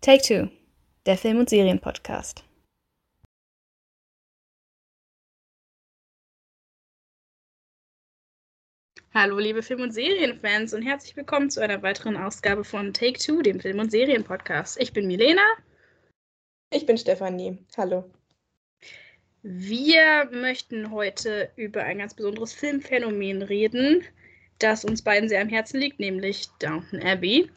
Take 0.00 0.22
Two, 0.22 0.48
der 1.06 1.18
Film- 1.18 1.40
und 1.40 1.50
Serienpodcast. 1.50 2.44
Hallo, 9.12 9.38
liebe 9.38 9.60
Film- 9.64 9.80
und 9.80 9.90
Serienfans 9.92 10.72
und 10.72 10.82
herzlich 10.82 11.16
willkommen 11.16 11.50
zu 11.50 11.60
einer 11.60 11.82
weiteren 11.82 12.16
Ausgabe 12.16 12.62
von 12.62 12.94
Take 12.94 13.18
Two, 13.18 13.42
dem 13.42 13.58
Film- 13.58 13.80
und 13.80 13.90
Serienpodcast. 13.90 14.80
Ich 14.80 14.92
bin 14.92 15.08
Milena. 15.08 15.42
Ich 16.72 16.86
bin 16.86 16.96
Stefanie. 16.96 17.58
Hallo. 17.76 18.08
Wir 19.42 20.28
möchten 20.30 20.92
heute 20.92 21.50
über 21.56 21.82
ein 21.82 21.98
ganz 21.98 22.14
besonderes 22.14 22.52
Filmphänomen 22.52 23.42
reden, 23.42 24.04
das 24.60 24.84
uns 24.84 25.02
beiden 25.02 25.28
sehr 25.28 25.42
am 25.42 25.48
Herzen 25.48 25.80
liegt, 25.80 25.98
nämlich 25.98 26.46
Downton 26.60 27.02
Abbey. 27.02 27.50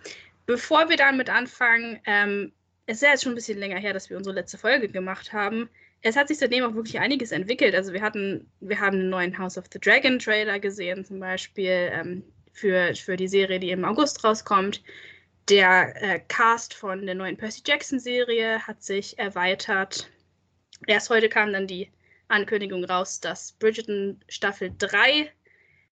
Bevor 0.45 0.89
wir 0.89 0.97
damit 0.97 1.29
anfangen, 1.29 1.99
ähm, 2.05 2.51
es 2.85 2.97
ist 2.97 3.03
ja 3.03 3.09
jetzt 3.09 3.23
schon 3.23 3.33
ein 3.33 3.35
bisschen 3.35 3.59
länger 3.59 3.77
her, 3.77 3.93
dass 3.93 4.09
wir 4.09 4.17
unsere 4.17 4.35
letzte 4.35 4.57
Folge 4.57 4.89
gemacht 4.89 5.31
haben. 5.31 5.69
Es 6.01 6.15
hat 6.15 6.27
sich 6.27 6.39
seitdem 6.39 6.63
auch 6.63 6.73
wirklich 6.73 6.99
einiges 6.99 7.31
entwickelt. 7.31 7.75
Also 7.75 7.93
wir 7.93 8.01
hatten, 8.01 8.49
wir 8.59 8.79
haben 8.79 8.99
einen 8.99 9.09
neuen 9.09 9.37
House 9.37 9.57
of 9.57 9.65
the 9.71 9.79
Dragon 9.79 10.17
Trailer 10.17 10.59
gesehen, 10.59 11.05
zum 11.05 11.19
Beispiel 11.19 11.89
ähm, 11.93 12.23
für, 12.51 12.93
für 12.95 13.15
die 13.15 13.27
Serie, 13.27 13.59
die 13.59 13.71
im 13.71 13.85
August 13.85 14.23
rauskommt. 14.23 14.81
Der 15.49 16.01
äh, 16.01 16.19
Cast 16.27 16.73
von 16.73 17.05
der 17.05 17.15
neuen 17.15 17.37
Percy 17.37 17.61
Jackson 17.65 17.99
Serie 17.99 18.65
hat 18.65 18.81
sich 18.83 19.17
erweitert. 19.19 20.09
Erst 20.87 21.09
heute 21.09 21.29
kam 21.29 21.53
dann 21.53 21.67
die 21.67 21.91
Ankündigung 22.27 22.83
raus, 22.83 23.19
dass 23.19 23.51
Bridgerton 23.53 24.19
Staffel 24.27 24.73
3 24.77 25.31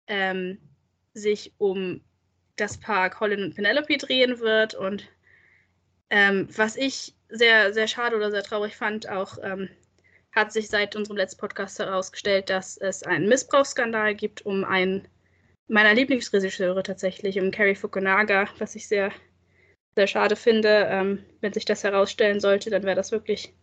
ähm, 0.09 0.59
sich 1.15 1.53
um 1.59 2.01
das 2.57 2.79
Paar 2.79 3.11
Colin 3.11 3.43
und 3.45 3.55
Penelope 3.55 3.97
drehen 3.97 4.39
wird. 4.41 4.75
Und 4.75 5.09
ähm, 6.11 6.49
was 6.57 6.77
ich 6.77 7.15
sehr, 7.29 7.73
sehr 7.73 7.89
schade 7.89 8.17
oder 8.17 8.31
sehr 8.31 8.43
traurig 8.43 8.77
fand, 8.77 9.09
auch 9.09 9.39
ähm, 9.43 9.69
hat 10.33 10.53
sich 10.53 10.69
seit 10.69 10.97
unserem 10.97 11.17
letzten 11.17 11.41
Podcast 11.41 11.79
herausgestellt, 11.79 12.51
dass 12.51 12.77
es 12.77 13.03
einen 13.03 13.29
Missbrauchsskandal 13.29 14.15
gibt 14.15 14.43
um 14.43 14.65
einen 14.65 15.09
meiner 15.69 15.95
Lieblingsregisseure 15.95 16.83
tatsächlich, 16.83 17.39
um 17.41 17.51
Carrie 17.51 17.75
Fukunaga, 17.75 18.47
was 18.59 18.75
ich 18.75 18.89
sehr, 18.89 19.13
sehr 19.95 20.07
schade 20.07 20.37
finde. 20.37 20.87
Ähm, 20.91 21.25
wenn 21.41 21.53
sich 21.53 21.65
das 21.65 21.85
herausstellen 21.85 22.41
sollte, 22.41 22.71
dann 22.71 22.83
wäre 22.83 22.97
das 22.97 23.13
wirklich, 23.13 23.55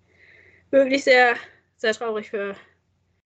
wirklich 0.71 1.03
sehr, 1.03 1.35
sehr 1.77 1.93
traurig 1.93 2.29
für, 2.29 2.55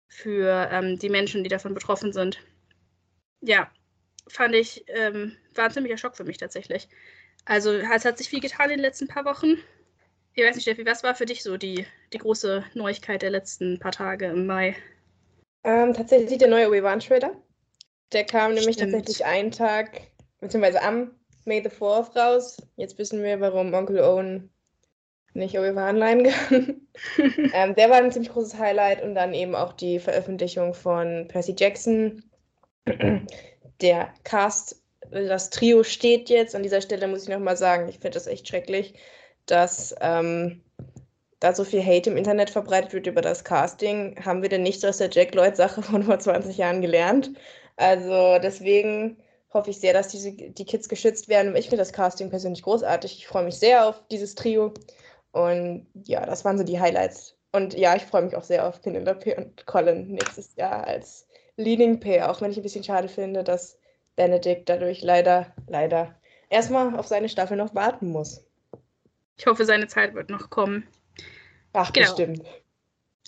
für 0.09 0.69
ähm, 0.70 0.98
die 0.98 1.09
Menschen, 1.09 1.42
die 1.42 1.51
davon 1.51 1.75
betroffen 1.75 2.12
sind. 2.12 2.39
Ja, 3.41 3.70
fand 4.31 4.55
ich, 4.55 4.84
ähm, 4.89 5.36
war 5.55 5.67
ein 5.67 5.70
ziemlicher 5.70 5.98
Schock 5.98 6.17
für 6.17 6.25
mich 6.25 6.39
tatsächlich. 6.39 6.89
Also 7.45 7.73
es 7.73 8.05
hat 8.05 8.19
sich 8.19 8.28
viel 8.28 8.41
getan 8.41 8.70
in 8.70 8.77
den 8.77 8.81
letzten 8.81 9.09
paar 9.09 9.25
Wochen. 9.25 9.56
Ich 10.34 10.45
weiß 10.45 10.55
nicht, 10.55 10.62
Steffi, 10.62 10.86
was 10.86 11.03
war 11.03 11.14
für 11.14 11.27
dich 11.27 11.42
so 11.42 11.56
die, 11.56 11.86
die 12.12 12.19
große 12.19 12.64
Neuigkeit 12.75 13.23
der 13.23 13.31
letzten 13.31 13.78
paar 13.78 13.92
Tage 13.92 14.27
im 14.27 14.47
Mai? 14.47 14.77
Ähm, 15.64 15.92
tatsächlich 15.92 16.39
der 16.39 16.48
neue 16.48 16.69
Obi-Wan-Trailer. 16.69 17.33
Der 18.12 18.25
kam 18.25 18.55
nämlich 18.55 18.77
Stimmt. 18.77 18.92
tatsächlich 18.92 19.25
einen 19.25 19.51
Tag, 19.51 20.03
beziehungsweise 20.41 20.83
am 20.83 21.12
May 21.45 21.62
the 21.62 21.69
4th 21.69 22.17
raus. 22.17 22.56
Jetzt 22.77 22.98
wissen 22.98 23.23
wir, 23.23 23.41
warum 23.41 23.75
Onkel 23.75 24.01
Owen 24.01 24.51
nicht 25.34 25.58
Obi-Wan 25.58 25.97
leihen 25.97 26.25
kann. 26.25 26.89
ähm, 27.53 27.75
der 27.75 27.91
war 27.91 27.98
ein 27.98 28.11
ziemlich 28.12 28.33
großes 28.33 28.58
Highlight 28.58 29.03
und 29.03 29.14
dann 29.14 29.34
eben 29.34 29.55
auch 29.55 29.73
die 29.73 29.98
Veröffentlichung 29.98 30.75
von 30.75 31.28
Percy 31.28 31.55
Jackson. 31.56 32.23
Der 33.81 34.12
Cast, 34.25 34.83
das 35.11 35.50
Trio 35.50 35.83
steht 35.83 36.28
jetzt. 36.28 36.55
An 36.55 36.62
dieser 36.62 36.81
Stelle 36.81 37.09
muss 37.09 37.23
ich 37.25 37.28
nochmal 37.28 37.56
sagen, 37.56 37.89
ich 37.89 37.97
finde 37.97 38.11
das 38.11 38.27
echt 38.27 38.48
schrecklich, 38.48 38.95
dass 39.47 39.95
ähm, 40.00 40.62
da 41.41 41.55
so 41.55 41.64
viel 41.64 41.84
Hate 41.84 42.11
im 42.11 42.17
Internet 42.17 42.51
verbreitet 42.51 42.92
wird 42.92 43.06
über 43.06 43.23
das 43.23 43.45
Casting. 43.45 44.17
Haben 44.25 44.42
wir 44.42 44.48
denn 44.48 44.62
nichts 44.62 44.84
aus 44.84 44.98
der 44.98 45.11
Jack 45.11 45.34
Lloyd-Sache 45.34 45.83
von 45.83 46.03
vor 46.03 46.19
20 46.19 46.56
Jahren 46.56 46.83
gelernt? 46.83 47.33
Also 47.77 48.39
deswegen 48.39 49.17
hoffe 49.52 49.70
ich 49.70 49.80
sehr, 49.80 49.95
dass 49.95 50.08
diese, 50.08 50.33
die 50.33 50.64
Kids 50.64 50.89
geschützt 50.89 51.29
werden. 51.29 51.57
Ich 51.57 51.67
finde 51.67 51.79
das 51.79 51.92
Casting 51.92 52.30
persönlich 52.30 52.62
großartig. 52.62 53.17
Ich 53.17 53.27
freue 53.27 53.45
mich 53.45 53.57
sehr 53.57 53.89
auf 53.89 54.02
dieses 54.11 54.35
Trio. 54.35 54.74
Und 55.33 55.86
ja, 56.05 56.24
das 56.27 56.45
waren 56.45 56.58
so 56.58 56.64
die 56.64 56.79
Highlights. 56.79 57.36
Und 57.52 57.74
ja, 57.74 57.97
ich 57.97 58.02
freue 58.02 58.23
mich 58.23 58.36
auch 58.36 58.45
sehr 58.45 58.67
auf 58.68 58.80
Penelope 58.80 59.35
und 59.35 59.67
Colin 59.67 60.08
nächstes 60.08 60.55
Jahr 60.57 60.86
als 60.86 61.27
Leading 61.61 62.01
Pair, 62.01 62.31
auch 62.31 62.41
wenn 62.41 62.51
ich 62.51 62.57
ein 62.57 62.63
bisschen 62.63 62.85
schade 62.85 63.09
finde, 63.09 63.45
dass 63.45 63.79
Benedict 64.17 64.69
dadurch 64.69 65.03
leider, 65.03 65.55
leider 65.69 66.15
erstmal 66.48 66.97
auf 66.97 67.07
seine 67.07 67.29
Staffel 67.29 67.57
noch 67.57 67.75
warten 67.75 68.11
muss. 68.11 68.45
Ich 69.37 69.47
hoffe, 69.47 69.65
seine 69.65 69.87
Zeit 69.87 70.15
wird 70.15 70.29
noch 70.29 70.51
kommen. 70.51 70.87
Ach, 71.73 71.93
Genau. 71.93 72.07
bestimmt. 72.07 72.43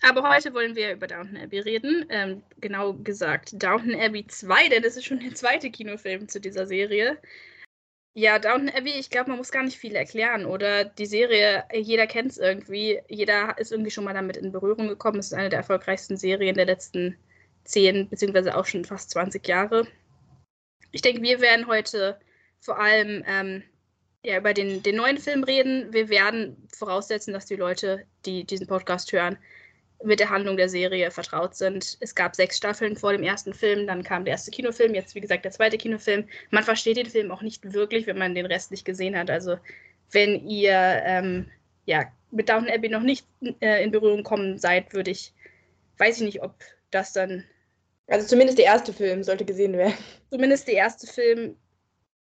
Aber 0.02 0.28
heute 0.28 0.52
wollen 0.52 0.74
wir 0.74 0.92
über 0.92 1.06
Downton 1.06 1.36
Abbey 1.36 1.60
reden. 1.60 2.06
Ähm, 2.08 2.42
genau 2.60 2.92
gesagt 2.94 3.62
Downton 3.62 3.94
Abbey 3.94 4.26
2, 4.26 4.68
denn 4.68 4.82
das 4.82 4.96
ist 4.96 5.04
schon 5.04 5.20
der 5.20 5.34
zweite 5.34 5.70
Kinofilm 5.70 6.28
zu 6.28 6.40
dieser 6.40 6.66
Serie. 6.66 7.18
Ja, 8.14 8.38
Downton 8.38 8.68
Abbey, 8.68 8.90
ich 8.98 9.10
glaube, 9.10 9.30
man 9.30 9.38
muss 9.38 9.52
gar 9.52 9.62
nicht 9.62 9.78
viel 9.78 9.94
erklären, 9.94 10.44
oder? 10.44 10.84
Die 10.84 11.06
Serie, 11.06 11.64
jeder 11.72 12.06
kennt 12.06 12.32
es 12.32 12.38
irgendwie. 12.38 13.00
Jeder 13.08 13.56
ist 13.58 13.70
irgendwie 13.70 13.92
schon 13.92 14.04
mal 14.04 14.12
damit 14.12 14.36
in 14.36 14.52
Berührung 14.52 14.88
gekommen. 14.88 15.20
Es 15.20 15.26
ist 15.26 15.34
eine 15.34 15.48
der 15.48 15.60
erfolgreichsten 15.60 16.16
Serien 16.16 16.56
der 16.56 16.66
letzten 16.66 17.16
10, 17.64 18.08
beziehungsweise 18.08 18.56
auch 18.56 18.66
schon 18.66 18.84
fast 18.84 19.10
20 19.10 19.46
Jahre. 19.46 19.86
Ich 20.90 21.02
denke, 21.02 21.22
wir 21.22 21.40
werden 21.40 21.66
heute 21.66 22.18
vor 22.60 22.78
allem 22.78 23.24
ähm, 23.26 23.62
ja, 24.24 24.38
über 24.38 24.54
den, 24.54 24.82
den 24.82 24.96
neuen 24.96 25.18
Film 25.18 25.42
reden. 25.42 25.92
Wir 25.92 26.08
werden 26.08 26.68
voraussetzen, 26.76 27.32
dass 27.32 27.46
die 27.46 27.56
Leute, 27.56 28.04
die 28.24 28.44
diesen 28.44 28.66
Podcast 28.66 29.12
hören, 29.12 29.36
mit 30.04 30.20
der 30.20 30.30
Handlung 30.30 30.56
der 30.56 30.68
Serie 30.68 31.10
vertraut 31.10 31.54
sind. 31.54 31.96
Es 32.00 32.14
gab 32.14 32.34
sechs 32.34 32.56
Staffeln 32.56 32.96
vor 32.96 33.12
dem 33.12 33.22
ersten 33.22 33.54
Film, 33.54 33.86
dann 33.86 34.02
kam 34.02 34.24
der 34.24 34.32
erste 34.32 34.50
Kinofilm, 34.50 34.94
jetzt 34.94 35.14
wie 35.14 35.20
gesagt 35.20 35.44
der 35.44 35.52
zweite 35.52 35.78
Kinofilm. 35.78 36.26
Man 36.50 36.64
versteht 36.64 36.96
den 36.96 37.06
Film 37.06 37.30
auch 37.30 37.42
nicht 37.42 37.72
wirklich, 37.72 38.06
wenn 38.06 38.18
man 38.18 38.34
den 38.34 38.46
Rest 38.46 38.70
nicht 38.70 38.84
gesehen 38.84 39.16
hat. 39.16 39.30
Also 39.30 39.58
wenn 40.10 40.46
ihr 40.48 41.02
ähm, 41.04 41.46
ja, 41.86 42.04
mit 42.30 42.48
Downton 42.48 42.72
Abbey 42.72 42.88
noch 42.88 43.02
nicht 43.02 43.26
äh, 43.60 43.82
in 43.82 43.90
Berührung 43.90 44.22
kommen 44.22 44.58
seid, 44.58 44.92
würde 44.92 45.10
ich, 45.10 45.32
weiß 45.98 46.18
ich 46.18 46.24
nicht, 46.24 46.42
ob 46.42 46.54
das 46.90 47.12
dann 47.12 47.44
Also 48.12 48.26
zumindest 48.26 48.58
der 48.58 48.66
erste 48.66 48.92
Film 48.92 49.24
sollte 49.24 49.46
gesehen 49.46 49.72
werden. 49.72 49.94
zumindest 50.30 50.68
der 50.68 50.74
erste 50.74 51.06
Film, 51.06 51.56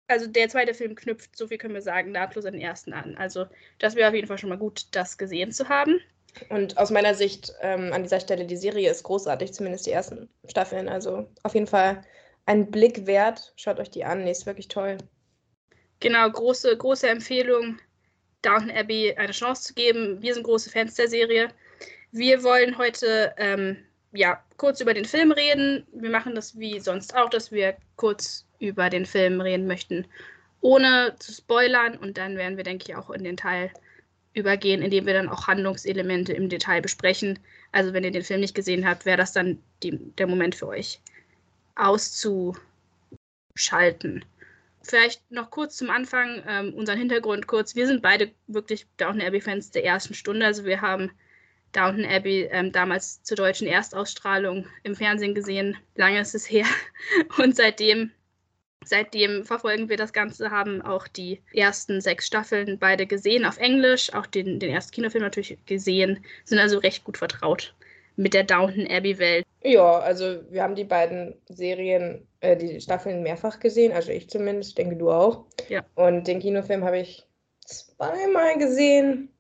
also 0.07 0.29
der 0.29 0.49
zweite 0.49 0.73
Film 0.73 0.95
knüpft, 0.95 1.37
so 1.37 1.49
viel 1.49 1.59
können 1.59 1.75
wir 1.75 1.83
sagen, 1.83 2.13
nahtlos 2.13 2.47
an 2.47 2.53
den 2.53 2.63
ersten 2.63 2.93
an. 2.93 3.17
Also 3.17 3.47
das 3.81 3.97
wäre 3.97 4.09
auf 4.09 4.15
jeden 4.15 4.29
Fall 4.29 4.39
schon 4.39 4.51
mal 4.51 4.59
gut, 4.59 4.87
das 4.93 5.19
gesehen 5.19 5.51
zu 5.51 5.69
haben. 5.69 6.01
Und 6.49 6.79
aus 6.79 6.93
meiner 6.93 7.15
Sicht 7.17 7.53
ähm, 7.61 7.93
an 7.93 8.05
dieser 8.05 8.21
Stelle, 8.21 8.47
die 8.47 8.57
Serie 8.57 8.89
ist 8.89 9.03
großartig, 9.03 9.53
zumindest 9.53 9.85
die 9.85 9.91
ersten 9.91 10.29
Staffeln. 10.49 10.89
Also 10.89 11.27
auf 11.43 11.55
jeden 11.55 11.67
Fall 11.67 12.05
ein 12.47 12.71
Blick 12.71 13.09
wert. 13.09 13.53
Schaut 13.57 13.81
euch 13.81 13.91
die 13.91 14.05
an, 14.05 14.25
die 14.25 14.31
ist 14.31 14.47
wirklich 14.47 14.69
toll. 14.69 14.97
Genau, 15.99 16.31
große, 16.31 16.77
große 16.77 17.09
Empfehlung, 17.09 17.81
Downton 18.43 18.71
Abbey 18.71 19.17
eine 19.17 19.33
Chance 19.33 19.65
zu 19.65 19.75
geben. 19.75 20.23
Wir 20.23 20.35
sind 20.35 20.45
große 20.45 20.71
Fans 20.71 20.95
der 20.95 21.09
Serie. 21.09 21.49
Wir 22.13 22.45
wollen 22.45 22.79
heute 22.79 23.35
ähm, 23.39 23.77
ja, 24.13 24.43
kurz 24.57 24.81
über 24.81 24.95
den 24.95 25.05
Film 25.05 25.33
reden. 25.33 25.87
Wir 25.93 26.11
machen 26.11 26.35
das 26.35 26.59
wie 26.59 26.81
sonst 26.81 27.15
auch, 27.15 27.31
dass 27.31 27.53
wir 27.53 27.77
kurz 27.97 28.47
über 28.59 28.91
den 28.91 29.07
Film 29.07 29.41
reden 29.41 29.67
möchten, 29.67 30.07
ohne 30.61 31.15
zu 31.19 31.33
spoilern. 31.33 31.97
Und 31.97 32.19
dann 32.19 32.37
werden 32.37 32.57
wir, 32.57 32.65
denke 32.65 32.87
ich, 32.89 32.97
auch 32.97 33.11
in 33.11 33.25
den 33.25 33.37
Teil 33.37 33.71
übergehen, 34.35 34.83
in 34.83 34.91
dem 34.91 35.07
wir 35.07 35.15
dann 35.15 35.29
auch 35.29 35.47
Handlungselemente 35.47 36.33
im 36.33 36.49
Detail 36.49 36.81
besprechen. 36.81 37.39
Also 37.73 37.93
wenn 37.93 38.05
ihr 38.05 38.11
den 38.11 38.25
Film 38.25 38.41
nicht 38.41 38.55
gesehen 38.55 38.87
habt, 38.87 39.05
wäre 39.05 39.17
das 39.17 39.33
dann 39.33 39.59
die, 39.83 39.99
der 40.19 40.27
Moment 40.27 40.55
für 40.55 40.69
euch 40.69 41.01
auszuschalten. 41.77 44.25
Vielleicht 44.83 45.31
noch 45.31 45.51
kurz 45.51 45.77
zum 45.77 45.91
Anfang 45.91 46.43
ähm, 46.47 46.75
unseren 46.75 46.99
Hintergrund 46.99 47.47
kurz. 47.47 47.75
Wir 47.75 47.87
sind 47.87 48.03
beide 48.03 48.31
wirklich 48.47 48.87
Downton 48.97 49.23
Abbey-Fans 49.23 49.73
der 49.73 49.85
ersten 49.85 50.15
Stunde. 50.15 50.47
Also 50.47 50.65
wir 50.65 50.81
haben 50.81 51.11
Downton 51.73 52.05
Abbey 52.05 52.49
ähm, 52.51 52.73
damals 52.73 53.23
zur 53.23 53.37
deutschen 53.37 53.67
Erstausstrahlung 53.67 54.67
im 54.83 54.95
Fernsehen 54.95 55.35
gesehen. 55.35 55.77
Lange 55.95 56.21
ist 56.21 56.35
es 56.35 56.51
her. 56.51 56.67
Und 57.39 57.57
seitdem, 57.57 58.11
seitdem 58.85 59.45
verfolgen 59.45 59.89
wir 59.89 59.97
das 59.97 60.13
Ganze, 60.13 60.51
haben 60.51 60.83
auch 60.83 61.07
die 61.09 61.41
ersten 61.53 62.01
sechs 62.01 62.27
Staffeln 62.27 62.79
beide 62.79 63.07
gesehen 63.07 63.45
auf 63.45 63.59
Englisch, 63.59 64.13
auch 64.13 64.27
den, 64.27 64.59
den 64.59 64.71
ersten 64.71 64.93
Kinofilm 64.93 65.25
natürlich 65.25 65.59
gesehen, 65.67 66.25
sind 66.45 66.59
also 66.59 66.79
recht 66.79 67.05
gut 67.05 67.19
vertraut 67.19 67.75
mit 68.17 68.35
der 68.35 68.45
Downton 68.45 68.87
Abbey-Welt. 68.91 69.45
Ja, 69.63 69.99
also 69.99 70.41
wir 70.51 70.63
haben 70.63 70.75
die 70.75 70.85
beiden 70.85 71.35
Serien, 71.49 72.27
äh, 72.41 72.57
die 72.57 72.81
Staffeln 72.81 73.23
mehrfach 73.23 73.61
gesehen, 73.61 73.93
also 73.93 74.11
ich 74.11 74.29
zumindest, 74.29 74.77
denke 74.77 74.97
du 74.97 75.11
auch. 75.11 75.45
Ja. 75.69 75.85
Und 75.95 76.27
den 76.27 76.41
Kinofilm 76.41 76.85
habe 76.85 76.99
ich 76.99 77.27
zweimal 77.65 78.59
gesehen. 78.59 79.31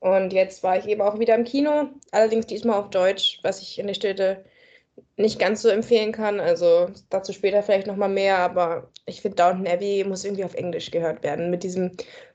Und 0.00 0.32
jetzt 0.32 0.62
war 0.62 0.78
ich 0.78 0.86
eben 0.86 1.00
auch 1.00 1.18
wieder 1.18 1.34
im 1.34 1.44
Kino, 1.44 1.88
allerdings 2.12 2.46
diesmal 2.46 2.78
auf 2.78 2.90
Deutsch, 2.90 3.40
was 3.42 3.62
ich 3.62 3.80
an 3.80 3.86
der 3.86 3.94
Stelle 3.94 4.44
nicht 5.16 5.38
ganz 5.38 5.62
so 5.62 5.68
empfehlen 5.68 6.12
kann. 6.12 6.40
Also 6.40 6.88
dazu 7.10 7.32
später 7.32 7.62
vielleicht 7.62 7.86
nochmal 7.86 8.08
mehr, 8.08 8.38
aber 8.38 8.90
ich 9.06 9.20
finde 9.20 9.36
Downton 9.36 9.66
Abbey 9.66 10.04
muss 10.04 10.24
irgendwie 10.24 10.44
auf 10.44 10.54
Englisch 10.54 10.90
gehört 10.90 11.22
werden. 11.22 11.50
Mit 11.50 11.62
diesem 11.62 11.92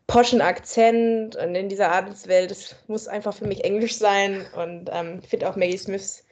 poschen 0.08 0.42
Akzent 0.42 1.36
und 1.36 1.56
in 1.56 1.70
dieser 1.70 1.92
Adelswelt, 1.92 2.52
das 2.52 2.76
muss 2.88 3.08
einfach 3.08 3.34
für 3.34 3.48
mich 3.48 3.64
Englisch 3.64 3.96
sein. 3.96 4.46
Und 4.56 4.90
ähm, 4.92 5.20
ich 5.22 5.30
finde 5.30 5.50
auch 5.50 5.56
Maggie 5.56 5.78
Smiths 5.78 6.26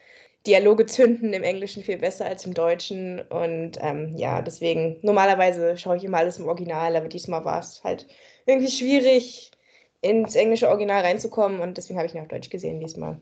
Dialoge 0.47 0.85
zünden 0.85 1.33
im 1.33 1.43
Englischen 1.43 1.83
viel 1.83 1.97
besser 1.97 2.25
als 2.25 2.45
im 2.45 2.53
Deutschen. 2.53 3.21
Und 3.21 3.77
ähm, 3.81 4.15
ja, 4.17 4.41
deswegen, 4.41 4.97
normalerweise 5.01 5.77
schaue 5.77 5.97
ich 5.97 6.03
immer 6.03 6.17
alles 6.19 6.39
im 6.39 6.47
Original, 6.47 6.95
aber 6.95 7.07
diesmal 7.07 7.45
war 7.45 7.59
es 7.59 7.83
halt 7.83 8.07
irgendwie 8.45 8.71
schwierig, 8.71 9.51
ins 10.01 10.35
englische 10.35 10.69
Original 10.69 11.01
reinzukommen 11.01 11.59
und 11.59 11.77
deswegen 11.77 11.97
habe 11.97 12.07
ich 12.07 12.15
ihn 12.15 12.21
auf 12.21 12.27
Deutsch 12.27 12.49
gesehen 12.49 12.79
diesmal. 12.79 13.19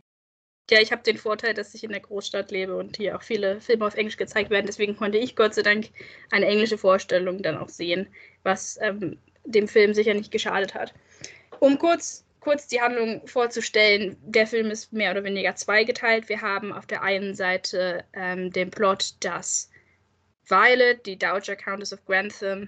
Ja, 0.69 0.81
ich 0.81 0.91
habe 0.91 1.01
den 1.01 1.17
Vorteil, 1.17 1.53
dass 1.53 1.73
ich 1.73 1.83
in 1.85 1.91
der 1.91 2.01
Großstadt 2.01 2.51
lebe 2.51 2.75
und 2.75 2.97
hier 2.97 3.15
auch 3.15 3.21
viele 3.21 3.61
Filme 3.61 3.85
auf 3.85 3.95
Englisch 3.95 4.17
gezeigt 4.17 4.49
werden. 4.49 4.65
Deswegen 4.65 4.97
konnte 4.97 5.17
ich 5.17 5.35
Gott 5.35 5.53
sei 5.53 5.61
Dank 5.61 5.87
eine 6.29 6.45
englische 6.45 6.77
Vorstellung 6.77 7.41
dann 7.41 7.57
auch 7.57 7.69
sehen, 7.69 8.07
was 8.43 8.77
ähm, 8.81 9.17
dem 9.45 9.69
Film 9.69 9.93
sicher 9.93 10.13
nicht 10.13 10.29
geschadet 10.29 10.73
hat. 10.73 10.93
Um 11.61 11.79
kurz, 11.79 12.25
kurz 12.41 12.67
die 12.67 12.81
Handlung 12.81 13.25
vorzustellen, 13.25 14.17
der 14.21 14.45
Film 14.45 14.69
ist 14.69 14.91
mehr 14.91 15.11
oder 15.11 15.23
weniger 15.23 15.55
zweigeteilt. 15.55 16.27
Wir 16.27 16.41
haben 16.41 16.73
auf 16.73 16.85
der 16.85 17.01
einen 17.01 17.33
Seite 17.33 18.03
ähm, 18.11 18.51
den 18.51 18.69
Plot, 18.69 19.15
dass 19.21 19.69
Violet, 20.45 21.05
die 21.05 21.17
Dowager 21.17 21.55
Countess 21.55 21.93
of 21.93 22.03
Grantham, 22.05 22.67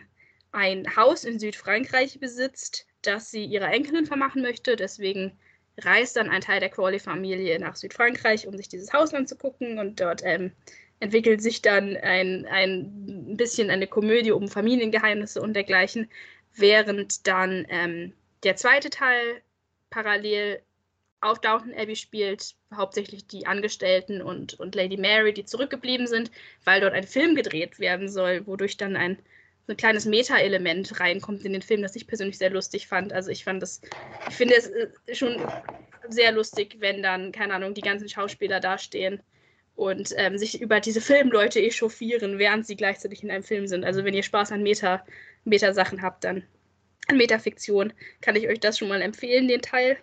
ein 0.54 0.96
Haus 0.96 1.26
in 1.26 1.38
Südfrankreich 1.38 2.18
besitzt, 2.20 2.88
das 3.02 3.32
sie 3.32 3.46
ihrer 3.46 3.72
Enkelin 3.72 4.06
vermachen 4.06 4.42
möchte. 4.42 4.76
Deswegen 4.76 5.38
reist 5.78 6.18
dann 6.18 6.30
ein 6.30 6.42
Teil 6.42 6.60
der 6.60 6.70
Crawley-Familie 6.70 7.60
nach 7.60 7.76
Südfrankreich, 7.76 8.48
um 8.48 8.58
sich 8.58 8.70
dieses 8.70 8.94
Haus 8.94 9.14
anzugucken 9.14 9.80
und 9.80 10.00
dort 10.00 10.22
ähm, 10.24 10.52
entwickelt 11.00 11.42
sich 11.42 11.62
dann 11.62 11.96
ein, 11.98 12.46
ein 12.48 13.38
bisschen 13.38 13.70
eine 13.70 13.88
Komödie 13.88 14.32
um 14.32 14.50
Familiengeheimnisse 14.50 15.42
und 15.42 15.54
dergleichen, 15.54 16.10
während 16.56 17.28
dann 17.28 17.66
ähm, 17.70 18.14
der 18.44 18.56
zweite 18.56 18.90
Teil 18.90 19.42
parallel 19.90 20.62
auf 21.22 21.40
Downton 21.40 21.74
Abbey 21.74 21.96
spielt, 21.96 22.56
hauptsächlich 22.74 23.28
die 23.28 23.46
Angestellten 23.46 24.22
und, 24.22 24.54
und 24.60 24.76
Lady 24.76 24.98
Mary, 24.98 25.34
die 25.34 25.46
zurückgeblieben 25.46 26.08
sind, 26.08 26.32
weil 26.64 26.80
dort 26.82 26.94
ein 26.94 27.04
Film 27.04 27.36
gedreht 27.36 27.80
werden 27.80 28.08
soll, 28.08 28.46
wodurch 28.48 28.78
dann 28.78 28.96
ein 28.96 29.20
ein 29.70 29.78
kleines 29.78 30.06
Meta-Element 30.06 31.00
reinkommt 31.00 31.46
in 31.46 31.54
den 31.54 31.62
Film, 31.62 31.82
das 31.82 31.96
ich 31.96 32.08
persönlich 32.08 32.38
sehr 32.38 32.50
lustig 32.50 32.88
fand. 32.88 33.14
Also 33.14 33.30
ich 33.30 33.44
fand 33.44 33.62
das, 33.62 33.82
ich 34.28 34.36
finde 34.36 34.56
es 34.56 34.68
äh, 34.68 34.90
schon 35.14 35.38
sehr 36.10 36.32
lustig, 36.32 36.78
wenn 36.80 37.04
dann, 37.04 37.32
keine 37.32 37.54
Ahnung, 37.54 37.74
die 37.74 37.82
ganzen 37.82 38.10
Schauspieler 38.10 38.60
dastehen 38.60 39.22
und 39.76 40.14
ähm, 40.18 40.38
sich 40.38 40.62
über 40.62 40.80
diese 40.80 41.02
Filmleute 41.02 41.62
echauffieren, 41.62 42.40
während 42.40 42.66
sie 42.66 42.76
gleichzeitig 42.76 43.24
in 43.24 43.32
einem 43.32 43.44
Film 43.44 43.68
sind. 43.68 43.86
Also 43.86 44.04
wenn 44.04 44.14
ihr 44.14 44.24
Spaß 44.24 44.52
an 44.52 44.64
Meta, 44.64 45.06
Meta-Sachen 45.46 46.02
habt, 46.02 46.24
dann 46.24 46.44
an 47.08 47.18
Metafiktion, 47.18 47.94
kann 48.22 48.36
ich 48.36 48.48
euch 48.48 48.60
das 48.60 48.78
schon 48.78 48.90
mal 48.90 49.02
empfehlen, 49.02 49.48
den 49.48 49.62
Teil. 49.62 49.98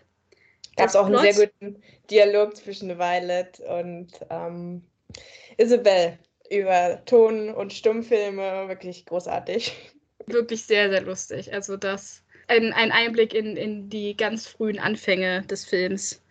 Gab 0.77 0.89
es 0.89 0.97
auch 0.97 1.07
einen 1.07 1.19
sehr 1.19 1.47
guten 1.47 1.83
Dialog 2.11 2.57
zwischen 2.57 2.99
Violet 2.99 3.61
und 3.61 4.09
ähm, 4.31 4.83
Isabel 5.57 6.19
über 6.51 7.03
Ton- 7.05 7.51
und 7.51 7.73
Stummfilme. 7.73 8.69
Wirklich 8.69 9.07
großartig. 9.07 9.73
Wirklich 10.27 10.65
sehr, 10.65 10.91
sehr 10.91 11.03
lustig. 11.03 11.53
Also 11.53 11.77
das 11.77 12.23
ein, 12.49 12.73
ein 12.73 12.93
Einblick 12.93 13.35
in, 13.35 13.57
in 13.57 13.89
die 13.89 14.17
ganz 14.17 14.47
frühen 14.47 14.79
Anfänge 14.79 15.43
des 15.43 15.65
Films. 15.65 16.23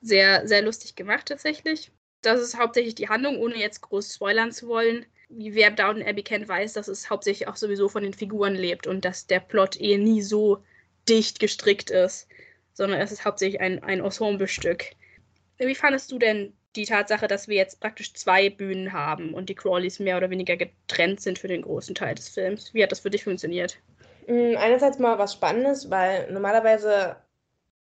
Sehr, 0.00 0.46
sehr 0.46 0.62
lustig 0.62 0.94
gemacht 0.94 1.26
tatsächlich. 1.26 1.90
Das 2.22 2.40
ist 2.40 2.58
hauptsächlich 2.58 2.94
die 2.94 3.08
Handlung, 3.08 3.38
ohne 3.38 3.56
jetzt 3.56 3.80
groß 3.80 4.14
spoilern 4.14 4.52
zu 4.52 4.68
wollen. 4.68 5.06
Wie 5.28 5.54
wer 5.54 5.70
Downton 5.70 6.06
Abbey 6.06 6.22
kennt, 6.22 6.48
weiß, 6.48 6.72
dass 6.72 6.88
es 6.88 7.10
hauptsächlich 7.10 7.48
auch 7.48 7.56
sowieso 7.56 7.88
von 7.88 8.02
den 8.02 8.14
Figuren 8.14 8.54
lebt 8.54 8.86
und 8.86 9.04
dass 9.04 9.26
der 9.26 9.40
Plot 9.40 9.80
eh 9.80 9.98
nie 9.98 10.22
so 10.22 10.62
dicht 11.08 11.38
gestrickt 11.38 11.90
ist, 11.90 12.28
sondern 12.72 13.00
es 13.00 13.12
ist 13.12 13.24
hauptsächlich 13.24 13.60
ein, 13.60 13.82
ein 13.82 14.00
Ensemble-Stück. 14.00 14.92
Wie 15.58 15.74
fandest 15.74 16.12
du 16.12 16.18
denn 16.18 16.54
die 16.76 16.84
Tatsache, 16.84 17.28
dass 17.28 17.48
wir 17.48 17.56
jetzt 17.56 17.80
praktisch 17.80 18.12
zwei 18.14 18.50
Bühnen 18.50 18.92
haben 18.92 19.34
und 19.34 19.48
die 19.48 19.54
Crawleys 19.54 19.98
mehr 19.98 20.16
oder 20.16 20.30
weniger 20.30 20.56
getrennt 20.56 21.20
sind 21.20 21.38
für 21.38 21.48
den 21.48 21.62
großen 21.62 21.94
Teil 21.94 22.14
des 22.14 22.28
Films. 22.28 22.72
Wie 22.74 22.82
hat 22.82 22.92
das 22.92 23.00
für 23.00 23.10
dich 23.10 23.24
funktioniert? 23.24 23.78
Mm, 24.26 24.56
einerseits 24.56 24.98
mal 24.98 25.18
was 25.18 25.32
Spannendes, 25.32 25.90
weil 25.90 26.30
normalerweise, 26.30 27.16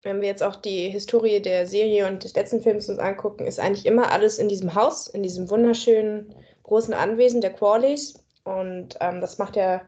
wenn 0.02 0.20
wir 0.20 0.28
jetzt 0.28 0.43
auch 0.43 0.56
die 0.56 0.88
Historie 0.88 1.40
der 1.40 1.67
Serie 1.67 2.06
und 2.06 2.25
des 2.25 2.34
letzten 2.34 2.62
Films 2.62 2.88
uns 2.88 2.99
angucken, 2.99 3.46
ist 3.46 3.61
eigentlich 3.61 3.87
immer 3.87 4.12
alles 4.12 4.38
in 4.38 4.49
diesem 4.49 4.75
Haus, 4.75 5.08
in 5.08 5.23
diesem 5.23 5.50
wunderschönen 5.50 6.34
großen 6.62 6.94
Anwesen 6.94 7.40
der 7.40 7.52
Crawleys. 7.52 8.14
Und 8.44 8.96
ähm, 9.00 9.20
das 9.20 9.38
macht 9.38 9.56
ja 9.56 9.82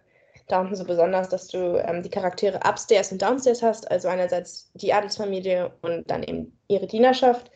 Downton 0.48 0.76
so 0.76 0.84
besonders, 0.84 1.28
dass 1.28 1.48
du 1.48 1.82
ähm, 1.86 2.02
die 2.02 2.10
Charaktere 2.10 2.60
upstairs 2.68 3.12
und 3.12 3.22
downstairs 3.22 3.62
hast, 3.62 3.90
also 3.90 4.08
einerseits 4.08 4.70
die 4.74 4.92
Adelsfamilie 4.92 5.72
und 5.82 6.10
dann 6.10 6.22
eben 6.22 6.58
ihre 6.68 6.86
Dienerschaft. 6.86 7.50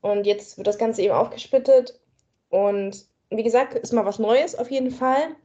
Und 0.00 0.26
jetzt 0.26 0.56
wird 0.56 0.66
das 0.66 0.78
Ganze 0.78 1.02
eben 1.02 1.14
aufgesplittet. 1.14 2.00
Und 2.48 3.06
wie 3.30 3.42
gesagt, 3.42 3.74
ist 3.74 3.92
mal 3.92 4.04
was 4.04 4.18
Neues 4.18 4.54
auf 4.54 4.70
jeden 4.70 4.90
Fall. 4.90 5.36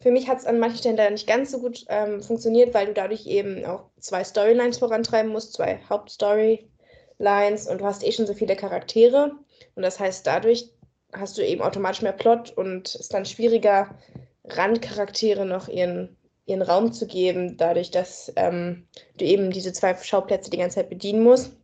Für 0.00 0.10
mich 0.10 0.28
hat 0.28 0.38
es 0.38 0.46
an 0.46 0.58
manchen 0.58 0.78
Stellen 0.78 0.96
da 0.96 1.08
nicht 1.08 1.26
ganz 1.26 1.50
so 1.50 1.60
gut 1.60 1.84
ähm, 1.88 2.20
funktioniert, 2.20 2.74
weil 2.74 2.86
du 2.86 2.92
dadurch 2.92 3.26
eben 3.26 3.64
auch 3.64 3.84
zwei 4.00 4.22
Storylines 4.22 4.78
vorantreiben 4.78 5.32
musst, 5.32 5.54
zwei 5.54 5.80
Hauptstorylines 5.88 7.68
und 7.68 7.80
du 7.80 7.84
hast 7.84 8.04
eh 8.04 8.12
schon 8.12 8.26
so 8.26 8.34
viele 8.34 8.56
Charaktere. 8.56 9.32
Und 9.74 9.82
das 9.82 9.98
heißt, 9.98 10.26
dadurch 10.26 10.70
hast 11.12 11.38
du 11.38 11.46
eben 11.46 11.62
automatisch 11.62 12.02
mehr 12.02 12.12
Plot 12.12 12.50
und 12.56 12.88
es 12.88 12.96
ist 12.96 13.14
dann 13.14 13.24
schwieriger, 13.24 13.96
Randcharaktere 14.44 15.46
noch 15.46 15.68
ihren, 15.68 16.18
ihren 16.44 16.60
Raum 16.60 16.92
zu 16.92 17.06
geben, 17.06 17.56
dadurch, 17.56 17.90
dass 17.90 18.30
ähm, 18.36 18.86
du 19.16 19.24
eben 19.24 19.50
diese 19.50 19.72
zwei 19.72 19.96
Schauplätze 19.96 20.50
die 20.50 20.58
ganze 20.58 20.76
Zeit 20.76 20.90
bedienen 20.90 21.22
musst. 21.22 21.56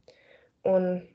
Und 0.63 1.10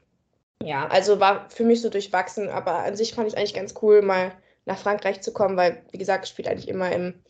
ja, 0.63 0.87
also 0.87 1.19
war 1.19 1.49
für 1.49 1.63
mich 1.63 1.81
so 1.81 1.89
durchwachsen, 1.89 2.49
aber 2.49 2.79
an 2.79 2.95
sich 2.95 3.13
fand 3.13 3.27
ich 3.27 3.37
eigentlich 3.37 3.53
ganz 3.53 3.75
cool, 3.81 4.01
mal 4.01 4.31
nach 4.65 4.77
Frankreich 4.77 5.21
zu 5.21 5.31
kommen, 5.33 5.57
weil, 5.57 5.83
wie 5.91 5.97
gesagt, 5.97 6.25
ich 6.25 6.31
spiele 6.31 6.49
eigentlich 6.49 6.67
immer 6.69 6.91
im, 6.91 7.21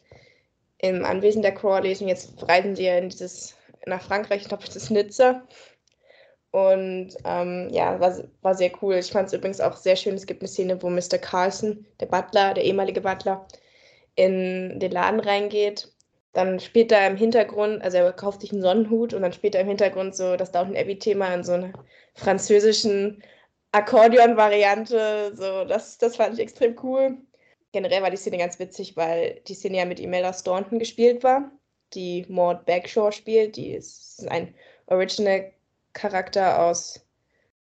im 0.78 1.04
Anwesen 1.04 1.42
der 1.42 1.54
Crawleys 1.54 2.02
und 2.02 2.08
jetzt 2.08 2.48
reisen 2.48 2.76
sie 2.76 2.86
ja 2.86 2.98
in 2.98 3.10
dieses, 3.10 3.56
nach 3.86 4.02
Frankreich, 4.02 4.44
ich 4.44 4.48
glaube, 4.48 4.66
das 4.66 4.76
ist 4.76 4.90
Nizza. 4.90 5.44
Und 6.52 7.10
ähm, 7.26 7.68
ja, 7.72 8.00
war, 8.00 8.18
war 8.42 8.56
sehr 8.56 8.72
cool. 8.82 8.96
Ich 8.96 9.12
fand 9.12 9.28
es 9.28 9.34
übrigens 9.34 9.60
auch 9.60 9.76
sehr 9.76 9.98
schön. 9.98 10.16
Es 10.16 10.26
gibt 10.26 10.42
eine 10.42 10.48
Szene, 10.48 10.82
wo 10.82 10.90
Mr. 10.90 11.18
Carlson, 11.18 11.86
der 12.00 12.06
Butler, 12.06 12.54
der 12.54 12.64
ehemalige 12.64 13.02
Butler, 13.02 13.46
in 14.16 14.80
den 14.80 14.92
Laden 14.92 15.20
reingeht. 15.20 15.92
Dann 16.32 16.62
spielt 16.62 16.94
er 16.94 17.08
im 17.08 17.18
Hintergrund, 17.18 17.82
also 17.82 17.98
er 17.98 18.14
kauft 18.14 18.40
sich 18.42 18.54
einen 18.54 18.62
Sonnenhut 18.62 19.14
und 19.14 19.22
dann 19.22 19.34
spielt 19.34 19.56
er 19.56 19.62
im 19.62 19.68
Hintergrund 19.68 20.16
so 20.16 20.38
das 20.38 20.52
Downton 20.52 20.78
Abbey-Thema 20.78 21.34
in 21.34 21.44
so 21.44 21.54
einer 21.54 21.74
französischen 22.16 23.24
Akkordeon-Variante. 23.72 25.34
So, 25.36 25.66
das, 25.66 25.98
das 25.98 26.16
fand 26.16 26.36
ich 26.36 26.40
extrem 26.40 26.76
cool. 26.84 27.18
Generell 27.72 28.02
war 28.02 28.10
die 28.10 28.18
Szene 28.18 28.38
ganz 28.38 28.58
witzig, 28.58 28.96
weil 28.96 29.42
die 29.48 29.54
Szene 29.54 29.78
ja 29.78 29.86
mit 29.86 30.00
Imelda 30.00 30.34
Staunton 30.34 30.80
gespielt 30.80 31.24
war, 31.24 31.52
die 31.94 32.26
Maud 32.30 32.66
Bagshaw 32.66 33.12
spielt. 33.12 33.58
Die 33.58 33.72
ist 33.72 34.26
ein 34.30 34.56
Original-Charakter 34.88 36.64
aus, 36.64 37.06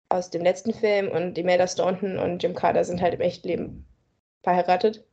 aus 0.09 0.30
dem 0.30 0.42
letzten 0.42 0.75
Film 0.75 1.09
und 1.11 1.38
Imelda 1.38 1.69
Staunton 1.69 2.19
und 2.19 2.42
Jim 2.42 2.54
Carter 2.54 2.85
sind 2.85 3.00
halt 3.00 3.14
im 3.14 3.21
Echtleben 3.21 3.87
verheiratet, 4.42 5.04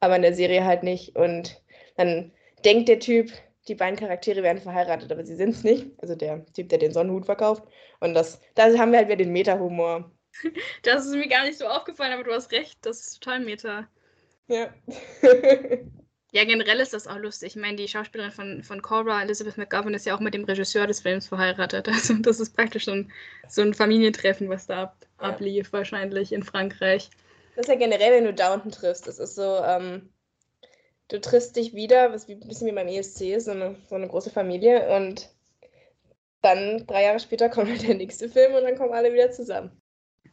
aber 0.00 0.16
in 0.16 0.22
der 0.22 0.34
Serie 0.34 0.66
halt 0.66 0.82
nicht. 0.82 1.16
Und 1.16 1.62
dann 1.96 2.30
denkt 2.62 2.90
der 2.90 2.98
Typ, 2.98 3.32
die 3.68 3.74
beiden 3.74 3.98
Charaktere 3.98 4.42
wären 4.42 4.58
verheiratet, 4.58 5.12
aber 5.12 5.24
sie 5.24 5.36
sind 5.36 5.50
es 5.50 5.64
nicht. 5.64 5.90
Also 5.98 6.14
der 6.14 6.44
Typ, 6.52 6.68
der 6.68 6.78
den 6.78 6.92
Sonnenhut 6.92 7.26
verkauft. 7.26 7.64
Und 8.00 8.14
das, 8.14 8.40
da 8.54 8.64
haben 8.76 8.92
wir 8.92 8.98
halt 8.98 9.08
wieder 9.08 9.16
den 9.16 9.32
Meta-Humor. 9.32 10.10
Das 10.82 11.04
ist 11.04 11.14
mir 11.14 11.28
gar 11.28 11.44
nicht 11.44 11.58
so 11.58 11.66
aufgefallen, 11.66 12.14
aber 12.14 12.24
du 12.24 12.32
hast 12.32 12.52
recht, 12.52 12.78
das 12.82 13.00
ist 13.00 13.22
total 13.22 13.40
Meta. 13.40 13.86
Ja. 14.48 14.72
ja, 16.32 16.44
generell 16.44 16.80
ist 16.80 16.94
das 16.94 17.06
auch 17.06 17.18
lustig. 17.18 17.54
Ich 17.54 17.60
meine, 17.60 17.76
die 17.76 17.86
Schauspielerin 17.86 18.32
von, 18.32 18.62
von 18.62 18.80
Cobra, 18.80 19.22
Elizabeth 19.22 19.58
McGovern, 19.58 19.92
ist 19.92 20.06
ja 20.06 20.16
auch 20.16 20.20
mit 20.20 20.32
dem 20.32 20.44
Regisseur 20.44 20.86
des 20.86 21.00
Films 21.00 21.28
verheiratet. 21.28 21.86
Also 21.88 22.14
das 22.14 22.40
ist 22.40 22.56
praktisch 22.56 22.86
so 22.86 22.92
ein, 22.92 23.12
so 23.48 23.60
ein 23.60 23.74
Familientreffen, 23.74 24.48
was 24.48 24.66
da 24.66 24.84
ab, 24.84 24.96
ja. 25.20 25.28
ablief, 25.28 25.72
wahrscheinlich 25.72 26.32
in 26.32 26.42
Frankreich. 26.42 27.10
Das 27.54 27.66
ist 27.66 27.72
ja 27.72 27.78
generell, 27.78 28.12
wenn 28.12 28.24
du 28.24 28.32
Downton 28.32 28.72
triffst. 28.72 29.06
Das 29.06 29.18
ist 29.18 29.34
so, 29.34 29.58
ähm, 29.64 30.08
du 31.12 31.20
triffst 31.20 31.56
dich 31.56 31.74
wieder, 31.74 32.12
was 32.12 32.26
wie, 32.26 32.32
ein 32.32 32.48
bisschen 32.48 32.66
wie 32.66 32.72
beim 32.72 32.88
ESC 32.88 33.40
so 33.40 33.50
eine, 33.50 33.76
so 33.88 33.94
eine 33.94 34.08
große 34.08 34.30
Familie 34.30 34.96
und 34.96 35.28
dann 36.40 36.86
drei 36.86 37.04
Jahre 37.04 37.20
später 37.20 37.48
kommt 37.50 37.70
halt 37.70 37.86
der 37.86 37.94
nächste 37.94 38.28
Film 38.28 38.54
und 38.54 38.62
dann 38.62 38.76
kommen 38.76 38.92
alle 38.92 39.12
wieder 39.12 39.30
zusammen. 39.30 39.70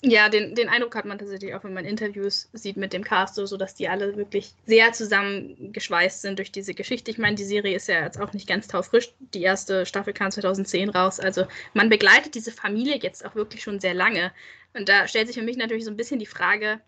Ja, 0.01 0.29
den, 0.29 0.55
den 0.55 0.69
Eindruck 0.69 0.95
hat 0.95 1.03
man 1.03 1.19
tatsächlich 1.19 1.53
auch, 1.53 1.65
wenn 1.65 1.73
man 1.73 1.83
Interviews 1.83 2.49
sieht 2.53 2.77
mit 2.77 2.93
dem 2.93 3.03
Cast, 3.03 3.35
so, 3.35 3.57
dass 3.57 3.75
die 3.75 3.89
alle 3.89 4.15
wirklich 4.15 4.53
sehr 4.65 4.93
zusammengeschweißt 4.93 6.21
sind 6.21 6.39
durch 6.39 6.53
diese 6.53 6.73
Geschichte. 6.73 7.11
Ich 7.11 7.17
meine, 7.17 7.35
die 7.35 7.43
Serie 7.43 7.75
ist 7.75 7.89
ja 7.89 8.05
jetzt 8.05 8.17
auch 8.17 8.31
nicht 8.31 8.47
ganz 8.47 8.69
taufrisch. 8.69 9.11
Die 9.33 9.41
erste 9.41 9.85
Staffel 9.85 10.13
kam 10.13 10.31
2010 10.31 10.89
raus. 10.89 11.19
Also 11.19 11.47
man 11.73 11.89
begleitet 11.89 12.33
diese 12.33 12.53
Familie 12.53 12.97
jetzt 13.01 13.25
auch 13.25 13.35
wirklich 13.35 13.61
schon 13.61 13.81
sehr 13.81 13.93
lange. 13.93 14.31
Und 14.73 14.87
da 14.87 15.05
stellt 15.05 15.27
sich 15.27 15.35
für 15.35 15.43
mich 15.43 15.57
natürlich 15.57 15.83
so 15.83 15.91
ein 15.91 15.97
bisschen 15.97 16.19
die 16.19 16.25
Frage, 16.25 16.79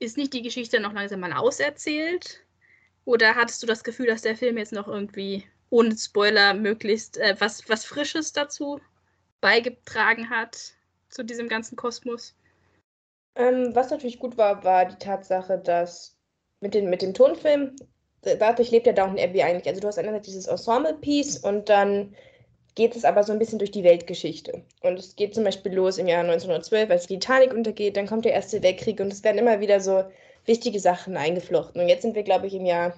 ist 0.00 0.16
nicht 0.16 0.32
die 0.32 0.42
Geschichte 0.42 0.80
noch 0.80 0.92
langsam 0.92 1.20
mal 1.20 1.34
auserzählt? 1.34 2.40
Oder 3.10 3.34
hattest 3.34 3.60
du 3.60 3.66
das 3.66 3.82
Gefühl, 3.82 4.06
dass 4.06 4.22
der 4.22 4.36
Film 4.36 4.56
jetzt 4.56 4.72
noch 4.72 4.86
irgendwie 4.86 5.44
ohne 5.68 5.96
Spoiler 5.96 6.54
möglichst 6.54 7.18
äh, 7.18 7.34
was, 7.40 7.68
was 7.68 7.84
Frisches 7.84 8.32
dazu 8.32 8.80
beigetragen 9.40 10.30
hat, 10.30 10.74
zu 11.08 11.24
diesem 11.24 11.48
ganzen 11.48 11.74
Kosmos. 11.74 12.36
Ähm, 13.34 13.74
was 13.74 13.90
natürlich 13.90 14.20
gut 14.20 14.38
war, 14.38 14.62
war 14.62 14.84
die 14.84 14.98
Tatsache, 14.98 15.58
dass 15.58 16.16
mit, 16.60 16.72
den, 16.72 16.88
mit 16.88 17.02
dem 17.02 17.12
Tonfilm, 17.12 17.74
dadurch 18.22 18.70
lebt 18.70 18.86
ja 18.86 18.92
Downton 18.92 19.18
Abbey 19.18 19.42
eigentlich. 19.42 19.66
Also 19.66 19.80
du 19.80 19.88
hast 19.88 19.98
einerseits 19.98 20.28
dieses 20.28 20.46
Ensemble-Piece 20.46 21.38
und 21.38 21.68
dann 21.68 22.14
geht 22.76 22.94
es 22.94 23.04
aber 23.04 23.24
so 23.24 23.32
ein 23.32 23.40
bisschen 23.40 23.58
durch 23.58 23.72
die 23.72 23.82
Weltgeschichte. 23.82 24.62
Und 24.82 25.00
es 25.00 25.16
geht 25.16 25.34
zum 25.34 25.42
Beispiel 25.42 25.74
los 25.74 25.98
im 25.98 26.06
Jahr 26.06 26.20
1912, 26.20 26.88
als 26.88 27.08
die 27.08 27.18
Titanic 27.18 27.52
untergeht, 27.54 27.96
dann 27.96 28.06
kommt 28.06 28.24
der 28.24 28.34
Erste 28.34 28.62
Weltkrieg 28.62 29.00
und 29.00 29.12
es 29.12 29.24
werden 29.24 29.38
immer 29.38 29.58
wieder 29.58 29.80
so 29.80 30.04
wichtige 30.46 30.80
Sachen 30.80 31.16
eingeflochten. 31.16 31.80
Und 31.80 31.88
jetzt 31.88 32.02
sind 32.02 32.14
wir, 32.14 32.22
glaube 32.22 32.46
ich, 32.46 32.54
im 32.54 32.66
Jahr 32.66 32.94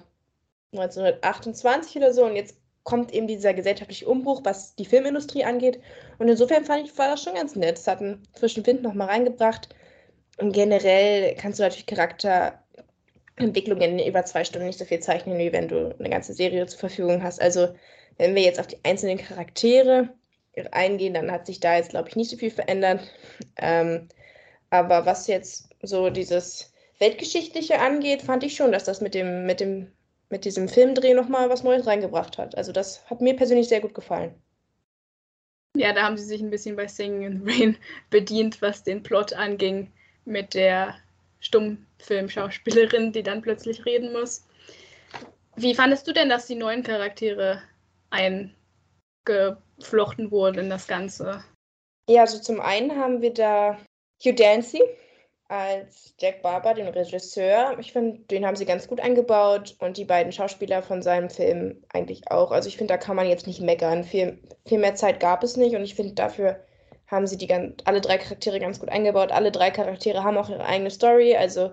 1928 0.73 1.97
oder 1.97 2.13
so 2.13 2.25
und 2.25 2.35
jetzt 2.35 2.57
kommt 2.83 3.13
eben 3.13 3.27
dieser 3.27 3.53
gesellschaftliche 3.53 4.07
Umbruch, 4.07 4.41
was 4.43 4.75
die 4.75 4.85
Filmindustrie 4.85 5.45
angeht. 5.45 5.79
Und 6.19 6.27
insofern 6.27 6.65
fand 6.65 6.85
ich, 6.85 6.97
war 6.97 7.09
das 7.09 7.23
schon 7.23 7.35
ganz 7.35 7.55
nett. 7.55 7.77
Es 7.77 7.87
hat 7.87 8.01
einen 8.01 8.21
frischen 8.33 8.65
Wind 8.65 8.83
nochmal 8.83 9.07
reingebracht. 9.07 9.69
Und 10.37 10.51
generell 10.51 11.35
kannst 11.35 11.59
du 11.59 11.63
natürlich 11.63 11.85
Charakterentwicklungen 11.85 13.99
in 13.99 14.07
über 14.07 14.25
zwei 14.25 14.43
Stunden 14.43 14.67
nicht 14.67 14.79
so 14.79 14.85
viel 14.85 14.99
zeichnen, 14.99 15.37
wie 15.37 15.53
wenn 15.53 15.69
du 15.69 15.95
eine 15.97 16.09
ganze 16.09 16.33
Serie 16.33 16.65
zur 16.65 16.79
Verfügung 16.79 17.23
hast. 17.23 17.41
Also 17.41 17.69
wenn 18.17 18.35
wir 18.35 18.41
jetzt 18.41 18.59
auf 18.59 18.67
die 18.67 18.83
einzelnen 18.83 19.17
Charaktere 19.17 20.09
eingehen, 20.71 21.13
dann 21.13 21.31
hat 21.31 21.45
sich 21.45 21.59
da 21.59 21.77
jetzt, 21.77 21.91
glaube 21.91 22.09
ich, 22.09 22.15
nicht 22.15 22.29
so 22.29 22.37
viel 22.37 22.51
verändert. 22.51 23.01
Ähm, 23.57 24.09
aber 24.69 25.05
was 25.05 25.27
jetzt 25.27 25.69
so 25.81 26.09
dieses 26.09 26.72
Weltgeschichtliche 27.03 27.79
angeht, 27.79 28.21
fand 28.21 28.43
ich 28.43 28.55
schon, 28.55 28.71
dass 28.71 28.85
das 28.85 29.01
mit 29.01 29.13
dem, 29.13 29.45
mit 29.45 29.59
dem, 29.59 29.91
mit 30.29 30.45
diesem 30.45 30.69
Filmdreh 30.69 31.13
nochmal 31.13 31.49
was 31.49 31.61
Neues 31.61 31.85
reingebracht 31.85 32.37
hat. 32.37 32.55
Also 32.55 32.71
das 32.71 33.05
hat 33.09 33.19
mir 33.19 33.35
persönlich 33.35 33.67
sehr 33.67 33.81
gut 33.81 33.93
gefallen. 33.93 34.33
Ja, 35.75 35.91
da 35.91 36.03
haben 36.03 36.17
sie 36.17 36.23
sich 36.23 36.41
ein 36.41 36.49
bisschen 36.49 36.77
bei 36.77 36.87
Singing 36.87 37.23
in 37.23 37.43
Rain 37.45 37.77
bedient, 38.09 38.61
was 38.61 38.83
den 38.83 39.03
Plot 39.03 39.33
anging 39.33 39.91
mit 40.23 40.53
der 40.53 40.95
Stummfilmschauspielerin, 41.41 43.11
die 43.11 43.23
dann 43.23 43.41
plötzlich 43.41 43.85
reden 43.85 44.13
muss. 44.13 44.47
Wie 45.57 45.75
fandest 45.75 46.07
du 46.07 46.13
denn, 46.13 46.29
dass 46.29 46.47
die 46.47 46.55
neuen 46.55 46.83
Charaktere 46.83 47.61
eingeflochten 48.11 48.55
wurden 50.31 50.59
in 50.59 50.69
das 50.69 50.87
Ganze? 50.87 51.43
Ja, 52.09 52.21
also 52.21 52.39
zum 52.39 52.61
einen 52.61 52.95
haben 52.95 53.21
wir 53.21 53.33
da 53.33 53.77
Hugh 54.23 54.35
Dancy 54.35 54.81
als 55.53 56.15
Jack 56.19 56.41
Barber, 56.41 56.73
den 56.73 56.87
Regisseur. 56.87 57.77
Ich 57.79 57.93
finde, 57.93 58.19
den 58.31 58.43
haben 58.43 58.55
sie 58.55 58.65
ganz 58.65 58.87
gut 58.87 58.99
eingebaut 58.99 59.75
und 59.79 59.97
die 59.97 60.05
beiden 60.05 60.31
Schauspieler 60.31 60.81
von 60.81 61.03
seinem 61.03 61.29
Film 61.29 61.83
eigentlich 61.93 62.31
auch. 62.31 62.51
Also 62.51 62.67
ich 62.69 62.77
finde, 62.77 62.93
da 62.93 62.97
kann 62.97 63.15
man 63.15 63.27
jetzt 63.29 63.45
nicht 63.45 63.61
meckern. 63.61 64.03
Viel, 64.03 64.39
viel 64.65 64.79
mehr 64.79 64.95
Zeit 64.95 65.19
gab 65.19 65.43
es 65.43 65.55
nicht 65.55 65.75
und 65.75 65.83
ich 65.83 65.93
finde, 65.93 66.13
dafür 66.15 66.59
haben 67.05 67.27
sie 67.27 67.37
die 67.37 67.45
ganz, 67.45 67.75
alle 67.85 68.01
drei 68.01 68.17
Charaktere 68.17 68.59
ganz 68.59 68.79
gut 68.79 68.89
eingebaut. 68.89 69.31
Alle 69.31 69.51
drei 69.51 69.69
Charaktere 69.69 70.23
haben 70.23 70.37
auch 70.37 70.49
ihre 70.49 70.65
eigene 70.65 70.89
Story. 70.89 71.35
Also 71.35 71.69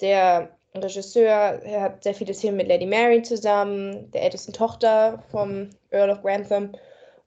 der 0.00 0.48
Regisseur 0.74 1.60
er 1.62 1.82
hat 1.82 2.04
sehr 2.04 2.14
viele 2.14 2.32
Szenen 2.32 2.56
mit 2.56 2.68
Lady 2.68 2.86
Mary 2.86 3.20
zusammen, 3.22 4.10
der 4.12 4.22
ältesten 4.22 4.54
Tochter 4.54 5.22
vom 5.30 5.68
Earl 5.90 6.10
of 6.10 6.22
Grantham. 6.22 6.72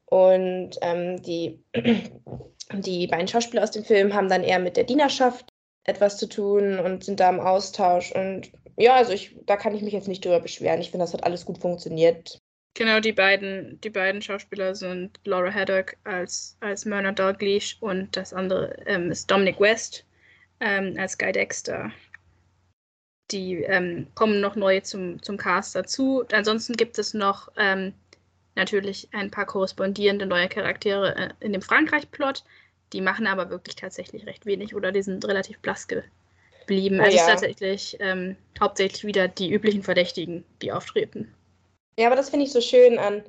Und 0.05 0.77
ähm, 0.81 1.21
die, 1.21 1.63
die 2.73 3.05
beiden 3.05 3.27
Schauspieler 3.27 3.61
aus 3.61 3.71
dem 3.71 3.85
Film 3.85 4.15
haben 4.15 4.29
dann 4.29 4.43
eher 4.43 4.59
mit 4.59 4.77
der 4.77 4.85
Dienerschaft 4.85 5.50
etwas 5.83 6.17
zu 6.17 6.27
tun 6.27 6.79
und 6.79 7.03
sind 7.03 7.19
da 7.19 7.29
im 7.29 7.39
Austausch. 7.39 8.11
Und 8.11 8.51
ja, 8.77 8.95
also 8.95 9.13
ich, 9.13 9.35
da 9.45 9.57
kann 9.57 9.75
ich 9.75 9.81
mich 9.81 9.93
jetzt 9.93 10.07
nicht 10.07 10.23
drüber 10.23 10.39
beschweren. 10.39 10.81
Ich 10.81 10.91
finde, 10.91 11.03
das 11.03 11.13
hat 11.13 11.23
alles 11.23 11.45
gut 11.45 11.57
funktioniert. 11.57 12.39
Genau, 12.73 12.99
die 13.01 13.11
beiden, 13.11 13.81
die 13.81 13.89
beiden 13.89 14.21
Schauspieler 14.21 14.75
sind 14.75 15.19
Laura 15.25 15.51
Haddock 15.51 15.97
als, 16.05 16.57
als 16.61 16.85
Myrna 16.85 17.11
Dalglish 17.11 17.77
und 17.81 18.15
das 18.15 18.33
andere 18.33 18.75
ähm, 18.85 19.11
ist 19.11 19.29
Dominic 19.29 19.59
West 19.59 20.05
ähm, 20.61 20.95
als 20.97 21.17
Guy 21.17 21.33
Dexter. 21.33 21.91
Die 23.31 23.55
ähm, 23.63 24.07
kommen 24.15 24.39
noch 24.39 24.55
neu 24.55 24.79
zum, 24.81 25.21
zum 25.21 25.37
Cast 25.37 25.75
dazu. 25.75 26.23
Ansonsten 26.31 26.73
gibt 26.73 26.97
es 26.97 27.13
noch 27.13 27.49
ähm, 27.57 27.93
natürlich 28.55 29.09
ein 29.11 29.31
paar 29.31 29.45
korrespondierende 29.45 30.25
neue 30.25 30.47
Charaktere 30.47 31.15
äh, 31.15 31.29
in 31.39 31.53
dem 31.53 31.61
Frankreich-Plot. 31.61 32.43
Die 32.93 33.01
machen 33.01 33.27
aber 33.27 33.49
wirklich 33.49 33.75
tatsächlich 33.75 34.25
recht 34.25 34.45
wenig 34.45 34.75
oder 34.75 34.91
die 34.91 35.01
sind 35.01 35.25
relativ 35.25 35.59
blass 35.59 35.87
geblieben. 35.87 36.99
Also 36.99 37.17
ja. 37.17 37.23
es 37.23 37.27
ist 37.27 37.27
tatsächlich 37.27 37.97
ähm, 37.99 38.35
hauptsächlich 38.59 39.03
wieder 39.03 39.27
die 39.27 39.51
üblichen 39.51 39.83
Verdächtigen, 39.83 40.43
die 40.61 40.71
auftreten. 40.71 41.33
Ja, 41.97 42.07
aber 42.07 42.15
das 42.15 42.29
finde 42.29 42.45
ich 42.45 42.51
so 42.51 42.61
schön 42.61 42.99
an, 42.99 43.23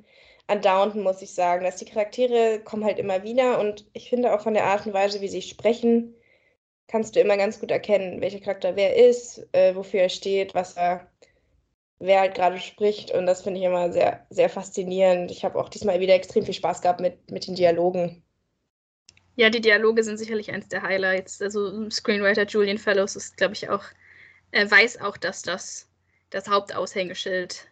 an 0.46 0.60
Downton, 0.62 1.02
muss 1.02 1.22
ich 1.22 1.32
sagen, 1.32 1.64
dass 1.64 1.76
die 1.76 1.84
Charaktere 1.84 2.60
kommen 2.60 2.84
halt 2.84 2.98
immer 2.98 3.22
wieder 3.22 3.60
und 3.60 3.84
ich 3.92 4.08
finde 4.08 4.32
auch 4.32 4.40
von 4.40 4.54
der 4.54 4.64
Art 4.64 4.86
und 4.86 4.92
Weise, 4.92 5.20
wie 5.20 5.28
sie 5.28 5.42
sprechen, 5.42 6.14
kannst 6.88 7.16
du 7.16 7.20
immer 7.20 7.36
ganz 7.36 7.60
gut 7.60 7.70
erkennen, 7.70 8.20
welcher 8.20 8.40
Charakter 8.40 8.76
wer 8.76 8.96
ist, 8.96 9.46
äh, 9.52 9.74
wofür 9.74 10.00
er 10.00 10.08
steht, 10.08 10.54
was 10.54 10.74
er, 10.74 11.06
wer 11.98 12.20
halt 12.20 12.34
gerade 12.34 12.58
spricht 12.58 13.12
und 13.12 13.26
das 13.26 13.42
finde 13.42 13.60
ich 13.60 13.66
immer 13.66 13.92
sehr, 13.92 14.26
sehr 14.30 14.48
faszinierend. 14.48 15.30
Ich 15.30 15.44
habe 15.44 15.58
auch 15.58 15.68
diesmal 15.68 16.00
wieder 16.00 16.14
extrem 16.14 16.44
viel 16.44 16.54
Spaß 16.54 16.82
gehabt 16.82 17.00
mit, 17.00 17.30
mit 17.30 17.46
den 17.46 17.54
Dialogen. 17.54 18.22
Ja, 19.36 19.50
die 19.50 19.60
Dialoge 19.60 20.04
sind 20.04 20.18
sicherlich 20.18 20.50
eins 20.52 20.68
der 20.68 20.82
Highlights. 20.82 21.40
Also 21.40 21.88
Screenwriter 21.90 22.44
Julian 22.46 22.78
Fellows 22.78 23.16
ist, 23.16 23.36
glaube 23.36 23.54
ich, 23.54 23.68
auch, 23.68 23.84
er 24.50 24.70
weiß 24.70 25.00
auch, 25.00 25.16
dass 25.16 25.42
das 25.42 25.88
das 26.30 26.48
Hauptaushängeschild 26.48 27.68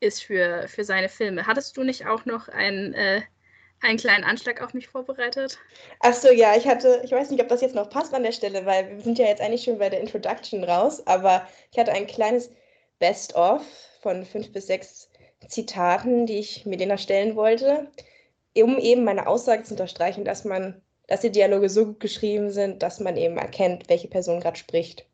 ist 0.00 0.24
für, 0.24 0.66
für 0.68 0.84
seine 0.84 1.08
Filme. 1.08 1.46
Hattest 1.46 1.76
du 1.76 1.84
nicht 1.84 2.06
auch 2.06 2.24
noch 2.24 2.48
einen, 2.48 2.94
äh, 2.94 3.22
einen 3.80 3.98
kleinen 3.98 4.24
Anschlag 4.24 4.60
auf 4.60 4.74
mich 4.74 4.88
vorbereitet? 4.88 5.58
Ach 6.00 6.12
so, 6.12 6.30
ja, 6.30 6.56
ich 6.56 6.66
hatte, 6.66 7.00
ich 7.04 7.12
weiß 7.12 7.30
nicht, 7.30 7.40
ob 7.40 7.48
das 7.48 7.60
jetzt 7.60 7.74
noch 7.74 7.88
passt 7.88 8.12
an 8.12 8.24
der 8.24 8.32
Stelle, 8.32 8.66
weil 8.66 8.90
wir 8.90 9.00
sind 9.00 9.18
ja 9.18 9.26
jetzt 9.26 9.40
eigentlich 9.40 9.64
schon 9.64 9.78
bei 9.78 9.88
der 9.88 10.00
Introduction 10.00 10.64
raus, 10.64 11.06
aber 11.06 11.46
ich 11.70 11.78
hatte 11.78 11.92
ein 11.92 12.06
kleines 12.06 12.50
Best-of 12.98 13.64
von 14.00 14.24
fünf 14.24 14.52
bis 14.52 14.66
sechs 14.66 15.08
Zitaten, 15.48 16.26
die 16.26 16.38
ich 16.38 16.66
mir 16.66 16.76
denen 16.76 16.92
erstellen 16.92 17.36
wollte, 17.36 17.90
um 18.56 18.78
eben 18.78 19.04
meine 19.04 19.26
Aussage 19.26 19.62
zu 19.62 19.74
unterstreichen, 19.74 20.24
dass 20.24 20.44
man 20.44 20.81
dass 21.06 21.20
die 21.20 21.30
Dialoge 21.30 21.68
so 21.68 21.86
gut 21.86 22.00
geschrieben 22.00 22.50
sind, 22.50 22.82
dass 22.82 23.00
man 23.00 23.16
eben 23.16 23.36
erkennt, 23.36 23.88
welche 23.88 24.08
Person 24.08 24.40
gerade 24.40 24.58
spricht. 24.58 25.06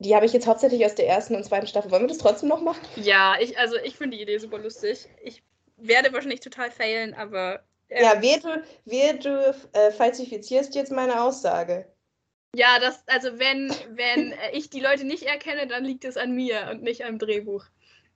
Die 0.00 0.14
habe 0.14 0.26
ich 0.26 0.32
jetzt 0.32 0.46
hauptsächlich 0.46 0.84
aus 0.84 0.94
der 0.94 1.08
ersten 1.08 1.34
und 1.34 1.44
zweiten 1.44 1.66
Staffel. 1.66 1.90
Wollen 1.90 2.02
wir 2.02 2.08
das 2.08 2.18
trotzdem 2.18 2.48
noch 2.48 2.60
machen? 2.60 2.86
Ja, 2.96 3.36
ich, 3.40 3.58
also 3.58 3.76
ich 3.76 3.96
finde 3.96 4.16
die 4.16 4.22
Idee 4.22 4.38
super 4.38 4.58
lustig. 4.58 5.06
Ich 5.22 5.42
werde 5.76 6.12
wahrscheinlich 6.12 6.40
total 6.40 6.70
failen, 6.70 7.14
aber. 7.14 7.64
Ähm, 7.90 8.04
ja, 8.04 8.14
wer 8.20 8.38
du, 8.38 8.62
wer 8.84 9.14
du 9.14 9.56
äh, 9.72 9.90
falsifizierst 9.90 10.74
jetzt 10.74 10.92
meine 10.92 11.22
Aussage. 11.22 11.86
Ja, 12.54 12.78
das, 12.80 13.02
also 13.06 13.38
wenn, 13.38 13.74
wenn 13.90 14.34
ich 14.52 14.70
die 14.70 14.80
Leute 14.80 15.04
nicht 15.04 15.24
erkenne, 15.24 15.66
dann 15.66 15.84
liegt 15.84 16.04
es 16.04 16.16
an 16.16 16.34
mir 16.34 16.68
und 16.70 16.82
nicht 16.82 17.04
am 17.04 17.18
Drehbuch. 17.18 17.64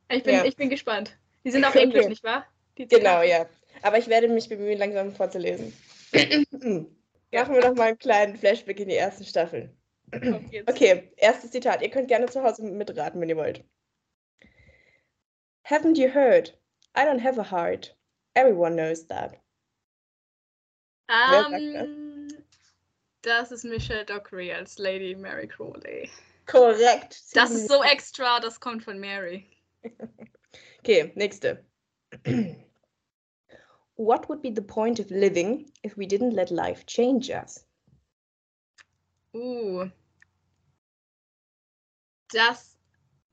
Ich 0.09 0.23
bin, 0.23 0.35
ja. 0.35 0.45
ich 0.45 0.57
bin 0.57 0.71
gespannt. 0.71 1.17
Die 1.45 1.51
sind 1.51 1.65
auf 1.65 1.75
Englisch, 1.75 2.07
nicht 2.07 2.25
wahr? 2.25 2.47
genau, 2.77 3.23
ja. 3.23 3.47
Aber 3.83 3.99
ich 3.99 4.09
werde 4.09 4.29
mich 4.29 4.49
bemühen, 4.49 4.79
langsam 4.79 5.13
vorzulesen. 5.13 5.73
Machen 6.13 7.55
wir 7.55 7.61
doch 7.63 7.75
mal 7.75 7.89
einen 7.89 7.99
kleinen 7.99 8.37
Flashback 8.37 8.81
in 8.81 8.89
die 8.89 8.97
ersten 8.97 9.25
Staffeln. 9.25 9.75
Okay, 10.13 11.11
erstes 11.17 11.51
Zitat. 11.51 11.81
Ihr 11.81 11.91
könnt 11.91 12.09
gerne 12.09 12.27
zu 12.27 12.43
Hause 12.43 12.63
mitraten, 12.63 13.21
wenn 13.21 13.31
ihr 13.31 13.37
wollt. 13.37 13.65
Haven't 15.65 15.97
you 15.97 16.13
heard? 16.13 16.59
I 16.95 17.05
don't 17.05 17.23
have 17.23 17.39
a 17.39 17.51
heart. 17.51 17.97
Everyone 18.35 18.75
knows 18.75 19.07
that. 19.07 19.39
Um, 21.09 22.29
das? 23.23 23.49
das 23.49 23.53
ist 23.53 23.65
Michelle 23.65 24.05
Dockery 24.05 24.53
als 24.53 24.79
Lady 24.79 25.15
Mary 25.15 25.47
Crawley. 25.47 26.11
Korrekt. 26.47 27.23
Das 27.35 27.51
ist 27.51 27.69
so 27.69 27.83
extra, 27.83 28.41
das 28.41 28.61
kommt 28.61 28.85
von 28.85 28.99
Mary. 28.99 29.47
okay, 30.81 31.13
nächste. 31.15 31.65
What 33.97 34.29
would 34.29 34.43
be 34.43 34.51
the 34.55 34.63
point 34.63 34.99
of 35.01 35.11
living 35.11 35.71
if 35.83 35.97
we 35.97 36.07
didn't 36.07 36.33
let 36.33 36.51
life 36.51 36.87
change 36.87 37.31
us? 37.31 37.67
Uh. 39.35 39.91
Das, 42.31 42.77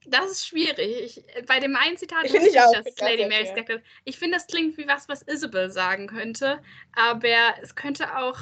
das 0.05 0.31
ist 0.31 0.47
schwierig. 0.47 1.17
Ich, 1.17 1.45
bei 1.45 1.59
dem 1.59 1.75
einen 1.75 1.97
Zitat 1.97 2.27
finde 2.29 2.49
ich 2.49 2.59
auch, 2.59 2.73
das 2.73 2.99
Lady 2.99 3.25
Mary. 3.25 3.81
Ich 4.03 4.17
finde, 4.17 4.37
das 4.37 4.47
klingt 4.47 4.77
wie 4.77 4.87
was, 4.87 5.07
was 5.07 5.21
Isabel 5.23 5.71
sagen 5.71 6.07
könnte, 6.07 6.61
aber 6.93 7.55
es 7.61 7.75
könnte 7.75 8.17
auch 8.17 8.37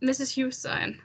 Mrs. 0.00 0.36
Hughes 0.36 0.60
sein. 0.60 1.00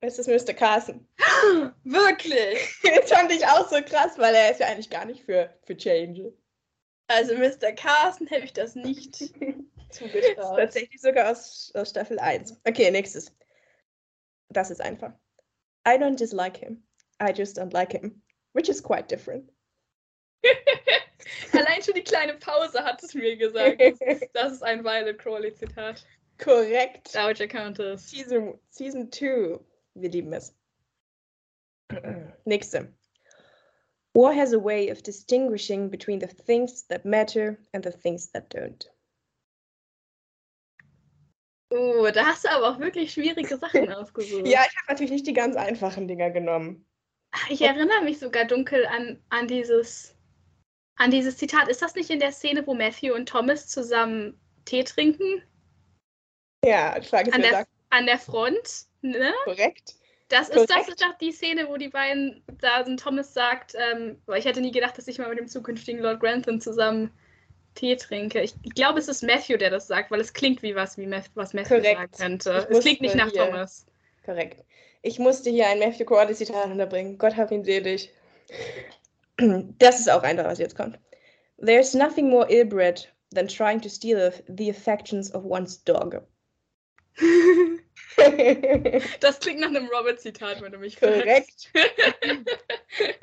Es 0.00 0.18
ist 0.18 0.28
Mr. 0.28 0.54
Carson. 0.54 1.06
Wirklich? 1.84 2.58
Das 2.82 3.10
fand 3.10 3.32
ich 3.32 3.44
auch 3.46 3.68
so 3.68 3.80
krass, 3.82 4.18
weil 4.18 4.34
er 4.34 4.50
ist 4.50 4.60
ja 4.60 4.66
eigentlich 4.66 4.90
gar 4.90 5.04
nicht 5.04 5.24
für, 5.24 5.52
für 5.64 5.76
Change. 5.76 6.32
Also 7.08 7.34
Mr. 7.34 7.72
Carson 7.72 8.26
hätte 8.26 8.44
ich 8.44 8.52
das 8.52 8.74
nicht 8.74 9.16
zugetraut. 9.90 10.58
Tatsächlich 10.58 11.00
sogar 11.00 11.30
aus, 11.30 11.72
aus 11.74 11.90
Staffel 11.90 12.18
1. 12.18 12.60
Okay, 12.64 12.90
nächstes. 12.90 13.34
Das 14.50 14.70
ist 14.70 14.80
einfach. 14.80 15.12
I 15.86 15.92
don't 15.92 16.16
dislike 16.16 16.58
him. 16.58 16.86
I 17.20 17.32
just 17.34 17.58
don't 17.58 17.72
like 17.72 17.92
him. 17.92 18.22
Which 18.52 18.68
is 18.68 18.82
quite 18.82 19.08
different. 19.08 19.50
Allein 21.52 21.82
schon 21.82 21.94
die 21.94 22.04
kleine 22.04 22.34
Pause 22.34 22.84
hat 22.84 23.02
es 23.02 23.14
mir 23.14 23.36
gesagt. 23.36 23.80
Das 24.34 24.52
ist, 24.52 24.62
ein 24.62 24.84
Violet 24.84 25.18
Crawley-Zitat. 25.18 26.06
Korrekt. 26.38 27.14
Dowager 27.14 27.48
Countess. 27.48 28.08
Season 28.08 28.52
2. 28.52 28.58
Season 28.70 29.10
two. 29.10 29.64
Wir 29.94 30.10
lieben 30.10 30.32
es. 30.32 30.54
Nächste. 32.44 32.94
War 34.18 34.34
has 34.34 34.52
a 34.52 34.58
way 34.58 34.88
of 34.88 35.04
distinguishing 35.04 35.90
between 35.90 36.18
the 36.18 36.26
things 36.26 36.82
that 36.88 37.04
matter 37.04 37.56
and 37.72 37.84
the 37.84 37.92
things 37.92 38.32
that 38.32 38.50
don't. 38.50 38.84
Oh, 41.70 42.10
da 42.10 42.24
hast 42.26 42.42
du 42.42 42.48
aber 42.50 42.68
auch 42.68 42.80
wirklich 42.80 43.12
schwierige 43.12 43.56
Sachen 43.56 43.92
ausgesucht. 43.94 44.44
Ja, 44.44 44.64
ich 44.68 44.76
habe 44.76 44.88
natürlich 44.88 45.12
nicht 45.12 45.26
die 45.28 45.34
ganz 45.34 45.54
einfachen 45.54 46.08
Dinger 46.08 46.30
genommen. 46.30 46.84
Ich 47.48 47.62
erinnere 47.62 48.02
mich 48.02 48.18
sogar 48.18 48.44
dunkel 48.44 48.86
an, 48.86 49.22
an 49.28 49.46
dieses 49.46 50.16
an 50.96 51.12
dieses 51.12 51.36
Zitat. 51.36 51.68
Ist 51.68 51.82
das 51.82 51.94
nicht 51.94 52.10
in 52.10 52.18
der 52.18 52.32
Szene, 52.32 52.66
wo 52.66 52.74
Matthew 52.74 53.14
und 53.14 53.28
Thomas 53.28 53.68
zusammen 53.68 54.40
Tee 54.64 54.82
trinken? 54.82 55.44
Ja, 56.64 57.00
Frage 57.02 57.32
an 57.32 57.42
der, 57.42 57.68
an 57.90 58.06
der 58.06 58.18
Front, 58.18 58.86
ne? 59.00 59.32
Korrekt. 59.44 59.94
Das 60.28 60.50
ist, 60.50 60.70
das 60.70 60.88
ist 60.88 61.00
doch 61.00 61.16
die 61.18 61.32
Szene, 61.32 61.68
wo 61.68 61.76
die 61.76 61.88
beiden 61.88 62.42
da 62.60 62.84
sind. 62.84 63.00
Thomas 63.00 63.32
sagt, 63.32 63.74
ähm, 63.74 64.18
ich 64.36 64.44
hätte 64.44 64.60
nie 64.60 64.72
gedacht, 64.72 64.98
dass 64.98 65.08
ich 65.08 65.18
mal 65.18 65.28
mit 65.30 65.38
dem 65.38 65.48
zukünftigen 65.48 66.02
Lord 66.02 66.20
Grantham 66.20 66.60
zusammen 66.60 67.10
Tee 67.74 67.96
trinke. 67.96 68.42
Ich, 68.42 68.54
ich 68.62 68.74
glaube, 68.74 68.98
es 68.98 69.08
ist 69.08 69.22
Matthew, 69.22 69.56
der 69.56 69.70
das 69.70 69.86
sagt, 69.86 70.10
weil 70.10 70.20
es 70.20 70.32
klingt 70.32 70.62
wie 70.62 70.74
was, 70.74 70.98
wie 70.98 71.06
Math, 71.06 71.30
was 71.34 71.54
Matthew 71.54 71.76
Korrekt. 71.76 72.16
sagen 72.16 72.38
könnte. 72.38 72.68
Es 72.68 72.80
klingt 72.80 73.00
nicht 73.00 73.14
nach 73.14 73.30
hier. 73.30 73.46
Thomas. 73.46 73.86
Korrekt. 74.24 74.64
Ich 75.02 75.18
musste 75.18 75.48
hier 75.48 75.68
ein 75.68 75.78
Matthew 75.78 76.04
Cordy-Zitat 76.04 76.66
unterbringen. 76.66 77.16
Gott 77.16 77.36
hab 77.36 77.50
ihn 77.50 77.64
selig. 77.64 78.10
Das 79.78 80.00
ist 80.00 80.10
auch 80.10 80.24
einfach, 80.24 80.46
was 80.46 80.58
jetzt 80.58 80.74
kommt. 80.76 80.98
There's 81.64 81.94
nothing 81.94 82.28
more 82.28 82.50
ill-bred 82.50 83.08
than 83.32 83.46
trying 83.46 83.80
to 83.80 83.88
steal 83.88 84.32
the 84.48 84.68
affections 84.68 85.32
of 85.32 85.44
one's 85.44 85.84
dog. 85.84 86.22
das 89.20 89.38
klingt 89.40 89.60
nach 89.60 89.68
einem 89.68 89.88
Robert-Zitat, 89.88 90.60
wenn 90.60 90.72
du 90.72 90.78
mich 90.78 90.98
fragst. 90.98 91.70
Korrekt. 91.72 91.72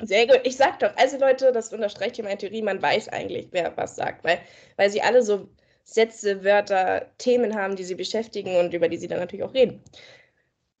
Sehr 0.00 0.26
gut. 0.26 0.40
Ich 0.44 0.56
sag 0.56 0.78
doch, 0.78 0.94
also 0.96 1.18
Leute, 1.18 1.52
das 1.52 1.72
unterstreicht 1.72 2.16
hier 2.16 2.24
meine 2.24 2.38
Theorie, 2.38 2.62
man 2.62 2.80
weiß 2.80 3.08
eigentlich, 3.08 3.48
wer 3.52 3.76
was 3.76 3.96
sagt, 3.96 4.24
weil, 4.24 4.40
weil 4.76 4.90
sie 4.90 5.02
alle 5.02 5.22
so 5.22 5.48
Sätze, 5.84 6.42
Wörter, 6.44 7.12
Themen 7.18 7.54
haben, 7.54 7.76
die 7.76 7.84
sie 7.84 7.94
beschäftigen 7.94 8.56
und 8.56 8.74
über 8.74 8.88
die 8.88 8.96
sie 8.96 9.08
dann 9.08 9.20
natürlich 9.20 9.44
auch 9.44 9.54
reden. 9.54 9.82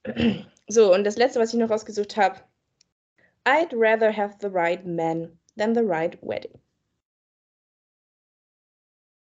So, 0.68 0.92
und 0.92 1.04
das 1.04 1.16
letzte, 1.16 1.38
was 1.38 1.54
ich 1.54 1.60
noch 1.60 1.70
rausgesucht 1.70 2.16
habe. 2.16 2.40
I'd 3.46 3.72
rather 3.72 4.10
have 4.10 4.34
the 4.40 4.48
right 4.48 4.84
man 4.84 5.38
than 5.56 5.76
the 5.76 5.82
right 5.84 6.18
wedding. 6.22 6.60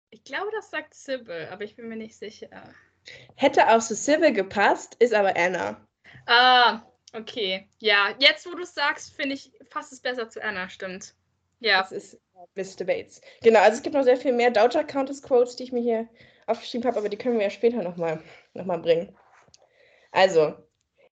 Ich 0.10 0.24
glaube, 0.24 0.50
das 0.56 0.72
sagt 0.72 0.96
Sybil, 0.96 1.48
aber 1.52 1.64
ich 1.64 1.76
bin 1.76 1.88
mir 1.88 1.98
nicht 1.98 2.16
sicher. 2.16 2.50
Hätte 3.36 3.68
auch 3.70 3.80
zu 3.80 3.96
Sybil 3.96 4.34
gepasst, 4.34 4.96
ist 5.00 5.14
aber 5.14 5.36
Anna. 5.38 5.86
Ah, 6.26 6.82
okay. 7.14 7.68
Ja, 7.80 8.16
jetzt, 8.20 8.46
wo 8.46 8.56
du 8.56 8.64
es 8.64 8.74
sagst, 8.74 9.16
finde 9.16 9.36
ich, 9.36 9.52
passt 9.70 9.92
es 9.92 10.02
besser 10.02 10.30
zu 10.30 10.44
Anna, 10.44 10.70
stimmt. 10.70 11.14
Ja. 11.60 11.82
Das 11.82 11.92
ist 11.92 12.20
Miss 12.56 12.76
Debates. 12.76 13.22
Genau, 13.42 13.60
also 13.60 13.78
es 13.78 13.84
gibt 13.84 13.96
noch 13.96 14.04
sehr 14.04 14.18
viel 14.18 14.34
mehr 14.34 14.52
Doja 14.52 14.84
Countess 14.84 15.22
Quotes, 15.22 15.56
die 15.56 15.64
ich 15.64 15.72
mir 15.72 15.82
hier 15.82 16.08
aufgeschrieben 16.48 16.88
habe, 16.88 17.00
aber 17.00 17.10
die 17.10 17.18
können 17.18 17.38
wir 17.38 17.46
ja 17.46 17.50
später 17.50 17.82
nochmal 17.82 18.22
noch 18.54 18.66
mal 18.66 18.78
bringen. 18.78 19.16
Also, 20.12 20.54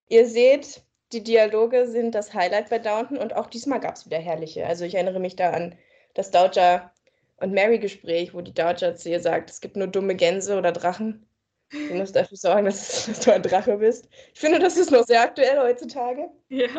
ihr 0.09 0.27
seht, 0.27 0.83
die 1.11 1.23
Dialoge 1.23 1.87
sind 1.87 2.15
das 2.15 2.33
Highlight 2.33 2.69
bei 2.69 2.79
Downton 2.79 3.17
und 3.17 3.35
auch 3.35 3.47
diesmal 3.47 3.79
gab 3.79 3.95
es 3.95 4.05
wieder 4.05 4.19
herrliche. 4.19 4.65
Also 4.65 4.85
ich 4.85 4.95
erinnere 4.95 5.19
mich 5.19 5.35
da 5.35 5.51
an 5.51 5.77
das 6.13 6.31
Doja 6.31 6.91
und 7.37 7.53
Mary 7.53 7.79
Gespräch, 7.79 8.33
wo 8.33 8.41
die 8.41 8.53
Doja 8.53 8.95
zu 8.95 9.09
ihr 9.09 9.19
sagt, 9.19 9.49
es 9.49 9.61
gibt 9.61 9.75
nur 9.75 9.87
dumme 9.87 10.15
Gänse 10.15 10.57
oder 10.57 10.71
Drachen. 10.71 11.25
Du 11.73 11.95
musst 11.95 12.15
dafür 12.15 12.37
sorgen, 12.37 12.65
dass, 12.65 13.05
dass, 13.07 13.19
du 13.21 13.33
ein 13.33 13.41
Drache 13.41 13.77
bist. 13.77 14.07
Ich 14.33 14.39
finde, 14.39 14.59
das 14.59 14.77
ist 14.77 14.91
noch 14.91 15.03
sehr 15.03 15.21
aktuell 15.21 15.57
heutzutage. 15.59 16.29
Ja. 16.49 16.69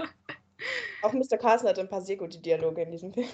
Auch 1.02 1.12
Mr. 1.12 1.36
Carson 1.36 1.68
hat 1.68 1.78
ein 1.78 1.88
paar 1.88 2.00
sehr 2.00 2.16
gute 2.16 2.38
Dialoge 2.38 2.82
in 2.82 2.92
diesem 2.92 3.12
Film. 3.12 3.28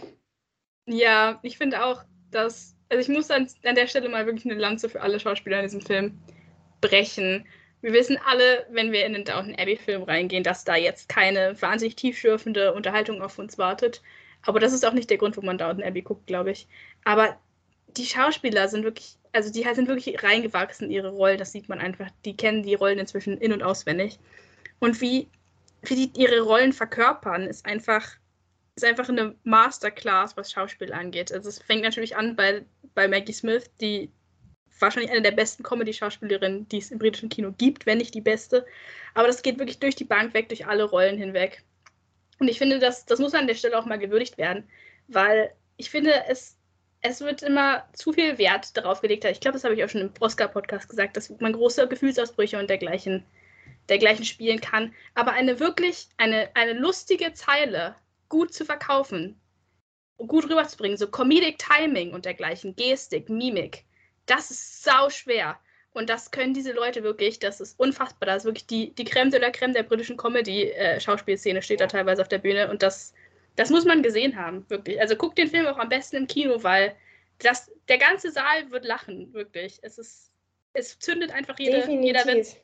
Ja, 0.87 1.39
ich 1.43 1.59
finde 1.59 1.85
auch, 1.85 2.03
dass. 2.31 2.75
Also 2.89 3.03
ich 3.03 3.15
muss 3.15 3.31
an, 3.31 3.49
an 3.65 3.77
der 3.77 3.87
Stelle 3.87 4.09
mal 4.09 4.27
wirklich 4.27 4.51
eine 4.51 4.61
Lanze 4.61 4.89
für 4.89 5.01
alle 5.01 5.21
Schauspieler 5.21 5.59
in 5.59 5.67
diesem 5.67 5.81
Film 5.81 6.21
brechen. 6.81 7.47
Wir 7.83 7.93
wissen 7.93 8.19
alle, 8.27 8.67
wenn 8.71 8.91
wir 8.91 9.07
in 9.07 9.13
den 9.13 9.25
Downton 9.25 9.55
Abbey-Film 9.55 10.03
reingehen, 10.03 10.43
dass 10.43 10.65
da 10.65 10.75
jetzt 10.75 11.09
keine 11.09 11.61
wahnsinnig 11.63 11.95
tiefschürfende 11.95 12.75
Unterhaltung 12.75 13.23
auf 13.23 13.39
uns 13.39 13.59
wartet. 13.59 14.03
Aber 14.43 14.59
das 14.59 14.73
ist 14.73 14.85
auch 14.85 14.93
nicht 14.93 15.09
der 15.09 15.19
Grund, 15.19 15.37
wo 15.37 15.43
man 15.43 15.57
Downton 15.57 15.85
Abbey 15.85 16.03
guckt, 16.03 16.27
glaube 16.27 16.51
ich. 16.51 16.67
Aber 17.05 17.39
die 17.97 18.07
Schauspieler 18.07 18.69
sind 18.69 18.85
wirklich 18.85 19.17
also 19.33 19.51
die 19.53 19.63
sind 19.75 19.89
wirklich 19.89 20.23
reingewachsen 20.23 20.87
in 20.87 20.93
ihre 20.93 21.11
Rollen. 21.11 21.39
Das 21.39 21.53
sieht 21.53 21.69
man 21.69 21.79
einfach. 21.79 22.09
Die 22.25 22.37
kennen 22.37 22.63
die 22.63 22.75
Rollen 22.75 22.99
inzwischen 22.99 23.39
in- 23.39 23.53
und 23.53 23.63
auswendig. 23.63 24.19
Und 24.79 25.01
wie, 25.01 25.29
wie 25.83 26.07
die 26.07 26.21
ihre 26.21 26.41
Rollen 26.41 26.73
verkörpern, 26.73 27.47
ist 27.47 27.67
einfach, 27.67 28.17
ist 28.75 28.85
einfach 28.85 29.09
eine 29.09 29.35
Masterclass, 29.45 30.37
was 30.37 30.53
Schauspiel 30.53 30.93
angeht. 30.93 31.33
Also 31.33 31.49
es 31.49 31.61
fängt 31.61 31.83
natürlich 31.83 32.17
an 32.17 32.37
bei, 32.37 32.65
bei 32.95 33.09
Maggie 33.09 33.33
Smith, 33.33 33.71
die 33.81 34.11
wahrscheinlich 34.79 35.13
eine 35.13 35.23
der 35.23 35.33
besten 35.33 35.63
Comedy-Schauspielerinnen, 35.63 36.67
die 36.69 36.79
es 36.79 36.91
im 36.91 36.99
britischen 36.99 37.29
Kino 37.29 37.53
gibt, 37.57 37.85
wenn 37.85 37.99
nicht 37.99 38.15
die 38.15 38.23
beste. 38.23 38.67
Aber 39.15 39.27
das 39.27 39.43
geht 39.43 39.59
wirklich 39.59 39.79
durch 39.79 39.95
die 39.95 40.05
Bank 40.05 40.33
weg, 40.33 40.49
durch 40.49 40.67
alle 40.67 40.85
Rollen 40.85 41.19
hinweg. 41.19 41.63
Und 42.39 42.49
ich 42.49 42.59
finde, 42.59 42.79
das, 42.79 43.05
das 43.05 43.19
muss 43.19 43.35
an 43.35 43.47
der 43.47 43.55
Stelle 43.55 43.79
auch 43.79 43.85
mal 43.85 43.99
gewürdigt 43.99 44.39
werden, 44.39 44.67
weil 45.09 45.53
ich 45.77 45.91
finde, 45.91 46.13
es 46.29 46.57
es 47.03 47.21
wird 47.21 47.43
immer 47.43 47.85
zu 47.93 48.13
viel 48.13 48.39
Wert 48.39 48.77
darauf 48.77 49.01
gelegt. 49.01 49.25
Ich 49.25 49.41
glaube, 49.41 49.55
das 49.55 49.65
habe 49.65 49.75
ich 49.75 49.85
auch 49.85 49.89
schon 49.89 50.03
im 50.03 50.13
Oscar-Podcast 50.21 50.89
gesagt, 50.89 51.17
dass 51.17 51.31
man 51.41 51.53
große 51.53 51.89
Gefühlsausbrüche 51.89 52.59
und 52.59 52.69
dergleichen, 52.69 53.25
dergleichen 53.89 54.25
spielen 54.25 54.61
kann. 54.61 54.95
Aber 55.15 55.33
eine 55.33 55.61
wirklich, 55.61 56.09
eine, 56.19 56.51
eine 56.55 56.75
lustige 56.75 57.33
Zeile 57.33 57.95
gut 58.29 58.53
zu 58.53 58.65
verkaufen, 58.65 59.41
gut 60.19 60.49
rüberzubringen, 60.49 60.99
so 60.99 61.09
Comedic 61.09 61.59
Timing 61.59 62.13
und 62.13 62.27
dergleichen, 62.27 62.77
Gestik, 62.77 63.31
Mimik, 63.31 63.85
das 64.27 64.51
ist 64.51 64.85
sau 64.85 65.09
schwer. 65.09 65.59
Und 65.93 66.09
das 66.09 66.31
können 66.31 66.55
diese 66.55 66.73
Leute 66.73 67.03
wirklich, 67.03 67.41
das 67.41 67.61
ist 67.61 67.79
unfassbar. 67.81 68.27
Da 68.27 68.37
ist 68.37 68.45
wirklich 68.45 68.67
die, 68.67 68.95
die 68.95 69.05
Creme 69.05 69.31
de 69.31 69.41
la 69.41 69.51
Creme 69.51 69.73
der 69.73 69.83
britischen 69.83 70.17
Comedy-Schauspielszene 70.17 71.63
steht 71.63 71.81
da 71.81 71.89
teilweise 71.89 72.23
auf 72.23 72.29
der 72.29 72.39
Bühne 72.39 72.71
und 72.71 72.83
das 72.83 73.13
das 73.57 73.71
muss 73.71 73.85
man 73.85 74.03
gesehen 74.03 74.37
haben, 74.37 74.65
wirklich. 74.69 75.01
Also 75.01 75.17
guckt 75.17 75.39
den 75.39 75.49
Film 75.49 75.67
auch 75.67 75.79
am 75.79 75.89
besten 75.89 76.17
im 76.17 76.27
Kino, 76.27 76.63
weil 76.63 76.95
das, 77.39 77.71
der 77.89 77.99
ganze 77.99 78.31
Saal 78.31 78.71
wird 78.71 78.85
lachen, 78.85 79.33
wirklich. 79.33 79.79
Es 79.83 79.99
ist, 79.99 80.31
es 80.73 80.99
zündet 80.99 81.33
einfach 81.33 81.59
jede, 81.59 81.79
Definitiv. 81.79 82.07
jeder 82.07 82.27
Witz. 82.27 82.57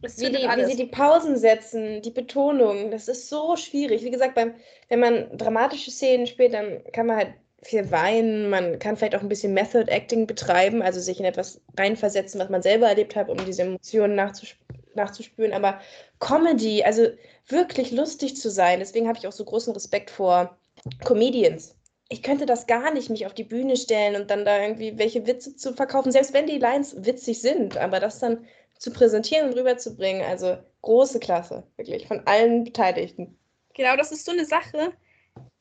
Wie, 0.00 0.30
die, 0.30 0.38
wie, 0.38 0.64
sie 0.64 0.76
die 0.76 0.90
Pausen 0.90 1.36
setzen, 1.36 2.02
die 2.02 2.10
Betonung, 2.10 2.90
das 2.90 3.06
ist 3.06 3.28
so 3.28 3.56
schwierig. 3.56 4.02
Wie 4.02 4.10
gesagt, 4.10 4.34
beim, 4.34 4.54
wenn 4.88 4.98
man 4.98 5.36
dramatische 5.38 5.92
Szenen 5.92 6.26
spielt, 6.26 6.54
dann 6.54 6.82
kann 6.92 7.06
man 7.06 7.16
halt 7.16 7.34
viel 7.62 7.88
weinen, 7.92 8.50
man 8.50 8.80
kann 8.80 8.96
vielleicht 8.96 9.14
auch 9.14 9.20
ein 9.20 9.28
bisschen 9.28 9.54
Method 9.54 9.88
Acting 9.88 10.26
betreiben, 10.26 10.82
also 10.82 10.98
sich 10.98 11.20
in 11.20 11.24
etwas 11.24 11.60
reinversetzen, 11.78 12.40
was 12.40 12.48
man 12.48 12.62
selber 12.62 12.88
erlebt 12.88 13.14
hat, 13.14 13.28
um 13.28 13.36
diese 13.44 13.62
Emotionen 13.62 14.16
nachzusp 14.16 14.56
nachzuspüren. 14.96 15.52
Aber 15.52 15.80
Comedy, 16.20 16.82
also 16.84 17.08
wirklich 17.46 17.90
lustig 17.90 18.36
zu 18.36 18.50
sein. 18.50 18.80
Deswegen 18.80 19.08
habe 19.08 19.18
ich 19.18 19.26
auch 19.26 19.32
so 19.32 19.44
großen 19.44 19.72
Respekt 19.72 20.10
vor 20.10 20.56
Comedians. 21.04 21.76
Ich 22.08 22.22
könnte 22.22 22.44
das 22.44 22.66
gar 22.66 22.92
nicht, 22.92 23.08
mich 23.08 23.26
auf 23.26 23.34
die 23.34 23.44
Bühne 23.44 23.76
stellen 23.76 24.20
und 24.20 24.30
dann 24.30 24.44
da 24.44 24.60
irgendwie 24.60 24.98
welche 24.98 25.26
Witze 25.26 25.56
zu 25.56 25.72
verkaufen, 25.72 26.12
selbst 26.12 26.34
wenn 26.34 26.46
die 26.46 26.58
Lines 26.58 26.94
witzig 26.98 27.40
sind, 27.40 27.78
aber 27.78 28.00
das 28.00 28.18
dann 28.18 28.44
zu 28.78 28.92
präsentieren 28.92 29.48
und 29.48 29.56
rüberzubringen, 29.56 30.22
also 30.22 30.58
große 30.82 31.20
Klasse, 31.20 31.62
wirklich, 31.76 32.06
von 32.06 32.20
allen 32.26 32.64
Beteiligten. 32.64 33.38
Genau, 33.74 33.96
das 33.96 34.12
ist 34.12 34.26
so 34.26 34.32
eine 34.32 34.44
Sache, 34.44 34.92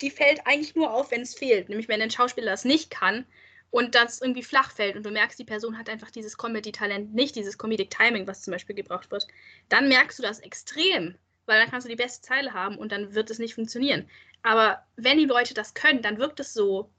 die 0.02 0.10
fällt 0.10 0.41
eigentlich 0.46 0.76
nur 0.76 0.94
auf, 0.94 1.12
wenn 1.12 1.22
es 1.22 1.36
fehlt. 1.36 1.70
Nämlich, 1.70 1.88
wenn 1.88 2.02
ein 2.02 2.12
Schauspieler 2.12 2.52
das 2.52 2.65
nicht 2.65 2.89
kann 2.89 3.26
und 3.72 3.96
das 3.96 4.22
irgendwie 4.22 4.44
flach 4.44 4.72
fällt 4.72 4.96
und 4.96 5.06
du 5.06 5.12
merkst, 5.12 5.40
die 5.40 5.46
Person 5.46 5.78
hat 5.78 5.90
einfach 5.90 6.12
dieses 6.12 6.38
Comedy-Talent, 6.38 7.14
nicht 7.14 7.36
dieses 7.36 7.58
Comedic 7.58 7.90
Timing, 7.90 8.28
was 8.28 8.44
zum 8.44 8.52
Beispiel 8.52 8.76
gebraucht 8.76 9.12
wird, 9.12 9.28
dann 9.70 9.88
merkst 9.88 10.20
du 10.20 10.24
das 10.24 10.40
extrem 10.40 11.16
weil 11.46 11.60
dann 11.60 11.70
kannst 11.70 11.86
du 11.86 11.90
die 11.90 11.96
beste 11.96 12.22
Zeile 12.22 12.54
haben 12.54 12.78
und 12.78 12.92
dann 12.92 13.14
wird 13.14 13.30
es 13.30 13.40
nicht 13.40 13.56
funktionieren. 13.56 14.10
Aber 14.44 14.86
wenn 14.96 15.18
die 15.18 15.26
Leute 15.26 15.54
das 15.54 15.74
können, 15.74 16.02
dann 16.02 16.18
wirkt 16.18 16.40
es 16.40 16.54
so, 16.54 16.90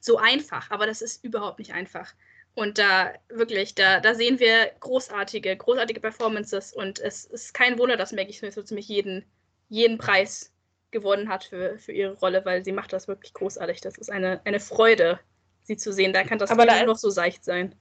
so 0.00 0.18
einfach. 0.18 0.70
Aber 0.70 0.86
das 0.86 1.02
ist 1.02 1.24
überhaupt 1.24 1.58
nicht 1.58 1.72
einfach. 1.72 2.14
Und 2.54 2.78
da 2.78 3.12
wirklich, 3.28 3.74
da, 3.74 4.00
da 4.00 4.14
sehen 4.14 4.38
wir 4.38 4.70
großartige, 4.80 5.56
großartige 5.56 6.00
Performances. 6.00 6.72
Und 6.72 6.98
es 6.98 7.24
ist 7.24 7.54
kein 7.54 7.78
Wunder, 7.78 7.96
dass 7.96 8.12
Maggie 8.12 8.32
Smith 8.32 8.54
so 8.54 8.62
ziemlich 8.62 8.88
jeden, 8.88 9.24
jeden 9.68 9.98
Preis 9.98 10.52
gewonnen 10.90 11.28
hat 11.28 11.44
für, 11.44 11.78
für 11.78 11.92
ihre 11.92 12.14
Rolle, 12.14 12.44
weil 12.44 12.64
sie 12.64 12.72
macht 12.72 12.92
das 12.92 13.08
wirklich 13.08 13.34
großartig. 13.34 13.80
Das 13.80 13.98
ist 13.98 14.10
eine, 14.10 14.40
eine 14.44 14.60
Freude, 14.60 15.20
sie 15.68 15.76
zu 15.76 15.92
sehen. 15.92 16.12
Da 16.12 16.24
kann 16.24 16.38
das 16.38 16.50
Aber 16.50 16.66
da 16.66 16.84
noch 16.84 16.96
so 16.96 17.10
seicht 17.10 17.44
sein. 17.44 17.74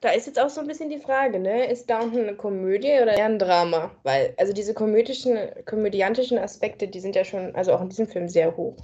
Da 0.00 0.10
ist 0.10 0.26
jetzt 0.26 0.40
auch 0.40 0.48
so 0.48 0.60
ein 0.60 0.66
bisschen 0.66 0.88
die 0.88 0.98
Frage, 0.98 1.38
ne? 1.38 1.70
Ist 1.70 1.88
Downton 1.88 2.22
eine 2.22 2.34
Komödie 2.34 2.98
oder 3.00 3.16
eher 3.16 3.26
ein 3.26 3.38
Drama? 3.38 3.92
Weil, 4.02 4.34
also 4.36 4.52
diese 4.52 4.74
komödischen, 4.74 5.38
komödiantischen 5.64 6.38
Aspekte, 6.38 6.88
die 6.88 6.98
sind 6.98 7.14
ja 7.14 7.24
schon, 7.24 7.54
also 7.54 7.72
auch 7.72 7.82
in 7.82 7.88
diesem 7.88 8.08
Film 8.08 8.28
sehr 8.28 8.56
hoch. 8.56 8.76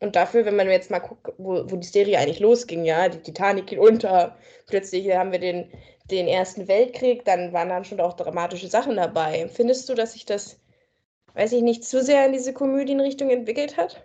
Und 0.00 0.16
dafür, 0.16 0.46
wenn 0.46 0.56
man 0.56 0.70
jetzt 0.70 0.90
mal 0.90 1.00
guckt, 1.00 1.32
wo, 1.36 1.70
wo 1.70 1.76
die 1.76 1.86
Serie 1.86 2.18
eigentlich 2.18 2.40
losging, 2.40 2.84
ja, 2.84 3.08
die 3.08 3.18
Titanic 3.18 3.66
geht 3.66 3.78
unter, 3.78 4.36
plötzlich 4.66 5.14
haben 5.14 5.30
wir 5.30 5.38
den, 5.38 5.70
den 6.10 6.26
Ersten 6.26 6.68
Weltkrieg, 6.68 7.24
dann 7.24 7.52
waren 7.52 7.68
dann 7.68 7.84
schon 7.84 8.00
auch 8.00 8.14
dramatische 8.14 8.68
Sachen 8.68 8.96
dabei. 8.96 9.48
Findest 9.52 9.88
du, 9.88 9.94
dass 9.94 10.14
sich 10.14 10.24
das, 10.24 10.58
weiß 11.34 11.52
ich 11.52 11.62
nicht, 11.62 11.84
zu 11.84 12.02
sehr 12.02 12.24
in 12.24 12.32
diese 12.32 12.54
Komödienrichtung 12.54 13.28
entwickelt 13.28 13.76
hat? 13.76 14.02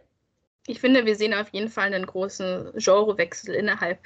Ich 0.67 0.81
finde, 0.81 1.05
wir 1.05 1.15
sehen 1.15 1.33
auf 1.33 1.49
jeden 1.53 1.69
Fall 1.69 1.93
einen 1.93 2.05
großen 2.05 2.73
Genrewechsel 2.75 3.55
innerhalb 3.55 3.99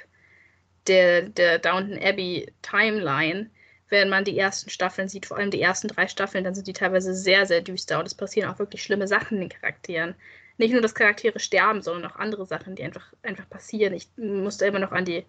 der, 0.86 1.22
der 1.22 1.58
Downton 1.58 1.98
Abbey 1.98 2.52
Timeline. 2.62 3.50
Wenn 3.88 4.08
man 4.08 4.24
die 4.24 4.38
ersten 4.38 4.70
Staffeln 4.70 5.08
sieht, 5.08 5.26
vor 5.26 5.36
allem 5.36 5.50
die 5.50 5.60
ersten 5.60 5.88
drei 5.88 6.06
Staffeln, 6.06 6.44
dann 6.44 6.54
sind 6.54 6.68
die 6.68 6.72
teilweise 6.72 7.14
sehr, 7.14 7.46
sehr 7.46 7.62
düster 7.62 7.98
und 7.98 8.06
es 8.06 8.14
passieren 8.14 8.48
auch 8.48 8.60
wirklich 8.60 8.82
schlimme 8.82 9.08
Sachen 9.08 9.40
den 9.40 9.48
Charakteren. 9.48 10.14
Nicht 10.56 10.72
nur, 10.72 10.80
dass 10.80 10.94
Charaktere 10.94 11.40
sterben, 11.40 11.82
sondern 11.82 12.10
auch 12.10 12.16
andere 12.16 12.46
Sachen, 12.46 12.76
die 12.76 12.84
einfach, 12.84 13.12
einfach 13.22 13.50
passieren. 13.50 13.92
Ich 13.92 14.08
musste 14.16 14.64
immer 14.64 14.78
noch 14.78 14.92
an 14.92 15.04
die, 15.04 15.26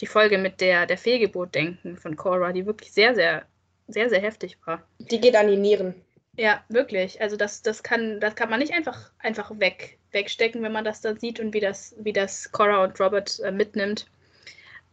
die 0.00 0.06
Folge 0.06 0.38
mit 0.38 0.60
der, 0.60 0.86
der 0.86 0.98
Fehlgeburt 0.98 1.54
denken 1.54 1.96
von 1.96 2.16
Cora, 2.16 2.52
die 2.52 2.66
wirklich 2.66 2.92
sehr, 2.92 3.14
sehr, 3.14 3.46
sehr, 3.86 4.10
sehr 4.10 4.20
heftig 4.20 4.58
war. 4.66 4.82
Die 4.98 5.20
geht 5.20 5.36
an 5.36 5.46
die 5.46 5.56
Nieren. 5.56 5.94
Ja, 6.36 6.64
wirklich. 6.68 7.20
Also 7.20 7.36
das, 7.36 7.62
das 7.62 7.82
kann, 7.82 8.20
das 8.20 8.34
kann 8.34 8.50
man 8.50 8.58
nicht 8.58 8.72
einfach, 8.72 9.12
einfach 9.18 9.52
weg, 9.58 9.98
wegstecken, 10.10 10.62
wenn 10.62 10.72
man 10.72 10.84
das 10.84 11.00
dann 11.00 11.18
sieht 11.18 11.38
und 11.38 11.54
wie 11.54 11.60
das, 11.60 11.94
wie 11.98 12.12
das 12.12 12.50
Cora 12.50 12.82
und 12.82 12.98
Robert 13.00 13.38
äh, 13.40 13.52
mitnimmt. 13.52 14.06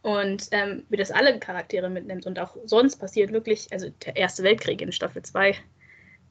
Und 0.02 0.48
ähm, 0.50 0.84
wie 0.88 0.96
das 0.96 1.12
alle 1.12 1.38
Charaktere 1.38 1.88
mitnimmt. 1.88 2.26
Und 2.26 2.38
auch 2.38 2.56
sonst 2.64 2.96
passiert 2.96 3.32
wirklich, 3.32 3.72
also 3.72 3.88
der 4.04 4.16
Erste 4.16 4.42
Weltkrieg 4.42 4.80
in 4.80 4.92
Staffel 4.92 5.22
2. 5.22 5.54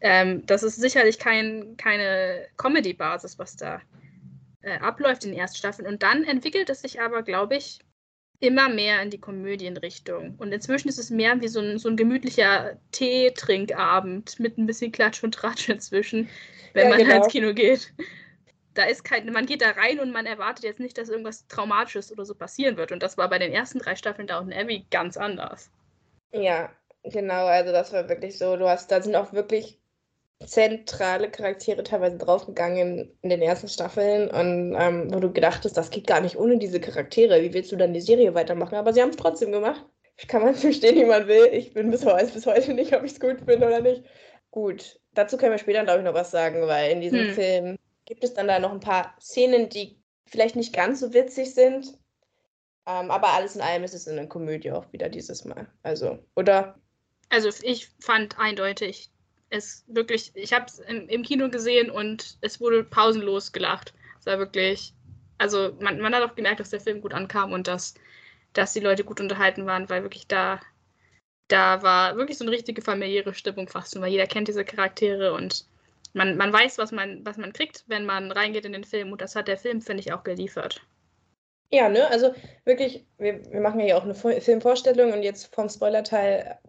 Ähm, 0.02 0.46
das 0.46 0.64
ist 0.64 0.76
sicherlich 0.78 1.20
kein, 1.20 1.78
keine 1.78 2.48
Comedy-Basis, 2.58 3.40
was 3.40 3.56
da 3.56 3.82
äh, 4.62 4.78
abläuft 4.80 5.24
in 5.24 5.32
den 5.32 5.40
ersten 5.40 5.58
Staffeln. 5.58 5.88
Und 5.88 6.04
dann 6.04 6.24
entwickelt 6.24 6.70
es 6.70 6.82
sich 6.82 7.02
aber, 7.02 7.24
glaube 7.24 7.56
ich, 7.56 7.80
immer 8.42 8.70
mehr 8.70 9.02
in 9.02 9.12
die 9.12 9.20
Komödienrichtung. 9.20 10.36
Und 10.38 10.52
inzwischen 10.52 10.90
ist 10.90 10.98
es 10.98 11.10
mehr 11.10 11.40
wie 11.42 11.48
so 11.48 11.62
ein, 11.62 11.78
so 11.78 11.88
ein 11.88 11.96
gemütlicher 11.96 12.76
Teetrinkabend 12.92 14.40
mit 14.40 14.58
ein 14.58 14.66
bisschen 14.66 14.92
Klatsch 14.92 15.24
und 15.24 15.34
Tratsch 15.34 15.70
inzwischen, 15.70 16.28
wenn 16.74 16.86
ja, 16.86 16.90
man 16.90 17.00
genau. 17.00 17.16
ins 17.18 17.28
Kino 17.28 17.54
geht. 17.54 17.94
Da 18.74 18.86
ist 18.86 19.04
kein, 19.04 19.32
man 19.32 19.46
geht 19.46 19.62
da 19.62 19.72
rein 19.72 20.00
und 20.00 20.12
man 20.12 20.26
erwartet 20.26 20.66
jetzt 20.66 20.80
nicht, 20.80 20.98
dass 20.98 21.10
irgendwas 21.10 21.46
Traumatisches 21.48 22.12
oder 22.12 22.26
so 22.26 22.34
passieren 22.34 22.78
wird. 22.78 22.92
Und 22.92 23.04
das 23.04 23.18
war 23.18 23.30
bei 23.30 23.38
den 23.38 23.52
ersten 23.52 23.80
drei 23.80 23.96
Staffeln 23.96 24.28
Downton 24.28 24.54
Abbey 24.54 24.86
ganz 24.90 25.18
anders. 25.18 25.70
Ja, 26.32 26.72
genau. 27.04 27.46
Also 27.46 27.72
das 27.72 27.94
war 27.94 28.10
wirklich 28.10 28.38
so. 28.38 28.56
Du 28.58 28.68
hast, 28.68 28.90
da 28.90 29.02
sind 29.02 29.16
auch 29.16 29.34
wirklich 29.34 29.81
zentrale 30.46 31.30
Charaktere 31.30 31.84
teilweise 31.84 32.18
draufgegangen 32.18 33.12
in 33.22 33.30
den 33.30 33.42
ersten 33.42 33.68
Staffeln 33.68 34.30
und 34.30 34.76
ähm, 34.78 35.14
wo 35.14 35.20
du 35.20 35.32
gedacht 35.32 35.64
hast, 35.64 35.78
das 35.78 35.90
geht 35.90 36.08
gar 36.08 36.22
nicht 36.22 36.38
ohne 36.38 36.58
diese 36.58 36.80
Charaktere. 36.80 37.42
Wie 37.42 37.54
willst 37.54 37.72
du 37.72 37.76
dann 37.76 37.94
die 37.94 38.02
Serie 38.02 38.34
weitermachen? 38.34 38.76
Aber 38.76 38.94
sie 38.94 39.02
haben 39.02 39.10
es 39.10 39.18
trotzdem 39.18 39.52
gemacht. 39.52 39.86
Ich 40.18 40.28
kann 40.28 40.44
man 40.44 40.56
verstehen, 40.56 40.96
wie 40.96 41.06
man 41.06 41.28
will. 41.28 41.50
Ich 41.52 41.74
bin 41.74 41.92
bis 41.92 42.06
heute, 42.06 42.32
bis 42.32 42.46
heute 42.46 42.74
nicht, 42.74 42.96
ob 42.96 43.04
ich 43.04 43.14
es 43.14 43.20
gut 43.20 43.40
finde 43.46 43.68
oder 43.68 43.82
nicht. 43.82 44.04
Gut, 44.52 45.00
dazu 45.14 45.38
können 45.38 45.52
wir 45.52 45.60
später, 45.60 45.84
glaube 45.84 46.00
ich, 46.00 46.06
noch 46.06 46.14
was 46.14 46.32
sagen, 46.32 46.68
weil 46.68 46.92
in 46.92 47.02
diesem 47.02 47.28
hm. 47.28 47.34
Film 47.34 47.78
gibt 48.06 48.24
es 48.24 48.34
dann 48.34 48.48
da 48.48 48.60
noch 48.60 48.72
ein 48.72 48.80
paar 48.80 49.16
Szenen, 49.22 49.70
die 49.70 49.98
vielleicht 50.26 50.56
nicht 50.56 50.74
ganz 50.74 51.00
so 51.00 51.14
witzig 51.14 51.54
sind. 51.54 51.88
Ähm, 52.88 53.12
aber 53.12 53.30
alles 53.30 53.56
in 53.56 53.62
allem 53.62 53.84
ist 53.84 53.94
es 53.94 54.08
eine 54.08 54.28
Komödie 54.28 54.72
auch 54.72 54.92
wieder 54.92 55.08
dieses 55.08 55.46
Mal. 55.46 55.68
Also, 55.84 56.20
oder? 56.36 56.76
Also 57.30 57.50
ich 57.62 57.90
fand 58.00 58.38
eindeutig, 58.40 59.11
es 59.52 59.84
wirklich, 59.88 60.32
ich 60.34 60.54
habe 60.54 60.66
es 60.66 60.80
im, 60.80 61.08
im, 61.10 61.24
Kino 61.24 61.50
gesehen 61.50 61.92
und 61.92 62.38
es 62.42 62.60
wurde 62.60 62.84
pausenlos 62.84 63.52
gelacht. 63.52 63.94
Es 64.20 64.26
war 64.26 64.40
wirklich, 64.40 64.94
also 65.38 65.76
man, 65.80 66.00
man 66.00 66.16
hat 66.16 66.24
auch 66.24 66.36
gemerkt, 66.36 66.62
dass 66.62 66.70
der 66.70 66.80
Film 66.80 67.02
gut 67.02 67.14
ankam 67.14 67.52
und 67.52 67.68
dass, 67.68 67.94
dass 68.54 68.74
die 68.74 68.80
Leute 68.80 69.04
gut 69.04 69.20
unterhalten 69.20 69.66
waren, 69.66 69.90
weil 69.90 70.04
wirklich 70.04 70.28
da, 70.28 70.60
da 71.50 71.84
war 71.84 72.16
wirklich 72.16 72.38
so 72.38 72.46
eine 72.46 72.52
richtige 72.52 72.82
familiäre 72.82 73.34
Stimmung 73.34 73.68
fast, 73.68 74.00
weil 74.00 74.12
jeder 74.12 74.26
kennt 74.26 74.48
diese 74.48 74.64
Charaktere 74.66 75.34
und 75.34 75.66
man, 76.14 76.38
man 76.38 76.52
weiß, 76.52 76.78
was 76.78 76.92
man, 76.92 77.26
was 77.26 77.38
man 77.38 77.54
kriegt, 77.54 77.84
wenn 77.88 78.06
man 78.06 78.32
reingeht 78.32 78.66
in 78.66 78.74
den 78.74 78.86
Film 78.86 79.12
und 79.12 79.22
das 79.22 79.36
hat 79.36 79.48
der 79.50 79.58
Film, 79.58 79.82
finde 79.82 80.02
ich, 80.02 80.14
auch 80.14 80.24
geliefert. 80.24 80.82
Ja, 81.74 81.90
ne, 81.90 82.08
also 82.10 82.34
wirklich, 82.66 83.06
wir, 83.18 83.46
wir 83.52 83.62
machen 83.62 83.80
ja 83.82 83.98
auch 83.98 84.04
eine 84.04 84.14
Filmvorstellung 84.14 85.14
und 85.14 85.24
jetzt 85.24 85.54
vom 85.54 85.70
Spoilerteil 85.70 86.60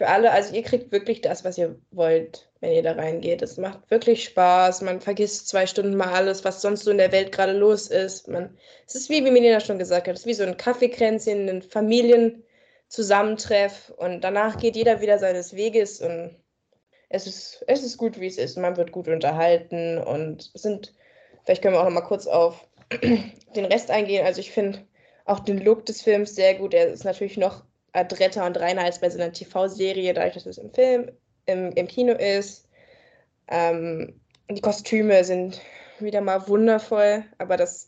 für 0.00 0.08
alle. 0.08 0.32
Also 0.32 0.54
ihr 0.54 0.62
kriegt 0.62 0.92
wirklich 0.92 1.20
das, 1.20 1.44
was 1.44 1.58
ihr 1.58 1.76
wollt, 1.90 2.48
wenn 2.60 2.72
ihr 2.72 2.82
da 2.82 2.92
reingeht. 2.92 3.42
Es 3.42 3.58
macht 3.58 3.90
wirklich 3.90 4.24
Spaß. 4.24 4.80
Man 4.80 5.02
vergisst 5.02 5.48
zwei 5.48 5.66
Stunden 5.66 5.94
mal 5.94 6.14
alles, 6.14 6.42
was 6.42 6.62
sonst 6.62 6.84
so 6.84 6.90
in 6.90 6.96
der 6.96 7.12
Welt 7.12 7.32
gerade 7.32 7.52
los 7.52 7.88
ist. 7.88 8.26
Man, 8.26 8.56
es 8.86 8.94
ist 8.94 9.10
wie, 9.10 9.22
wie 9.26 9.30
Melina 9.30 9.60
schon 9.60 9.78
gesagt 9.78 10.08
hat, 10.08 10.14
es 10.14 10.20
ist 10.20 10.26
wie 10.26 10.32
so 10.32 10.44
ein 10.44 10.56
Kaffeekränzchen, 10.56 11.50
ein 11.50 11.60
Familienzusammentreff 11.60 13.92
und 13.98 14.24
danach 14.24 14.58
geht 14.58 14.74
jeder 14.74 15.02
wieder 15.02 15.18
seines 15.18 15.54
Weges 15.54 16.00
und 16.00 16.34
es 17.10 17.26
ist, 17.26 17.62
es 17.66 17.84
ist 17.84 17.98
gut, 17.98 18.18
wie 18.18 18.28
es 18.28 18.38
ist. 18.38 18.56
Man 18.56 18.78
wird 18.78 18.92
gut 18.92 19.06
unterhalten 19.06 19.98
und 19.98 20.50
sind, 20.54 20.94
vielleicht 21.44 21.60
können 21.60 21.74
wir 21.74 21.80
auch 21.80 21.84
noch 21.84 21.90
mal 21.90 22.00
kurz 22.00 22.26
auf 22.26 22.66
den 23.02 23.66
Rest 23.66 23.90
eingehen. 23.90 24.24
Also 24.24 24.40
ich 24.40 24.50
finde 24.50 24.78
auch 25.26 25.40
den 25.40 25.58
Look 25.58 25.84
des 25.84 26.00
Films 26.00 26.34
sehr 26.34 26.54
gut. 26.54 26.72
Er 26.72 26.88
ist 26.88 27.04
natürlich 27.04 27.36
noch 27.36 27.64
adretter 27.92 28.46
und 28.46 28.58
reiner 28.58 28.84
als 28.84 29.00
bei 29.00 29.10
so 29.10 29.18
einer 29.20 29.32
TV-Serie, 29.32 30.14
dadurch, 30.14 30.34
dass 30.34 30.46
es 30.46 30.58
im 30.58 30.72
Film, 30.72 31.10
im, 31.46 31.72
im 31.72 31.86
Kino 31.86 32.12
ist. 32.14 32.68
Ähm, 33.48 34.20
die 34.48 34.60
Kostüme 34.60 35.24
sind 35.24 35.60
wieder 35.98 36.20
mal 36.20 36.48
wundervoll, 36.48 37.24
aber 37.38 37.56
das 37.56 37.86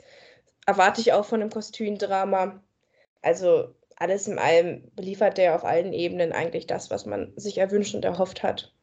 erwarte 0.67 1.01
ich 1.01 1.13
auch 1.13 1.25
von 1.25 1.41
einem 1.41 1.51
Kostümdrama. 1.51 2.63
Also 3.23 3.75
alles 3.97 4.27
in 4.27 4.39
allem 4.39 4.91
beliefert 4.95 5.39
der 5.39 5.55
auf 5.55 5.65
allen 5.65 5.93
Ebenen 5.93 6.33
eigentlich 6.33 6.67
das, 6.67 6.91
was 6.91 7.07
man 7.07 7.33
sich 7.37 7.59
erwünscht 7.59 7.95
und 7.95 8.05
erhofft 8.05 8.43
hat. 8.43 8.75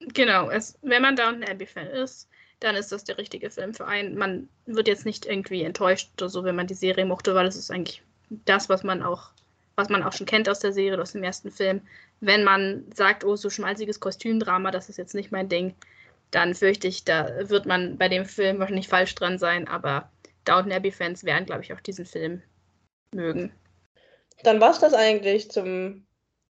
Genau, 0.00 0.50
es, 0.50 0.78
wenn 0.82 1.02
man 1.02 1.16
Downton 1.16 1.44
Abbey-Fan 1.44 1.86
ist, 1.88 2.28
dann 2.58 2.74
ist 2.74 2.92
das 2.92 3.04
der 3.04 3.18
richtige 3.18 3.50
Film 3.50 3.74
für 3.74 3.86
einen. 3.86 4.16
Man 4.16 4.48
wird 4.66 4.88
jetzt 4.88 5.06
nicht 5.06 5.26
irgendwie 5.26 5.62
enttäuscht 5.62 6.10
oder 6.20 6.28
so, 6.28 6.44
wenn 6.44 6.56
man 6.56 6.66
die 6.66 6.74
Serie 6.74 7.04
mochte, 7.04 7.34
weil 7.34 7.46
es 7.46 7.56
ist 7.56 7.70
eigentlich 7.70 8.02
das, 8.28 8.68
was 8.68 8.82
man 8.82 9.02
auch 9.02 9.30
was 9.80 9.88
man 9.88 10.02
auch 10.02 10.12
schon 10.12 10.26
kennt 10.26 10.48
aus 10.48 10.60
der 10.60 10.72
Serie, 10.72 11.00
aus 11.00 11.12
dem 11.12 11.22
ersten 11.22 11.50
Film. 11.50 11.80
Wenn 12.20 12.44
man 12.44 12.84
sagt, 12.94 13.24
oh, 13.24 13.34
so 13.34 13.48
schmalziges 13.48 13.98
Kostümdrama, 13.98 14.70
das 14.70 14.88
ist 14.88 14.98
jetzt 14.98 15.14
nicht 15.14 15.32
mein 15.32 15.48
Ding, 15.48 15.74
dann 16.30 16.54
fürchte 16.54 16.86
ich, 16.86 17.04
da 17.04 17.48
wird 17.48 17.66
man 17.66 17.96
bei 17.96 18.08
dem 18.08 18.26
Film 18.26 18.58
wahrscheinlich 18.58 18.88
falsch 18.88 19.14
dran 19.14 19.38
sein, 19.38 19.66
aber 19.66 20.10
Downton 20.44 20.72
Abbey-Fans 20.72 21.24
werden, 21.24 21.46
glaube 21.46 21.62
ich, 21.62 21.72
auch 21.72 21.80
diesen 21.80 22.06
Film 22.06 22.42
mögen. 23.12 23.52
Dann 24.42 24.60
war 24.60 24.70
es 24.70 24.78
das 24.78 24.94
eigentlich 24.94 25.50
zum 25.50 26.04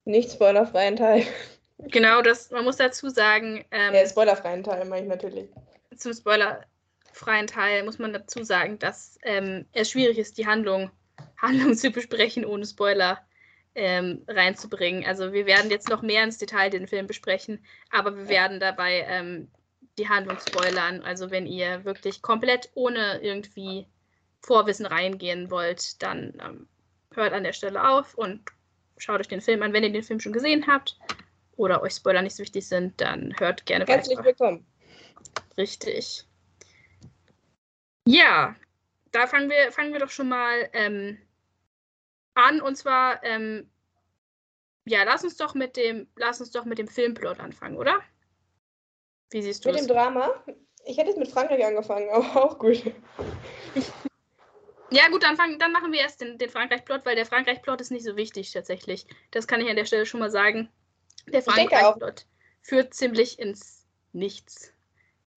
nicht 0.05 0.31
spoilerfreien 0.31 0.95
Teil. 0.95 1.25
Genau, 1.79 2.23
das, 2.23 2.49
man 2.49 2.63
muss 2.63 2.77
dazu 2.77 3.07
sagen. 3.07 3.63
Ähm, 3.69 3.93
ja, 3.93 4.03
spoilerfreien 4.07 4.63
Teil 4.63 4.83
meine 4.85 5.03
ich 5.03 5.07
natürlich. 5.09 5.47
Zum 5.95 6.11
spoilerfreien 6.11 7.45
Teil 7.45 7.83
muss 7.83 7.99
man 7.99 8.13
dazu 8.13 8.43
sagen, 8.43 8.79
dass 8.79 9.19
ähm, 9.21 9.63
es 9.73 9.91
schwierig 9.91 10.17
ist, 10.17 10.39
die 10.39 10.47
Handlung 10.47 10.89
Handlung 11.37 11.75
zu 11.75 11.91
besprechen, 11.91 12.45
ohne 12.45 12.65
Spoiler 12.65 13.19
ähm, 13.75 14.23
reinzubringen. 14.27 15.05
Also 15.05 15.33
wir 15.33 15.45
werden 15.45 15.69
jetzt 15.69 15.89
noch 15.89 16.01
mehr 16.01 16.23
ins 16.23 16.37
Detail 16.37 16.69
den 16.69 16.87
Film 16.87 17.07
besprechen, 17.07 17.63
aber 17.91 18.15
wir 18.17 18.27
werden 18.27 18.59
dabei 18.59 19.05
ähm, 19.07 19.49
die 19.97 20.09
Handlung 20.09 20.37
spoilern. 20.39 21.01
Also 21.01 21.31
wenn 21.31 21.45
ihr 21.45 21.85
wirklich 21.85 22.21
komplett 22.21 22.69
ohne 22.73 23.19
irgendwie 23.21 23.87
Vorwissen 24.41 24.85
reingehen 24.85 25.51
wollt, 25.51 26.01
dann 26.01 26.33
ähm, 26.43 26.67
hört 27.13 27.33
an 27.33 27.43
der 27.43 27.53
Stelle 27.53 27.87
auf 27.87 28.15
und 28.15 28.41
schaut 28.97 29.19
euch 29.19 29.27
den 29.27 29.41
Film 29.41 29.61
an. 29.61 29.73
Wenn 29.73 29.83
ihr 29.83 29.91
den 29.91 30.03
Film 30.03 30.19
schon 30.19 30.33
gesehen 30.33 30.65
habt 30.67 30.97
oder 31.55 31.81
euch 31.81 31.93
Spoiler 31.93 32.21
nicht 32.21 32.35
so 32.35 32.43
wichtig 32.43 32.67
sind, 32.67 32.99
dann 32.99 33.35
hört 33.39 33.65
gerne 33.65 33.85
Herzlich 33.85 34.17
weiter. 34.17 34.25
Herzlich 34.25 34.39
willkommen. 34.39 34.65
Richtig. 35.57 36.23
Ja, 38.05 38.55
da 39.11 39.27
fangen 39.27 39.49
wir, 39.49 39.71
fangen 39.71 39.93
wir 39.93 39.99
doch 39.99 40.09
schon 40.09 40.29
mal 40.29 40.69
ähm, 40.73 41.17
an. 42.37 42.61
Und 42.61 42.75
zwar, 42.75 43.23
ähm, 43.23 43.69
ja, 44.85 45.03
lass 45.03 45.23
uns 45.23 45.37
doch 45.37 45.53
mit 45.53 45.75
dem, 45.75 46.07
lass 46.15 46.39
uns 46.39 46.51
doch 46.51 46.65
mit 46.65 46.77
dem 46.77 46.87
Filmplot 46.87 47.39
anfangen, 47.39 47.77
oder? 47.77 48.01
Wie 49.31 49.41
siehst 49.41 49.65
du 49.65 49.71
Mit 49.71 49.81
dem 49.81 49.87
Drama? 49.87 50.31
Ich 50.85 50.97
hätte 50.97 51.09
jetzt 51.09 51.19
mit 51.19 51.29
Frankreich 51.29 51.65
angefangen, 51.65 52.09
aber 52.09 52.45
auch 52.45 52.57
gut. 52.57 52.81
Ja, 54.89 55.09
gut, 55.09 55.23
dann, 55.23 55.35
fang, 55.35 55.59
dann 55.59 55.73
machen 55.73 55.91
wir 55.91 55.99
erst 55.99 56.21
den, 56.21 56.37
den 56.37 56.49
Frankreich-Plot, 56.49 57.05
weil 57.05 57.15
der 57.15 57.25
Frankreich-Plot 57.25 57.81
ist 57.81 57.91
nicht 57.91 58.05
so 58.05 58.15
wichtig 58.15 58.53
tatsächlich. 58.53 59.05
Das 59.31 59.45
kann 59.45 59.59
ich 59.59 59.69
an 59.69 59.75
der 59.75 59.85
Stelle 59.85 60.05
schon 60.05 60.21
mal 60.21 60.31
sagen. 60.31 60.69
Der 61.27 61.41
Frankreich-Plot 61.41 62.25
führt 62.61 62.93
ziemlich 62.93 63.37
ins 63.37 63.85
Nichts, 64.13 64.73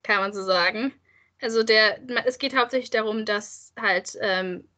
kann 0.03 0.21
man 0.21 0.33
so 0.33 0.41
sagen. 0.41 0.93
Also 1.41 1.63
der, 1.63 1.99
es 2.25 2.37
geht 2.37 2.55
hauptsächlich 2.55 2.91
darum, 2.91 3.25
dass 3.25 3.73
halt 3.77 4.17
ähm, 4.21 4.69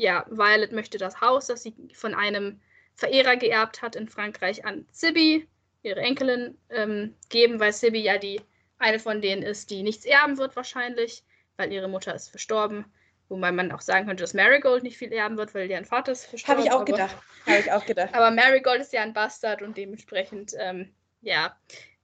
ja, 0.00 0.24
Violet 0.30 0.72
möchte 0.72 0.98
das 0.98 1.20
Haus, 1.20 1.46
das 1.46 1.62
sie 1.62 1.74
von 1.94 2.14
einem 2.14 2.60
Verehrer 2.94 3.36
geerbt 3.36 3.82
hat 3.82 3.96
in 3.96 4.08
Frankreich, 4.08 4.64
an 4.64 4.86
Sibby, 4.90 5.46
ihre 5.82 6.00
Enkelin, 6.00 6.58
ähm, 6.70 7.14
geben, 7.28 7.60
weil 7.60 7.72
Sibby 7.72 8.00
ja 8.00 8.18
die 8.18 8.40
eine 8.78 8.98
von 8.98 9.20
denen 9.20 9.42
ist, 9.42 9.70
die 9.70 9.82
nichts 9.82 10.04
erben 10.06 10.38
wird 10.38 10.56
wahrscheinlich, 10.56 11.22
weil 11.56 11.72
ihre 11.72 11.88
Mutter 11.88 12.14
ist 12.14 12.28
verstorben. 12.28 12.86
Wobei 13.28 13.52
man 13.52 13.70
auch 13.70 13.80
sagen 13.80 14.06
könnte, 14.06 14.22
dass 14.22 14.34
Marigold 14.34 14.82
nicht 14.82 14.96
viel 14.96 15.12
erben 15.12 15.36
wird, 15.36 15.54
weil 15.54 15.68
deren 15.68 15.84
Vater 15.84 16.12
ist 16.12 16.24
verstorben. 16.24 16.64
Habe 16.64 16.68
ich 16.68 16.74
auch 16.74 16.84
gedacht. 16.84 17.16
Habe 17.46 17.58
ich 17.58 17.70
auch 17.70 17.86
gedacht. 17.86 18.14
aber 18.14 18.30
Marigold 18.30 18.80
ist 18.80 18.92
ja 18.92 19.02
ein 19.02 19.12
Bastard 19.12 19.62
und 19.62 19.76
dementsprechend, 19.76 20.54
ähm, 20.58 20.92
ja, 21.20 21.56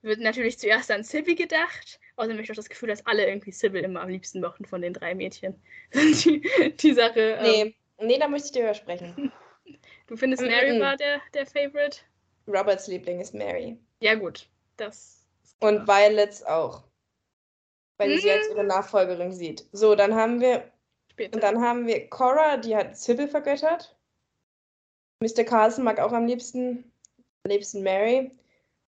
wird 0.03 0.21
natürlich 0.21 0.59
zuerst 0.59 0.91
an 0.91 1.03
Sibby 1.03 1.35
gedacht. 1.35 1.99
Außerdem 2.17 2.37
habe 2.37 2.45
ich 2.45 2.51
auch 2.51 2.57
das 2.57 2.69
Gefühl, 2.69 2.91
dass 2.91 3.05
alle 3.07 3.27
irgendwie 3.27 3.53
Sybil 3.53 3.83
immer 3.83 4.03
am 4.03 4.09
liebsten 4.09 4.41
mochten 4.41 4.67
von 4.67 4.83
den 4.83 4.93
drei 4.93 5.15
Mädchen. 5.15 5.61
die, 5.95 6.49
die 6.79 6.93
Sache. 6.93 7.39
Ähm, 7.41 7.43
nee, 7.43 7.75
da 7.99 8.29
möchte 8.29 8.47
ich 8.47 8.53
dir 8.53 8.63
übersprechen. 8.63 9.33
Du 10.07 10.17
findest 10.17 10.43
mm 10.43 10.47
-mm. 10.47 10.51
Mary 10.51 10.81
war 10.81 10.97
der, 10.97 11.21
der 11.35 11.47
Favorite? 11.47 11.99
Roberts 12.47 12.87
Liebling 12.87 13.21
ist 13.21 13.35
Mary. 13.35 13.77
Ja, 14.01 14.15
gut. 14.15 14.49
Das. 14.77 15.25
Und 15.61 15.87
Violets 15.89 16.45
auch. 16.45 16.85
Weil 17.99 18.15
mm. 18.15 18.19
sie 18.21 18.31
als 18.31 18.49
ihre 18.49 18.65
Nachfolgerin 18.65 19.33
sieht. 19.33 19.67
So, 19.73 19.95
dann 19.95 20.15
haben 20.15 20.41
wir. 20.41 20.71
Später. 21.11 21.35
Und 21.35 21.43
dann 21.43 21.61
haben 21.61 21.87
wir 21.87 22.09
Cora, 22.11 22.59
die 22.59 22.77
hat 22.77 22.97
Sybil 22.97 23.27
vergöttert. 23.27 23.97
Mr. 25.21 25.45
Carlson 25.45 25.85
mag 25.85 25.99
auch 25.99 26.13
am 26.13 26.27
liebsten, 26.27 26.93
am 27.45 27.51
liebsten 27.51 27.83
Mary. 27.83 28.31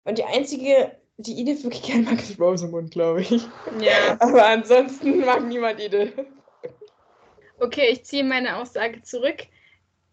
Und 0.05 0.19
die 0.19 0.25
einzige, 0.25 0.95
die 1.17 1.41
Edith 1.41 1.65
wirklich 1.65 1.83
gerne 1.83 2.03
mag, 2.03 2.19
ist 2.19 2.39
Rosamund, 2.39 2.91
glaube 2.91 3.23
ich. 3.23 3.47
Ja. 3.81 4.17
Aber 4.21 4.47
ansonsten 4.47 5.21
mag 5.21 5.43
niemand 5.45 5.81
Edith. 5.81 6.13
Okay, 7.59 7.89
ich 7.91 8.05
ziehe 8.05 8.25
meine 8.25 8.57
Aussage 8.57 9.03
zurück. 9.03 9.47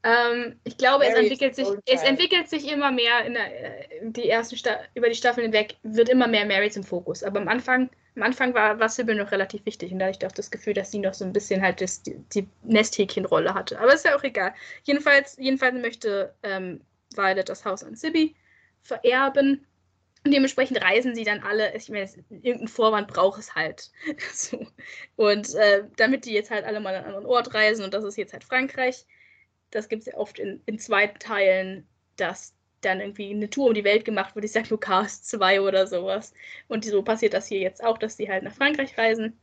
Ähm, 0.05 0.59
ich 0.63 0.77
glaube, 0.77 1.05
es 1.07 1.15
entwickelt, 1.15 1.55
sich, 1.55 1.67
es 1.87 2.03
entwickelt 2.03 2.47
sich 2.47 2.71
immer 2.71 2.91
mehr 2.91 3.25
in 3.25 3.33
der, 3.33 3.81
äh, 3.81 3.99
die 4.03 4.29
ersten 4.29 4.55
über 4.93 5.09
die 5.09 5.15
Staffeln 5.15 5.45
hinweg, 5.45 5.77
wird 5.81 6.09
immer 6.09 6.27
mehr 6.27 6.45
Mary 6.45 6.69
zum 6.69 6.83
Fokus. 6.83 7.23
Aber 7.23 7.41
am 7.41 7.47
Anfang, 7.47 7.89
am 8.15 8.21
Anfang 8.21 8.53
war, 8.53 8.79
war 8.79 8.87
Sybil 8.87 9.15
noch 9.15 9.31
relativ 9.31 9.65
wichtig 9.65 9.91
und 9.91 9.97
da 9.97 10.05
hatte 10.05 10.19
ich 10.21 10.27
auch 10.27 10.31
das 10.31 10.51
Gefühl, 10.51 10.75
dass 10.75 10.91
sie 10.91 10.99
noch 10.99 11.15
so 11.15 11.25
ein 11.25 11.33
bisschen 11.33 11.63
halt 11.63 11.81
das, 11.81 12.03
die, 12.03 12.17
die 12.35 12.47
Nesthäkchenrolle 12.63 13.55
hatte. 13.55 13.79
Aber 13.79 13.95
ist 13.95 14.05
ja 14.05 14.15
auch 14.15 14.23
egal. 14.23 14.53
Jedenfalls, 14.83 15.37
jedenfalls 15.39 15.73
möchte 15.81 16.35
ähm, 16.43 16.81
Violet 17.15 17.49
das 17.49 17.65
Haus 17.65 17.83
an 17.83 17.95
Sibby 17.95 18.35
vererben. 18.83 19.65
Und 20.25 20.31
dementsprechend 20.31 20.81
reisen 20.81 21.13
sie 21.13 21.23
dann 21.23 21.41
alle, 21.43 21.75
ich 21.75 21.87
meine, 21.89 22.09
irgendeinen 22.31 22.67
Vorwand 22.67 23.07
braucht 23.07 23.39
es 23.39 23.53
halt. 23.53 23.91
so. 24.33 24.65
Und 25.15 25.53
äh, 25.53 25.83
damit 25.97 26.25
die 26.25 26.33
jetzt 26.33 26.49
halt 26.49 26.65
alle 26.65 26.79
mal 26.79 26.95
an 26.95 26.95
einen 26.95 27.05
anderen 27.05 27.27
Ort 27.27 27.53
reisen, 27.53 27.85
und 27.85 27.93
das 27.93 28.03
ist 28.03 28.17
jetzt 28.17 28.33
halt 28.33 28.43
Frankreich, 28.43 29.05
das 29.69 29.87
gibt 29.87 30.01
es 30.01 30.07
ja 30.07 30.15
oft 30.15 30.39
in, 30.39 30.61
in 30.65 30.79
zweiten 30.79 31.19
Teilen, 31.19 31.87
dass 32.17 32.55
dann 32.81 33.01
irgendwie 33.01 33.31
eine 33.31 33.49
Tour 33.49 33.67
um 33.67 33.73
die 33.75 33.83
Welt 33.83 34.03
gemacht 34.03 34.35
wird. 34.35 34.45
Ich 34.45 34.51
sag 34.51 34.69
nur 34.69 34.79
Chaos 34.79 35.21
2 35.23 35.61
oder 35.61 35.85
sowas. 35.85 36.33
Und 36.67 36.85
so 36.85 37.03
passiert 37.03 37.33
das 37.33 37.47
hier 37.47 37.59
jetzt 37.59 37.83
auch, 37.83 37.97
dass 37.97 38.17
die 38.17 38.29
halt 38.29 38.43
nach 38.43 38.53
Frankreich 38.53 38.97
reisen. 38.97 39.37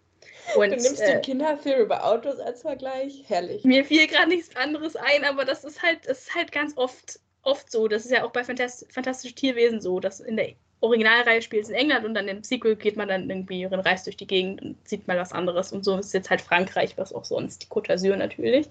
Und, 0.57 0.71
du 0.71 0.77
nimmst 0.77 1.01
äh, 1.01 1.15
den 1.15 1.23
Kinderfilm 1.23 1.81
über 1.81 2.05
Autos 2.05 2.39
als 2.39 2.63
Vergleich? 2.63 3.25
Herrlich. 3.29 3.65
Mir 3.65 3.85
fiel 3.85 4.07
gerade 4.07 4.29
nichts 4.29 4.55
anderes 4.57 4.97
ein, 4.97 5.25
aber 5.25 5.45
das 5.45 5.65
ist 5.65 5.83
halt, 5.83 6.09
das 6.09 6.23
ist 6.23 6.35
halt 6.35 6.51
ganz 6.53 6.77
oft, 6.77 7.21
oft 7.43 7.71
so. 7.71 7.89
Das 7.89 8.05
ist 8.05 8.11
ja 8.11 8.25
auch 8.25 8.33
bei 8.33 8.45
Fantast 8.45 8.93
Fantastische 8.93 9.35
Tierwesen 9.35 9.81
so, 9.81 10.01
dass 10.01 10.21
in 10.21 10.37
der 10.37 10.55
Originalreihe 10.83 11.43
spielt 11.43 11.65
es 11.65 11.71
in 11.71 11.77
England 11.77 12.05
und 12.05 12.15
dann 12.15 12.27
im 12.27 12.43
Sequel 12.43 12.75
geht 12.75 12.97
man 12.97 13.09
dann 13.09 13.31
irgendwie 13.31 13.65
und 13.65 13.75
reist 13.75 14.07
durch 14.07 14.17
die 14.17 14.27
Gegend 14.27 14.61
und 14.63 14.89
sieht 14.89 15.07
mal 15.07 15.17
was 15.17 15.33
anderes. 15.33 15.73
Und 15.73 15.85
so 15.85 15.97
ist 15.97 16.13
jetzt 16.13 16.29
halt 16.29 16.41
Frankreich, 16.41 16.99
was 16.99 17.13
auch 17.13 17.25
sonst, 17.25 17.63
die 17.63 17.69
Côte 17.69 17.89
d'Azur 17.89 18.17
natürlich. 18.17 18.69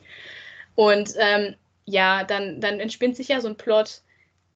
Und 0.75 1.13
ähm, 1.17 1.55
ja, 1.85 2.25
dann, 2.25 2.59
dann 2.59 2.81
entspinnt 2.81 3.15
sich 3.15 3.29
ja 3.29 3.39
so 3.39 3.47
ein 3.47 3.55
Plot, 3.55 4.01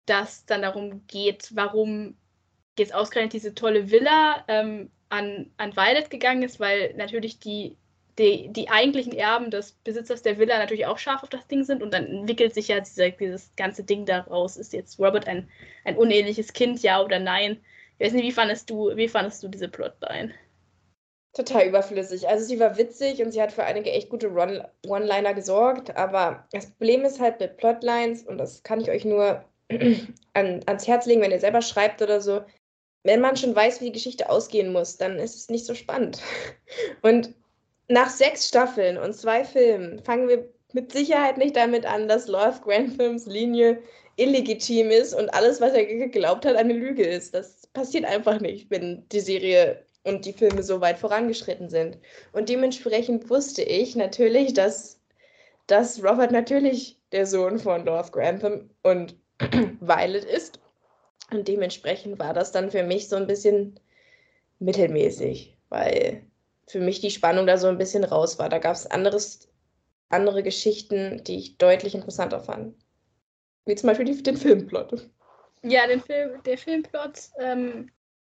dass 0.05 0.45
dann 0.45 0.61
darum 0.61 1.07
geht, 1.07 1.49
warum 1.55 2.15
jetzt 2.77 2.93
ausgerechnet 2.93 3.33
diese 3.33 3.55
tolle 3.55 3.89
Villa 3.89 4.43
ähm, 4.49 4.91
an, 5.07 5.49
an 5.55 5.75
Violet 5.77 6.09
gegangen 6.09 6.43
ist, 6.43 6.59
weil 6.59 6.93
natürlich 6.95 7.39
die, 7.39 7.77
die, 8.17 8.49
die 8.49 8.69
eigentlichen 8.69 9.13
Erben 9.13 9.51
des 9.51 9.73
Besitzers 9.83 10.21
der 10.21 10.37
Villa 10.37 10.57
natürlich 10.57 10.85
auch 10.85 10.97
scharf 10.97 11.23
auf 11.23 11.29
das 11.29 11.47
Ding 11.47 11.63
sind 11.63 11.83
und 11.83 11.93
dann 11.93 12.05
entwickelt 12.05 12.53
sich 12.53 12.69
ja 12.69 12.79
dieser, 12.79 13.09
dieses 13.11 13.55
ganze 13.55 13.83
Ding 13.83 14.05
daraus. 14.05 14.57
Ist 14.57 14.73
jetzt 14.73 14.99
Robert 14.99 15.27
ein, 15.27 15.49
ein 15.83 15.97
uneheliches 15.97 16.53
Kind, 16.53 16.81
ja 16.81 17.03
oder 17.03 17.19
nein? 17.19 17.59
Ich 17.97 18.05
weiß 18.05 18.13
nicht, 18.13 18.25
wie 18.25 18.31
fandest 18.31 18.69
du, 18.69 18.95
wie 18.95 19.07
fandest 19.07 19.43
du 19.43 19.47
diese 19.47 19.67
Plotline? 19.67 20.33
total 21.35 21.67
überflüssig. 21.67 22.27
Also 22.27 22.45
sie 22.45 22.59
war 22.59 22.77
witzig 22.77 23.21
und 23.21 23.31
sie 23.31 23.41
hat 23.41 23.51
für 23.51 23.63
einige 23.63 23.91
echt 23.91 24.09
gute 24.09 24.31
One-Liner 24.31 25.33
gesorgt, 25.33 25.95
aber 25.95 26.47
das 26.51 26.71
Problem 26.71 27.03
ist 27.03 27.19
halt 27.19 27.39
mit 27.39 27.57
Plotlines, 27.57 28.23
und 28.23 28.37
das 28.37 28.63
kann 28.63 28.81
ich 28.81 28.89
euch 28.89 29.05
nur 29.05 29.43
an, 30.33 30.61
ans 30.65 30.87
Herz 30.87 31.05
legen, 31.05 31.21
wenn 31.21 31.31
ihr 31.31 31.39
selber 31.39 31.61
schreibt 31.61 32.01
oder 32.01 32.21
so, 32.21 32.41
wenn 33.03 33.21
man 33.21 33.37
schon 33.37 33.55
weiß, 33.55 33.81
wie 33.81 33.85
die 33.85 33.91
Geschichte 33.91 34.29
ausgehen 34.29 34.71
muss, 34.71 34.97
dann 34.97 35.19
ist 35.19 35.35
es 35.35 35.49
nicht 35.49 35.65
so 35.65 35.75
spannend. 35.75 36.21
Und 37.01 37.35
nach 37.87 38.09
sechs 38.09 38.47
Staffeln 38.47 38.97
und 38.97 39.13
zwei 39.13 39.43
Filmen 39.43 39.99
fangen 40.03 40.27
wir 40.27 40.49
mit 40.73 40.91
Sicherheit 40.91 41.37
nicht 41.37 41.55
damit 41.55 41.85
an, 41.85 42.07
dass 42.07 42.27
Lord 42.27 42.61
Granthams 42.63 43.25
Linie 43.25 43.81
illegitim 44.17 44.89
ist 44.91 45.13
und 45.13 45.29
alles, 45.33 45.61
was 45.61 45.73
er 45.73 45.85
geglaubt 45.85 46.45
hat, 46.45 46.55
eine 46.55 46.73
Lüge 46.73 47.03
ist. 47.03 47.33
Das 47.33 47.67
passiert 47.67 48.05
einfach 48.05 48.39
nicht, 48.39 48.69
wenn 48.71 49.07
die 49.09 49.19
Serie 49.19 49.83
und 50.03 50.25
die 50.25 50.33
Filme 50.33 50.63
so 50.63 50.81
weit 50.81 50.99
vorangeschritten 50.99 51.69
sind. 51.69 51.97
Und 52.31 52.49
dementsprechend 52.49 53.29
wusste 53.29 53.63
ich 53.63 53.95
natürlich, 53.95 54.53
dass, 54.53 54.99
dass 55.67 56.03
Robert 56.03 56.31
natürlich 56.31 56.97
der 57.11 57.25
Sohn 57.25 57.59
von 57.59 57.85
Lord 57.85 58.11
Grantham 58.11 58.69
und 58.83 59.15
Violet 59.79 60.23
ist. 60.23 60.59
Und 61.31 61.47
dementsprechend 61.47 62.19
war 62.19 62.33
das 62.33 62.51
dann 62.51 62.69
für 62.69 62.83
mich 62.83 63.09
so 63.09 63.15
ein 63.15 63.27
bisschen 63.27 63.79
mittelmäßig, 64.59 65.57
weil 65.69 66.21
für 66.67 66.79
mich 66.79 66.99
die 66.99 67.11
Spannung 67.11 67.47
da 67.47 67.57
so 67.57 67.67
ein 67.67 67.77
bisschen 67.77 68.03
raus 68.03 68.39
war. 68.39 68.49
Da 68.49 68.59
gab 68.59 68.75
es 68.75 68.87
andere 68.87 70.43
Geschichten, 70.43 71.23
die 71.23 71.37
ich 71.37 71.57
deutlich 71.57 71.95
interessanter 71.95 72.39
fand. 72.39 72.75
Wie 73.65 73.75
zum 73.75 73.87
Beispiel 73.87 74.05
die, 74.05 74.21
den 74.21 74.37
Filmplot. 74.37 75.09
Ja, 75.63 75.87
den 75.87 76.01
Film, 76.01 76.41
der 76.43 76.57
Filmplot 76.57 77.29
ähm, 77.39 77.89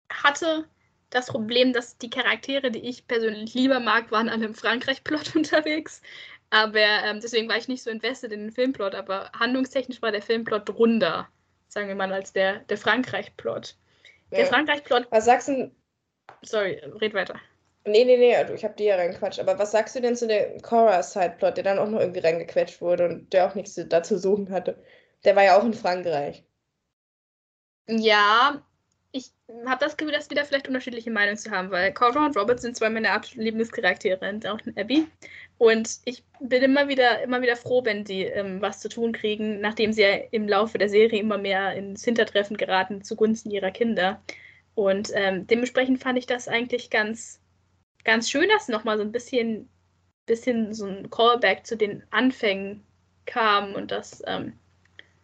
hatte 0.09 0.65
das 1.09 1.27
Problem, 1.27 1.73
dass 1.73 1.97
die 1.97 2.09
Charaktere, 2.09 2.71
die 2.71 2.79
ich 2.79 3.07
persönlich 3.07 3.53
lieber 3.53 3.79
mag, 3.79 4.11
waren 4.11 4.29
alle 4.29 4.45
im 4.45 4.55
Frankreich-Plot 4.55 5.35
unterwegs. 5.35 6.01
Aber 6.49 6.79
ähm, 6.79 7.19
deswegen 7.21 7.49
war 7.49 7.57
ich 7.57 7.67
nicht 7.67 7.83
so 7.83 7.89
invested 7.89 8.31
in 8.31 8.41
den 8.41 8.51
Filmplot. 8.51 8.95
Aber 8.95 9.31
handlungstechnisch 9.37 10.01
war 10.01 10.11
der 10.11 10.21
Filmplot 10.21 10.69
runder, 10.69 11.27
sagen 11.67 11.87
wir 11.87 11.95
mal, 11.95 12.11
als 12.11 12.33
der, 12.33 12.59
der 12.59 12.77
Frankreich-Plot. 12.77 13.75
Ja. 14.31 14.37
Der 14.37 14.45
Frankreich-Plot. 14.47 15.07
Was 15.11 15.25
sagst 15.25 15.49
du? 15.49 15.71
Sorry, 16.41 16.81
red 17.01 17.13
weiter. 17.13 17.39
Nee, 17.87 18.03
nee, 18.03 18.17
nee, 18.17 18.35
also 18.35 18.53
ich 18.53 18.63
hab 18.65 18.77
dir 18.77 18.87
ja 18.87 18.95
reingequatscht. 18.95 19.39
Aber 19.39 19.59
was 19.59 19.71
sagst 19.71 19.95
du 19.95 20.01
denn 20.01 20.15
zu 20.15 20.27
dem 20.27 20.59
Cora-Side-Plot, 20.61 21.57
der 21.57 21.63
dann 21.63 21.79
auch 21.79 21.87
noch 21.87 21.99
irgendwie 21.99 22.19
reingequetscht 22.19 22.81
wurde 22.81 23.05
und 23.05 23.31
der 23.31 23.47
auch 23.47 23.55
nichts 23.55 23.75
dazu 23.89 24.17
suchen 24.17 24.49
hatte? 24.49 24.83
Der 25.23 25.35
war 25.35 25.43
ja 25.43 25.57
auch 25.57 25.63
in 25.63 25.73
Frankreich. 25.73 26.43
Ja, 27.87 28.63
ich 29.11 29.31
habe 29.65 29.85
das 29.85 29.95
Gefühl, 29.95 30.13
dass 30.13 30.29
wir 30.29 30.35
da 30.35 30.43
vielleicht 30.43 30.67
unterschiedliche 30.67 31.11
Meinungen 31.11 31.37
zu 31.37 31.51
haben, 31.51 31.69
weil 31.69 31.93
Cora 31.93 32.25
und 32.25 32.35
Robert 32.35 32.59
sind 32.59 32.75
zwei 32.75 32.89
meiner 32.89 33.11
absoluten 33.11 33.43
Lieblingscharaktere 33.43 34.27
in 34.27 34.39
Downton 34.39 34.73
Abbey. 34.77 35.07
Und 35.57 35.99
ich 36.05 36.23
bin 36.39 36.63
immer 36.63 36.87
wieder, 36.87 37.21
immer 37.21 37.41
wieder 37.41 37.55
froh, 37.55 37.85
wenn 37.85 38.05
sie 38.05 38.23
ähm, 38.23 38.61
was 38.61 38.81
zu 38.81 38.89
tun 38.89 39.13
kriegen, 39.13 39.61
nachdem 39.61 39.93
sie 39.93 40.01
ja 40.01 40.15
im 40.31 40.47
Laufe 40.47 40.77
der 40.77 40.89
Serie 40.89 41.19
immer 41.19 41.37
mehr 41.37 41.75
ins 41.75 42.03
Hintertreffen 42.03 42.57
geraten 42.57 43.03
zugunsten 43.03 43.51
ihrer 43.51 43.71
Kinder. 43.71 44.21
Und 44.73 45.11
ähm, 45.13 45.47
dementsprechend 45.47 46.01
fand 46.01 46.17
ich 46.17 46.25
das 46.25 46.47
eigentlich 46.49 46.89
ganz, 46.89 47.39
ganz 48.05 48.29
schön, 48.29 48.47
dass 48.49 48.69
nochmal 48.69 48.97
so 48.97 49.03
ein 49.03 49.11
bisschen, 49.11 49.69
bisschen 50.25 50.73
so 50.73 50.85
ein 50.85 51.09
Callback 51.09 51.65
zu 51.65 51.75
den 51.75 52.03
Anfängen 52.11 52.85
kam 53.25 53.73
und 53.73 53.91
das 53.91 54.23
ähm, 54.27 54.53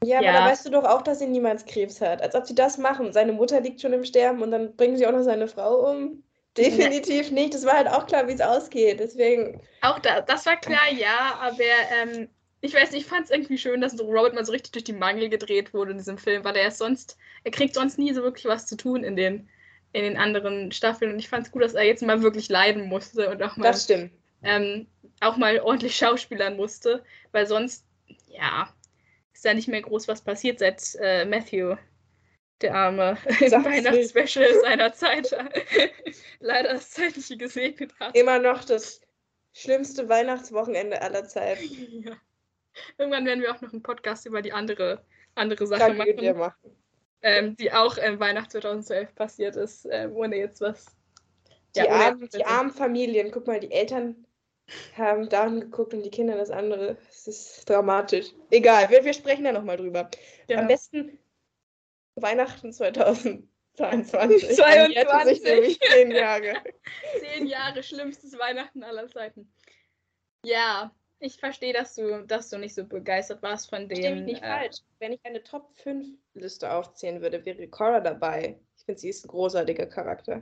ja, 0.04 0.18
aber 0.18 0.32
da 0.32 0.46
weißt 0.46 0.66
du 0.66 0.72
doch 0.72 0.84
auch, 0.84 1.04
dass 1.04 1.20
sie 1.20 1.28
niemals 1.28 1.66
Krebs 1.66 2.02
hat. 2.02 2.22
Als 2.22 2.34
ob 2.34 2.48
sie 2.48 2.56
das 2.56 2.80
machen. 2.80 3.14
Seine 3.14 3.34
Mutter 3.34 3.62
liegt 3.62 3.82
schon 3.82 3.94
im 3.94 4.04
Sterben 4.04 4.42
und 4.42 4.50
dann 4.50 4.76
bringen 4.76 4.98
sie 4.98 5.06
auch 5.06 5.12
noch 5.12 5.22
seine 5.22 5.48
Frau 5.48 5.92
um. 5.92 6.24
Definitiv 6.58 7.28
ja. 7.28 7.34
nicht. 7.34 7.54
Das 7.54 7.66
war 7.66 7.78
halt 7.78 7.88
auch 7.88 8.08
klar, 8.08 8.28
wie 8.28 8.34
es 8.34 8.42
ausgeht. 8.42 9.00
Deswegen. 9.00 9.62
Auch 9.82 10.00
da, 10.00 10.22
das 10.22 10.46
war 10.48 10.60
klar, 10.60 10.92
ja, 10.92 11.40
aber 11.40 11.64
ähm, 12.02 12.30
ich 12.62 12.74
weiß 12.74 12.92
nicht, 12.92 13.02
ich 13.02 13.08
fand 13.08 13.26
es 13.26 13.32
irgendwie 13.32 13.60
schön, 13.60 13.80
dass 13.80 14.00
Robert 14.00 14.34
mal 14.34 14.46
so 14.46 14.52
richtig 14.52 14.72
durch 14.72 14.84
die 14.84 14.94
Mangel 14.94 15.30
gedreht 15.30 15.74
wurde 15.74 15.92
in 15.92 15.98
diesem 15.98 16.18
Film, 16.18 16.44
weil 16.44 16.56
er 16.56 16.68
ist 16.68 16.80
sonst, 16.80 17.18
er 17.44 17.52
kriegt 17.52 17.76
sonst 17.76 18.00
nie 18.00 18.12
so 18.14 18.24
wirklich 18.24 18.46
was 18.46 18.66
zu 18.66 18.76
tun 18.76 19.04
in 19.04 19.16
den, 19.16 19.50
in 19.94 20.04
den 20.04 20.18
anderen 20.18 20.72
Staffeln. 20.72 21.14
Und 21.14 21.20
ich 21.20 21.30
fand 21.30 21.46
es 21.46 21.52
gut, 21.52 21.64
dass 21.64 21.74
er 21.74 21.84
jetzt 21.84 22.04
mal 22.04 22.22
wirklich 22.22 22.50
leiden 22.50 22.88
musste 22.88 23.30
und 23.30 23.42
auch 23.44 23.58
mal, 23.58 23.76
ähm, 24.44 24.88
auch 25.20 25.38
mal 25.38 25.60
ordentlich 25.60 25.96
schauspielern 25.96 26.56
musste, 26.56 27.04
weil 27.32 27.46
sonst, 27.46 27.86
ja, 28.28 28.74
ist 29.34 29.46
da 29.46 29.54
nicht 29.54 29.68
mehr 29.68 29.82
groß 29.82 30.08
was 30.08 30.22
passiert, 30.22 30.60
seit 30.60 30.96
äh, 31.00 31.26
Matthew, 31.26 31.76
der 32.62 32.76
arme 32.76 33.18
Weihnachtsspecial 33.26 34.62
seiner 34.62 34.94
Zeit, 34.94 35.36
leider 36.40 36.74
das 36.74 36.92
Zeitliche 36.92 37.38
gesegnet 37.38 37.92
hat. 38.00 38.16
Immer 38.16 38.40
noch 38.40 38.64
das 38.64 39.02
schlimmste 39.54 40.08
Weihnachtswochenende 40.08 41.02
aller 41.02 41.26
Zeiten. 41.26 42.06
Ja. 42.06 42.18
Irgendwann 42.98 43.26
werden 43.26 43.42
wir 43.42 43.54
auch 43.54 43.60
noch 43.60 43.74
einen 43.74 43.84
Podcast 43.84 44.26
über 44.26 44.42
die 44.42 44.54
andere, 44.54 45.04
andere 45.36 45.68
Sache 45.68 45.94
machen. 45.94 46.38
machen. 46.38 46.78
Ähm, 47.24 47.56
die 47.56 47.72
auch 47.72 47.98
im 47.98 48.20
Weihnachten 48.20 48.50
2012 48.50 49.14
passiert 49.14 49.56
ist, 49.56 49.86
äh, 49.86 50.10
ohne 50.12 50.38
jetzt 50.38 50.62
was. 50.62 50.86
Die, 51.76 51.80
ja, 51.80 51.90
armen, 51.90 52.30
die 52.34 52.46
armen 52.46 52.72
Familien, 52.72 53.32
guck 53.32 53.48
mal, 53.48 53.60
die 53.60 53.72
Eltern 53.72 54.26
haben 54.98 55.30
Down 55.30 55.62
geguckt 55.62 55.94
und 55.94 56.04
die 56.04 56.10
Kinder 56.10 56.36
das 56.36 56.50
andere. 56.50 56.98
Es 57.10 57.28
ist 57.28 57.70
dramatisch. 57.70 58.28
Egal, 58.50 58.90
wir, 58.90 59.06
wir 59.06 59.14
sprechen 59.14 59.44
da 59.44 59.52
nochmal 59.52 59.78
drüber. 59.78 60.10
Ja. 60.48 60.60
Am 60.60 60.68
besten 60.68 61.20
Weihnachten 62.16 62.74
2022. 62.74 64.56
22. 64.56 65.80
Zehn 65.92 66.12
Jahre. 66.12 66.54
Zehn 67.20 67.48
Jahre, 67.48 67.84
schlimmstes 67.84 68.38
Weihnachten 68.38 68.84
aller 68.84 69.08
Zeiten. 69.08 69.52
Ja, 70.44 70.94
ich 71.22 71.38
verstehe, 71.38 71.72
dass 71.72 71.96
du, 71.96 72.26
dass 72.26 72.50
du 72.50 72.58
nicht 72.58 72.74
so 72.74 72.84
begeistert 72.84 73.42
warst 73.44 73.70
von 73.70 73.88
dem. 73.88 73.90
Verstehe 73.90 74.16
mich 74.16 74.26
nicht 74.26 74.44
äh, 74.44 74.48
falsch. 74.48 74.78
Wenn 75.00 75.14
ich 75.14 75.20
eine 75.24 75.44
Top 75.44 75.70
5 75.76 76.06
Liste 76.34 76.72
aufzählen 76.74 77.22
würde, 77.22 77.46
wäre 77.46 77.68
Cora 77.68 78.00
dabei. 78.00 78.60
Ich 78.78 78.86
finde, 78.86 79.00
sie 79.00 79.10
ist 79.10 79.24
ein 79.24 79.30
großartiger 79.30 79.86
Charakter. 79.86 80.42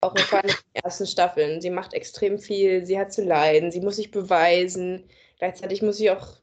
Auch 0.00 0.14
in 0.16 0.24
den 0.42 0.56
ersten 0.72 1.06
Staffeln. 1.06 1.60
Sie 1.60 1.70
macht 1.70 1.94
extrem 1.94 2.38
viel, 2.38 2.84
sie 2.84 2.98
hat 2.98 3.12
zu 3.12 3.22
leiden, 3.22 3.70
sie 3.70 3.80
muss 3.80 3.96
sich 3.96 4.10
beweisen. 4.10 5.08
Gleichzeitig 5.38 5.80
muss 5.82 5.98
sie 5.98 6.10
auch 6.10 6.40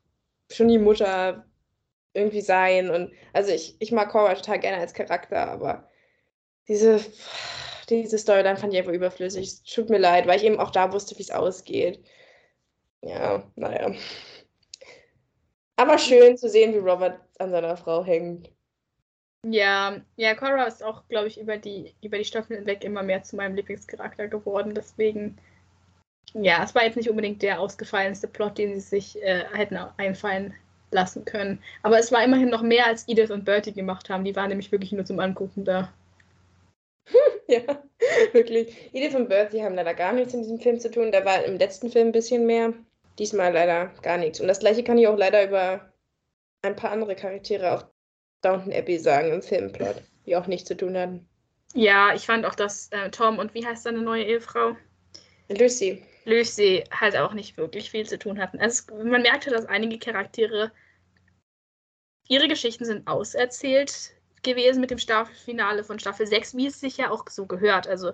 schon 0.49 0.69
die 0.69 0.77
Mutter 0.77 1.45
irgendwie 2.13 2.41
sein. 2.41 2.89
Und 2.89 3.11
also 3.33 3.51
ich, 3.51 3.75
ich 3.79 3.91
mag 3.91 4.09
Cora 4.09 4.33
total 4.35 4.59
gerne 4.59 4.77
als 4.77 4.93
Charakter, 4.93 5.49
aber 5.49 5.89
diese, 6.69 7.01
diese 7.89 8.17
Storyline 8.17 8.55
fand 8.55 8.71
ich 8.71 8.79
einfach 8.79 8.93
überflüssig. 8.93 9.47
Es 9.47 9.63
tut 9.63 9.89
mir 9.89 9.97
leid, 9.97 10.27
weil 10.27 10.37
ich 10.37 10.45
eben 10.45 10.59
auch 10.59 10.71
da 10.71 10.93
wusste, 10.93 11.17
wie 11.17 11.23
es 11.23 11.31
ausgeht. 11.31 12.01
Ja, 13.01 13.43
naja. 13.55 13.93
Aber 15.77 15.97
schön 15.97 16.37
zu 16.37 16.49
sehen, 16.49 16.73
wie 16.73 16.79
Robert 16.79 17.21
an 17.39 17.51
seiner 17.51 17.77
Frau 17.77 18.03
hängt. 18.03 18.51
Ja, 19.45 20.01
ja, 20.17 20.35
Cora 20.35 20.65
ist 20.65 20.83
auch, 20.83 21.07
glaube 21.07 21.27
ich, 21.27 21.39
über 21.39 21.57
die, 21.57 21.95
über 22.01 22.17
die 22.17 22.25
Staffel 22.25 22.57
hinweg 22.57 22.83
immer 22.83 23.03
mehr 23.03 23.23
zu 23.23 23.37
meinem 23.37 23.55
Lieblingscharakter 23.55 24.27
geworden. 24.27 24.75
Deswegen, 24.75 25.37
ja, 26.33 26.61
es 26.63 26.75
war 26.75 26.83
jetzt 26.83 26.97
nicht 26.97 27.09
unbedingt 27.09 27.41
der 27.41 27.61
ausgefallenste 27.61 28.27
Plot, 28.27 28.57
den 28.57 28.75
sie 28.75 28.81
sich 28.81 29.23
äh, 29.23 29.45
hätten 29.53 29.77
einfallen 29.97 30.53
lassen 30.91 31.23
können. 31.23 31.63
Aber 31.83 31.99
es 31.99 32.11
war 32.11 32.23
immerhin 32.23 32.49
noch 32.49 32.61
mehr, 32.61 32.85
als 32.87 33.07
Edith 33.07 33.31
und 33.31 33.45
Bertie 33.45 33.73
gemacht 33.73 34.09
haben. 34.09 34.25
Die 34.25 34.35
waren 34.35 34.49
nämlich 34.49 34.71
wirklich 34.73 34.91
nur 34.91 35.05
zum 35.05 35.19
Angucken 35.21 35.63
da. 35.63 35.93
ja, 37.47 37.81
wirklich. 38.33 38.75
Edith 38.93 39.15
und 39.15 39.29
Bertie 39.29 39.63
haben 39.63 39.75
leider 39.75 39.93
gar 39.93 40.11
nichts 40.11 40.33
in 40.33 40.41
diesem 40.41 40.59
Film 40.59 40.79
zu 40.79 40.91
tun. 40.91 41.13
Da 41.13 41.23
war 41.23 41.45
im 41.45 41.57
letzten 41.57 41.89
Film 41.89 42.09
ein 42.09 42.11
bisschen 42.11 42.45
mehr. 42.45 42.73
Diesmal 43.19 43.53
leider 43.53 43.87
gar 44.01 44.17
nichts. 44.17 44.39
Und 44.39 44.47
das 44.47 44.59
gleiche 44.59 44.83
kann 44.83 44.97
ich 44.97 45.07
auch 45.07 45.17
leider 45.17 45.45
über 45.45 45.93
ein 46.61 46.75
paar 46.75 46.91
andere 46.91 47.15
Charaktere 47.15 47.73
auf 47.73 47.85
Downton 48.41 48.73
Abbey 48.73 48.97
sagen 48.97 49.33
im 49.33 49.41
Filmplot, 49.41 50.01
die 50.25 50.37
auch 50.37 50.47
nichts 50.47 50.67
zu 50.67 50.77
tun 50.77 50.97
hatten. 50.97 51.27
Ja, 51.73 52.13
ich 52.15 52.25
fand 52.25 52.45
auch, 52.45 52.55
dass 52.55 52.87
äh, 52.91 53.11
Tom 53.11 53.37
und 53.37 53.53
wie 53.53 53.65
heißt 53.65 53.83
seine 53.83 54.01
neue 54.01 54.23
Ehefrau? 54.23 54.75
Lucy. 55.49 56.03
Lucy 56.25 56.83
halt 56.91 57.17
auch 57.17 57.33
nicht 57.33 57.57
wirklich 57.57 57.91
viel 57.91 58.07
zu 58.07 58.17
tun 58.17 58.39
hatten. 58.39 58.59
Also 58.59 58.95
man 58.95 59.21
merkte, 59.21 59.49
dass 59.49 59.65
einige 59.65 59.99
Charaktere 59.99 60.71
ihre 62.27 62.47
Geschichten 62.47 62.85
sind 62.85 63.07
auserzählt 63.07 64.13
gewesen 64.43 64.79
mit 64.79 64.91
dem 64.91 64.97
Staffelfinale 64.97 65.83
von 65.83 65.99
Staffel 65.99 66.25
6, 66.25 66.55
wie 66.55 66.67
es 66.67 66.79
sich 66.79 66.97
ja 66.97 67.11
auch 67.11 67.25
so 67.29 67.45
gehört. 67.45 67.87
Also 67.87 68.13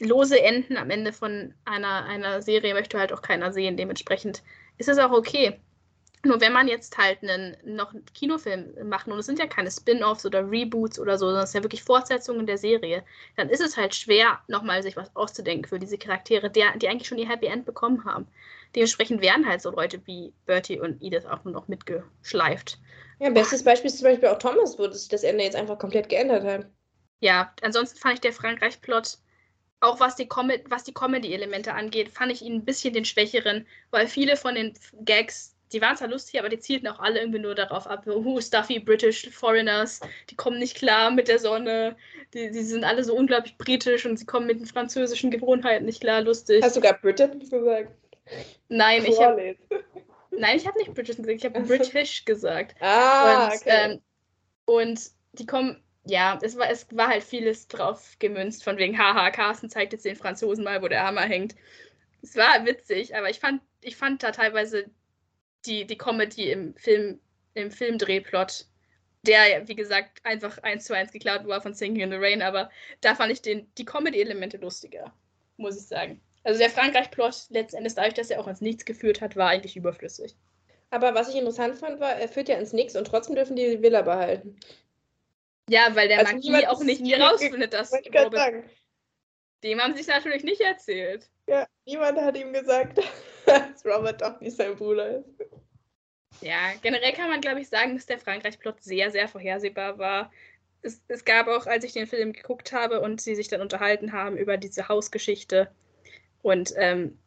lose 0.00 0.40
Enden 0.40 0.76
am 0.76 0.90
Ende 0.90 1.12
von 1.12 1.54
einer, 1.64 2.04
einer 2.04 2.42
Serie 2.42 2.74
möchte 2.74 2.98
halt 2.98 3.12
auch 3.12 3.22
keiner 3.22 3.52
sehen. 3.52 3.76
Dementsprechend 3.76 4.42
ist 4.78 4.88
es 4.88 4.98
auch 4.98 5.12
okay. 5.12 5.60
Nur 6.22 6.40
wenn 6.42 6.52
man 6.52 6.68
jetzt 6.68 6.98
halt 6.98 7.22
einen, 7.22 7.56
noch 7.64 7.94
einen 7.94 8.04
Kinofilm 8.12 8.88
macht, 8.88 9.08
und 9.08 9.18
es 9.18 9.24
sind 9.24 9.38
ja 9.38 9.46
keine 9.46 9.70
Spin-offs 9.70 10.26
oder 10.26 10.50
Reboots 10.50 10.98
oder 10.98 11.16
so, 11.16 11.26
sondern 11.26 11.44
es 11.44 11.52
sind 11.52 11.60
ja 11.60 11.64
wirklich 11.64 11.82
Fortsetzungen 11.82 12.46
der 12.46 12.58
Serie, 12.58 13.02
dann 13.36 13.48
ist 13.48 13.62
es 13.62 13.78
halt 13.78 13.94
schwer, 13.94 14.38
nochmal 14.46 14.82
sich 14.82 14.96
was 14.96 15.14
auszudenken 15.16 15.66
für 15.66 15.78
diese 15.78 15.96
Charaktere, 15.96 16.50
der, 16.50 16.76
die 16.76 16.88
eigentlich 16.88 17.08
schon 17.08 17.16
ihr 17.16 17.28
Happy 17.28 17.46
End 17.46 17.64
bekommen 17.64 18.04
haben. 18.04 18.26
Dementsprechend 18.74 19.22
werden 19.22 19.48
halt 19.48 19.62
so 19.62 19.70
Leute 19.70 20.00
wie 20.06 20.34
Bertie 20.44 20.78
und 20.78 21.02
Edith 21.02 21.24
auch 21.24 21.42
nur 21.44 21.54
noch 21.54 21.68
mitgeschleift. 21.68 22.78
Ja, 23.18 23.30
bestes 23.30 23.64
Beispiel 23.64 23.88
ist 23.88 23.98
zum 23.98 24.08
Beispiel 24.08 24.28
auch 24.28 24.38
Thomas, 24.38 24.78
wo 24.78 24.86
das, 24.86 25.08
das 25.08 25.22
Ende 25.22 25.44
jetzt 25.44 25.56
einfach 25.56 25.78
komplett 25.78 26.10
geändert 26.10 26.44
hat. 26.44 26.66
Ja, 27.20 27.54
ansonsten 27.62 27.98
fand 27.98 28.14
ich 28.14 28.20
der 28.20 28.32
Frankreich-Plot 28.32 29.18
auch 29.80 30.00
was 30.00 30.16
die, 30.16 30.28
Com 30.28 30.50
die 30.50 30.94
Comedy-Elemente 30.94 31.72
angeht, 31.72 32.10
fand 32.10 32.32
ich 32.32 32.42
ihn 32.42 32.56
ein 32.56 32.64
bisschen 32.64 32.94
den 32.94 33.04
schwächeren, 33.04 33.66
weil 33.90 34.06
viele 34.06 34.36
von 34.36 34.54
den 34.54 34.74
Gags, 35.04 35.56
die 35.72 35.80
waren 35.80 35.96
zwar 35.96 36.08
lustig, 36.08 36.38
aber 36.38 36.48
die 36.48 36.58
zielten 36.58 36.88
auch 36.88 37.00
alle 37.00 37.20
irgendwie 37.20 37.38
nur 37.38 37.54
darauf 37.54 37.86
ab, 37.86 38.06
who 38.06 38.40
stuffy 38.40 38.78
British 38.78 39.28
Foreigners, 39.30 40.00
die 40.28 40.36
kommen 40.36 40.58
nicht 40.58 40.76
klar 40.76 41.10
mit 41.10 41.28
der 41.28 41.38
Sonne, 41.38 41.96
die, 42.34 42.50
die 42.50 42.62
sind 42.62 42.84
alle 42.84 43.04
so 43.04 43.14
unglaublich 43.14 43.56
britisch 43.56 44.04
und 44.04 44.18
sie 44.18 44.26
kommen 44.26 44.46
mit 44.46 44.60
den 44.60 44.66
französischen 44.66 45.30
Gewohnheiten 45.30 45.86
nicht 45.86 46.00
klar, 46.00 46.20
lustig. 46.20 46.62
Hast 46.62 46.76
du 46.76 46.80
gerade 46.80 46.98
British 47.00 47.50
gesagt? 47.50 47.90
Nein, 48.68 49.04
ich 49.04 49.20
habe 49.20 49.56
Nein, 50.30 50.56
ich 50.56 50.66
habe 50.66 50.78
nicht 50.78 50.94
British 50.94 51.16
gesagt, 51.16 51.36
ich 51.36 51.44
habe 51.44 51.60
British 51.60 52.24
gesagt. 52.24 52.76
Ah, 52.80 53.46
und, 53.46 53.54
okay. 53.54 53.62
Ähm, 53.66 54.00
und 54.66 55.00
die 55.32 55.46
kommen 55.46 55.82
ja, 56.04 56.38
es 56.42 56.56
war, 56.56 56.70
es 56.70 56.86
war 56.96 57.08
halt 57.08 57.22
vieles 57.22 57.68
drauf 57.68 58.16
gemünzt, 58.18 58.64
von 58.64 58.78
wegen, 58.78 58.98
haha, 58.98 59.30
Carsten 59.30 59.68
zeigt 59.68 59.92
jetzt 59.92 60.04
den 60.04 60.16
Franzosen 60.16 60.64
mal, 60.64 60.82
wo 60.82 60.88
der 60.88 61.06
Hammer 61.06 61.22
hängt. 61.22 61.54
Es 62.22 62.36
war 62.36 62.64
witzig, 62.66 63.16
aber 63.16 63.30
ich 63.30 63.40
fand, 63.40 63.62
ich 63.82 63.96
fand 63.96 64.22
da 64.22 64.30
teilweise 64.30 64.86
die, 65.66 65.86
die 65.86 65.98
Comedy 65.98 66.50
im 66.50 66.74
Film, 66.76 67.20
im 67.54 67.70
Filmdrehplot, 67.70 68.66
der, 69.22 69.68
wie 69.68 69.74
gesagt, 69.74 70.24
einfach 70.24 70.58
eins 70.58 70.86
zu 70.86 70.94
eins 70.94 71.12
geklaut 71.12 71.46
war 71.46 71.60
von 71.60 71.74
Singing 71.74 72.02
in 72.02 72.10
the 72.10 72.16
Rain, 72.16 72.42
aber 72.42 72.70
da 73.02 73.14
fand 73.14 73.32
ich 73.32 73.42
den, 73.42 73.70
die 73.76 73.84
Comedy-Elemente 73.84 74.56
lustiger, 74.56 75.12
muss 75.58 75.76
ich 75.76 75.86
sagen. 75.86 76.20
Also 76.42 76.58
der 76.58 76.70
Frankreich-Plot, 76.70 77.48
letztendlich 77.50 77.94
dadurch, 77.94 78.14
dass 78.14 78.30
er 78.30 78.40
auch 78.40 78.48
ins 78.48 78.62
Nichts 78.62 78.86
geführt 78.86 79.20
hat, 79.20 79.36
war 79.36 79.50
eigentlich 79.50 79.76
überflüssig. 79.76 80.34
Aber 80.88 81.14
was 81.14 81.28
ich 81.28 81.36
interessant 81.36 81.76
fand, 81.76 82.00
war, 82.00 82.16
er 82.16 82.28
führt 82.28 82.48
ja 82.48 82.56
ins 82.56 82.72
Nichts 82.72 82.96
und 82.96 83.06
trotzdem 83.06 83.36
dürfen 83.36 83.56
die 83.56 83.76
die 83.76 83.82
Villa 83.82 84.02
behalten. 84.02 84.56
Ja, 85.70 85.94
weil 85.94 86.08
der 86.08 86.18
also 86.18 86.32
Marquis 86.32 86.66
auch 86.66 86.82
nicht 86.82 87.20
rausfindet, 87.20 87.72
dass 87.72 87.92
Robert... 88.14 88.64
Dem 89.62 89.80
haben 89.80 89.94
sie 89.94 90.00
es 90.00 90.08
natürlich 90.08 90.42
nicht 90.42 90.60
erzählt. 90.60 91.30
Ja, 91.46 91.66
niemand 91.86 92.18
hat 92.20 92.36
ihm 92.36 92.52
gesagt, 92.52 92.98
dass 93.46 93.84
Robert 93.84 94.20
doch 94.20 94.40
nicht 94.40 94.56
sein 94.56 94.74
Bruder 94.74 95.18
ist. 95.18 95.28
Ja, 96.40 96.72
generell 96.82 97.12
kann 97.12 97.28
man, 97.28 97.40
glaube 97.40 97.60
ich, 97.60 97.68
sagen, 97.68 97.94
dass 97.94 98.06
der 98.06 98.18
Frankreich-Plot 98.18 98.82
sehr, 98.82 99.12
sehr 99.12 99.28
vorhersehbar 99.28 99.98
war. 99.98 100.32
Es, 100.82 101.02
es, 101.06 101.24
gab 101.24 101.46
auch, 101.46 101.66
als 101.66 101.84
ich 101.84 101.92
den 101.92 102.06
Film 102.06 102.32
geguckt 102.32 102.72
habe 102.72 103.00
und 103.00 103.20
sie 103.20 103.36
sich 103.36 103.46
dann 103.48 103.60
unterhalten 103.60 104.12
haben 104.12 104.36
über 104.38 104.56
diese 104.56 104.88
Hausgeschichte. 104.88 105.70
Und 106.42 106.72
ähm, 106.76 107.18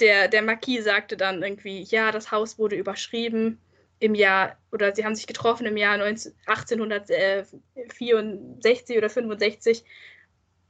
der, 0.00 0.26
der 0.26 0.42
Marquis 0.42 0.84
sagte 0.84 1.16
dann 1.16 1.42
irgendwie, 1.42 1.82
ja, 1.82 2.10
das 2.10 2.32
Haus 2.32 2.58
wurde 2.58 2.74
überschrieben 2.74 3.60
im 3.98 4.14
Jahr, 4.14 4.56
oder 4.72 4.94
sie 4.94 5.04
haben 5.04 5.14
sich 5.14 5.26
getroffen 5.26 5.66
im 5.66 5.76
Jahr 5.76 5.96
19, 5.96 6.34
1864 6.46 8.98
oder 8.98 9.10
65. 9.10 9.84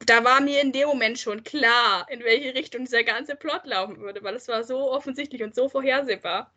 Da 0.07 0.25
war 0.25 0.41
mir 0.41 0.61
in 0.61 0.73
dem 0.73 0.89
Moment 0.89 1.19
schon 1.19 1.45
klar, 1.45 2.07
in 2.11 2.25
welche 2.25 2.55
Richtung 2.55 2.85
dieser 2.85 3.05
ganze 3.05 3.37
Plot 3.37 3.65
laufen 3.65 4.01
würde, 4.01 4.23
weil 4.23 4.35
es 4.35 4.49
war 4.49 4.65
so 4.65 4.91
offensichtlich 4.91 5.43
und 5.43 5.55
so 5.55 5.69
vorhersehbar. 5.69 6.53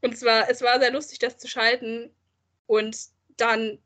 Und 0.00 0.14
es 0.14 0.24
war, 0.24 0.48
es 0.48 0.62
war 0.62 0.80
sehr 0.80 0.92
lustig, 0.92 1.18
das 1.18 1.38
zu 1.38 1.48
schalten 1.48 2.10
und 2.66 2.96
dann 3.36 3.78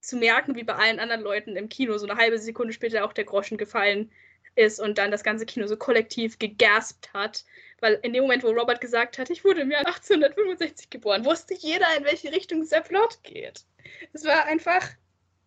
zu 0.00 0.16
merken, 0.16 0.56
wie 0.56 0.64
bei 0.64 0.74
allen 0.74 1.00
anderen 1.00 1.22
Leuten 1.22 1.56
im 1.56 1.68
Kino 1.68 1.98
so 1.98 2.06
eine 2.06 2.18
halbe 2.18 2.38
Sekunde 2.38 2.72
später 2.72 3.04
auch 3.04 3.12
der 3.12 3.24
Groschen 3.24 3.58
gefallen 3.58 4.10
ist 4.54 4.80
und 4.80 4.98
dann 4.98 5.10
das 5.10 5.24
ganze 5.24 5.46
Kino 5.46 5.66
so 5.66 5.76
kollektiv 5.76 6.38
gegaspt 6.38 7.12
hat, 7.12 7.44
weil 7.84 8.00
in 8.02 8.14
dem 8.14 8.22
Moment, 8.22 8.42
wo 8.42 8.48
Robert 8.48 8.80
gesagt 8.80 9.18
hat, 9.18 9.28
ich 9.28 9.44
wurde 9.44 9.60
im 9.60 9.70
Jahr 9.70 9.86
1865 9.86 10.88
geboren, 10.88 11.26
wusste 11.26 11.52
jeder, 11.52 11.86
in 11.98 12.04
welche 12.04 12.32
Richtung 12.32 12.62
dieser 12.62 12.80
Plot 12.80 13.22
geht. 13.24 13.66
Es 14.14 14.24
war 14.24 14.46
einfach, 14.46 14.88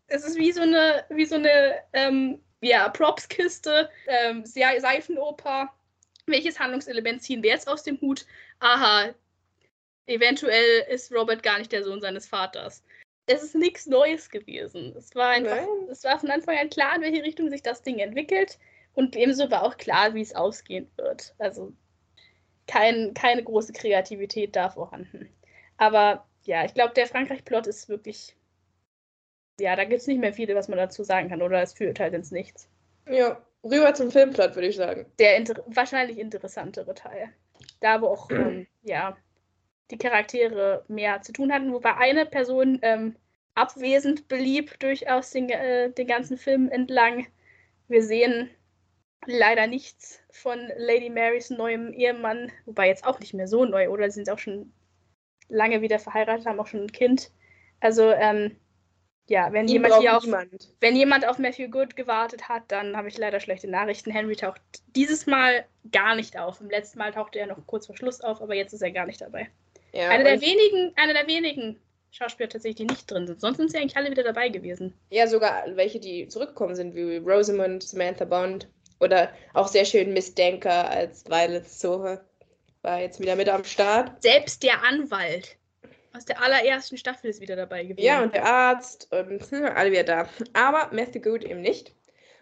es 0.06 0.24
ist 0.24 0.38
wie 0.38 0.52
so 0.52 0.62
eine, 0.62 1.04
wie 1.10 1.26
so 1.26 1.34
eine, 1.34 1.82
ähm, 1.94 2.40
ja, 2.62 2.90
Propskiste, 2.90 3.90
ähm, 4.06 4.46
Seifenoper. 4.46 5.74
Welches 6.28 6.60
Handlungselement 6.60 7.24
ziehen 7.24 7.42
wir 7.42 7.50
jetzt 7.50 7.68
aus 7.68 7.82
dem 7.82 8.00
Hut? 8.02 8.28
Aha, 8.60 9.16
eventuell 10.06 10.86
ist 10.90 11.12
Robert 11.12 11.42
gar 11.42 11.58
nicht 11.58 11.72
der 11.72 11.84
Sohn 11.84 12.02
seines 12.02 12.28
Vaters. 12.28 12.84
Es 13.26 13.42
ist 13.42 13.56
nichts 13.56 13.88
Neues 13.88 14.30
gewesen. 14.30 14.94
Es 14.96 15.16
war 15.16 15.30
einfach, 15.30 15.56
Nein. 15.56 15.90
es 15.90 16.04
war 16.04 16.20
von 16.20 16.30
Anfang 16.30 16.56
an 16.56 16.70
klar, 16.70 16.98
in 16.98 17.02
welche 17.02 17.24
Richtung 17.24 17.50
sich 17.50 17.64
das 17.64 17.82
Ding 17.82 17.98
entwickelt. 17.98 18.60
Und 18.94 19.16
ebenso 19.16 19.50
war 19.50 19.64
auch 19.64 19.78
klar, 19.78 20.14
wie 20.14 20.22
es 20.22 20.36
ausgehen 20.36 20.88
wird. 20.98 21.34
Also 21.40 21.74
kein, 22.68 23.14
keine 23.14 23.44
große 23.44 23.74
Kreativität 23.74 24.56
da 24.56 24.70
vorhanden. 24.70 25.30
Aber 25.78 26.26
ja, 26.44 26.66
ich 26.66 26.74
glaube, 26.74 26.94
der 26.94 27.08
Frankreich-Plot 27.08 27.68
ist 27.68 27.90
wirklich. 27.90 28.36
Ja, 29.60 29.76
da 29.76 29.86
gibt 29.86 30.02
es 30.02 30.08
nicht 30.08 30.20
mehr 30.20 30.34
viel, 30.34 30.54
was 30.54 30.68
man 30.68 30.78
dazu 30.78 31.04
sagen 31.04 31.30
kann, 31.30 31.42
oder 31.42 31.62
es 31.62 31.74
führt 31.74 32.00
halt 32.00 32.14
ins 32.14 32.32
Nichts. 32.32 32.70
Ja, 33.10 33.42
rüber 33.64 33.94
zum 33.94 34.12
Filmplot, 34.12 34.56
würde 34.56 34.68
ich 34.68 34.76
sagen. 34.76 35.06
Der 35.18 35.38
inter 35.38 35.64
wahrscheinlich 35.68 36.20
interessantere 36.20 36.94
Teil. 36.94 37.30
Da, 37.80 38.02
wo 38.02 38.08
auch, 38.08 38.30
ähm, 38.30 38.68
ja, 38.84 39.18
die 39.90 39.98
Charaktere 39.98 40.84
mehr 40.88 41.22
zu 41.22 41.32
tun 41.32 41.52
hatten, 41.52 41.74
wobei 41.74 41.96
eine 41.96 42.26
Person 42.26 42.80
ähm, 42.82 43.16
abwesend 43.56 44.28
blieb, 44.28 44.80
durchaus 44.80 45.32
den, 45.32 45.50
äh, 45.50 45.90
den 45.92 46.08
ganzen 46.08 46.38
Film 46.38 46.70
entlang. 46.70 47.28
Wir 47.88 48.04
sehen 48.04 48.50
leider 49.26 49.68
nichts 49.68 50.20
von 50.32 50.60
Lady 50.78 51.10
Marys 51.10 51.50
neuem 51.50 51.94
Ehemann, 51.94 52.52
wobei 52.66 52.88
jetzt 52.88 53.06
auch 53.06 53.20
nicht 53.20 53.34
mehr 53.34 53.48
so 53.48 53.66
neu, 53.66 53.90
oder? 53.90 54.10
Sie 54.10 54.16
sind 54.16 54.30
auch 54.30 54.40
schon 54.40 54.72
lange 55.50 55.82
wieder 55.82 56.00
verheiratet, 56.00 56.46
haben 56.46 56.60
auch 56.60 56.68
schon 56.68 56.84
ein 56.84 56.92
Kind. 56.92 57.32
Also, 57.80 58.12
ähm, 58.12 58.58
ja, 59.30 59.52
wenn 59.52 59.68
jemand 59.68 59.98
hier 60.00 60.16
auf, 60.16 60.24
niemand. 60.24 60.74
wenn 60.80 60.96
jemand 60.96 61.28
auf 61.28 61.38
Matthew 61.38 61.70
Good 61.70 61.98
gewartet 61.98 62.48
hat, 62.48 62.64
dann 62.70 62.96
habe 62.96 63.10
ich 63.10 63.18
leider 63.18 63.42
schlechte 63.42 63.70
Nachrichten. 63.70 64.10
Henry 64.10 64.38
taucht 64.38 64.62
dieses 64.96 65.28
Mal 65.28 65.66
gar 65.92 66.16
nicht 66.16 66.40
auf. 66.40 66.62
Im 66.62 66.70
letzten 66.70 67.00
Mal 67.00 67.12
tauchte 67.12 67.40
er 67.40 67.48
noch 67.48 67.58
kurz 67.66 67.88
vor 67.88 67.98
Schluss 67.98 68.22
auf, 68.22 68.42
aber 68.42 68.56
jetzt 68.56 68.74
ist 68.74 68.82
er 68.82 68.92
gar 68.92 69.06
nicht 69.06 69.20
dabei. 69.20 69.50
Ja, 69.92 70.10
einer 70.10 70.24
der 70.24 70.42
wenigen, 70.42 70.94
einer 70.96 71.14
der 71.14 71.28
wenigen 71.28 71.78
Schauspieler 72.12 72.48
tatsächlich, 72.50 72.88
die 72.88 72.94
nicht 72.94 73.12
drin 73.12 73.28
sind. 73.28 73.42
Sonst 73.42 73.58
sind 73.58 73.72
sie 73.72 73.78
eigentlich 73.78 73.98
alle 73.98 74.12
wieder 74.12 74.24
dabei 74.24 74.48
gewesen. 74.48 74.94
Ja, 75.10 75.28
sogar 75.28 75.64
welche, 75.76 76.00
die 76.00 76.28
zurückgekommen 76.30 76.76
sind, 76.76 76.96
wie 76.96 77.18
Rosamund, 77.18 77.84
Samantha 77.84 78.24
Bond 78.24 78.70
oder 79.00 79.32
auch 79.54 79.68
sehr 79.68 79.86
schön 79.86 80.14
Miss 80.14 80.34
Denker 80.34 80.90
als 80.90 81.26
Violet 81.26 81.70
Sohe 81.70 82.24
war 82.82 83.02
jetzt 83.02 83.20
wieder 83.20 83.36
mit 83.36 83.50
am 83.50 83.64
Start. 83.64 84.22
Selbst 84.22 84.64
der 84.64 84.84
Anwalt 84.84 85.58
aus 86.14 86.26
der 86.26 86.42
allerersten 86.42 86.98
Staffel 86.98 87.30
ist 87.30 87.42
wieder 87.42 87.56
dabei 87.56 87.84
gewesen. 87.84 88.06
Ja, 88.06 88.24
und 88.24 88.34
der 88.34 88.46
Arzt 88.46 89.08
und 89.12 89.42
hm, 89.52 89.66
alle 89.66 89.92
wieder 89.92 90.04
da. 90.04 90.30
Aber 90.54 90.90
Matthew 90.94 91.22
Good 91.22 91.44
eben 91.44 91.62
nicht. 91.62 91.94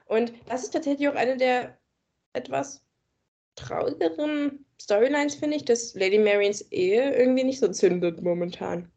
Und 0.05 0.33
das 0.47 0.63
ist 0.63 0.71
tatsächlich 0.71 1.09
auch 1.09 1.15
eine 1.15 1.37
der 1.37 1.77
etwas 2.33 2.81
traurigeren 3.55 4.65
Storylines, 4.81 5.35
finde 5.35 5.57
ich, 5.57 5.65
dass 5.65 5.95
Lady 5.95 6.19
Marians 6.19 6.61
Ehe 6.71 7.15
irgendwie 7.15 7.43
nicht 7.43 7.59
so 7.59 7.69
zündet 7.69 8.21
momentan. 8.21 8.91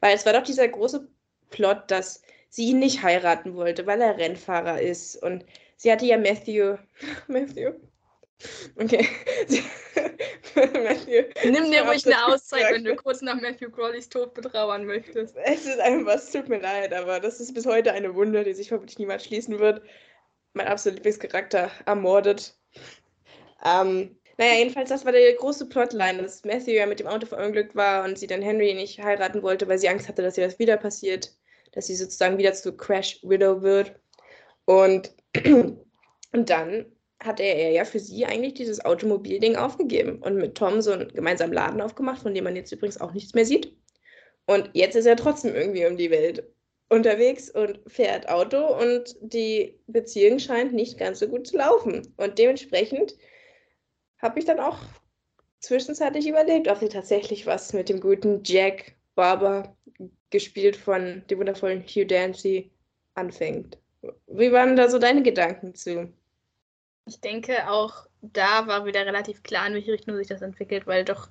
Weil 0.00 0.14
es 0.14 0.26
war 0.26 0.32
doch 0.32 0.42
dieser 0.42 0.68
große 0.68 1.08
Plot, 1.50 1.90
dass 1.90 2.22
sie 2.50 2.70
ihn 2.70 2.78
nicht 2.78 3.02
heiraten 3.02 3.54
wollte, 3.54 3.86
weil 3.86 4.00
er 4.00 4.18
Rennfahrer 4.18 4.80
ist. 4.80 5.16
Und 5.22 5.44
sie 5.78 5.90
hatte 5.90 6.04
ja 6.04 6.18
Matthew. 6.18 6.76
Matthew? 7.28 7.72
Okay. 8.76 9.08
Matthew. 10.54 11.24
Nimm 11.44 11.70
dir 11.70 11.82
ruhig 11.82 12.06
eine 12.06 12.26
Auszeit, 12.26 12.72
wenn 12.72 12.84
du 12.84 12.94
kurz 12.94 13.22
nach 13.22 13.40
Matthew 13.40 13.70
Crawleys 13.70 14.08
Tod 14.08 14.34
betrauern 14.34 14.84
möchtest. 14.84 15.36
Es 15.44 15.66
ist 15.66 15.80
einfach, 15.80 16.14
es 16.14 16.30
tut 16.30 16.48
mir 16.48 16.60
leid, 16.60 16.92
aber 16.92 17.18
das 17.18 17.40
ist 17.40 17.54
bis 17.54 17.66
heute 17.66 17.92
eine 17.92 18.14
Wunde, 18.14 18.44
die 18.44 18.54
sich 18.54 18.68
vermutlich 18.68 18.98
niemals 18.98 19.24
schließen 19.24 19.58
wird. 19.58 19.82
Mein 20.52 20.68
absoluter 20.68 21.02
Lieblingscharakter 21.02 21.70
ermordet. 21.86 22.56
Ähm, 23.64 24.16
naja, 24.38 24.54
jedenfalls, 24.54 24.88
das 24.88 25.04
war 25.04 25.10
der 25.10 25.34
große 25.34 25.68
Plotline, 25.68 26.22
dass 26.22 26.44
Matthew 26.44 26.70
ja 26.70 26.86
mit 26.86 27.00
dem 27.00 27.08
Auto 27.08 27.26
verunglückt 27.26 27.74
war 27.74 28.04
und 28.04 28.18
sie 28.18 28.28
dann 28.28 28.40
Henry 28.40 28.72
nicht 28.72 29.02
heiraten 29.02 29.42
wollte, 29.42 29.66
weil 29.68 29.78
sie 29.78 29.88
Angst 29.88 30.08
hatte, 30.08 30.22
dass 30.22 30.38
ihr 30.38 30.46
das 30.46 30.60
wieder 30.60 30.76
passiert, 30.76 31.32
dass 31.72 31.88
sie 31.88 31.96
sozusagen 31.96 32.38
wieder 32.38 32.52
zu 32.52 32.76
Crash 32.76 33.18
Widow 33.22 33.62
wird. 33.62 33.98
Und, 34.64 35.12
und 36.32 36.50
dann 36.50 36.86
hat 37.20 37.40
er 37.40 37.70
ja 37.72 37.84
für 37.84 37.98
sie 37.98 38.26
eigentlich 38.26 38.54
dieses 38.54 38.84
Automobilding 38.84 39.56
aufgegeben 39.56 40.22
und 40.22 40.36
mit 40.36 40.56
Tom 40.56 40.80
so 40.80 40.92
einen 40.92 41.08
gemeinsamen 41.08 41.52
Laden 41.52 41.80
aufgemacht, 41.80 42.22
von 42.22 42.34
dem 42.34 42.44
man 42.44 42.56
jetzt 42.56 42.70
übrigens 42.70 43.00
auch 43.00 43.12
nichts 43.12 43.34
mehr 43.34 43.44
sieht. 43.44 43.76
Und 44.46 44.70
jetzt 44.72 44.94
ist 44.94 45.06
er 45.06 45.16
trotzdem 45.16 45.54
irgendwie 45.54 45.86
um 45.86 45.96
die 45.96 46.10
Welt 46.10 46.44
unterwegs 46.88 47.50
und 47.50 47.80
fährt 47.86 48.28
Auto 48.28 48.66
und 48.78 49.16
die 49.20 49.78
Beziehung 49.88 50.38
scheint 50.38 50.72
nicht 50.72 50.98
ganz 50.98 51.18
so 51.18 51.28
gut 51.28 51.46
zu 51.46 51.56
laufen. 51.58 52.14
Und 52.16 52.38
dementsprechend 52.38 53.14
habe 54.22 54.38
ich 54.38 54.44
dann 54.44 54.60
auch 54.60 54.78
zwischenzeitlich 55.60 56.28
überlegt, 56.28 56.68
ob 56.68 56.78
sie 56.78 56.88
tatsächlich 56.88 57.46
was 57.46 57.72
mit 57.72 57.88
dem 57.88 58.00
guten 58.00 58.42
Jack 58.44 58.94
Barber, 59.14 59.76
gespielt 60.30 60.76
von 60.76 61.24
dem 61.28 61.40
wundervollen 61.40 61.82
Hugh 61.82 62.06
Dancy, 62.06 62.70
anfängt. 63.14 63.78
Wie 64.26 64.52
waren 64.52 64.76
da 64.76 64.88
so 64.88 64.98
deine 64.98 65.22
Gedanken 65.22 65.74
zu? 65.74 66.12
Ich 67.06 67.20
denke, 67.20 67.70
auch 67.70 68.06
da 68.20 68.66
war 68.66 68.84
wieder 68.84 69.06
relativ 69.06 69.42
klar, 69.42 69.66
in 69.66 69.74
welche 69.74 69.92
Richtung 69.92 70.16
sich 70.16 70.28
das 70.28 70.42
entwickelt, 70.42 70.86
weil 70.86 71.04
doch 71.04 71.28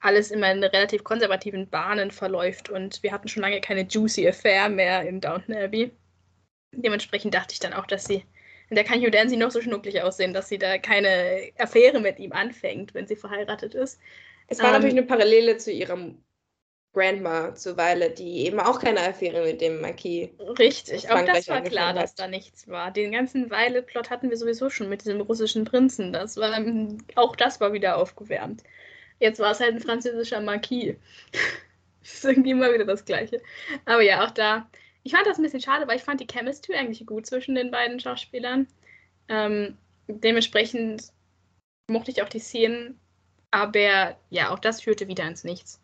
alles 0.00 0.30
immer 0.30 0.50
in 0.50 0.64
relativ 0.64 1.04
konservativen 1.04 1.68
Bahnen 1.68 2.10
verläuft 2.10 2.70
und 2.70 3.02
wir 3.02 3.12
hatten 3.12 3.28
schon 3.28 3.42
lange 3.42 3.60
keine 3.60 3.82
juicy 3.82 4.26
Affair 4.28 4.68
mehr 4.68 5.02
in 5.02 5.20
Downton 5.20 5.54
Abbey. 5.54 5.92
Dementsprechend 6.72 7.34
dachte 7.34 7.52
ich 7.52 7.60
dann 7.60 7.74
auch, 7.74 7.86
dass 7.86 8.06
sie 8.06 8.24
und 8.72 8.76
da 8.76 8.84
kann 8.84 9.00
Hugh 9.00 9.10
Dancy 9.10 9.36
noch 9.36 9.50
so 9.50 9.60
schnucklig 9.60 10.00
aussehen, 10.00 10.32
dass 10.32 10.48
sie 10.48 10.56
da 10.56 10.78
keine 10.78 11.50
Affäre 11.58 12.00
mit 12.00 12.18
ihm 12.18 12.32
anfängt, 12.32 12.94
wenn 12.94 13.06
sie 13.06 13.16
verheiratet 13.16 13.74
ist. 13.74 14.00
Es 14.48 14.60
war 14.60 14.68
ähm, 14.68 14.72
natürlich 14.72 14.96
eine 14.96 15.06
Parallele 15.06 15.58
zu 15.58 15.70
ihrem 15.70 16.24
Grandma, 16.92 17.54
zu 17.54 17.76
Weile, 17.76 18.10
die 18.10 18.46
eben 18.46 18.60
auch 18.60 18.78
keine 18.80 19.00
Affäre 19.00 19.44
mit 19.44 19.60
dem 19.60 19.80
Marquis. 19.80 20.28
Richtig, 20.58 21.10
auch 21.10 21.24
das 21.24 21.48
war 21.48 21.62
klar, 21.62 21.88
hat. 21.88 21.96
dass 21.96 22.14
da 22.14 22.28
nichts 22.28 22.68
war. 22.68 22.90
Den 22.90 23.12
ganzen 23.12 23.50
Weile-Plot 23.50 24.10
hatten 24.10 24.28
wir 24.28 24.36
sowieso 24.36 24.68
schon 24.68 24.88
mit 24.88 25.02
diesem 25.02 25.20
russischen 25.20 25.64
Prinzen. 25.64 26.12
Das 26.12 26.36
war, 26.36 26.52
auch 27.14 27.34
das 27.36 27.60
war 27.60 27.72
wieder 27.72 27.96
aufgewärmt. 27.96 28.62
Jetzt 29.20 29.40
war 29.40 29.52
es 29.52 29.60
halt 29.60 29.74
ein 29.74 29.80
französischer 29.80 30.40
Marquis. 30.40 30.96
das 32.02 32.14
ist 32.14 32.24
irgendwie 32.24 32.50
immer 32.50 32.72
wieder 32.72 32.84
das 32.84 33.04
Gleiche. 33.04 33.40
Aber 33.86 34.02
ja, 34.02 34.24
auch 34.24 34.30
da 34.30 34.68
ich 35.02 35.12
fand 35.12 35.26
das 35.26 35.38
ein 35.38 35.42
bisschen 35.42 35.60
schade, 35.60 35.86
weil 35.88 35.96
ich 35.96 36.04
fand 36.04 36.20
die 36.20 36.26
Chemistry 36.26 36.74
eigentlich 36.74 37.04
gut 37.06 37.26
zwischen 37.26 37.54
den 37.54 37.70
beiden 37.70 37.98
Schauspielern. 37.98 38.68
Ähm, 39.28 39.76
dementsprechend 40.06 41.12
mochte 41.88 42.10
ich 42.10 42.22
auch 42.22 42.28
die 42.28 42.38
Szenen, 42.38 43.00
aber 43.50 44.16
ja, 44.30 44.50
auch 44.50 44.58
das 44.58 44.80
führte 44.80 45.08
wieder 45.08 45.26
ins 45.26 45.44
Nichts. 45.44 45.80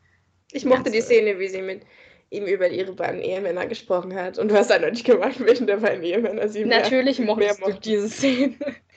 Ich 0.53 0.64
mochte 0.64 0.90
die 0.90 1.01
Szene, 1.01 1.38
wie 1.38 1.49
sie 1.49 1.62
mit 1.62 1.82
ihm 2.30 2.46
über 2.46 2.68
ihre 2.68 2.92
beiden 2.92 3.20
Ehemänner 3.20 3.66
gesprochen 3.66 4.14
hat. 4.14 4.38
Und 4.38 4.51
du 4.51 4.55
hast 4.55 4.70
eindeutig 4.70 5.05
gemacht, 5.05 5.40
welchen 5.40 5.66
der 5.66 5.78
beiden 5.78 6.03
Ehemänner 6.03 6.49
sie 6.49 6.64
Natürlich 6.64 7.18
mehr, 7.18 7.26
mochtest 7.28 7.61
mehr 7.61 7.68
mochte. 7.68 7.80
diese 7.80 8.09
Szene. 8.09 8.55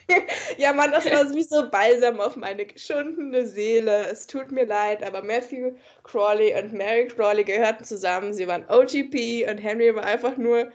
ja, 0.58 0.72
Mann, 0.72 0.90
das 0.92 1.06
war 1.06 1.34
wie 1.34 1.42
so 1.42 1.70
Balsam 1.70 2.20
auf 2.20 2.36
meine 2.36 2.66
geschundene 2.66 3.46
Seele. 3.46 4.06
Es 4.10 4.26
tut 4.26 4.50
mir 4.52 4.66
leid, 4.66 5.02
aber 5.02 5.22
Matthew 5.22 5.72
Crawley 6.02 6.54
und 6.54 6.72
Mary 6.72 7.06
Crawley 7.08 7.44
gehörten 7.44 7.84
zusammen. 7.84 8.34
Sie 8.34 8.46
waren 8.46 8.64
OGP 8.68 9.48
und 9.48 9.58
Henry 9.58 9.94
war 9.94 10.04
einfach 10.04 10.36
nur, 10.36 10.70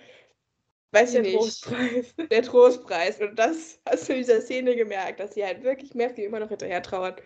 weiß 0.92 1.12
der 1.12 1.22
ich 1.22 1.28
nicht, 1.28 1.38
Trostpreis. 1.38 2.16
der 2.32 2.42
Trostpreis. 2.42 3.22
Und 3.22 3.38
das 3.38 3.80
hast 3.88 4.10
du 4.10 4.14
in 4.14 4.20
dieser 4.20 4.42
Szene 4.42 4.76
gemerkt, 4.76 5.20
dass 5.20 5.34
sie 5.36 5.46
halt 5.46 5.64
wirklich 5.64 5.94
Matthew 5.94 6.24
immer 6.24 6.40
noch 6.40 6.50
hinterher 6.50 6.82
trauert. 6.82 7.22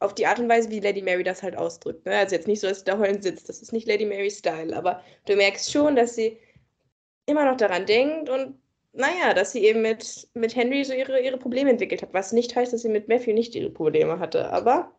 Auf 0.00 0.14
die 0.14 0.26
Art 0.26 0.38
und 0.38 0.48
Weise, 0.48 0.70
wie 0.70 0.80
Lady 0.80 1.02
Mary 1.02 1.24
das 1.24 1.42
halt 1.42 1.56
ausdrückt. 1.56 2.06
Ne? 2.06 2.16
Also 2.16 2.36
jetzt 2.36 2.46
nicht 2.46 2.60
so, 2.60 2.68
dass 2.68 2.80
sie 2.80 2.84
da 2.84 2.98
heulend 2.98 3.22
sitzt. 3.22 3.48
Das 3.48 3.60
ist 3.60 3.72
nicht 3.72 3.88
Lady 3.88 4.06
Marys 4.06 4.38
Style. 4.38 4.76
Aber 4.76 5.02
du 5.26 5.34
merkst 5.34 5.72
schon, 5.72 5.96
dass 5.96 6.14
sie 6.14 6.38
immer 7.26 7.44
noch 7.44 7.56
daran 7.56 7.84
denkt 7.86 8.28
und 8.28 8.58
naja, 8.92 9.34
dass 9.34 9.52
sie 9.52 9.64
eben 9.64 9.82
mit, 9.82 10.28
mit 10.34 10.56
Henry 10.56 10.84
so 10.84 10.92
ihre, 10.92 11.20
ihre 11.20 11.36
Probleme 11.36 11.70
entwickelt 11.70 12.02
hat, 12.02 12.14
was 12.14 12.32
nicht 12.32 12.56
heißt, 12.56 12.72
dass 12.72 12.82
sie 12.82 12.88
mit 12.88 13.08
Matthew 13.08 13.32
nicht 13.32 13.54
ihre 13.54 13.70
Probleme 13.70 14.18
hatte, 14.18 14.50
aber. 14.50 14.92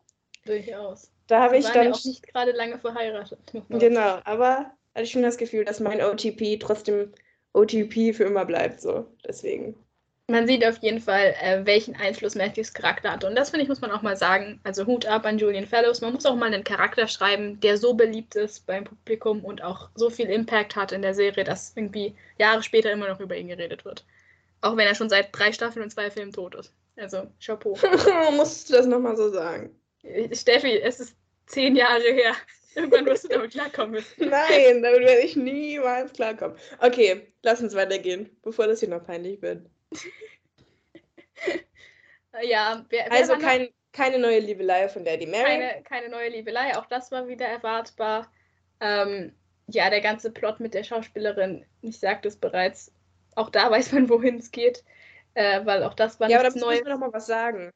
Durchaus. 0.46 1.12
Da 1.28 1.42
habe 1.42 1.58
ich 1.58 1.68
dann. 1.68 1.88
Ja 1.88 1.92
auch 1.92 2.06
nicht 2.06 2.26
gerade 2.28 2.52
lange 2.52 2.80
verheiratet. 2.80 3.40
Genau, 3.70 4.20
aber 4.24 4.72
hatte 4.96 5.04
ich 5.04 5.12
schon 5.12 5.22
das 5.22 5.38
Gefühl, 5.38 5.66
dass 5.66 5.80
mein 5.80 6.02
OTP 6.02 6.60
trotzdem 6.60 7.14
OTP 7.54 8.14
für 8.14 8.24
immer 8.24 8.46
bleibt, 8.46 8.80
so. 8.82 9.06
Deswegen 9.28 9.76
man 10.30 10.48
sieht 10.48 10.66
auf 10.66 10.78
jeden 10.80 11.00
Fall, 11.00 11.36
äh, 11.42 11.66
welchen 11.66 11.96
Einfluss 11.96 12.36
Matthews 12.36 12.74
Charakter 12.74 13.12
hat. 13.12 13.24
Und 13.24 13.36
das 13.36 13.50
finde 13.50 13.64
ich, 13.64 13.70
muss 13.70 13.82
man 13.82 13.92
auch 13.92 14.02
mal 14.02 14.16
sagen. 14.16 14.60
Also 14.64 14.86
Hut 14.86 15.06
ab 15.06 15.26
an 15.26 15.38
Julian 15.38 15.66
Fellows. 15.66 16.02
Man 16.02 16.14
muss 16.14 16.26
auch 16.26 16.36
mal 16.36 16.54
einen 16.54 16.64
Charakter 16.64 17.08
schreiben, 17.08 17.60
der 17.60 17.78
so 17.78 17.94
beliebt 17.94 18.36
ist 18.36 18.66
beim 18.66 18.84
Publikum 18.84 19.44
und 19.44 19.64
auch 19.64 19.90
so 19.96 20.10
viel 20.10 20.28
Impact 20.30 20.76
hat 20.76 20.92
in 20.92 21.02
der 21.02 21.14
Serie, 21.14 21.44
dass 21.44 21.74
irgendwie 21.76 22.16
Jahre 22.38 22.64
später 22.64 22.92
immer 22.92 23.08
noch 23.08 23.20
über 23.20 23.36
ihn 23.36 23.48
geredet 23.48 23.86
wird. 23.86 24.06
Auch 24.62 24.76
wenn 24.78 24.88
er 24.88 24.96
schon 24.96 25.10
seit 25.10 25.30
drei 25.32 25.52
Staffeln 25.52 25.84
und 25.84 25.90
zwei 25.90 26.12
Filmen 26.12 26.32
tot 26.32 26.56
ist. 26.56 26.74
Also, 26.98 27.28
Chapeau. 27.40 27.78
Musst 28.36 28.70
du 28.70 28.74
das 28.74 28.86
nochmal 28.86 29.16
so 29.16 29.30
sagen? 29.30 29.74
Äh, 30.04 30.36
Steffi, 30.36 30.80
es 30.80 31.00
ist 31.00 31.16
zehn 31.46 31.76
Jahre 31.76 32.02
her. 32.02 32.34
Irgendwann 32.76 33.06
wirst 33.06 33.24
du 33.24 33.30
damit 33.30 33.52
klarkommen 33.52 33.92
müssen. 33.92 34.14
Nein, 34.30 34.82
damit 34.82 35.02
werde 35.02 35.22
ich 35.22 35.36
niemals 35.36 36.14
klarkommen. 36.14 36.58
Okay, 36.80 37.28
lass 37.42 37.62
uns 37.62 37.74
weitergehen, 37.74 38.30
bevor 38.44 38.68
das 38.68 38.80
hier 38.80 38.90
noch 38.90 39.06
peinlich 39.06 39.42
wird. 39.42 39.66
Ja, 42.44 42.86
wer, 42.90 43.06
wer 43.06 43.12
also 43.12 43.38
kein, 43.38 43.70
keine 43.92 44.20
neue 44.20 44.40
Liebelei 44.40 44.88
von 44.90 45.04
Daddy 45.04 45.26
Mary. 45.26 45.46
Keine, 45.46 45.84
keine 45.84 46.10
neue 46.10 46.30
Liebelei, 46.30 46.78
auch 46.78 46.86
das 46.86 47.12
war 47.12 47.28
wieder 47.28 47.46
erwartbar. 47.48 48.32
Ähm, 48.80 49.36
ja, 49.68 49.90
der 49.90 50.02
ganze 50.02 50.32
Plot 50.32 50.60
mit 50.60 50.74
der 50.74 50.84
Schauspielerin, 50.84 51.66
ich 51.82 52.00
sagte 52.00 52.28
es 52.28 52.38
bereits, 52.38 52.92
auch 53.36 53.50
da 53.50 53.70
weiß 53.72 53.92
man, 53.94 54.10
wohin 54.10 54.38
es 54.38 54.52
geht, 54.52 54.84
äh, 55.34 55.66
weil 55.66 55.84
auch 55.84 55.94
das 55.94 56.20
war 56.20 56.30
ja, 56.30 56.42
nichts 56.42 56.56
Neues. 56.56 56.64
Ja, 56.64 56.68
aber 56.68 56.74
da 56.74 56.76
müssen 56.76 56.86
wir 56.86 56.94
noch 56.94 57.00
mal 57.00 57.14
was 57.14 57.28
sagen. 57.28 57.72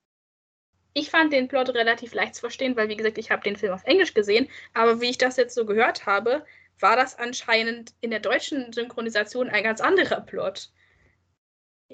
Ich 0.96 1.10
fand 1.10 1.34
den 1.34 1.48
Plot 1.48 1.70
relativ 1.70 2.14
leicht 2.14 2.36
zu 2.36 2.42
verstehen, 2.42 2.76
weil, 2.76 2.88
wie 2.88 2.96
gesagt, 2.96 3.18
ich 3.18 3.32
habe 3.32 3.42
den 3.42 3.56
Film 3.56 3.74
auf 3.74 3.84
Englisch 3.84 4.14
gesehen, 4.14 4.48
aber 4.76 5.02
wie 5.02 5.10
ich 5.10 5.18
das 5.18 5.38
jetzt 5.38 5.56
so 5.56 5.66
gehört 5.66 6.06
habe, 6.06 6.46
war 6.80 6.96
das 6.96 7.18
anscheinend 7.18 7.94
in 8.02 8.12
der 8.12 8.20
deutschen 8.20 8.72
Synchronisation 8.74 9.50
ein 9.50 9.64
ganz 9.64 9.82
anderer 9.82 10.22
Plot. 10.22 10.70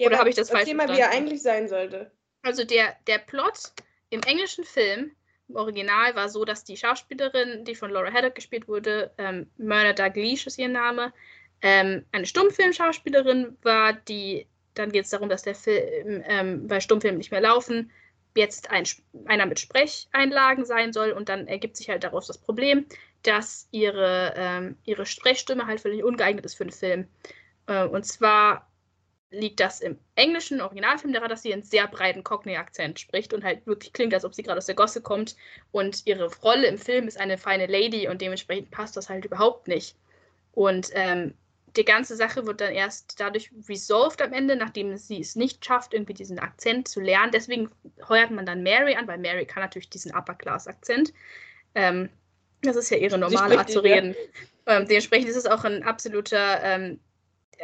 Ja, 0.00 0.06
Oder 0.06 0.18
habe 0.18 0.30
ich 0.30 0.34
das 0.34 0.48
falsch 0.48 0.70
verstanden? 0.70 0.92
mal, 0.92 0.96
wie 0.96 1.00
er 1.00 1.10
eigentlich 1.10 1.42
sein 1.42 1.68
sollte. 1.68 2.10
Also 2.42 2.64
der, 2.64 2.96
der 3.06 3.18
Plot 3.18 3.72
im 4.08 4.22
englischen 4.22 4.64
Film, 4.64 5.12
im 5.46 5.56
Original, 5.56 6.14
war 6.14 6.30
so, 6.30 6.46
dass 6.46 6.64
die 6.64 6.78
Schauspielerin, 6.78 7.66
die 7.66 7.74
von 7.74 7.90
Laura 7.90 8.10
Haddock 8.10 8.34
gespielt 8.34 8.66
wurde, 8.66 9.12
ähm, 9.18 9.50
Myrna 9.58 9.92
Dalglish 9.92 10.46
ist 10.46 10.58
ihr 10.58 10.68
Name, 10.68 11.12
ähm, 11.60 12.06
eine 12.12 12.24
Stummfilmschauspielerin 12.24 13.58
war, 13.60 13.92
die 13.92 14.46
dann 14.72 14.90
geht 14.90 15.04
es 15.04 15.10
darum, 15.10 15.28
dass 15.28 15.42
der 15.42 15.54
Film, 15.54 16.24
ähm, 16.26 16.70
weil 16.70 16.80
Stummfilme 16.80 17.18
nicht 17.18 17.30
mehr 17.30 17.42
laufen, 17.42 17.90
jetzt 18.34 18.70
ein, 18.70 18.84
einer 19.26 19.44
mit 19.44 19.60
Sprecheinlagen 19.60 20.64
sein 20.64 20.94
soll 20.94 21.10
und 21.10 21.28
dann 21.28 21.46
ergibt 21.46 21.76
sich 21.76 21.90
halt 21.90 22.04
daraus 22.04 22.28
das 22.28 22.38
Problem, 22.38 22.86
dass 23.22 23.68
ihre, 23.70 24.32
ähm, 24.36 24.78
ihre 24.84 25.04
Sprechstimme 25.04 25.66
halt 25.66 25.80
völlig 25.80 26.04
ungeeignet 26.04 26.46
ist 26.46 26.54
für 26.54 26.64
den 26.64 26.72
Film. 26.72 27.08
Äh, 27.66 27.84
und 27.84 28.06
zwar 28.06 28.69
liegt 29.30 29.60
das 29.60 29.80
im 29.80 29.98
englischen 30.16 30.60
Originalfilm 30.60 31.12
daran, 31.12 31.28
dass 31.28 31.42
sie 31.42 31.52
einen 31.52 31.62
sehr 31.62 31.86
breiten 31.86 32.24
Cockney-Akzent 32.24 32.98
spricht 32.98 33.32
und 33.32 33.44
halt 33.44 33.66
wirklich 33.66 33.92
klingt, 33.92 34.12
als 34.12 34.24
ob 34.24 34.34
sie 34.34 34.42
gerade 34.42 34.58
aus 34.58 34.66
der 34.66 34.74
Gosse 34.74 35.00
kommt. 35.00 35.36
Und 35.70 36.06
ihre 36.06 36.28
Rolle 36.42 36.66
im 36.66 36.78
Film 36.78 37.06
ist 37.06 37.18
eine 37.18 37.38
feine 37.38 37.66
Lady 37.66 38.08
und 38.08 38.20
dementsprechend 38.20 38.70
passt 38.70 38.96
das 38.96 39.08
halt 39.08 39.24
überhaupt 39.24 39.68
nicht. 39.68 39.96
Und 40.52 40.90
ähm, 40.94 41.34
die 41.76 41.84
ganze 41.84 42.16
Sache 42.16 42.46
wird 42.46 42.60
dann 42.60 42.72
erst 42.72 43.20
dadurch 43.20 43.50
resolved 43.68 44.20
am 44.20 44.32
Ende, 44.32 44.56
nachdem 44.56 44.96
sie 44.96 45.20
es 45.20 45.36
nicht 45.36 45.64
schafft, 45.64 45.94
irgendwie 45.94 46.14
diesen 46.14 46.40
Akzent 46.40 46.88
zu 46.88 47.00
lernen. 47.00 47.30
Deswegen 47.32 47.70
heuert 48.08 48.32
man 48.32 48.46
dann 48.46 48.64
Mary 48.64 48.96
an, 48.96 49.06
weil 49.06 49.18
Mary 49.18 49.46
kann 49.46 49.62
natürlich 49.62 49.90
diesen 49.90 50.12
Upper-Class-Akzent. 50.12 51.12
Ähm, 51.76 52.08
das 52.62 52.76
ist 52.76 52.90
ja 52.90 52.96
ihre 52.96 53.18
normale 53.18 53.58
Art 53.58 53.70
zu 53.70 53.80
reden. 53.80 54.16
Ähm, 54.66 54.86
dementsprechend 54.86 55.28
ist 55.28 55.36
es 55.36 55.46
auch 55.46 55.64
ein 55.64 55.82
absoluter 55.82 56.60
ähm, 56.62 57.00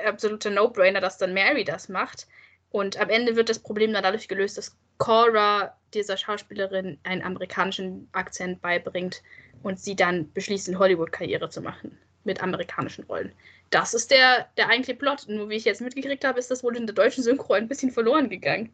absoluter 0.05 0.51
No-Brainer, 0.51 1.01
dass 1.01 1.19
dann 1.19 1.35
Mary 1.35 1.65
das 1.65 1.89
macht. 1.89 2.27
Und 2.71 3.01
am 3.01 3.11
Ende 3.11 3.37
wird 3.37 3.49
das 3.49 3.59
Problem 3.59 3.93
dann 3.93 4.03
dadurch 4.03 4.29
gelöst, 4.29 4.59
dass 4.59 4.77
Cora 4.99 5.77
dieser 5.95 6.17
Schauspielerin 6.17 6.99
einen 7.05 7.23
amerikanischen 7.23 8.09
Akzent 8.13 8.61
beibringt 8.61 9.23
und 9.63 9.81
sie 9.81 9.97
dann 9.97 10.33
beschließt, 10.33 10.69
eine 10.69 10.79
Hollywood-Karriere 10.79 11.49
zu 11.49 11.61
machen 11.61 11.99
mit 12.25 12.43
amerikanischen 12.43 13.05
Rollen. 13.05 13.33
Das 13.71 13.95
ist 13.95 14.11
der, 14.11 14.49
der 14.57 14.69
eigentliche 14.69 14.99
Plot. 14.99 15.27
Nur 15.29 15.49
wie 15.49 15.57
ich 15.57 15.65
jetzt 15.65 15.81
mitgekriegt 15.81 16.25
habe, 16.25 16.39
ist 16.39 16.51
das 16.51 16.63
wohl 16.63 16.77
in 16.77 16.87
der 16.87 16.95
deutschen 16.95 17.23
Synchro 17.23 17.55
ein 17.55 17.69
bisschen 17.69 17.91
verloren 17.91 18.29
gegangen. 18.29 18.73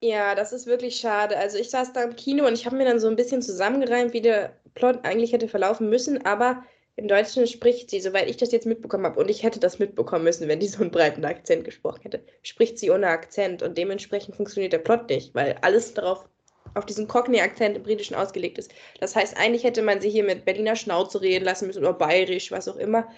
Ja, 0.00 0.34
das 0.34 0.52
ist 0.52 0.66
wirklich 0.66 0.96
schade. 0.96 1.36
Also 1.36 1.58
ich 1.58 1.70
saß 1.70 1.92
da 1.92 2.04
im 2.04 2.14
Kino 2.16 2.46
und 2.46 2.54
ich 2.54 2.66
habe 2.66 2.76
mir 2.76 2.84
dann 2.84 3.00
so 3.00 3.08
ein 3.08 3.16
bisschen 3.16 3.42
zusammengereimt, 3.42 4.12
wie 4.12 4.20
der 4.20 4.56
Plot 4.74 5.04
eigentlich 5.04 5.32
hätte 5.32 5.48
verlaufen 5.48 5.90
müssen, 5.90 6.24
aber 6.24 6.62
im 6.98 7.06
Deutschen 7.06 7.46
spricht 7.46 7.90
sie, 7.90 8.00
soweit 8.00 8.28
ich 8.28 8.38
das 8.38 8.50
jetzt 8.50 8.66
mitbekommen 8.66 9.06
habe, 9.06 9.20
und 9.20 9.30
ich 9.30 9.44
hätte 9.44 9.60
das 9.60 9.78
mitbekommen 9.78 10.24
müssen, 10.24 10.48
wenn 10.48 10.58
die 10.58 10.66
so 10.66 10.80
einen 10.80 10.90
breiten 10.90 11.24
Akzent 11.24 11.64
gesprochen 11.64 12.00
hätte, 12.02 12.24
spricht 12.42 12.76
sie 12.76 12.90
ohne 12.90 13.06
Akzent 13.06 13.62
und 13.62 13.78
dementsprechend 13.78 14.34
funktioniert 14.34 14.72
der 14.72 14.78
Plot 14.78 15.08
nicht, 15.08 15.32
weil 15.32 15.56
alles 15.62 15.94
darauf 15.94 16.28
auf 16.74 16.86
diesen 16.86 17.06
Cockney-Akzent 17.06 17.76
im 17.76 17.84
Britischen 17.84 18.16
ausgelegt 18.16 18.58
ist. 18.58 18.72
Das 18.98 19.14
heißt, 19.14 19.36
eigentlich 19.36 19.62
hätte 19.62 19.82
man 19.82 20.00
sie 20.00 20.10
hier 20.10 20.24
mit 20.24 20.44
Berliner 20.44 20.74
Schnauze 20.74 21.20
reden 21.20 21.44
lassen 21.44 21.68
müssen 21.68 21.84
oder 21.84 21.92
bayerisch, 21.92 22.50
was 22.50 22.66
auch 22.66 22.76
immer. 22.76 23.08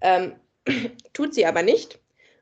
Ähm, 0.00 0.36
tut 1.12 1.34
sie 1.34 1.44
aber 1.44 1.64
nicht. 1.64 1.98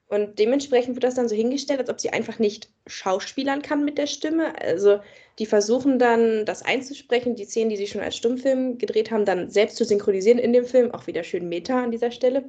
Und 0.09 0.39
dementsprechend 0.39 0.95
wird 0.95 1.05
das 1.05 1.15
dann 1.15 1.29
so 1.29 1.35
hingestellt, 1.35 1.81
als 1.81 1.89
ob 1.89 2.03
sie 2.03 2.11
einfach 2.11 2.39
nicht 2.39 2.69
schauspielern 2.87 3.63
kann 3.63 3.85
mit 3.85 3.99
der 3.99 4.07
Stimme. 4.07 4.61
Also 4.61 5.01
die 5.39 5.47
versuchen 5.47 5.99
dann, 5.99 6.45
das 6.45 6.63
einzusprechen, 6.63 7.37
die 7.37 7.45
Szenen, 7.45 7.71
die 7.71 7.77
sie 7.77 7.87
schon 7.87 8.01
als 8.01 8.17
Stummfilm 8.17 8.79
gedreht 8.79 9.11
haben, 9.11 9.25
dann 9.25 9.51
selbst 9.51 9.77
zu 9.77 9.85
synchronisieren 9.85 10.39
in 10.39 10.53
dem 10.53 10.65
Film. 10.65 10.91
Auch 10.93 11.07
wieder 11.07 11.25
schön 11.25 11.49
Meta 11.49 11.83
an 11.85 11.91
dieser 11.91 12.11
Stelle. 12.11 12.45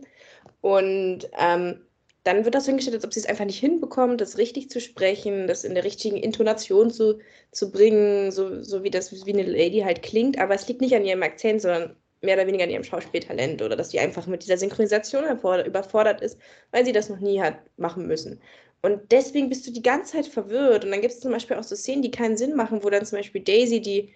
Und 0.62 1.30
ähm, 1.40 1.82
dann 2.24 2.46
wird 2.46 2.56
das 2.56 2.66
hingestellt, 2.66 2.96
als 2.96 3.06
ob 3.06 3.14
sie 3.14 3.20
es 3.20 3.26
einfach 3.26 3.46
nicht 3.46 3.60
hinbekommt, 3.60 4.22
das 4.22 4.38
richtig 4.38 4.70
zu 4.70 4.80
sprechen, 4.80 5.48
das 5.48 5.64
in 5.66 5.76
der 5.76 5.84
richtigen 5.84 6.18
Intonation 6.18 6.90
zu, 6.90 7.20
zu 7.52 7.72
bringen, 7.72 8.32
so, 8.32 8.64
so 8.64 8.84
wie 8.84 8.90
das 8.90 9.26
wie 9.26 9.34
eine 9.34 9.44
Lady 9.44 9.82
halt 9.82 10.02
klingt. 10.04 10.40
Aber 10.40 10.56
es 10.56 10.68
liegt 10.68 10.82
nicht 10.82 10.96
an 10.96 11.06
ihrem 11.06 11.24
Akzent, 11.24 11.62
sondern 11.62 11.96
mehr 12.22 12.36
oder 12.36 12.48
weniger 12.48 12.64
an 12.64 12.70
ihrem 12.70 12.84
Schauspieltalent 12.86 13.62
oder 13.62 13.76
dass 13.76 13.92
sie 13.92 14.00
einfach 14.00 14.28
mit 14.28 14.44
dieser 14.44 14.58
Synchronisation 14.58 15.26
überfordert 15.66 16.22
ist, 16.22 16.40
weil 16.72 16.86
sie 16.86 16.94
das 16.94 17.10
noch 17.10 17.20
nie 17.20 17.42
hat 17.42 17.58
machen 17.78 18.08
müssen. 18.08 18.40
Und 18.84 19.12
deswegen 19.12 19.50
bist 19.50 19.66
du 19.66 19.72
die 19.72 19.82
ganze 19.82 20.14
Zeit 20.14 20.28
verwirrt. 20.28 20.84
Und 20.86 20.92
dann 20.92 21.02
gibt 21.02 21.14
es 21.14 21.22
zum 21.22 21.32
Beispiel 21.32 21.58
auch 21.58 21.64
so 21.64 21.76
Szenen, 21.76 22.02
die 22.02 22.12
keinen 22.12 22.38
Sinn 22.38 22.56
machen, 22.56 22.84
wo 22.84 22.90
dann 22.90 23.06
zum 23.06 23.18
Beispiel 23.18 23.42
Daisy, 23.42 23.82
die 23.82 24.14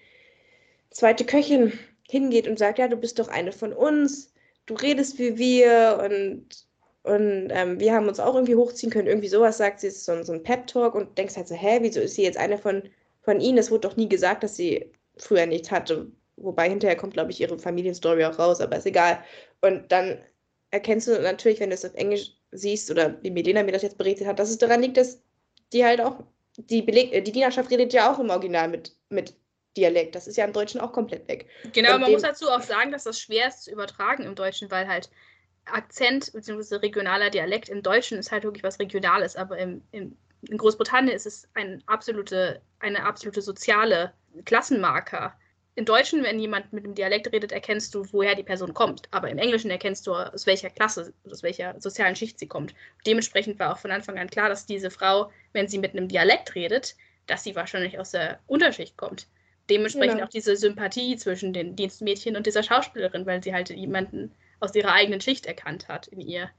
zweite 0.92 1.26
Köchin, 1.26 1.74
hingeht 2.10 2.48
und 2.48 2.60
sagt, 2.60 2.80
ja, 2.80 2.88
du 2.88 2.98
bist 2.98 3.20
doch 3.20 3.28
eine 3.28 3.52
von 3.52 3.74
uns, 3.74 4.34
du 4.66 4.76
redest 4.76 5.20
wie 5.20 5.38
wir 5.38 6.00
und, 6.04 6.46
und 7.04 7.50
ähm, 7.52 7.80
wir 7.80 7.94
haben 7.94 8.08
uns 8.08 8.20
auch 8.20 8.36
irgendwie 8.36 8.56
hochziehen 8.56 8.92
können. 8.92 9.08
Irgendwie 9.08 9.28
sowas 9.28 9.58
sagt 9.58 9.80
sie, 9.82 9.88
ist 9.88 10.06
so, 10.06 10.24
so 10.24 10.34
ein 10.34 10.44
Pep-Talk 10.44 10.96
und 10.96 11.18
denkst 11.18 11.36
halt 11.36 11.48
so, 11.48 11.56
hä, 11.56 11.80
wieso 11.82 12.00
ist 12.02 12.16
sie 12.16 12.24
jetzt 12.24 12.38
eine 12.38 12.58
von, 12.58 12.84
von 13.22 13.42
ihnen? 13.42 13.58
Es 13.58 13.72
wurde 13.72 13.88
doch 13.88 13.98
nie 13.98 14.10
gesagt, 14.10 14.44
dass 14.44 14.56
sie 14.56 14.92
früher 15.18 15.46
nichts 15.46 15.72
hatte. 15.72 16.12
Wobei 16.38 16.70
hinterher 16.70 16.98
kommt, 16.98 17.14
glaube 17.14 17.32
ich, 17.32 17.42
ihre 17.42 17.58
Familienstory 17.58 18.24
auch 18.26 18.40
raus, 18.40 18.62
aber 18.62 18.78
ist 18.78 18.86
egal. 18.86 19.24
Und 19.62 19.92
dann 19.92 20.20
erkennst 20.72 21.08
du 21.08 21.22
natürlich, 21.22 21.60
wenn 21.60 21.70
du 21.70 21.76
es 21.76 21.86
auf 21.86 21.96
Englisch 21.96 22.37
siehst, 22.52 22.90
oder 22.92 23.22
wie 23.24 23.32
Milena 23.32 23.64
mir 23.64 23.72
das 23.72 23.82
jetzt 23.82 23.98
berichtet 23.98 24.28
hat, 24.28 24.40
dass 24.40 24.50
es 24.50 24.58
daran 24.58 24.82
liegt, 24.82 24.98
dass 24.98 25.22
die 25.74 25.86
halt 25.86 26.02
auch, 26.02 26.24
die, 26.58 26.82
Beleg 26.82 27.14
äh, 27.14 27.22
die 27.22 27.32
Dienerschaft 27.32 27.70
redet 27.70 27.94
ja 27.94 28.12
auch 28.12 28.20
im 28.20 28.30
Original 28.30 28.68
mit, 28.68 28.96
mit 29.10 29.36
Dialekt. 29.76 30.16
Das 30.16 30.28
ist 30.28 30.38
ja 30.38 30.46
im 30.46 30.54
Deutschen 30.54 30.82
auch 30.82 30.92
komplett 30.92 31.28
weg. 31.28 31.48
Genau, 31.74 31.96
Und 31.96 32.02
man 32.02 32.12
muss 32.12 32.24
dazu 32.24 32.50
auch 32.50 32.62
sagen, 32.62 32.92
dass 32.92 33.04
das 33.04 33.20
schwer 33.20 33.48
ist 33.48 33.64
zu 33.64 33.72
übertragen 33.72 34.24
im 34.24 34.36
Deutschen, 34.36 34.72
weil 34.72 34.88
halt 34.88 35.10
Akzent 35.66 36.32
bzw. 36.34 36.78
regionaler 36.78 37.30
Dialekt 37.30 37.70
im 37.70 37.84
Deutschen 37.84 38.18
ist 38.18 38.32
halt 38.32 38.44
wirklich 38.44 38.64
was 38.64 38.80
Regionales, 38.80 39.36
aber 39.36 39.58
im, 39.58 39.82
im, 39.92 40.18
in 40.50 40.58
Großbritannien 40.58 41.16
ist 41.16 41.26
es 41.26 41.48
ein 41.54 41.84
absolute, 41.86 42.62
eine 42.80 43.04
absolute 43.04 43.42
soziale 43.42 44.14
Klassenmarker 44.46 45.38
im 45.78 45.86
Deutschen, 45.86 46.24
wenn 46.24 46.40
jemand 46.40 46.74
mit 46.74 46.86
einem 46.86 46.96
Dialekt 46.96 47.32
redet, 47.32 47.52
erkennst 47.52 47.94
du, 47.94 48.04
woher 48.12 48.34
die 48.34 48.42
Person 48.42 48.74
kommt. 48.74 49.04
Aber 49.12 49.30
im 49.30 49.38
Englischen 49.38 49.70
erkennst 49.70 50.08
du, 50.08 50.14
aus 50.14 50.48
welcher 50.48 50.72
Klasse, 50.72 51.14
aus 51.30 51.44
welcher 51.44 51.80
sozialen 51.80 52.16
Schicht 52.16 52.40
sie 52.40 52.48
kommt. 52.48 52.74
Dementsprechend 53.06 53.60
war 53.60 53.72
auch 53.72 53.78
von 53.78 53.92
Anfang 53.92 54.18
an 54.18 54.28
klar, 54.28 54.50
dass 54.50 54.66
diese 54.66 54.90
Frau, 54.90 55.32
wenn 55.54 55.68
sie 55.68 55.78
mit 55.78 55.92
einem 55.92 56.08
Dialekt 56.08 56.56
redet, 56.56 56.96
dass 57.28 57.44
sie 57.44 57.56
wahrscheinlich 57.56 58.00
aus 58.00 58.10
der 58.10 58.40
Unterschicht 58.48 58.98
kommt. 58.98 59.28
Dementsprechend 59.70 60.16
genau. 60.16 60.26
auch 60.26 60.32
diese 60.32 60.56
Sympathie 60.56 61.16
zwischen 61.16 61.54
den 61.54 61.76
Dienstmädchen 61.76 62.36
und 62.36 62.48
dieser 62.48 62.64
Schauspielerin, 62.64 63.28
weil 63.28 63.44
sie 63.44 63.54
halt 63.54 63.70
jemanden 63.70 64.32
aus 64.60 64.74
ihrer 64.74 64.94
eigenen 64.94 65.22
Schicht 65.22 65.46
erkannt 65.46 65.88
hat 65.90 66.08
in 66.08 66.22
ihr. 66.22 66.50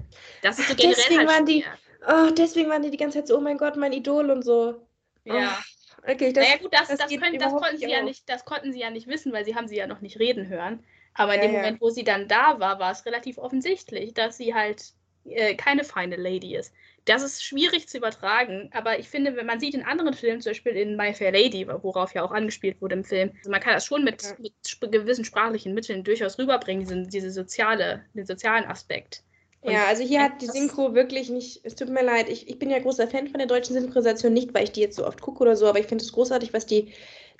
Das 0.43 0.61
ist 0.61 0.69
so 0.69 0.77
generell 0.77 0.95
deswegen 0.95 1.19
halt 1.19 1.29
waren 1.29 1.47
die, 1.47 1.65
oh, 2.07 2.31
deswegen 2.37 2.71
waren 2.71 2.83
die 2.83 2.93
die 2.93 2.97
ganze 2.97 3.19
Zeit 3.19 3.27
so, 3.27 3.39
oh 3.39 3.41
mein 3.41 3.59
Gott, 3.59 3.75
mein 3.77 3.93
Idol 3.93 4.31
und 4.31 4.45
so. 4.45 4.87
Ja. 5.25 5.59
Oh. 5.59 5.78
Okay, 6.07 6.33
das, 6.33 6.45
naja 6.45 6.59
gut, 6.59 6.73
das, 6.73 6.89
das, 6.89 6.99
das, 6.99 7.11
können, 7.11 7.39
das 7.39 7.53
konnten 7.53 7.79
sie 7.79 7.91
ja 7.91 8.03
nicht, 8.03 8.29
das 8.29 8.45
konnten 8.45 8.73
sie 8.73 8.81
ja 8.81 8.91
nicht 8.91 9.07
wissen, 9.07 9.33
weil 9.33 9.45
sie 9.45 9.55
haben 9.55 9.69
sie 9.69 9.77
ja 9.77 9.87
noch 9.87 10.01
nicht 10.01 10.19
reden 10.19 10.49
hören. 10.49 10.85
Aber 11.15 11.35
in 11.35 11.41
ja, 11.41 11.47
dem 11.47 11.55
ja. 11.55 11.61
Moment, 11.61 11.81
wo 11.81 11.91
sie 11.91 12.05
dann 12.05 12.29
da 12.29 12.61
war, 12.61 12.79
war 12.79 12.93
es 12.93 13.05
relativ 13.05 13.39
offensichtlich, 13.39 14.15
dass 14.15 14.37
sie 14.37 14.55
halt 14.55 14.93
äh, 15.25 15.55
keine 15.55 15.85
feine 15.85 16.17
Lady 16.17 16.57
ist. 16.57 16.73
Das 17.05 17.23
ist 17.23 17.43
schwierig 17.43 17.89
zu 17.89 17.97
übertragen, 17.97 18.71
aber 18.73 18.99
ich 18.99 19.09
finde, 19.09 19.35
wenn 19.35 19.47
man 19.47 19.61
sieht 19.61 19.75
in 19.75 19.83
anderen 19.83 20.13
Filmen, 20.13 20.41
zum 20.43 20.51
Beispiel 20.51 20.77
in 20.77 20.97
My 20.97 21.15
Fair 21.15 21.33
Lady, 21.33 21.67
worauf 21.67 22.13
ja 22.15 22.23
auch 22.23 22.33
angespielt 22.33 22.83
wurde 22.83 22.97
im 22.97 23.05
Film, 23.05 23.33
also 23.39 23.51
man 23.51 23.61
kann 23.61 23.73
das 23.73 23.87
schon 23.87 24.05
mit, 24.05 24.23
ja. 24.23 24.37
mit 24.39 24.93
gewissen 24.93 25.25
sprachlichen 25.25 25.73
Mitteln 25.73 26.05
durchaus 26.05 26.39
rüberbringen, 26.39 26.85
diesen, 26.85 27.09
diese 27.09 27.31
soziale, 27.31 28.05
den 28.13 28.27
sozialen 28.27 28.67
Aspekt. 28.67 29.23
Ja, 29.63 29.87
also 29.87 30.03
hier 30.03 30.23
hat 30.23 30.41
die 30.41 30.47
Synchro 30.47 30.95
wirklich 30.95 31.31
nicht, 31.31 31.61
es 31.65 31.75
tut 31.75 31.89
mir 31.91 32.03
leid, 32.05 32.29
ich, 32.29 32.49
ich 32.49 32.59
bin 32.59 32.71
ja 32.71 32.79
großer 32.79 33.09
Fan 33.09 33.29
von 33.29 33.39
der 33.39 33.47
deutschen 33.49 33.75
Synchronisation, 33.75 34.33
nicht 34.33 34.55
weil 34.55 34.65
ich 34.65 34.73
die 34.73 34.81
jetzt 34.81 34.97
so 34.97 35.07
oft 35.07 35.21
gucke 35.21 35.43
oder 35.43 35.57
so, 35.57 35.67
aber 35.67 35.81
ich 35.81 35.87
finde 35.87 36.05
es 36.05 36.13
großartig, 36.13 36.53
was 36.53 36.65
die 36.67 36.93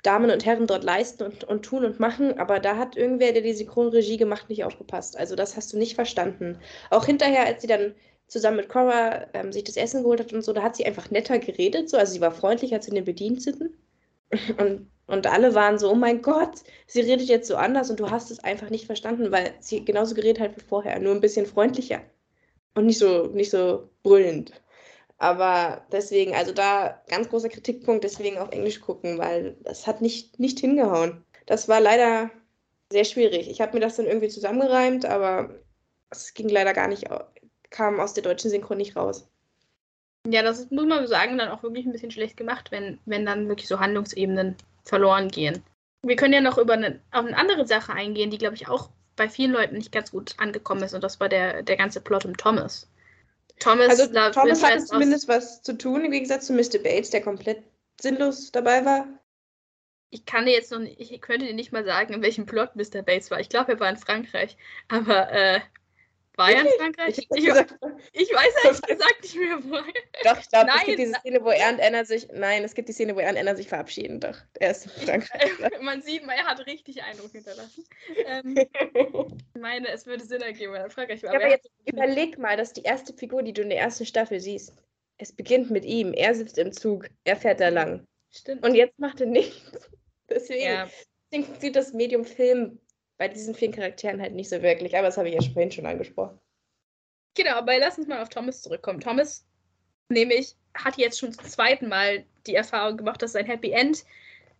Damen 0.03 0.29
und 0.29 0.45
Herren 0.45 0.67
dort 0.67 0.83
leisten 0.83 1.23
und, 1.23 1.43
und 1.45 1.63
tun 1.63 1.85
und 1.85 1.99
machen, 1.99 2.37
aber 2.37 2.59
da 2.59 2.77
hat 2.77 2.95
irgendwer, 2.97 3.31
der 3.33 3.41
die 3.41 3.53
Synchronregie 3.53 4.17
gemacht, 4.17 4.49
nicht 4.49 4.63
aufgepasst. 4.63 5.17
Also 5.17 5.35
das 5.35 5.55
hast 5.55 5.73
du 5.73 5.77
nicht 5.77 5.95
verstanden. 5.95 6.59
Auch 6.89 7.05
hinterher, 7.05 7.45
als 7.45 7.61
sie 7.61 7.67
dann 7.67 7.95
zusammen 8.27 8.57
mit 8.57 8.69
Cora 8.69 9.27
ähm, 9.33 9.51
sich 9.51 9.63
das 9.63 9.77
Essen 9.77 10.03
geholt 10.03 10.19
hat 10.19 10.33
und 10.33 10.43
so, 10.43 10.53
da 10.53 10.61
hat 10.61 10.75
sie 10.75 10.85
einfach 10.85 11.09
netter 11.11 11.39
geredet, 11.39 11.89
so, 11.89 11.97
also 11.97 12.13
sie 12.13 12.21
war 12.21 12.31
freundlicher 12.31 12.81
zu 12.81 12.91
den 12.91 13.05
Bediensteten 13.05 13.73
und, 14.57 14.89
und 15.07 15.27
alle 15.27 15.55
waren 15.55 15.79
so, 15.79 15.91
oh 15.91 15.95
mein 15.95 16.21
Gott, 16.21 16.63
sie 16.87 17.01
redet 17.01 17.27
jetzt 17.27 17.47
so 17.47 17.55
anders 17.55 17.89
und 17.89 17.99
du 17.99 18.09
hast 18.09 18.31
es 18.31 18.39
einfach 18.43 18.69
nicht 18.69 18.85
verstanden, 18.85 19.31
weil 19.31 19.53
sie 19.59 19.83
genauso 19.83 20.15
geredet 20.15 20.39
hat 20.39 20.55
wie 20.55 20.61
vorher, 20.61 20.99
nur 20.99 21.13
ein 21.13 21.21
bisschen 21.21 21.45
freundlicher 21.45 22.01
und 22.75 22.85
nicht 22.85 22.99
so, 22.99 23.27
nicht 23.27 23.51
so 23.51 23.89
brüllend. 24.03 24.51
Aber 25.17 25.85
deswegen, 25.91 26.33
also 26.33 26.53
da 26.53 27.03
ganz 27.09 27.29
großer 27.29 27.49
Kritikpunkt, 27.49 28.03
deswegen 28.05 28.37
auf 28.37 28.51
Englisch 28.51 28.79
gucken, 28.79 29.17
weil 29.17 29.57
das 29.63 29.85
hat 29.85 30.01
nicht, 30.01 30.39
nicht 30.39 30.59
hingehauen. 30.59 31.25
Das 31.45 31.67
war 31.67 31.81
leider 31.81 32.31
sehr 32.91 33.03
schwierig. 33.03 33.49
Ich 33.49 33.61
habe 33.61 33.73
mir 33.73 33.81
das 33.81 33.97
dann 33.97 34.05
irgendwie 34.05 34.29
zusammengereimt, 34.29 35.05
aber 35.05 35.59
es 36.09 36.33
ging 36.33 36.49
leider 36.49 36.73
gar 36.73 36.87
nicht, 36.87 37.05
kam 37.69 37.99
aus 37.99 38.13
der 38.13 38.23
deutschen 38.23 38.49
Synchro 38.49 38.75
nicht 38.75 38.95
raus. 38.95 39.27
Ja, 40.31 40.43
das 40.43 40.59
ist, 40.59 40.71
muss 40.71 40.85
man 40.85 41.07
sagen, 41.07 41.37
dann 41.37 41.49
auch 41.49 41.63
wirklich 41.63 41.85
ein 41.85 41.91
bisschen 41.91 42.11
schlecht 42.11 42.37
gemacht, 42.37 42.71
wenn, 42.71 42.99
wenn 43.05 43.25
dann 43.25 43.47
wirklich 43.47 43.67
so 43.67 43.79
Handlungsebenen 43.79 44.55
verloren 44.83 45.29
gehen. 45.29 45.63
Wir 46.01 46.15
können 46.15 46.33
ja 46.33 46.41
noch 46.41 46.57
über 46.57 46.73
eine, 46.73 46.99
auf 47.11 47.25
eine 47.25 47.37
andere 47.37 47.67
Sache 47.67 47.93
eingehen, 47.93 48.29
die, 48.29 48.37
glaube 48.37 48.55
ich, 48.55 48.67
auch 48.67 48.89
bei 49.15 49.27
vielen 49.27 49.51
Leuten 49.51 49.75
nicht 49.75 49.91
ganz 49.91 50.11
gut 50.11 50.35
angekommen 50.37 50.83
ist, 50.83 50.93
und 50.93 51.03
das 51.03 51.19
war 51.19 51.29
der, 51.29 51.63
der 51.63 51.77
ganze 51.77 51.99
Plot 52.01 52.25
um 52.25 52.37
Thomas. 52.37 52.89
Thomas, 53.59 53.89
also, 53.89 54.07
Thomas 54.31 54.63
hatte 54.63 54.85
zumindest 54.85 55.27
was 55.27 55.61
zu 55.61 55.77
tun, 55.77 56.05
im 56.05 56.11
Gegensatz 56.11 56.47
zu 56.47 56.53
Mr. 56.53 56.79
Bates, 56.81 57.09
der 57.09 57.21
komplett 57.21 57.63
sinnlos 57.99 58.51
dabei 58.51 58.85
war. 58.85 59.07
Ich 60.11 60.25
kann 60.25 60.45
dir 60.45 60.53
jetzt 60.53 60.71
noch 60.71 60.79
nicht, 60.79 60.99
ich 60.99 61.21
könnte 61.21 61.45
dir 61.45 61.53
nicht 61.53 61.71
mal 61.71 61.85
sagen, 61.85 62.13
in 62.13 62.21
welchem 62.21 62.45
Plot 62.45 62.75
Mr. 62.75 63.03
Bates 63.03 63.29
war. 63.29 63.39
Ich 63.39 63.49
glaube, 63.49 63.73
er 63.73 63.79
war 63.79 63.89
in 63.89 63.97
Frankreich. 63.97 64.57
Aber 64.87 65.31
äh, 65.31 65.59
War 66.39 66.51
er 66.51 66.61
in 66.61 66.67
Frankreich? 66.77 67.17
Ich, 67.17 67.27
ich, 67.29 67.45
gesagt, 67.45 67.75
ich 68.13 68.29
weiß 68.31 68.63
ehrlich 68.63 68.81
gesagt 68.81 69.21
nicht 69.23 69.35
mehr, 69.35 69.59
wo 69.61 69.75
Doch, 70.23 70.39
ich 70.39 70.49
glaube, 70.49 70.71
es 70.73 70.85
gibt 70.85 70.99
diese 70.99 71.13
Szene, 71.15 71.43
wo 71.43 71.49
er 71.49 71.69
und 71.69 71.81
Anna 71.81 72.05
sich. 72.05 72.27
Nein, 72.33 72.63
es 72.63 72.73
gibt 72.73 72.87
die 72.87 72.93
Szene, 72.93 73.13
wo 73.13 73.19
er 73.19 73.31
und 73.31 73.37
Anna 73.37 73.55
sich 73.55 73.67
verabschieden. 73.67 74.21
Doch, 74.21 74.37
er 74.57 74.71
ist 74.71 74.85
in 74.85 74.91
Frankreich. 75.05 75.51
man 75.81 76.01
sieht, 76.01 76.23
er 76.23 76.45
hat 76.45 76.65
richtig 76.65 77.03
Eindruck 77.03 77.31
hinterlassen. 77.31 77.83
Ähm, 78.25 78.55
ich 79.55 79.61
meine, 79.61 79.89
es 79.89 80.05
würde 80.05 80.23
Sinn 80.23 80.41
ergeben, 80.41 80.71
wenn 80.71 80.79
er 80.79 80.85
in 80.85 80.91
Frankreich 80.91 81.23
war. 81.23 81.33
Ja, 81.33 81.39
aber 81.39 81.49
jetzt 81.49 81.69
überleg 81.85 82.37
mal, 82.37 82.55
dass 82.55 82.71
die 82.71 82.83
erste 82.83 83.13
Figur, 83.13 83.43
die 83.43 83.51
du 83.51 83.61
in 83.61 83.69
der 83.69 83.79
ersten 83.79 84.05
Staffel 84.05 84.39
siehst, 84.39 84.73
es 85.17 85.33
beginnt 85.33 85.69
mit 85.69 85.83
ihm. 85.83 86.13
Er 86.13 86.33
sitzt 86.33 86.57
im 86.57 86.71
Zug, 86.71 87.09
er 87.25 87.35
fährt 87.35 87.59
da 87.59 87.67
lang. 87.67 88.07
Stimmt. 88.31 88.65
Und 88.65 88.75
jetzt 88.75 88.97
macht 88.97 89.19
er 89.19 89.27
nichts. 89.27 89.89
Deswegen, 90.29 90.63
ja. 90.63 90.87
deswegen 91.31 91.59
sieht 91.59 91.75
das 91.75 91.91
Medium 91.91 92.23
Film 92.23 92.79
bei 93.19 93.27
diesen 93.27 93.53
vielen 93.53 93.73
Charakteren 93.73 94.19
halt 94.19 94.33
nicht 94.33 94.49
so 94.49 94.61
wirklich, 94.63 94.97
aber 94.97 95.07
das 95.07 95.17
habe 95.17 95.29
ich 95.29 95.35
ja 95.35 95.41
vorhin 95.41 95.71
schon 95.71 95.85
angesprochen. 95.85 96.39
Genau, 97.35 97.51
aber 97.51 97.77
lass 97.77 97.97
uns 97.99 98.07
mal 98.07 98.21
auf 98.21 98.29
Thomas 98.29 98.61
zurückkommen. 98.61 99.01
Thomas, 99.01 99.45
nämlich, 100.09 100.55
hat 100.73 100.97
jetzt 100.97 101.19
schon 101.19 101.33
zum 101.33 101.45
zweiten 101.45 101.89
Mal 101.89 102.23
die 102.47 102.55
Erfahrung 102.55 102.97
gemacht, 102.97 103.21
dass 103.21 103.33
sein 103.33 103.45
Happy 103.45 103.71
End, 103.71 104.05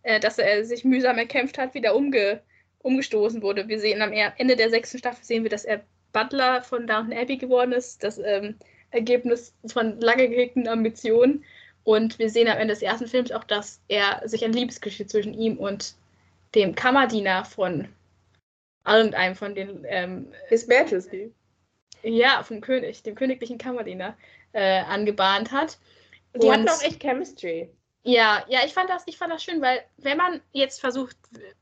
äh, 0.02 0.20
dass 0.20 0.38
er 0.38 0.64
sich 0.64 0.84
mühsam 0.84 1.18
erkämpft 1.18 1.58
hat, 1.58 1.74
wieder 1.74 1.96
umge 1.96 2.42
umgestoßen 2.82 3.42
wurde. 3.42 3.68
Wir 3.68 3.78
sehen 3.78 4.00
am 4.00 4.12
Ende 4.12 4.56
der 4.56 4.70
sechsten 4.70 4.98
Staffel 4.98 5.22
sehen 5.24 5.42
wir, 5.42 5.50
dass 5.50 5.66
er 5.66 5.82
Butler 6.12 6.62
von 6.62 6.86
Downton 6.86 7.12
Abbey 7.12 7.36
geworden 7.36 7.72
ist. 7.72 8.02
Das 8.02 8.18
ähm, 8.18 8.56
Ergebnis 8.90 9.54
von 9.66 10.00
lange 10.00 10.28
gehegten 10.28 10.66
Ambitionen. 10.66 11.44
Und 11.84 12.18
wir 12.18 12.30
sehen 12.30 12.48
am 12.48 12.58
Ende 12.58 12.72
des 12.72 12.82
ersten 12.82 13.06
Films 13.06 13.32
auch, 13.32 13.44
dass 13.44 13.80
er 13.88 14.26
sich 14.26 14.44
ein 14.44 14.52
Liebesgeschichte 14.52 15.06
zwischen 15.06 15.34
ihm 15.34 15.58
und 15.58 15.94
dem 16.54 16.74
Kammerdiener 16.74 17.44
von 17.44 17.88
irgendeinem 18.86 19.34
von 19.34 19.54
den. 19.54 19.84
Ähm, 19.88 20.32
His 20.48 20.66
Majesty. 20.66 21.32
Ja, 22.02 22.42
vom 22.42 22.60
König, 22.60 23.02
dem 23.02 23.14
königlichen 23.14 23.58
Kammerdiener, 23.58 24.16
äh, 24.52 24.80
angebahnt 24.80 25.52
hat. 25.52 25.78
Die 26.34 26.46
und, 26.46 26.52
hatten 26.52 26.68
auch 26.68 26.82
echt 26.82 27.00
Chemistry. 27.00 27.70
Ja, 28.02 28.44
ja, 28.48 28.60
ich 28.64 28.72
fand 28.72 28.88
das, 28.88 29.02
ich 29.06 29.18
fand 29.18 29.32
das 29.32 29.44
schön, 29.44 29.60
weil 29.60 29.82
wenn 29.98 30.16
man 30.16 30.40
jetzt 30.52 30.80
versucht, 30.80 31.16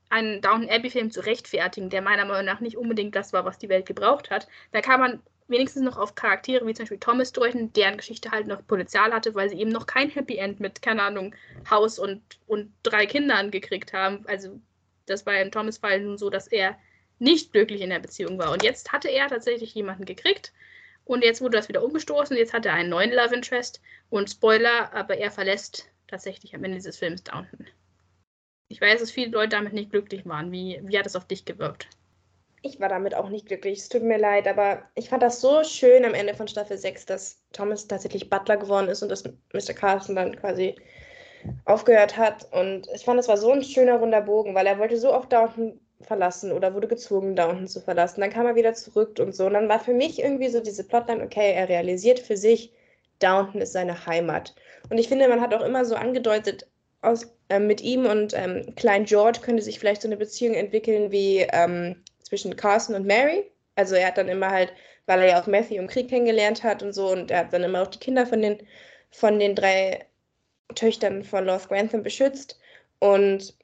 einen 0.08 0.40
Downton 0.40 0.70
Abbey-Film 0.70 1.10
zu 1.10 1.20
rechtfertigen, 1.20 1.90
der 1.90 2.00
meiner 2.00 2.24
Meinung 2.24 2.46
nach 2.46 2.60
nicht 2.60 2.76
unbedingt 2.76 3.16
das 3.16 3.32
war, 3.32 3.44
was 3.44 3.58
die 3.58 3.68
Welt 3.68 3.86
gebraucht 3.86 4.30
hat, 4.30 4.46
da 4.70 4.80
kann 4.80 5.00
man 5.00 5.22
wenigstens 5.48 5.82
noch 5.82 5.96
auf 5.96 6.14
Charaktere 6.14 6.66
wie 6.66 6.74
zum 6.74 6.84
Beispiel 6.84 7.00
Thomas 7.00 7.32
deuten, 7.32 7.72
deren 7.72 7.96
Geschichte 7.96 8.30
halt 8.30 8.46
noch 8.46 8.64
Potenzial 8.66 9.12
hatte, 9.12 9.34
weil 9.34 9.48
sie 9.48 9.58
eben 9.58 9.70
noch 9.70 9.86
kein 9.86 10.10
Happy 10.10 10.36
End 10.36 10.60
mit, 10.60 10.80
keine 10.82 11.02
Ahnung, 11.02 11.34
Haus 11.68 11.98
und, 11.98 12.22
und 12.46 12.72
drei 12.82 13.06
Kindern 13.06 13.50
gekriegt 13.50 13.92
haben. 13.92 14.24
Also 14.28 14.60
das 15.06 15.26
war 15.26 15.40
im 15.40 15.50
Thomas-Fall 15.50 16.00
nun 16.00 16.18
so, 16.18 16.30
dass 16.30 16.46
er 16.46 16.78
nicht 17.18 17.52
glücklich 17.52 17.80
in 17.80 17.90
der 17.90 17.98
Beziehung 17.98 18.38
war. 18.38 18.52
Und 18.52 18.62
jetzt 18.62 18.92
hatte 18.92 19.08
er 19.08 19.28
tatsächlich 19.28 19.74
jemanden 19.74 20.04
gekriegt 20.04 20.52
und 21.04 21.24
jetzt 21.24 21.40
wurde 21.40 21.56
das 21.56 21.68
wieder 21.68 21.82
umgestoßen. 21.82 22.36
Jetzt 22.36 22.52
hat 22.52 22.66
er 22.66 22.74
einen 22.74 22.90
neuen 22.90 23.12
Love 23.12 23.34
Interest 23.34 23.80
und 24.10 24.30
Spoiler, 24.30 24.92
aber 24.92 25.16
er 25.16 25.30
verlässt 25.30 25.90
tatsächlich 26.06 26.54
am 26.54 26.64
Ende 26.64 26.76
dieses 26.76 26.98
Films 26.98 27.24
Downton. 27.24 27.66
Ich 28.68 28.80
weiß, 28.80 29.00
dass 29.00 29.10
viele 29.10 29.30
Leute 29.30 29.56
damit 29.56 29.72
nicht 29.72 29.90
glücklich 29.90 30.26
waren. 30.26 30.52
Wie, 30.52 30.80
wie 30.82 30.98
hat 30.98 31.06
es 31.06 31.16
auf 31.16 31.26
dich 31.26 31.44
gewirkt? 31.44 31.88
Ich 32.60 32.80
war 32.80 32.88
damit 32.88 33.14
auch 33.14 33.30
nicht 33.30 33.46
glücklich. 33.46 33.78
Es 33.78 33.88
tut 33.88 34.02
mir 34.02 34.18
leid, 34.18 34.46
aber 34.46 34.82
ich 34.94 35.08
fand 35.08 35.22
das 35.22 35.40
so 35.40 35.62
schön 35.64 36.04
am 36.04 36.12
Ende 36.12 36.34
von 36.34 36.48
Staffel 36.48 36.76
6, 36.76 37.06
dass 37.06 37.42
Thomas 37.52 37.86
tatsächlich 37.86 38.28
Butler 38.28 38.56
geworden 38.56 38.88
ist 38.88 39.02
und 39.02 39.08
dass 39.08 39.24
Mr. 39.24 39.74
Carson 39.74 40.16
dann 40.16 40.36
quasi 40.36 40.74
aufgehört 41.64 42.16
hat. 42.16 42.52
Und 42.52 42.88
ich 42.94 43.04
fand, 43.04 43.18
das 43.18 43.28
war 43.28 43.36
so 43.36 43.52
ein 43.52 43.62
schöner 43.62 43.96
runder 43.96 44.20
Bogen, 44.20 44.54
weil 44.54 44.66
er 44.66 44.78
wollte 44.78 44.98
so 44.98 45.14
oft 45.14 45.32
Downton 45.32 45.80
verlassen 46.00 46.52
oder 46.52 46.74
wurde 46.74 46.88
gezwungen, 46.88 47.34
Downton 47.34 47.66
zu 47.66 47.80
verlassen. 47.80 48.20
Dann 48.20 48.30
kam 48.30 48.46
er 48.46 48.54
wieder 48.54 48.74
zurück 48.74 49.18
und 49.18 49.34
so. 49.34 49.46
Und 49.46 49.54
dann 49.54 49.68
war 49.68 49.80
für 49.80 49.94
mich 49.94 50.20
irgendwie 50.20 50.48
so 50.48 50.60
diese 50.60 50.84
Plotline, 50.84 51.22
okay, 51.22 51.52
er 51.52 51.68
realisiert 51.68 52.20
für 52.20 52.36
sich, 52.36 52.72
Downton 53.18 53.60
ist 53.60 53.72
seine 53.72 54.06
Heimat. 54.06 54.54
Und 54.90 54.98
ich 54.98 55.08
finde, 55.08 55.28
man 55.28 55.40
hat 55.40 55.54
auch 55.54 55.64
immer 55.64 55.84
so 55.84 55.96
angedeutet, 55.96 56.66
aus, 57.02 57.32
äh, 57.48 57.58
mit 57.58 57.80
ihm 57.80 58.06
und 58.06 58.34
ähm, 58.34 58.74
Klein 58.76 59.04
George 59.04 59.40
könnte 59.40 59.62
sich 59.62 59.78
vielleicht 59.78 60.02
so 60.02 60.08
eine 60.08 60.16
Beziehung 60.16 60.54
entwickeln 60.54 61.10
wie 61.12 61.46
ähm, 61.52 62.02
zwischen 62.22 62.56
Carson 62.56 62.94
und 62.94 63.06
Mary. 63.06 63.50
Also 63.76 63.94
er 63.94 64.08
hat 64.08 64.18
dann 64.18 64.28
immer 64.28 64.50
halt, 64.50 64.72
weil 65.06 65.20
er 65.20 65.28
ja 65.28 65.40
auch 65.40 65.46
Matthew 65.46 65.76
im 65.76 65.86
Krieg 65.86 66.08
kennengelernt 66.08 66.64
hat 66.64 66.82
und 66.82 66.92
so, 66.92 67.10
und 67.10 67.30
er 67.30 67.40
hat 67.40 67.52
dann 67.52 67.62
immer 67.62 67.82
auch 67.82 67.88
die 67.88 68.00
Kinder 68.00 68.26
von 68.26 68.42
den, 68.42 68.58
von 69.10 69.38
den 69.38 69.54
drei 69.54 70.06
Töchtern 70.74 71.22
von 71.24 71.44
Lord 71.44 71.68
Grantham 71.68 72.02
beschützt. 72.02 72.58
Und 72.98 73.54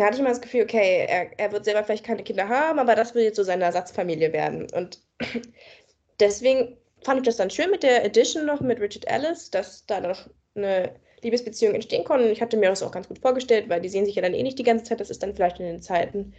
da 0.00 0.04
hatte 0.04 0.14
ich 0.14 0.20
immer 0.20 0.30
das 0.30 0.40
Gefühl, 0.40 0.62
okay, 0.62 1.06
er, 1.08 1.38
er 1.38 1.52
wird 1.52 1.64
selber 1.64 1.84
vielleicht 1.84 2.04
keine 2.04 2.22
Kinder 2.22 2.48
haben, 2.48 2.78
aber 2.78 2.94
das 2.94 3.14
wird 3.14 3.24
jetzt 3.24 3.36
so 3.36 3.42
seine 3.42 3.64
Ersatzfamilie 3.64 4.32
werden. 4.32 4.66
Und 4.72 5.00
deswegen 6.20 6.76
fand 7.02 7.20
ich 7.20 7.26
das 7.26 7.36
dann 7.36 7.50
schön 7.50 7.70
mit 7.70 7.82
der 7.82 8.04
Edition 8.04 8.46
noch 8.46 8.60
mit 8.60 8.80
Richard 8.80 9.06
Ellis, 9.08 9.50
dass 9.50 9.84
da 9.86 10.00
noch 10.00 10.28
eine 10.54 10.94
Liebesbeziehung 11.22 11.74
entstehen 11.74 12.04
konnte. 12.04 12.28
Ich 12.28 12.40
hatte 12.40 12.56
mir 12.56 12.68
das 12.68 12.82
auch 12.82 12.90
ganz 12.90 13.08
gut 13.08 13.18
vorgestellt, 13.18 13.68
weil 13.68 13.80
die 13.80 13.88
sehen 13.88 14.06
sich 14.06 14.14
ja 14.14 14.22
dann 14.22 14.34
eh 14.34 14.42
nicht 14.42 14.58
die 14.58 14.64
ganze 14.64 14.84
Zeit. 14.84 15.00
Das 15.00 15.10
ist 15.10 15.22
dann 15.22 15.34
vielleicht 15.34 15.60
in 15.60 15.66
den 15.66 15.82
Zeiten, 15.82 16.34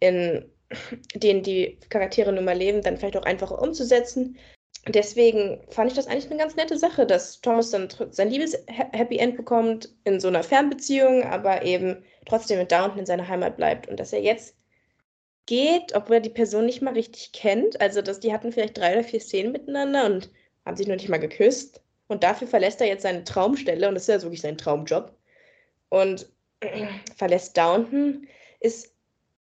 in 0.00 0.50
denen 1.14 1.42
die 1.42 1.78
Charaktere 1.88 2.32
nun 2.32 2.44
mal 2.44 2.56
leben, 2.56 2.82
dann 2.82 2.96
vielleicht 2.96 3.16
auch 3.16 3.24
einfacher 3.24 3.60
umzusetzen. 3.60 4.38
Deswegen 4.88 5.60
fand 5.68 5.90
ich 5.90 5.96
das 5.96 6.08
eigentlich 6.08 6.28
eine 6.30 6.40
ganz 6.40 6.56
nette 6.56 6.76
Sache, 6.76 7.06
dass 7.06 7.40
Thomas 7.40 7.70
dann 7.70 7.88
sein 8.10 8.30
Liebes-Happy 8.30 9.16
End 9.18 9.36
bekommt 9.36 9.94
in 10.04 10.18
so 10.18 10.28
einer 10.28 10.42
Fernbeziehung, 10.42 11.22
aber 11.22 11.62
eben 11.62 12.04
trotzdem 12.26 12.58
mit 12.58 12.72
Downton 12.72 13.00
in 13.00 13.06
seiner 13.06 13.28
Heimat 13.28 13.56
bleibt 13.56 13.88
und 13.88 13.98
dass 13.98 14.12
er 14.12 14.20
jetzt 14.20 14.56
geht, 15.46 15.94
obwohl 15.94 16.16
er 16.16 16.20
die 16.20 16.30
Person 16.30 16.66
nicht 16.66 16.82
mal 16.82 16.94
richtig 16.94 17.32
kennt. 17.32 17.80
Also, 17.80 18.02
dass 18.02 18.20
die 18.20 18.32
hatten 18.32 18.52
vielleicht 18.52 18.78
drei 18.78 18.92
oder 18.92 19.04
vier 19.04 19.20
Szenen 19.20 19.52
miteinander 19.52 20.06
und 20.06 20.30
haben 20.64 20.76
sich 20.76 20.86
noch 20.86 20.96
nicht 20.96 21.08
mal 21.08 21.18
geküsst. 21.18 21.82
Und 22.08 22.22
dafür 22.22 22.46
verlässt 22.46 22.80
er 22.80 22.86
jetzt 22.86 23.02
seine 23.02 23.24
Traumstelle 23.24 23.88
und 23.88 23.94
das 23.94 24.04
ist 24.04 24.08
ja 24.08 24.22
wirklich 24.22 24.42
sein 24.42 24.58
Traumjob. 24.58 25.16
Und 25.88 26.30
verlässt 27.16 27.56
Downton, 27.56 28.26
ist 28.60 28.94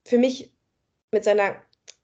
für 0.04 0.18
mich 0.18 0.50
mit 1.10 1.24
seiner 1.24 1.56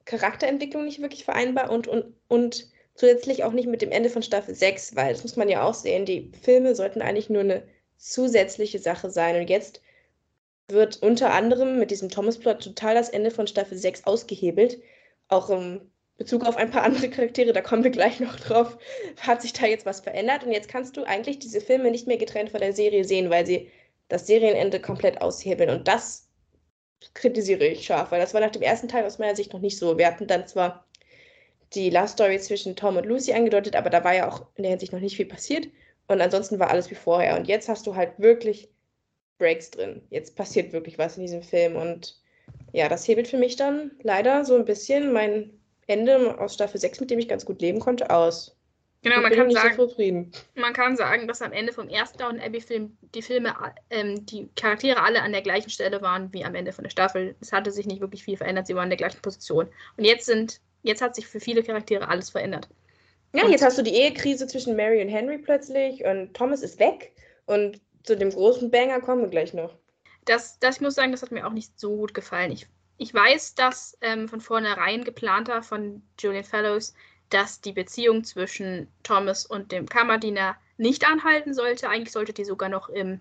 Charakterentwicklung 0.04 0.84
nicht 0.84 1.00
wirklich 1.00 1.24
vereinbar 1.24 1.70
und, 1.70 1.88
und, 1.88 2.14
und 2.28 2.70
zusätzlich 2.94 3.44
auch 3.44 3.52
nicht 3.52 3.68
mit 3.68 3.82
dem 3.82 3.90
Ende 3.90 4.10
von 4.10 4.22
Staffel 4.22 4.54
6, 4.54 4.96
weil 4.96 5.12
das 5.12 5.22
muss 5.22 5.36
man 5.36 5.48
ja 5.48 5.62
auch 5.62 5.74
sehen, 5.74 6.04
die 6.04 6.32
Filme 6.42 6.74
sollten 6.74 7.02
eigentlich 7.02 7.30
nur 7.30 7.42
eine 7.42 7.62
zusätzliche 7.96 8.78
Sache 8.78 9.10
sein. 9.10 9.40
Und 9.40 9.48
jetzt 9.48 9.80
wird 10.68 11.02
unter 11.02 11.32
anderem 11.32 11.78
mit 11.78 11.90
diesem 11.90 12.08
Thomas-Plot 12.08 12.62
total 12.62 12.94
das 12.94 13.08
Ende 13.08 13.30
von 13.30 13.46
Staffel 13.46 13.78
6 13.78 14.04
ausgehebelt. 14.04 14.80
Auch 15.28 15.50
im 15.50 15.80
Bezug 16.18 16.44
auf 16.44 16.56
ein 16.56 16.70
paar 16.70 16.82
andere 16.82 17.10
Charaktere, 17.10 17.52
da 17.52 17.60
kommen 17.60 17.84
wir 17.84 17.90
gleich 17.90 18.20
noch 18.20 18.36
drauf, 18.36 18.78
hat 19.20 19.42
sich 19.42 19.52
da 19.52 19.66
jetzt 19.66 19.86
was 19.86 20.00
verändert. 20.00 20.44
Und 20.44 20.52
jetzt 20.52 20.68
kannst 20.68 20.96
du 20.96 21.04
eigentlich 21.04 21.38
diese 21.38 21.60
Filme 21.60 21.90
nicht 21.90 22.06
mehr 22.06 22.16
getrennt 22.16 22.50
von 22.50 22.60
der 22.60 22.72
Serie 22.72 23.04
sehen, 23.04 23.30
weil 23.30 23.46
sie 23.46 23.70
das 24.08 24.26
Serienende 24.26 24.80
komplett 24.80 25.20
aushebeln. 25.20 25.70
Und 25.70 25.88
das 25.88 26.28
kritisiere 27.14 27.66
ich 27.66 27.84
scharf, 27.84 28.10
weil 28.10 28.20
das 28.20 28.34
war 28.34 28.40
nach 28.40 28.50
dem 28.50 28.62
ersten 28.62 28.88
Teil 28.88 29.04
aus 29.04 29.18
meiner 29.18 29.36
Sicht 29.36 29.52
noch 29.52 29.60
nicht 29.60 29.78
so. 29.78 29.98
Wir 29.98 30.06
hatten 30.06 30.26
dann 30.26 30.46
zwar 30.46 30.86
die 31.74 31.90
Love 31.90 32.08
Story 32.08 32.38
zwischen 32.38 32.76
Tom 32.76 32.96
und 32.96 33.06
Lucy 33.06 33.32
angedeutet, 33.32 33.76
aber 33.76 33.90
da 33.90 34.04
war 34.04 34.14
ja 34.14 34.28
auch 34.28 34.46
in 34.54 34.62
der 34.62 34.70
Hinsicht 34.70 34.92
noch 34.92 35.00
nicht 35.00 35.16
viel 35.16 35.26
passiert. 35.26 35.68
Und 36.08 36.20
ansonsten 36.20 36.58
war 36.58 36.70
alles 36.70 36.90
wie 36.90 36.94
vorher. 36.94 37.36
Und 37.36 37.48
jetzt 37.48 37.68
hast 37.68 37.86
du 37.86 37.96
halt 37.96 38.18
wirklich 38.18 38.70
Breaks 39.38 39.70
drin. 39.70 40.02
Jetzt 40.10 40.36
passiert 40.36 40.72
wirklich 40.72 40.98
was 40.98 41.16
in 41.16 41.22
diesem 41.22 41.42
Film 41.42 41.76
und 41.76 42.20
ja, 42.72 42.88
das 42.88 43.06
hebelt 43.08 43.28
für 43.28 43.38
mich 43.38 43.56
dann 43.56 43.92
leider 44.02 44.44
so 44.44 44.54
ein 44.54 44.64
bisschen 44.64 45.12
mein 45.12 45.50
Ende 45.86 46.38
aus 46.38 46.54
Staffel 46.54 46.80
6, 46.80 47.00
mit 47.00 47.10
dem 47.10 47.18
ich 47.18 47.28
ganz 47.28 47.44
gut 47.44 47.60
leben 47.60 47.80
konnte, 47.80 48.10
aus. 48.10 48.56
Genau, 49.02 49.20
man 49.20 49.32
kann, 49.32 49.50
sagen, 49.52 49.76
so 49.76 50.60
man 50.60 50.72
kann 50.72 50.96
sagen, 50.96 51.28
dass 51.28 51.40
am 51.40 51.52
Ende 51.52 51.72
vom 51.72 51.88
ersten 51.88 52.18
Down 52.18 52.40
Abbey-Film 52.40 52.96
die 53.14 53.22
Filme, 53.22 53.54
ähm, 53.90 54.26
die 54.26 54.48
Charaktere 54.56 55.00
alle 55.00 55.22
an 55.22 55.30
der 55.30 55.42
gleichen 55.42 55.70
Stelle 55.70 56.02
waren 56.02 56.32
wie 56.32 56.44
am 56.44 56.56
Ende 56.56 56.72
von 56.72 56.82
der 56.82 56.90
Staffel. 56.90 57.36
Es 57.40 57.52
hatte 57.52 57.70
sich 57.70 57.86
nicht 57.86 58.00
wirklich 58.00 58.24
viel 58.24 58.36
verändert, 58.36 58.66
sie 58.66 58.74
waren 58.74 58.84
in 58.84 58.90
der 58.90 58.96
gleichen 58.96 59.22
Position. 59.22 59.68
Und 59.96 60.04
jetzt 60.04 60.26
sind, 60.26 60.60
jetzt 60.82 61.02
hat 61.02 61.14
sich 61.14 61.28
für 61.28 61.38
viele 61.38 61.62
Charaktere 61.62 62.08
alles 62.08 62.30
verändert. 62.30 62.68
Ja, 63.32 63.44
und 63.44 63.52
jetzt 63.52 63.64
hast 63.64 63.78
du 63.78 63.82
die 63.82 63.94
Ehekrise 63.94 64.48
zwischen 64.48 64.74
Mary 64.74 65.00
und 65.00 65.08
Henry 65.08 65.38
plötzlich 65.38 66.04
und 66.04 66.34
Thomas 66.34 66.62
ist 66.62 66.80
weg 66.80 67.12
und 67.44 67.80
zu 68.06 68.16
dem 68.16 68.30
großen 68.30 68.70
Banger 68.70 69.00
kommen 69.00 69.22
wir 69.22 69.28
gleich 69.28 69.52
noch. 69.52 69.74
Das, 70.24 70.58
das 70.58 70.76
ich 70.76 70.80
muss 70.80 70.94
sagen, 70.94 71.12
das 71.12 71.22
hat 71.22 71.32
mir 71.32 71.46
auch 71.46 71.52
nicht 71.52 71.78
so 71.78 71.96
gut 71.96 72.14
gefallen. 72.14 72.52
Ich, 72.52 72.66
ich 72.96 73.12
weiß, 73.12 73.54
dass 73.54 73.98
ähm, 74.00 74.28
von 74.28 74.40
vornherein 74.40 75.04
geplanter 75.04 75.62
von 75.62 76.02
Julian 76.18 76.44
Fellows, 76.44 76.94
dass 77.30 77.60
die 77.60 77.72
Beziehung 77.72 78.24
zwischen 78.24 78.88
Thomas 79.02 79.44
und 79.44 79.72
dem 79.72 79.86
Kammerdiener 79.86 80.56
nicht 80.78 81.06
anhalten 81.06 81.52
sollte. 81.52 81.88
Eigentlich 81.88 82.12
sollte 82.12 82.32
die 82.32 82.44
sogar 82.44 82.68
noch 82.68 82.88
im, 82.88 83.20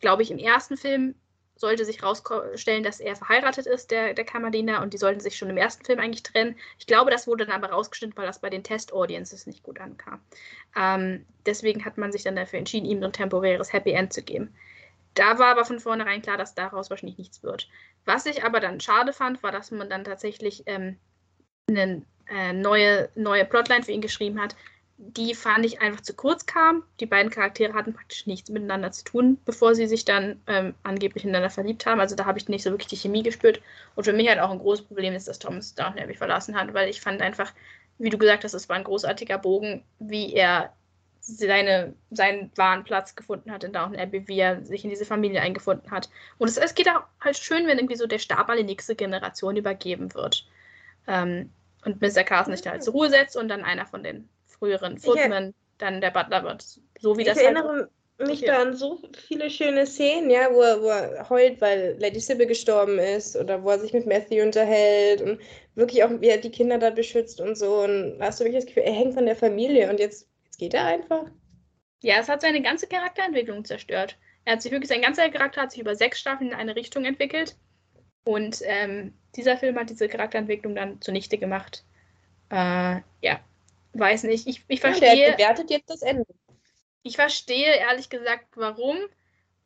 glaube 0.00 0.22
ich, 0.22 0.30
im 0.30 0.38
ersten 0.38 0.76
Film 0.76 1.14
sollte 1.60 1.84
sich 1.84 2.00
herausstellen, 2.00 2.82
dass 2.82 3.00
er 3.00 3.16
verheiratet 3.16 3.66
ist, 3.66 3.90
der, 3.90 4.14
der 4.14 4.24
Kammerdiener, 4.24 4.80
und 4.80 4.94
die 4.94 4.98
sollten 4.98 5.20
sich 5.20 5.36
schon 5.36 5.50
im 5.50 5.58
ersten 5.58 5.84
Film 5.84 5.98
eigentlich 5.98 6.22
trennen. 6.22 6.56
Ich 6.78 6.86
glaube, 6.86 7.10
das 7.10 7.26
wurde 7.26 7.44
dann 7.44 7.54
aber 7.54 7.70
rausgeschnitten, 7.70 8.16
weil 8.16 8.26
das 8.26 8.40
bei 8.40 8.48
den 8.48 8.64
Test-Audiences 8.64 9.46
nicht 9.46 9.62
gut 9.62 9.78
ankam. 9.78 10.20
Ähm, 10.74 11.26
deswegen 11.44 11.84
hat 11.84 11.98
man 11.98 12.12
sich 12.12 12.22
dann 12.22 12.34
dafür 12.34 12.58
entschieden, 12.58 12.86
ihm 12.86 13.02
ein 13.02 13.12
temporäres 13.12 13.74
Happy 13.74 13.90
End 13.90 14.10
zu 14.10 14.22
geben. 14.22 14.54
Da 15.12 15.38
war 15.38 15.48
aber 15.48 15.66
von 15.66 15.80
vornherein 15.80 16.22
klar, 16.22 16.38
dass 16.38 16.54
daraus 16.54 16.88
wahrscheinlich 16.88 17.18
nichts 17.18 17.42
wird. 17.42 17.68
Was 18.06 18.24
ich 18.24 18.42
aber 18.42 18.60
dann 18.60 18.80
schade 18.80 19.12
fand, 19.12 19.42
war, 19.42 19.52
dass 19.52 19.70
man 19.70 19.90
dann 19.90 20.04
tatsächlich 20.04 20.62
ähm, 20.64 20.96
einen 21.68 22.06
äh, 22.30 22.54
neue, 22.54 23.10
neue 23.16 23.44
Plotline 23.44 23.82
für 23.82 23.92
ihn 23.92 24.00
geschrieben 24.00 24.40
hat, 24.40 24.56
die 25.02 25.34
fand 25.34 25.64
ich 25.64 25.80
einfach 25.80 26.02
zu 26.02 26.12
kurz 26.12 26.44
kam. 26.44 26.82
Die 27.00 27.06
beiden 27.06 27.30
Charaktere 27.30 27.72
hatten 27.72 27.94
praktisch 27.94 28.26
nichts 28.26 28.50
miteinander 28.50 28.92
zu 28.92 29.02
tun, 29.02 29.38
bevor 29.46 29.74
sie 29.74 29.86
sich 29.86 30.04
dann 30.04 30.42
ähm, 30.46 30.74
angeblich 30.82 31.24
ineinander 31.24 31.48
verliebt 31.48 31.86
haben. 31.86 32.00
Also 32.00 32.14
da 32.14 32.26
habe 32.26 32.38
ich 32.38 32.48
nicht 32.48 32.62
so 32.62 32.70
wirklich 32.70 32.88
die 32.88 32.96
Chemie 32.96 33.22
gespürt. 33.22 33.62
Und 33.96 34.04
für 34.04 34.12
mich 34.12 34.28
halt 34.28 34.40
auch 34.40 34.50
ein 34.50 34.58
großes 34.58 34.84
Problem 34.84 35.14
ist, 35.14 35.26
dass 35.26 35.38
Thomas 35.38 35.74
Downton 35.74 36.02
Abbey 36.02 36.14
verlassen 36.14 36.54
hat, 36.54 36.74
weil 36.74 36.90
ich 36.90 37.00
fand 37.00 37.22
einfach, 37.22 37.50
wie 37.98 38.10
du 38.10 38.18
gesagt 38.18 38.44
hast, 38.44 38.52
es 38.52 38.68
war 38.68 38.76
ein 38.76 38.84
großartiger 38.84 39.38
Bogen, 39.38 39.82
wie 40.00 40.34
er 40.34 40.74
seine, 41.20 41.94
seinen 42.10 42.50
wahren 42.56 42.84
Platz 42.84 43.14
gefunden 43.14 43.52
hat 43.52 43.64
in 43.64 43.72
Downton 43.72 43.98
Abbey, 43.98 44.28
wie 44.28 44.38
er 44.38 44.62
sich 44.66 44.84
in 44.84 44.90
diese 44.90 45.06
Familie 45.06 45.40
eingefunden 45.40 45.90
hat. 45.90 46.10
Und 46.36 46.48
es, 46.48 46.58
es 46.58 46.74
geht 46.74 46.90
auch 46.90 47.04
halt 47.20 47.38
schön, 47.38 47.66
wenn 47.66 47.78
irgendwie 47.78 47.96
so 47.96 48.06
der 48.06 48.18
Stab 48.18 48.50
an 48.50 48.58
die 48.58 48.64
nächste 48.64 48.94
Generation 48.94 49.56
übergeben 49.56 50.12
wird. 50.12 50.46
Ähm, 51.06 51.50
und 51.86 52.02
Mr. 52.02 52.22
Carson 52.22 52.52
sich 52.52 52.62
da 52.62 52.72
halt 52.72 52.84
zur 52.84 52.92
Ruhe 52.92 53.08
setzt 53.08 53.36
und 53.38 53.48
dann 53.48 53.64
einer 53.64 53.86
von 53.86 54.02
den 54.02 54.28
früheren 54.60 54.98
Footmen 54.98 55.54
dann 55.78 56.00
der 56.00 56.10
Butler 56.10 56.44
wird. 56.44 56.64
So 57.00 57.16
wie 57.16 57.22
ich 57.22 57.26
das 57.26 57.38
halt 57.38 57.46
erinnere 57.46 57.90
halt, 58.18 58.28
mich 58.28 58.42
da 58.42 58.60
an 58.60 58.76
so 58.76 59.00
viele 59.26 59.50
schöne 59.50 59.86
Szenen, 59.86 60.30
ja, 60.30 60.52
wo 60.52 60.60
er, 60.60 60.82
wo 60.82 60.88
er 60.88 61.28
heult, 61.30 61.60
weil 61.60 61.96
Lady 61.98 62.20
Sybil 62.20 62.46
gestorben 62.46 62.98
ist 62.98 63.36
oder 63.36 63.62
wo 63.64 63.70
er 63.70 63.78
sich 63.78 63.92
mit 63.92 64.06
Matthew 64.06 64.42
unterhält 64.42 65.22
und 65.22 65.40
wirklich 65.74 66.04
auch, 66.04 66.10
wie 66.20 66.28
er 66.28 66.38
die 66.38 66.50
Kinder 66.50 66.78
da 66.78 66.90
beschützt 66.90 67.40
und 67.40 67.56
so. 67.56 67.82
Und 67.82 68.18
da 68.18 68.26
hast 68.26 68.40
du 68.40 68.44
wirklich 68.44 68.62
das 68.62 68.66
Gefühl, 68.66 68.84
er 68.84 68.92
hängt 68.92 69.14
von 69.14 69.26
der 69.26 69.36
Familie 69.36 69.88
und 69.88 69.98
jetzt, 69.98 70.28
jetzt 70.44 70.58
geht 70.58 70.74
er 70.74 70.84
einfach. 70.84 71.24
Ja, 72.02 72.18
es 72.18 72.28
hat 72.28 72.42
seine 72.42 72.62
ganze 72.62 72.86
Charakterentwicklung 72.86 73.64
zerstört. 73.64 74.16
Er 74.44 74.54
hat 74.54 74.62
sich 74.62 74.72
wirklich, 74.72 74.88
sein 74.88 75.02
ganzer 75.02 75.28
Charakter 75.30 75.62
hat 75.62 75.70
sich 75.70 75.80
über 75.80 75.94
sechs 75.94 76.20
Staffeln 76.20 76.50
in 76.50 76.56
eine 76.56 76.76
Richtung 76.76 77.04
entwickelt. 77.04 77.56
Und 78.24 78.60
ähm, 78.64 79.14
dieser 79.34 79.56
Film 79.56 79.78
hat 79.78 79.90
diese 79.90 80.08
Charakterentwicklung 80.08 80.74
dann 80.74 81.00
zunichte 81.00 81.38
gemacht. 81.38 81.84
Äh, 82.50 83.00
ja, 83.22 83.40
weiß 83.92 84.24
nicht. 84.24 84.46
Ich, 84.46 84.64
ich 84.68 84.80
verstehe. 84.80 85.08
Ja, 85.08 85.26
der 85.26 85.32
bewertet 85.32 85.70
jetzt 85.70 85.90
das 85.90 86.02
Ende. 86.02 86.26
Ich 87.02 87.16
verstehe 87.16 87.76
ehrlich 87.76 88.10
gesagt, 88.10 88.46
warum. 88.56 88.96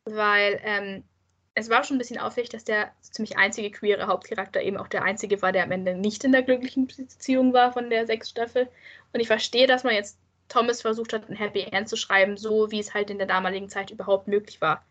Weil 0.05 0.61
ähm, 0.63 1.03
es 1.55 1.69
war 1.69 1.83
schon 1.83 1.95
ein 1.95 1.99
bisschen 1.99 2.19
auffällig, 2.19 2.49
dass 2.49 2.63
der 2.63 2.91
ziemlich 3.01 3.37
einzige 3.37 3.71
queere 3.71 4.07
Hauptcharakter 4.07 4.61
eben 4.61 4.77
auch 4.77 4.87
der 4.87 5.03
einzige 5.03 5.41
war, 5.41 5.51
der 5.51 5.63
am 5.63 5.71
Ende 5.71 5.95
nicht 5.95 6.23
in 6.23 6.31
der 6.31 6.43
glücklichen 6.43 6.87
Beziehung 6.87 7.53
war 7.53 7.71
von 7.71 7.89
der 7.89 8.05
sechs 8.05 8.29
Staffel. 8.29 8.67
Und 9.13 9.19
ich 9.19 9.27
verstehe, 9.27 9.65
dass 9.65 9.83
man 9.83 9.95
jetzt 9.95 10.19
Thomas 10.47 10.81
versucht 10.81 11.13
hat, 11.13 11.29
ein 11.29 11.35
Happy 11.35 11.61
End 11.61 11.89
zu 11.89 11.95
schreiben, 11.95 12.37
so 12.37 12.69
wie 12.71 12.79
es 12.79 12.93
halt 12.93 13.09
in 13.09 13.17
der 13.17 13.27
damaligen 13.27 13.69
Zeit 13.69 13.89
überhaupt 13.89 14.27
möglich 14.27 14.61
war 14.61 14.85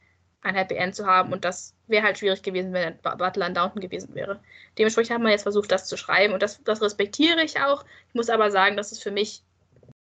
ein 0.45 0.55
Happy 0.55 0.75
End 0.75 0.95
zu 0.95 1.07
haben. 1.07 1.33
Und 1.33 1.45
das 1.45 1.75
wäre 1.87 2.05
halt 2.05 2.19
schwierig 2.19 2.43
gewesen, 2.43 2.73
wenn 2.73 2.99
Butler 2.99 3.47
in 3.47 3.55
Downton 3.55 3.81
gewesen 3.81 4.15
wäre. 4.15 4.41
Dementsprechend 4.79 5.15
hat 5.15 5.23
man 5.23 5.33
jetzt 5.33 5.43
versucht, 5.43 5.73
das 5.73 5.87
zu 5.87 5.97
schreiben. 5.97 6.35
Und 6.35 6.43
das, 6.43 6.63
das 6.63 6.81
respektiere 6.81 7.43
ich 7.43 7.59
auch. 7.61 7.85
Ich 8.09 8.15
muss 8.15 8.31
aber 8.31 8.51
sagen, 8.51 8.77
dass 8.77 8.93
es 8.93 9.03
für 9.03 9.11
mich, 9.11 9.43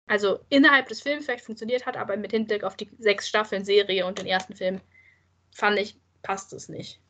also 0.07 0.41
innerhalb 0.49 0.89
des 0.89 1.03
Films 1.03 1.27
vielleicht 1.27 1.45
funktioniert 1.45 1.87
hat, 1.87 1.97
aber 1.97 2.17
mit 2.17 2.33
Hinblick 2.33 2.65
auf 2.65 2.77
die 2.77 2.91
sechs 2.99 3.29
Staffeln 3.29 3.65
Serie 3.65 4.07
und 4.07 4.19
den 4.19 4.27
ersten 4.27 4.57
Film, 4.57 4.81
fand 5.53 5.79
ich, 5.79 5.97
passt 6.23 6.53
es 6.53 6.69
nicht. 6.69 7.01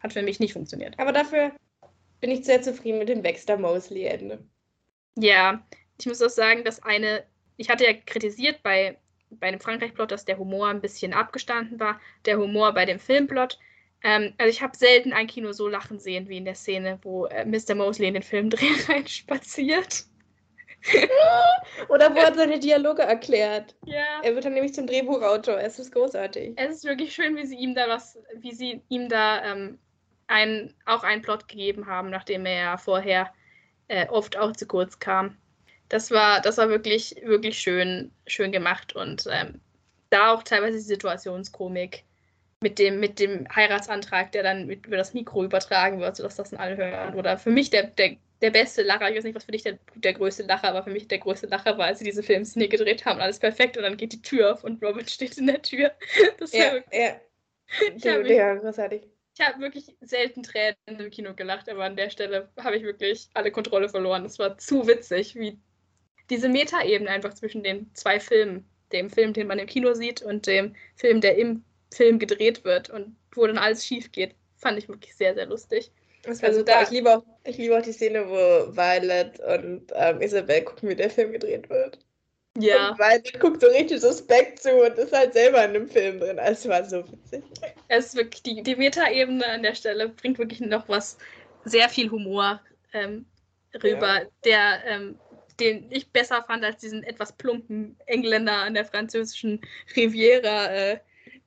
Hat 0.00 0.12
für 0.12 0.22
mich 0.22 0.40
nicht 0.40 0.54
funktioniert. 0.54 0.98
Aber 0.98 1.12
dafür 1.12 1.52
bin 2.20 2.30
ich 2.30 2.44
sehr 2.44 2.62
zufrieden 2.62 2.98
mit 2.98 3.08
dem 3.08 3.22
Baxter 3.22 3.58
Mosley-Ende. 3.58 4.42
Ja, 5.16 5.66
ich 5.98 6.06
muss 6.06 6.22
auch 6.22 6.30
sagen, 6.30 6.64
dass 6.64 6.82
eine, 6.82 7.24
ich 7.56 7.68
hatte 7.68 7.84
ja 7.84 7.92
kritisiert 7.92 8.62
bei 8.62 8.98
bei 9.30 9.50
dem 9.50 9.60
Frankreich-Plot, 9.60 10.10
dass 10.10 10.24
der 10.24 10.38
Humor 10.38 10.68
ein 10.68 10.80
bisschen 10.80 11.12
abgestanden 11.12 11.78
war. 11.80 12.00
Der 12.24 12.38
Humor 12.38 12.72
bei 12.74 12.84
dem 12.84 12.98
Filmplot. 12.98 13.58
Ähm, 14.02 14.34
also 14.38 14.50
ich 14.50 14.62
habe 14.62 14.76
selten 14.76 15.12
ein 15.12 15.26
Kino 15.26 15.52
so 15.52 15.68
lachen 15.68 15.98
sehen 15.98 16.28
wie 16.28 16.38
in 16.38 16.44
der 16.44 16.54
Szene, 16.54 16.98
wo 17.02 17.26
äh, 17.26 17.44
Mr. 17.44 17.74
Mosley 17.74 18.08
in 18.08 18.14
den 18.14 18.22
Filmdreh 18.22 18.72
reinspaziert. 18.88 20.04
Oder 21.90 22.14
wo 22.14 22.18
er 22.18 22.34
seine 22.34 22.58
Dialoge 22.58 23.02
erklärt. 23.02 23.76
Ja. 23.84 24.22
Er 24.22 24.34
wird 24.34 24.46
dann 24.46 24.54
nämlich 24.54 24.72
zum 24.72 24.86
Drehbuchautor. 24.86 25.60
Es 25.60 25.78
ist 25.78 25.92
großartig. 25.92 26.54
Es 26.56 26.76
ist 26.76 26.84
wirklich 26.84 27.12
schön, 27.12 27.36
wie 27.36 27.44
sie 27.44 27.56
ihm 27.56 27.74
da 27.74 27.86
was, 27.88 28.18
wie 28.36 28.54
sie 28.54 28.80
ihm 28.88 29.10
da 29.10 29.44
ähm, 29.44 29.78
ein, 30.26 30.74
auch 30.86 31.02
einen 31.02 31.20
Plot 31.20 31.48
gegeben 31.48 31.86
haben, 31.86 32.08
nachdem 32.08 32.46
er 32.46 32.58
ja 32.58 32.76
vorher 32.78 33.30
äh, 33.88 34.08
oft 34.08 34.38
auch 34.38 34.52
zu 34.52 34.66
kurz 34.66 34.98
kam 34.98 35.36
das 35.90 36.10
war, 36.10 36.40
das 36.40 36.56
war 36.56 36.70
wirklich, 36.70 37.16
wirklich 37.22 37.58
schön, 37.58 38.12
schön 38.26 38.52
gemacht 38.52 38.96
und 38.96 39.24
ähm, 39.30 39.60
da 40.08 40.32
auch 40.32 40.42
teilweise 40.42 40.78
die 40.78 40.84
Situationskomik 40.84 42.04
mit 42.62 42.78
dem, 42.78 43.00
mit 43.00 43.18
dem 43.18 43.46
Heiratsantrag, 43.54 44.32
der 44.32 44.42
dann 44.42 44.66
mit, 44.66 44.86
über 44.86 44.96
das 44.96 45.14
Mikro 45.14 45.44
übertragen 45.44 46.00
wird, 46.00 46.16
sodass 46.16 46.36
das 46.36 46.50
dann 46.50 46.60
alle 46.60 46.76
hören. 46.76 47.14
Oder 47.14 47.38
für 47.38 47.50
mich 47.50 47.70
der, 47.70 47.84
der, 47.84 48.16
der 48.40 48.50
beste 48.50 48.82
Lacher, 48.82 49.10
ich 49.10 49.16
weiß 49.16 49.24
nicht, 49.24 49.34
was 49.34 49.44
für 49.44 49.52
dich 49.52 49.62
der, 49.62 49.78
der 49.96 50.12
größte 50.12 50.44
Lacher 50.44 50.72
war, 50.74 50.84
für 50.84 50.90
mich 50.90 51.08
der 51.08 51.18
größte 51.18 51.48
Lacher 51.48 51.76
war, 51.76 51.86
als 51.86 51.98
sie 51.98 52.04
diese 52.04 52.22
Filmszene 52.22 52.68
gedreht 52.68 53.04
haben, 53.04 53.20
alles 53.20 53.40
perfekt 53.40 53.76
und 53.76 53.82
dann 53.82 53.96
geht 53.96 54.12
die 54.12 54.22
Tür 54.22 54.52
auf 54.52 54.64
und 54.64 54.82
Robin 54.82 55.08
steht 55.08 55.38
in 55.38 55.46
der 55.46 55.62
Tür. 55.62 55.92
Das 56.38 56.52
ja, 56.52 56.72
wirklich, 56.72 57.00
ja. 57.00 57.16
Ich 57.96 58.06
habe 58.06 58.60
großartig. 58.60 59.02
Ich 59.38 59.46
habe 59.46 59.60
wirklich 59.60 59.96
selten 60.00 60.42
Tränen 60.42 60.76
im 60.86 61.10
Kino 61.10 61.34
gelacht, 61.34 61.68
aber 61.68 61.84
an 61.84 61.96
der 61.96 62.10
Stelle 62.10 62.50
habe 62.58 62.76
ich 62.76 62.82
wirklich 62.82 63.28
alle 63.32 63.50
Kontrolle 63.50 63.88
verloren. 63.88 64.24
Es 64.24 64.38
war 64.38 64.58
zu 64.58 64.86
witzig, 64.86 65.34
wie 65.36 65.58
diese 66.30 66.48
Metaebene 66.48 67.10
einfach 67.10 67.34
zwischen 67.34 67.62
den 67.62 67.90
zwei 67.94 68.20
Filmen, 68.20 68.64
dem 68.92 69.10
Film, 69.10 69.32
den 69.32 69.46
man 69.46 69.58
im 69.58 69.66
Kino 69.66 69.94
sieht 69.94 70.22
und 70.22 70.46
dem 70.46 70.74
Film, 70.96 71.20
der 71.20 71.36
im 71.36 71.64
Film 71.92 72.18
gedreht 72.18 72.64
wird 72.64 72.90
und 72.90 73.16
wo 73.32 73.46
dann 73.46 73.58
alles 73.58 73.84
schief 73.84 74.10
geht, 74.12 74.34
fand 74.56 74.78
ich 74.78 74.88
wirklich 74.88 75.14
sehr, 75.14 75.34
sehr 75.34 75.46
lustig. 75.46 75.90
also 76.24 76.62
da, 76.62 76.82
ich, 76.82 76.90
liebe 76.90 77.16
auch, 77.16 77.24
ich 77.44 77.58
liebe 77.58 77.76
auch 77.76 77.82
die 77.82 77.92
Szene, 77.92 78.28
wo 78.28 78.74
Violet 78.76 79.40
und 79.40 79.92
ähm, 79.94 80.20
Isabel 80.20 80.62
gucken, 80.62 80.88
wie 80.88 80.96
der 80.96 81.10
Film 81.10 81.32
gedreht 81.32 81.68
wird. 81.68 81.98
Ja. 82.58 82.90
Und 82.90 82.98
Violet 82.98 83.40
guckt 83.40 83.60
so 83.60 83.68
richtig 83.68 84.00
suspekt 84.00 84.60
zu 84.60 84.72
und 84.72 84.98
ist 84.98 85.12
halt 85.12 85.32
selber 85.32 85.64
in 85.64 85.74
dem 85.74 85.88
Film 85.88 86.20
drin. 86.20 86.38
Also, 86.38 86.68
es 86.68 86.68
war 86.68 86.84
so 86.84 87.04
witzig. 87.10 87.44
Es 87.88 88.06
ist 88.06 88.16
wirklich, 88.16 88.42
die, 88.42 88.62
die 88.62 88.76
Metaebene 88.76 89.46
an 89.46 89.62
der 89.62 89.74
Stelle 89.74 90.08
bringt 90.08 90.38
wirklich 90.38 90.60
noch 90.60 90.88
was, 90.88 91.16
sehr 91.64 91.88
viel 91.88 92.10
Humor 92.10 92.60
ähm, 92.92 93.26
rüber, 93.82 94.22
ja. 94.22 94.26
der 94.44 94.84
ähm, 94.86 95.18
den 95.60 95.90
ich 95.90 96.10
besser 96.10 96.42
fand 96.46 96.64
als 96.64 96.78
diesen 96.78 97.02
etwas 97.02 97.32
plumpen 97.32 97.96
Engländer 98.06 98.54
an 98.54 98.74
der 98.74 98.84
französischen 98.84 99.60
Riviera 99.94 100.66
äh, 100.66 100.98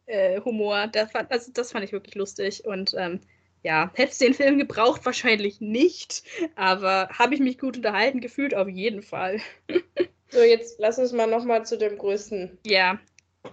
äh, 0.06 0.42
Humor. 0.42 0.88
Das 0.88 1.12
fand, 1.12 1.32
also 1.32 1.52
das 1.52 1.72
fand 1.72 1.86
ich 1.86 1.92
wirklich 1.92 2.16
lustig 2.16 2.66
und 2.66 2.94
ähm, 2.98 3.20
ja, 3.64 3.92
hätte 3.94 4.12
es 4.12 4.18
den 4.18 4.34
Film 4.34 4.58
gebraucht, 4.58 5.06
wahrscheinlich 5.06 5.62
nicht, 5.62 6.24
aber 6.56 7.08
habe 7.10 7.34
ich 7.34 7.40
mich 7.40 7.58
gut 7.58 7.78
unterhalten 7.78 8.20
gefühlt, 8.20 8.54
auf 8.54 8.68
jeden 8.68 9.02
Fall. 9.02 9.40
so, 10.30 10.42
jetzt 10.42 10.80
lass 10.80 11.00
uns 11.00 11.14
mal 11.14 11.28
nochmal 11.28 11.66
zu 11.66 11.78
dem 11.78 11.98
größten. 11.98 12.58
Ja, 12.66 13.00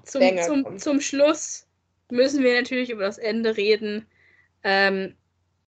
zum, 0.03 0.39
zum, 0.39 0.79
zum 0.79 1.01
Schluss 1.01 1.67
müssen 2.11 2.43
wir 2.43 2.55
natürlich 2.55 2.91
über 2.91 3.05
das 3.05 3.19
Ende 3.19 3.57
reden. 3.57 4.07
Ähm, 4.65 5.15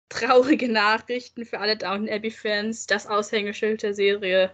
traurige 0.10 0.68
Nachrichten 0.68 1.46
für 1.46 1.60
alle 1.60 1.78
Downton 1.78 2.10
Abbey-Fans. 2.10 2.88
Das 2.88 3.08
Aushängeschild 3.08 3.84
der 3.84 3.94
Serie 3.94 4.52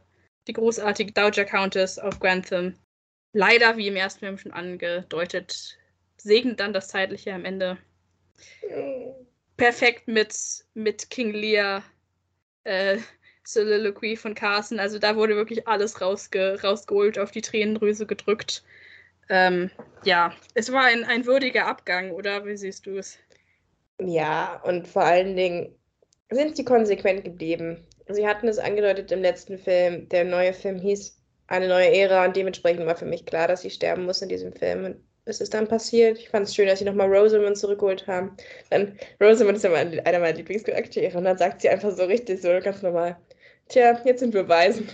die 0.49 0.53
großartige 0.53 1.13
Dowager 1.13 1.45
Countess 1.45 1.99
of 1.99 2.19
Grantham. 2.19 2.75
Leider, 3.33 3.77
wie 3.77 3.87
im 3.87 3.95
ersten 3.95 4.19
Film 4.19 4.37
schon 4.37 4.51
angedeutet, 4.51 5.77
segnet 6.17 6.59
dann 6.59 6.73
das 6.73 6.87
Zeitliche 6.89 7.33
am 7.33 7.45
Ende. 7.45 7.77
Perfekt 9.55 10.07
mit, 10.07 10.35
mit 10.73 11.09
King 11.11 11.31
Lear 11.31 11.83
äh, 12.63 12.97
Soliloquy 13.43 14.15
von 14.15 14.33
Carson. 14.33 14.79
Also 14.79 14.97
da 14.97 15.15
wurde 15.15 15.35
wirklich 15.35 15.67
alles 15.67 16.01
rausge 16.01 16.59
rausgeholt, 16.61 17.19
auf 17.19 17.31
die 17.31 17.41
Tränendrüse 17.41 18.07
gedrückt. 18.07 18.63
Ähm, 19.29 19.69
ja, 20.03 20.33
es 20.55 20.71
war 20.71 20.85
ein, 20.85 21.03
ein 21.03 21.27
würdiger 21.27 21.67
Abgang, 21.67 22.11
oder 22.11 22.45
wie 22.45 22.57
siehst 22.57 22.87
du 22.87 22.97
es? 22.97 23.19
Ja, 24.01 24.59
und 24.63 24.87
vor 24.87 25.03
allen 25.03 25.35
Dingen 25.35 25.75
sind 26.31 26.55
sie 26.55 26.65
konsequent 26.65 27.23
geblieben. 27.23 27.85
Sie 28.09 28.27
hatten 28.27 28.47
es 28.47 28.57
angedeutet 28.57 29.11
im 29.11 29.21
letzten 29.21 29.57
Film. 29.57 30.09
Der 30.09 30.23
neue 30.23 30.53
Film 30.53 30.79
hieß 30.79 31.17
Eine 31.47 31.67
neue 31.67 31.91
Ära 31.91 32.25
und 32.25 32.35
dementsprechend 32.35 32.85
war 32.85 32.95
für 32.95 33.05
mich 33.05 33.25
klar, 33.25 33.47
dass 33.47 33.61
sie 33.61 33.69
sterben 33.69 34.05
muss 34.05 34.21
in 34.21 34.29
diesem 34.29 34.53
Film. 34.53 34.85
Und 34.85 34.97
es 35.25 35.41
ist 35.41 35.53
dann 35.53 35.67
passiert. 35.67 36.17
Ich 36.17 36.29
fand 36.29 36.47
es 36.47 36.55
schön, 36.55 36.67
dass 36.67 36.79
sie 36.79 36.85
nochmal 36.85 37.07
Rosamund 37.15 37.57
zurückgeholt 37.57 38.07
haben. 38.07 38.35
Dann, 38.69 38.97
Rosamund 39.21 39.57
ist 39.57 39.63
ja 39.63 39.69
mein, 39.69 39.99
einer 40.05 40.19
meiner 40.19 40.37
Lieblingscharaktere 40.37 41.17
und 41.17 41.25
dann 41.25 41.37
sagt 41.37 41.61
sie 41.61 41.69
einfach 41.69 41.91
so 41.91 42.03
richtig, 42.05 42.41
so 42.41 42.49
ganz 42.63 42.81
normal: 42.81 43.17
Tja, 43.67 43.99
jetzt 44.05 44.19
sind 44.19 44.33
wir 44.33 44.47
Waisen. 44.47 44.89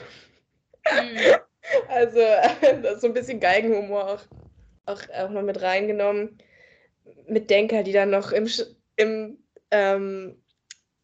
Mhm. 0.85 1.35
also, 1.87 2.19
so 2.99 3.07
ein 3.07 3.13
bisschen 3.13 3.39
Geigenhumor 3.39 4.09
auch, 4.13 4.21
auch, 4.85 5.01
auch 5.17 5.29
noch 5.29 5.41
mit 5.43 5.61
reingenommen. 5.61 6.37
Mit 7.27 7.49
Denker, 7.49 7.83
die 7.83 7.93
dann 7.93 8.09
noch 8.11 8.31
im, 8.31 8.49
im 8.97 9.37
ähm, 9.71 10.41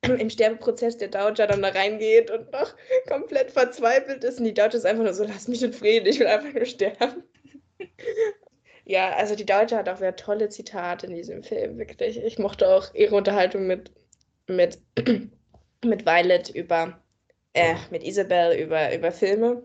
im 0.04 0.30
Sterbeprozess 0.30 0.98
der 0.98 1.10
Dowager 1.10 1.48
dann 1.48 1.62
da 1.62 1.70
reingeht 1.70 2.32
und 2.32 2.52
noch 2.52 2.74
komplett 3.08 3.52
verzweifelt 3.52 4.24
ist. 4.24 4.40
Und 4.40 4.46
die 4.46 4.54
Dowager 4.54 4.78
ist 4.78 4.86
einfach 4.86 5.04
nur 5.04 5.14
so, 5.14 5.24
lass 5.24 5.48
mich 5.48 5.62
in 5.62 5.74
Frieden, 5.74 6.08
ich 6.08 6.20
will 6.20 6.28
einfach 6.28 6.54
nur 6.54 6.66
sterben. 6.66 7.24
ja, 8.86 9.16
also 9.16 9.36
die 9.36 9.46
Dowager 9.46 9.78
hat 9.78 9.90
auch 9.90 10.00
wieder 10.00 10.16
tolle 10.16 10.50
Zitate 10.50 11.06
in 11.06 11.16
diesem 11.16 11.44
Film, 11.44 11.78
wirklich. 11.78 12.18
Ich 12.24 12.40
mochte 12.40 12.68
auch 12.68 12.94
ihre 12.94 13.16
Unterhaltung 13.16 13.68
mit, 13.68 13.92
mit, 14.48 14.80
mit 15.86 16.06
Violet 16.06 16.50
über 16.50 17.02
äh, 17.54 17.76
mit 17.90 18.04
Isabel 18.04 18.58
über, 18.58 18.94
über 18.96 19.12
Filme. 19.12 19.64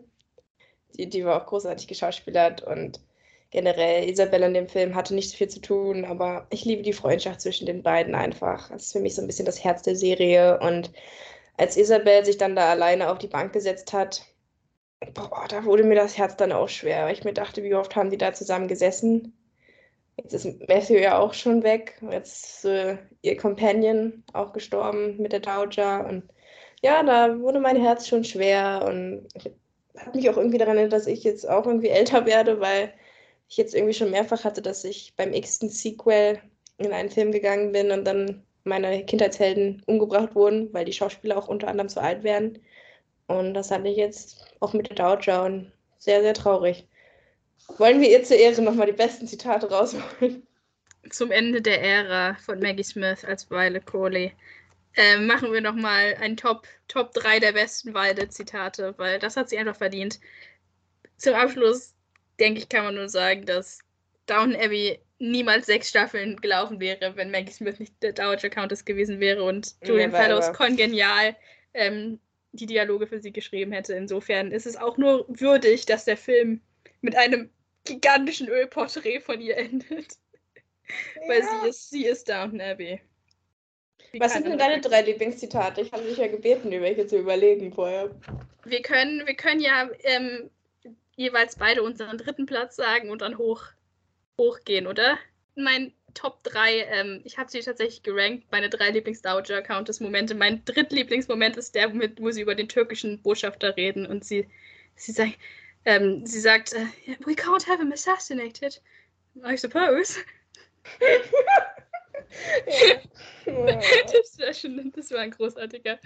Die, 0.94 1.08
die 1.08 1.24
war 1.24 1.40
auch 1.40 1.46
großartig 1.46 1.86
geschauspielert 1.88 2.62
und 2.62 3.00
generell 3.56 4.06
Isabel 4.06 4.42
in 4.42 4.52
dem 4.52 4.68
Film 4.68 4.94
hatte 4.94 5.14
nicht 5.14 5.30
so 5.30 5.36
viel 5.38 5.48
zu 5.48 5.62
tun, 5.62 6.04
aber 6.04 6.46
ich 6.50 6.66
liebe 6.66 6.82
die 6.82 6.92
Freundschaft 6.92 7.40
zwischen 7.40 7.64
den 7.64 7.82
beiden 7.82 8.14
einfach. 8.14 8.68
Das 8.68 8.82
ist 8.82 8.92
für 8.92 9.00
mich 9.00 9.14
so 9.14 9.22
ein 9.22 9.26
bisschen 9.26 9.46
das 9.46 9.64
Herz 9.64 9.80
der 9.80 9.96
Serie 9.96 10.60
und 10.60 10.92
als 11.56 11.78
Isabel 11.78 12.22
sich 12.22 12.36
dann 12.36 12.54
da 12.54 12.68
alleine 12.70 13.10
auf 13.10 13.16
die 13.16 13.28
Bank 13.28 13.54
gesetzt 13.54 13.94
hat, 13.94 14.26
boah, 15.14 15.46
da 15.48 15.64
wurde 15.64 15.84
mir 15.84 15.94
das 15.94 16.18
Herz 16.18 16.36
dann 16.36 16.52
auch 16.52 16.68
schwer, 16.68 17.06
weil 17.06 17.14
ich 17.14 17.24
mir 17.24 17.32
dachte, 17.32 17.62
wie 17.62 17.74
oft 17.74 17.96
haben 17.96 18.10
die 18.10 18.18
da 18.18 18.34
zusammen 18.34 18.68
gesessen? 18.68 19.32
Jetzt 20.18 20.34
ist 20.34 20.68
Matthew 20.68 20.98
ja 20.98 21.18
auch 21.18 21.32
schon 21.32 21.62
weg. 21.62 21.98
Jetzt 22.10 22.44
ist 22.44 22.64
äh, 22.66 22.98
ihr 23.22 23.38
Companion 23.38 24.22
auch 24.34 24.52
gestorben 24.52 25.16
mit 25.16 25.32
der 25.32 25.40
Dowager. 25.40 26.06
Und 26.06 26.24
ja, 26.82 27.02
da 27.02 27.40
wurde 27.40 27.60
mein 27.60 27.80
Herz 27.80 28.06
schon 28.06 28.24
schwer. 28.24 28.84
Und 28.86 29.28
ich 29.34 29.50
habe 29.98 30.16
mich 30.18 30.28
auch 30.28 30.36
irgendwie 30.36 30.58
daran 30.58 30.76
erinnert, 30.76 30.92
dass 30.92 31.06
ich 31.06 31.24
jetzt 31.24 31.48
auch 31.48 31.66
irgendwie 31.66 31.88
älter 31.88 32.26
werde, 32.26 32.60
weil 32.60 32.92
ich 33.48 33.56
jetzt 33.56 33.74
irgendwie 33.74 33.94
schon 33.94 34.10
mehrfach 34.10 34.44
hatte, 34.44 34.62
dass 34.62 34.84
ich 34.84 35.14
beim 35.16 35.32
x-ten 35.32 35.68
Sequel 35.68 36.40
in 36.78 36.92
einen 36.92 37.10
Film 37.10 37.32
gegangen 37.32 37.72
bin 37.72 37.90
und 37.90 38.04
dann 38.04 38.44
meine 38.64 39.04
Kindheitshelden 39.04 39.82
umgebracht 39.86 40.34
wurden, 40.34 40.72
weil 40.72 40.84
die 40.84 40.92
Schauspieler 40.92 41.36
auch 41.36 41.48
unter 41.48 41.68
anderem 41.68 41.88
zu 41.88 42.00
alt 42.00 42.24
werden. 42.24 42.58
Und 43.28 43.54
das 43.54 43.70
hatte 43.70 43.88
ich 43.88 43.96
jetzt 43.96 44.44
auch 44.60 44.72
mit 44.72 44.90
der 44.90 45.42
und 45.44 45.72
sehr, 45.98 46.22
sehr 46.22 46.34
traurig. 46.34 46.86
Wollen 47.78 48.00
wir 48.00 48.10
ihr 48.10 48.22
zur 48.22 48.36
Ehre 48.36 48.62
nochmal 48.62 48.86
die 48.86 48.92
besten 48.92 49.26
Zitate 49.26 49.70
rausholen? 49.70 50.46
Zum 51.10 51.30
Ende 51.30 51.62
der 51.62 51.82
Ära 51.82 52.36
von 52.44 52.58
Maggie 52.58 52.82
Smith 52.82 53.24
als 53.24 53.50
Weile 53.50 53.80
Coley 53.80 54.32
äh, 54.96 55.18
machen 55.18 55.52
wir 55.52 55.60
nochmal 55.60 56.16
ein 56.20 56.36
Top, 56.36 56.66
Top 56.88 57.12
3 57.14 57.38
der 57.38 57.52
besten 57.52 57.94
Weide-Zitate, 57.94 58.94
weil 58.96 59.18
das 59.18 59.36
hat 59.36 59.48
sie 59.48 59.58
einfach 59.58 59.76
verdient. 59.76 60.18
Zum 61.16 61.34
Abschluss, 61.34 61.94
denke 62.40 62.60
ich, 62.60 62.68
kann 62.68 62.84
man 62.84 62.94
nur 62.94 63.08
sagen, 63.08 63.46
dass 63.46 63.80
Downton 64.26 64.60
Abbey 64.60 64.98
niemals 65.18 65.66
sechs 65.66 65.88
Staffeln 65.88 66.36
gelaufen 66.36 66.80
wäre, 66.80 67.16
wenn 67.16 67.30
Maggie 67.30 67.52
Smith 67.52 67.78
nicht 67.78 67.94
der 68.02 68.12
Dowager 68.12 68.50
Countess 68.50 68.84
gewesen 68.84 69.20
wäre 69.20 69.42
und 69.42 69.74
Julian 69.84 70.12
ja, 70.12 70.18
Fellows 70.18 70.52
kongenial 70.52 71.36
ähm, 71.74 72.18
die 72.52 72.66
Dialoge 72.66 73.06
für 73.06 73.20
sie 73.20 73.32
geschrieben 73.32 73.72
hätte. 73.72 73.94
Insofern 73.94 74.50
ist 74.50 74.66
es 74.66 74.76
auch 74.76 74.96
nur 74.98 75.26
würdig, 75.28 75.86
dass 75.86 76.04
der 76.04 76.16
Film 76.16 76.60
mit 77.00 77.16
einem 77.16 77.50
gigantischen 77.84 78.48
Ölporträt 78.48 79.20
von 79.20 79.40
ihr 79.40 79.56
endet. 79.56 80.18
Ja. 80.88 81.28
Weil 81.28 81.42
sie 81.42 81.68
ist, 81.68 81.90
sie 81.90 82.04
ist 82.06 82.28
Downton 82.28 82.60
Abbey. 82.60 83.00
Wie 84.12 84.20
Was 84.20 84.32
sind 84.32 84.46
denn 84.46 84.58
deine 84.58 84.80
drei 84.80 85.02
Lieblingszitate? 85.02 85.80
Ich 85.80 85.92
habe 85.92 86.04
dich 86.04 86.16
ja 86.16 86.28
gebeten, 86.28 86.70
die 86.70 86.80
welche 86.80 87.06
zu 87.06 87.18
überlegen 87.18 87.72
vorher. 87.72 88.10
Wir 88.64 88.82
können, 88.82 89.26
wir 89.26 89.34
können 89.34 89.60
ja 89.60 89.90
ähm, 90.04 90.50
jeweils 91.16 91.56
beide 91.56 91.82
unseren 91.82 92.18
dritten 92.18 92.46
Platz 92.46 92.76
sagen 92.76 93.10
und 93.10 93.22
dann 93.22 93.38
hoch, 93.38 93.64
hochgehen, 94.38 94.86
oder? 94.86 95.18
Mein 95.54 95.92
Top 96.14 96.42
3, 96.44 96.86
ähm, 96.90 97.20
ich 97.24 97.36
habe 97.36 97.50
sie 97.50 97.60
tatsächlich 97.60 98.02
gerankt, 98.02 98.46
meine 98.50 98.70
drei 98.70 98.90
Lieblings-Dowager-Countess-Momente. 98.90 100.34
Mein 100.34 100.64
drittlieblingsmoment 100.64 101.56
ist 101.56 101.74
der, 101.74 101.92
wo 101.92 102.30
sie 102.30 102.40
über 102.40 102.54
den 102.54 102.68
türkischen 102.68 103.20
Botschafter 103.20 103.76
reden 103.76 104.06
und 104.06 104.24
sie, 104.24 104.48
sie 104.94 105.12
sagt, 105.12 105.34
ähm, 105.84 106.24
sie 106.26 106.40
sagt, 106.40 106.74
uh, 106.74 106.86
we 107.26 107.34
can't 107.34 107.66
have 107.66 107.78
him 107.78 107.92
assassinated, 107.92 108.80
I 109.44 109.56
suppose. 109.56 110.18
das 113.46 114.38
war 114.38 114.54
schon, 114.54 114.92
das 114.94 115.10
war 115.10 115.20
ein 115.20 115.30
großartiger, 115.30 115.98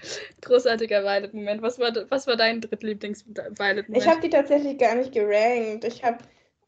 großartiger 0.43 1.03
Violet-Moment. 1.03 1.63
Was 1.63 1.79
war, 1.79 1.93
was 2.11 2.27
war 2.27 2.37
dein 2.37 2.61
drittlieblings-Violet-Moment? 2.61 3.97
Ich 4.03 4.09
habe 4.09 4.21
die 4.21 4.31
tatsächlich 4.31 4.79
gar 4.79 4.95
nicht 4.95 5.13
gerankt. 5.13 5.85
Ich 5.85 6.03
habe. 6.03 6.19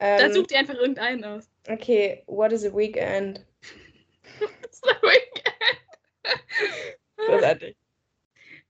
Ähm, 0.00 0.18
Dann 0.18 0.32
such 0.32 0.48
dir 0.48 0.58
einfach 0.58 0.74
irgendeinen 0.74 1.24
aus. 1.24 1.48
Okay, 1.68 2.22
what 2.26 2.52
is 2.52 2.64
a 2.64 2.74
weekend? 2.74 3.44
What's 4.40 4.82
a 4.82 5.02
weekend? 5.02 5.42
Großartig. 7.16 7.76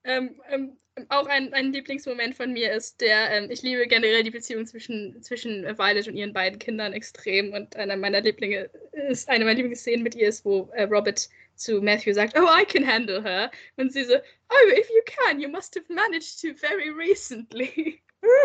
Ähm, 0.04 0.40
ähm, 0.50 0.76
auch 1.08 1.26
ein, 1.26 1.52
ein 1.54 1.72
Lieblingsmoment 1.72 2.36
von 2.36 2.52
mir 2.52 2.72
ist 2.72 3.00
der, 3.00 3.30
ähm, 3.30 3.50
ich 3.50 3.62
liebe 3.62 3.86
generell 3.86 4.22
die 4.22 4.30
Beziehung 4.30 4.66
zwischen, 4.66 5.22
zwischen 5.22 5.64
Violet 5.78 6.08
und 6.08 6.16
ihren 6.16 6.32
beiden 6.32 6.58
Kindern 6.58 6.92
extrem 6.92 7.52
und 7.52 7.76
einer 7.76 7.96
meiner 7.96 8.20
Lieblinge 8.20 8.70
ist, 9.08 9.28
eine 9.28 9.44
meiner 9.44 9.56
Lieblingsszenen 9.56 10.02
mit 10.02 10.14
ihr 10.14 10.28
ist, 10.28 10.44
wo 10.44 10.70
äh, 10.74 10.84
Robert 10.84 11.28
zu 11.54 11.80
Matthew 11.80 12.14
sagt, 12.14 12.36
oh, 12.38 12.46
I 12.46 12.64
can 12.64 12.86
handle 12.86 13.22
her. 13.22 13.50
Und 13.76 13.92
sie 13.92 14.04
so, 14.04 14.14
oh, 14.14 14.72
if 14.78 14.88
you 14.90 15.02
can, 15.06 15.40
you 15.40 15.48
must 15.48 15.74
have 15.76 15.86
managed 15.88 16.40
to 16.40 16.54
very 16.54 16.90
recently. 16.90 18.02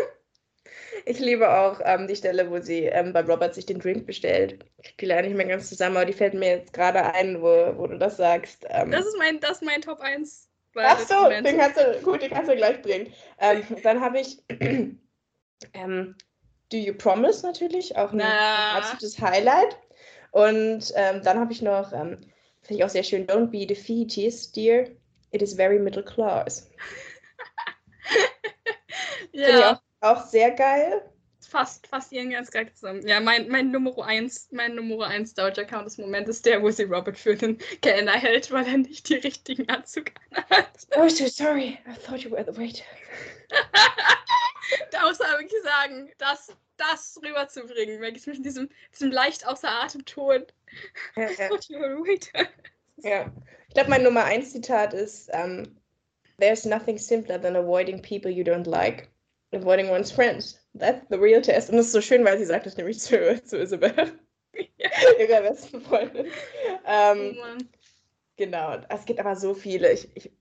Ich 1.05 1.19
liebe 1.19 1.49
auch 1.49 1.79
ähm, 1.83 2.07
die 2.07 2.15
Stelle, 2.15 2.49
wo 2.49 2.59
sie 2.59 2.85
ähm, 2.85 3.13
bei 3.13 3.21
Robert 3.21 3.55
sich 3.55 3.65
den 3.65 3.79
Drink 3.79 4.05
bestellt. 4.05 4.65
Ich 4.81 4.97
kriege 4.97 5.13
leider 5.13 5.27
nicht 5.27 5.37
mehr 5.37 5.45
ganz 5.45 5.69
zusammen, 5.69 5.95
aber 5.95 6.05
die 6.05 6.13
fällt 6.13 6.33
mir 6.33 6.57
jetzt 6.57 6.73
gerade 6.73 7.13
ein, 7.13 7.41
wo, 7.41 7.73
wo 7.77 7.87
du 7.87 7.97
das 7.97 8.17
sagst. 8.17 8.65
Ähm, 8.69 8.91
das, 8.91 9.05
ist 9.05 9.17
mein, 9.17 9.39
das 9.39 9.53
ist 9.53 9.63
mein 9.63 9.81
Top 9.81 10.01
1 10.01 10.46
Ach 10.85 10.99
so, 10.99 11.29
den 11.29 11.57
kannst 11.57 11.79
du, 11.79 11.99
gut, 12.03 12.21
den 12.21 12.31
kannst 12.31 12.51
du 12.51 12.55
gleich 12.55 12.81
bringen. 12.81 13.13
Ähm, 13.39 13.63
dann 13.83 14.01
habe 14.01 14.19
ich 14.19 14.43
ähm, 15.73 16.15
Do 16.71 16.77
You 16.77 16.93
Promise 16.93 17.45
natürlich, 17.45 17.95
auch 17.95 18.11
ein 18.11 18.17
Na. 18.17 18.77
absolutes 18.77 19.19
Highlight. 19.19 19.77
Und 20.31 20.91
ähm, 20.95 21.21
dann 21.23 21.39
habe 21.39 21.53
ich 21.53 21.61
noch, 21.61 21.91
ähm, 21.93 22.19
finde 22.61 22.79
ich 22.79 22.83
auch 22.83 22.89
sehr 22.89 23.03
schön, 23.03 23.25
Don't 23.27 23.47
be 23.47 23.65
defeatist, 23.65 24.55
dear. 24.55 24.87
It 25.31 25.41
is 25.41 25.55
very 25.55 25.79
middle 25.79 26.03
class. 26.03 26.69
ja. 29.31 29.45
Finde 29.45 29.59
ich 29.59 29.65
auch, 29.65 29.81
auch 30.01 30.25
sehr 30.25 30.51
geil 30.51 31.01
fast, 31.47 31.87
fast 31.87 32.11
ihren 32.11 32.29
ganz 32.29 32.51
geil 32.51 32.71
zusammen. 32.73 33.07
Ja, 33.07 33.19
mein, 33.19 33.47
mein 33.49 33.71
Nummer 33.71 34.05
1, 34.05 34.49
mein 34.51 34.75
Nummer 34.75 35.07
1 35.07 35.33
Doja 35.33 35.63
Count 35.63 35.85
des 35.85 35.97
Moment 35.97 36.27
ist 36.27 36.45
der, 36.45 36.61
wo 36.61 36.69
sie 36.69 36.83
Robert 36.83 37.17
für 37.17 37.35
den 37.35 37.57
Kellner 37.81 38.13
hält, 38.13 38.51
weil 38.51 38.67
er 38.67 38.77
nicht 38.77 39.09
die 39.09 39.15
richtigen 39.15 39.67
Anzug 39.69 40.11
hat. 40.49 40.69
Oh, 40.95 41.07
so 41.07 41.27
sorry. 41.27 41.79
I 41.87 41.95
thought 42.05 42.19
you 42.23 42.31
were 42.31 42.43
the 42.43 42.57
waiter. 42.57 42.83
da 44.91 45.07
muss 45.07 45.19
er 45.19 45.39
wirklich 45.39 45.61
sagen, 45.63 46.09
das, 46.17 46.55
das 46.77 47.19
rüberzubringen, 47.23 48.01
weil 48.01 48.15
ich 48.15 48.27
mit 48.27 48.45
diesem, 48.45 48.69
diesem 48.93 49.11
leicht 49.11 49.47
außer 49.47 49.69
Atem 49.69 50.05
Ton. 50.05 50.45
Ja, 51.15 51.29
I 51.29 51.47
thought 51.47 51.65
you 51.69 51.79
were 51.79 51.95
the 51.95 52.09
waiter. 52.09 52.49
Ja. 52.97 53.31
Ich 53.67 53.73
glaube, 53.73 53.89
mein 53.89 54.03
Nummer 54.03 54.23
1 54.23 54.51
Zitat 54.51 54.93
ist 54.93 55.29
um, 55.33 55.77
There's 56.39 56.65
nothing 56.65 56.99
simpler 56.99 57.39
than 57.39 57.55
avoiding 57.55 57.99
people 58.01 58.29
you 58.29 58.43
don't 58.43 58.67
like, 58.67 59.09
avoiding 59.53 59.89
one's 59.89 60.11
friends. 60.11 60.59
That's 60.73 61.05
the 61.09 61.17
real 61.17 61.41
test. 61.41 61.69
Und 61.69 61.77
das 61.77 61.87
ist 61.87 61.93
so 61.93 62.01
schön, 62.01 62.23
weil 62.25 62.37
sie 62.37 62.45
sagt 62.45 62.65
das 62.65 62.77
nämlich 62.77 62.99
zu, 62.99 63.43
zu 63.43 63.57
Isabel. 63.57 63.93
Ja. 64.77 64.89
Ihrer 65.19 65.41
besten 65.41 65.81
Freundin. 65.81 66.27
Ähm, 66.85 67.37
genau. 68.37 68.79
Es 68.89 69.05
gibt 69.05 69.19
aber 69.19 69.35
so 69.35 69.53
viele. 69.53 69.91
Ich, 69.91 70.09
ich, 70.15 70.31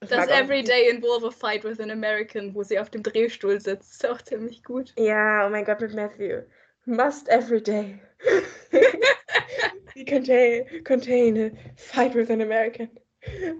das 0.00 0.28
Everyday 0.28 0.88
involve 0.88 1.26
a 1.26 1.30
fight 1.30 1.64
with 1.64 1.80
an 1.80 1.90
American, 1.90 2.54
wo 2.54 2.62
sie 2.62 2.78
auf 2.78 2.90
dem 2.90 3.02
Drehstuhl 3.02 3.60
sitzt, 3.60 3.92
ist 3.92 4.06
auch 4.06 4.20
ziemlich 4.22 4.62
gut. 4.62 4.92
Ja, 4.98 5.46
oh 5.46 5.50
mein 5.50 5.64
Gott, 5.64 5.80
mit 5.80 5.94
Matthew. 5.94 6.42
Must 6.84 7.28
everyday 7.28 7.98
contain, 10.06 10.84
contain 10.84 11.36
a 11.36 11.50
fight 11.76 12.14
with 12.14 12.30
an 12.30 12.40
American. 12.40 12.90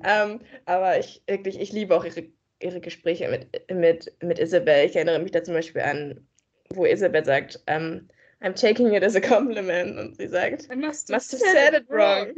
Um, 0.04 0.40
aber 0.66 0.98
ich 0.98 1.22
wirklich, 1.26 1.58
ich 1.60 1.72
liebe 1.72 1.96
auch 1.96 2.04
ihre 2.04 2.28
ihre 2.60 2.80
Gespräche 2.80 3.28
mit, 3.28 3.70
mit, 3.70 4.12
mit 4.22 4.38
Isabel. 4.38 4.86
Ich 4.86 4.96
erinnere 4.96 5.18
mich 5.18 5.32
da 5.32 5.42
zum 5.42 5.54
Beispiel 5.54 5.82
an, 5.82 6.26
wo 6.70 6.84
Isabel 6.84 7.24
sagt, 7.24 7.56
um, 7.68 7.74
ähm, 7.74 8.08
I'm 8.42 8.54
taking 8.54 8.92
it 8.92 9.02
as 9.02 9.16
a 9.16 9.20
compliment. 9.20 9.98
Und 9.98 10.16
sie 10.16 10.28
sagt, 10.28 10.68
I 10.70 10.76
must, 10.76 11.10
must 11.10 11.32
have 11.32 11.40
said, 11.40 11.74
it 11.74 11.88
wrong. 11.88 12.32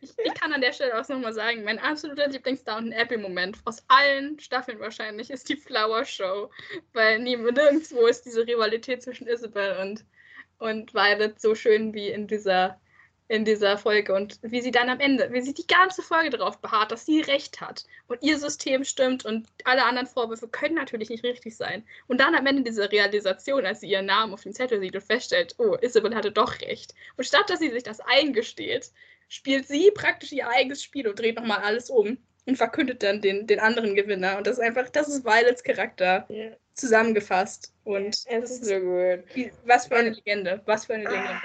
ich, 0.00 0.18
ich, 0.18 0.34
kann 0.34 0.52
an 0.52 0.60
der 0.60 0.72
Stelle 0.72 0.98
auch 0.98 1.08
nochmal 1.08 1.32
sagen, 1.32 1.64
mein 1.64 1.78
absoluter 1.78 2.28
Lieblings-Downton 2.28 2.92
Abbey-Moment 2.92 3.58
aus 3.64 3.82
allen 3.88 4.38
Staffeln 4.38 4.80
wahrscheinlich 4.80 5.30
ist 5.30 5.48
die 5.48 5.56
Flower 5.56 6.04
Show. 6.04 6.50
Weil 6.92 7.20
nirgendwo 7.20 8.06
ist 8.06 8.26
diese 8.26 8.46
Rivalität 8.46 9.02
zwischen 9.02 9.28
Isabel 9.28 9.76
und, 9.80 10.04
und 10.58 10.92
Violet 10.92 11.40
so 11.40 11.54
schön 11.54 11.94
wie 11.94 12.08
in 12.08 12.26
dieser 12.26 12.80
in 13.28 13.44
dieser 13.44 13.78
Folge 13.78 14.14
und 14.14 14.38
wie 14.42 14.60
sie 14.60 14.70
dann 14.70 14.90
am 14.90 15.00
Ende, 15.00 15.32
wie 15.32 15.40
sie 15.40 15.54
die 15.54 15.66
ganze 15.66 16.02
Folge 16.02 16.30
darauf 16.30 16.58
beharrt, 16.58 16.92
dass 16.92 17.06
sie 17.06 17.22
recht 17.22 17.60
hat 17.60 17.84
und 18.06 18.22
ihr 18.22 18.38
System 18.38 18.84
stimmt 18.84 19.24
und 19.24 19.46
alle 19.64 19.84
anderen 19.84 20.06
Vorwürfe 20.06 20.48
können 20.48 20.74
natürlich 20.74 21.08
nicht 21.08 21.24
richtig 21.24 21.56
sein. 21.56 21.84
Und 22.06 22.20
dann 22.20 22.34
am 22.34 22.46
Ende 22.46 22.62
diese 22.62 22.92
Realisation, 22.92 23.64
als 23.64 23.80
sie 23.80 23.88
ihren 23.88 24.06
Namen 24.06 24.34
auf 24.34 24.42
dem 24.42 24.52
Zettel 24.52 24.78
sieht 24.80 24.94
und 24.94 25.02
feststellt, 25.04 25.54
oh, 25.58 25.76
Isabel 25.80 26.14
hatte 26.14 26.32
doch 26.32 26.60
recht. 26.60 26.94
Und 27.16 27.24
statt 27.24 27.48
dass 27.48 27.60
sie 27.60 27.70
sich 27.70 27.82
das 27.82 28.00
eingesteht, 28.00 28.90
spielt 29.28 29.66
sie 29.66 29.90
praktisch 29.90 30.32
ihr 30.32 30.48
eigenes 30.48 30.82
Spiel 30.82 31.08
und 31.08 31.18
dreht 31.18 31.36
nochmal 31.36 31.62
alles 31.62 31.88
um 31.88 32.18
und 32.46 32.56
verkündet 32.56 33.02
dann 33.02 33.22
den, 33.22 33.46
den 33.46 33.58
anderen 33.58 33.94
Gewinner. 33.94 34.36
Und 34.36 34.46
das 34.46 34.58
ist 34.58 34.62
einfach, 34.62 34.90
das 34.90 35.08
ist 35.08 35.24
Violets 35.24 35.62
Charakter 35.62 36.26
yeah. 36.28 36.56
zusammengefasst. 36.74 37.72
Und 37.84 38.18
es 38.26 38.50
ist 38.50 38.66
so 38.66 38.78
gut. 38.80 39.24
Was 39.64 39.86
für 39.86 39.96
eine 39.96 40.10
Legende, 40.10 40.60
was 40.66 40.84
für 40.84 40.94
eine 40.94 41.04
Legende. 41.04 41.40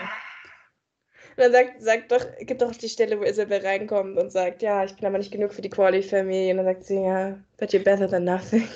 Dann 1.40 1.52
sagt, 1.52 1.82
sagt 1.82 2.12
doch, 2.12 2.26
gibt 2.40 2.62
doch 2.62 2.72
die 2.72 2.90
Stelle, 2.90 3.20
wo 3.20 3.24
Isabel 3.24 3.66
reinkommt 3.66 4.18
und 4.18 4.32
sagt, 4.32 4.62
ja, 4.62 4.84
ich 4.84 4.96
bin 4.96 5.06
aber 5.06 5.18
nicht 5.18 5.32
genug 5.32 5.54
für 5.54 5.62
die 5.62 5.70
Quali-Familie. 5.70 6.52
Und 6.52 6.58
dann 6.58 6.66
sagt 6.66 6.84
sie, 6.86 7.02
ja, 7.02 7.38
but 7.58 7.72
you're 7.72 7.84
better 7.84 8.10
than 8.10 8.26
nothing. 8.26 8.68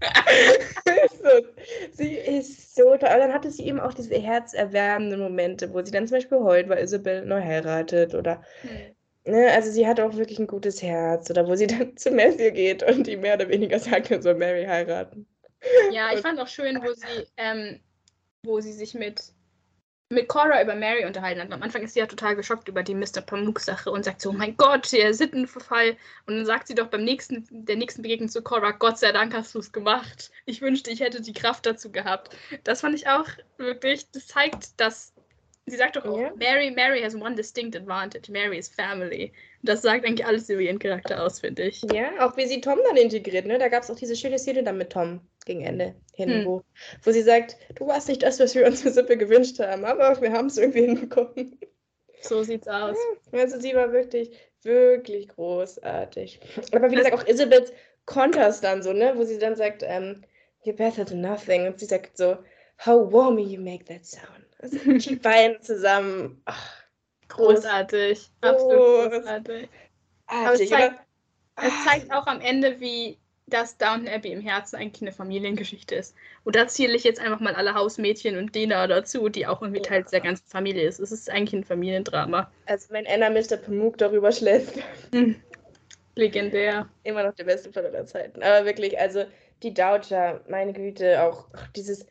so, 1.22 1.46
sie 1.92 2.14
ist 2.14 2.74
so 2.74 2.96
toll. 2.96 3.08
Aber 3.08 3.18
dann 3.18 3.32
hatte 3.32 3.50
sie 3.50 3.66
eben 3.66 3.80
auch 3.80 3.94
diese 3.94 4.16
herzerwärmenden 4.16 5.20
Momente, 5.20 5.72
wo 5.72 5.82
sie 5.82 5.92
dann 5.92 6.06
zum 6.06 6.18
Beispiel 6.18 6.38
heult, 6.38 6.68
weil 6.68 6.82
Isabel 6.82 7.24
neu 7.24 7.42
heiratet 7.42 8.14
oder 8.14 8.42
hm. 8.62 9.32
ne, 9.32 9.50
also 9.52 9.70
sie 9.70 9.86
hat 9.86 10.00
auch 10.00 10.14
wirklich 10.16 10.38
ein 10.38 10.46
gutes 10.46 10.82
Herz 10.82 11.30
oder 11.30 11.46
wo 11.46 11.54
sie 11.54 11.66
dann 11.66 11.96
zu 11.96 12.10
Matthew 12.10 12.52
geht 12.52 12.82
und 12.82 13.06
die 13.06 13.16
mehr 13.16 13.34
oder 13.34 13.48
weniger 13.48 13.78
sagt, 13.78 14.10
er 14.10 14.22
soll 14.22 14.34
Mary 14.34 14.64
heiraten. 14.64 15.26
Ja, 15.90 16.12
ich 16.12 16.20
fand 16.20 16.38
auch 16.38 16.48
schön, 16.48 16.80
wo 16.82 16.92
sie, 16.92 17.26
ähm, 17.36 17.80
wo 18.42 18.60
sie 18.60 18.72
sich 18.72 18.94
mit 18.94 19.32
mit 20.08 20.28
Cora 20.28 20.62
über 20.62 20.76
Mary 20.76 21.04
unterhalten 21.04 21.40
hat. 21.40 21.52
Am 21.52 21.62
Anfang 21.62 21.82
ist 21.82 21.94
sie 21.94 22.00
ja 22.00 22.06
total 22.06 22.36
geschockt 22.36 22.68
über 22.68 22.82
die 22.82 22.94
Mr. 22.94 23.22
Pamuk-Sache 23.22 23.90
und 23.90 24.04
sagt 24.04 24.20
so, 24.20 24.30
oh 24.30 24.32
mein 24.32 24.56
Gott, 24.56 24.92
der 24.92 25.12
Sittenverfall. 25.12 25.96
Und 26.26 26.36
dann 26.36 26.46
sagt 26.46 26.68
sie 26.68 26.76
doch 26.76 26.86
beim 26.86 27.02
nächsten, 27.02 27.46
der 27.50 27.76
nächsten 27.76 28.02
Begegnung 28.02 28.28
zu 28.28 28.42
Cora, 28.42 28.70
Gott 28.70 28.98
sei 28.98 29.10
Dank 29.10 29.34
hast 29.34 29.54
du 29.54 29.58
es 29.58 29.72
gemacht. 29.72 30.30
Ich 30.44 30.62
wünschte, 30.62 30.90
ich 30.90 31.00
hätte 31.00 31.20
die 31.20 31.32
Kraft 31.32 31.66
dazu 31.66 31.90
gehabt. 31.90 32.36
Das 32.62 32.82
fand 32.82 32.94
ich 32.94 33.08
auch 33.08 33.26
wirklich, 33.58 34.08
das 34.12 34.28
zeigt, 34.28 34.80
dass 34.80 35.12
Sie 35.68 35.76
sagt 35.76 35.96
doch 35.96 36.04
auch, 36.04 36.16
yeah. 36.16 36.32
Mary, 36.36 36.70
Mary 36.70 37.02
has 37.02 37.16
one 37.16 37.34
distinct 37.34 37.74
advantage. 37.74 38.30
Mary 38.30 38.56
is 38.56 38.68
family. 38.68 39.32
Das 39.62 39.82
sagt 39.82 40.06
eigentlich 40.06 40.24
alles 40.24 40.48
über 40.48 40.60
ihren 40.60 40.78
Charakter 40.78 41.20
aus, 41.20 41.40
finde 41.40 41.64
ich. 41.64 41.82
Ja, 41.92 42.24
auch 42.24 42.36
wie 42.36 42.46
sie 42.46 42.60
Tom 42.60 42.78
dann 42.86 42.96
integriert, 42.96 43.46
ne? 43.46 43.58
Da 43.58 43.68
gab 43.68 43.82
es 43.82 43.90
auch 43.90 43.96
diese 43.96 44.14
schöne 44.14 44.38
Szene 44.38 44.62
dann 44.62 44.78
mit 44.78 44.90
Tom 44.90 45.20
gegen 45.44 45.62
Ende 45.62 45.96
hin, 46.14 46.30
hm. 46.30 46.46
wo, 46.46 46.62
wo 47.02 47.10
sie 47.10 47.22
sagt, 47.22 47.56
du 47.74 47.86
warst 47.86 48.08
nicht 48.08 48.22
das, 48.22 48.38
was 48.38 48.54
wir 48.54 48.64
uns 48.64 48.82
für 48.82 48.90
Sippe 48.90 49.16
gewünscht 49.16 49.58
haben, 49.58 49.84
aber 49.84 50.20
wir 50.20 50.32
haben 50.32 50.46
es 50.46 50.56
irgendwie 50.56 50.86
hinbekommen. 50.86 51.58
So 52.20 52.44
sieht's 52.44 52.68
aus. 52.68 52.96
Ja, 53.32 53.40
also 53.40 53.58
sie 53.58 53.74
war 53.74 53.92
wirklich, 53.92 54.30
wirklich 54.62 55.28
großartig. 55.28 56.40
Aber 56.72 56.90
wie 56.90 56.96
gesagt, 56.96 57.14
auch 57.14 57.26
Isabels 57.26 57.72
Konters 58.04 58.60
dann 58.60 58.84
so, 58.84 58.92
ne? 58.92 59.14
Wo 59.16 59.24
sie 59.24 59.38
dann 59.38 59.56
sagt, 59.56 59.82
um, 59.82 59.88
ähm, 59.90 60.22
you're 60.64 60.76
better 60.76 61.04
than 61.04 61.20
nothing. 61.20 61.66
Und 61.66 61.80
sie 61.80 61.86
sagt 61.86 62.16
so, 62.16 62.38
how 62.84 63.12
warm 63.12 63.38
you 63.38 63.60
make 63.60 63.84
that 63.86 64.04
sound. 64.06 64.45
Die 64.70 65.16
beiden 65.22 65.60
zusammen. 65.62 66.40
Ach, 66.44 66.74
großartig. 67.28 68.30
Absolut 68.40 69.12
großartig. 69.12 69.68
Aber 70.26 70.54
es 70.54 70.68
zeigt, 70.68 71.00
es 71.56 71.84
zeigt 71.84 72.12
auch 72.12 72.26
am 72.26 72.40
Ende, 72.40 72.80
wie 72.80 73.18
das 73.48 73.78
Downton 73.78 74.08
Abbey 74.08 74.32
im 74.32 74.40
Herzen 74.40 74.76
eigentlich 74.76 75.02
eine 75.02 75.12
Familiengeschichte 75.12 75.94
ist. 75.94 76.16
Und 76.44 76.56
da 76.56 76.66
zähle 76.66 76.96
ich 76.96 77.04
jetzt 77.04 77.20
einfach 77.20 77.38
mal 77.38 77.54
alle 77.54 77.74
Hausmädchen 77.74 78.36
und 78.36 78.54
Dena 78.54 78.86
dazu, 78.88 79.28
die 79.28 79.46
auch 79.46 79.62
irgendwie 79.62 79.82
Teil 79.82 80.04
der 80.10 80.20
ganzen 80.20 80.46
Familie 80.48 80.88
ist. 80.88 80.98
Es 80.98 81.12
ist 81.12 81.30
eigentlich 81.30 81.54
ein 81.54 81.64
Familiendrama. 81.64 82.50
Also 82.66 82.90
wenn 82.90 83.06
Anna 83.06 83.30
Mr. 83.30 83.56
Pamuk 83.56 83.98
darüber 83.98 84.32
schläft. 84.32 84.74
Hm. 85.12 85.36
Legendär. 86.16 86.88
Immer 87.04 87.24
noch 87.24 87.34
der 87.34 87.44
beste 87.44 87.70
Fall 87.70 87.86
aller 87.86 88.06
Zeiten. 88.06 88.42
Aber 88.42 88.64
wirklich, 88.64 88.98
also 88.98 89.24
die 89.62 89.72
Dowager, 89.72 90.42
meine 90.48 90.72
Güte, 90.72 91.22
auch 91.22 91.46
dieses 91.76 92.06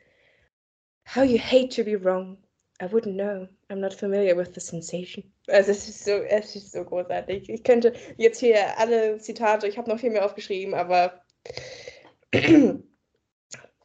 How 1.14 1.24
you 1.24 1.40
hate 1.40 1.70
to 1.70 1.84
be 1.84 2.02
wrong. 2.02 2.38
I 2.82 2.86
wouldn't 2.86 3.16
know. 3.16 3.48
I'm 3.70 3.80
not 3.80 3.94
familiar 3.94 4.36
with 4.36 4.54
the 4.54 4.60
sensation. 4.60 5.24
Also 5.48 5.72
es 5.72 5.88
ist 5.88 6.04
so, 6.04 6.12
es 6.12 6.56
ist 6.56 6.74
so 6.74 6.84
großartig. 6.84 7.50
Ich 7.50 7.64
könnte 7.64 7.94
jetzt 8.18 8.40
hier 8.40 8.78
alle 8.78 9.18
Zitate, 9.20 9.68
ich 9.68 9.78
habe 9.78 9.90
noch 9.90 10.00
viel 10.00 10.10
mehr 10.10 10.26
aufgeschrieben, 10.26 10.74
aber 10.74 11.22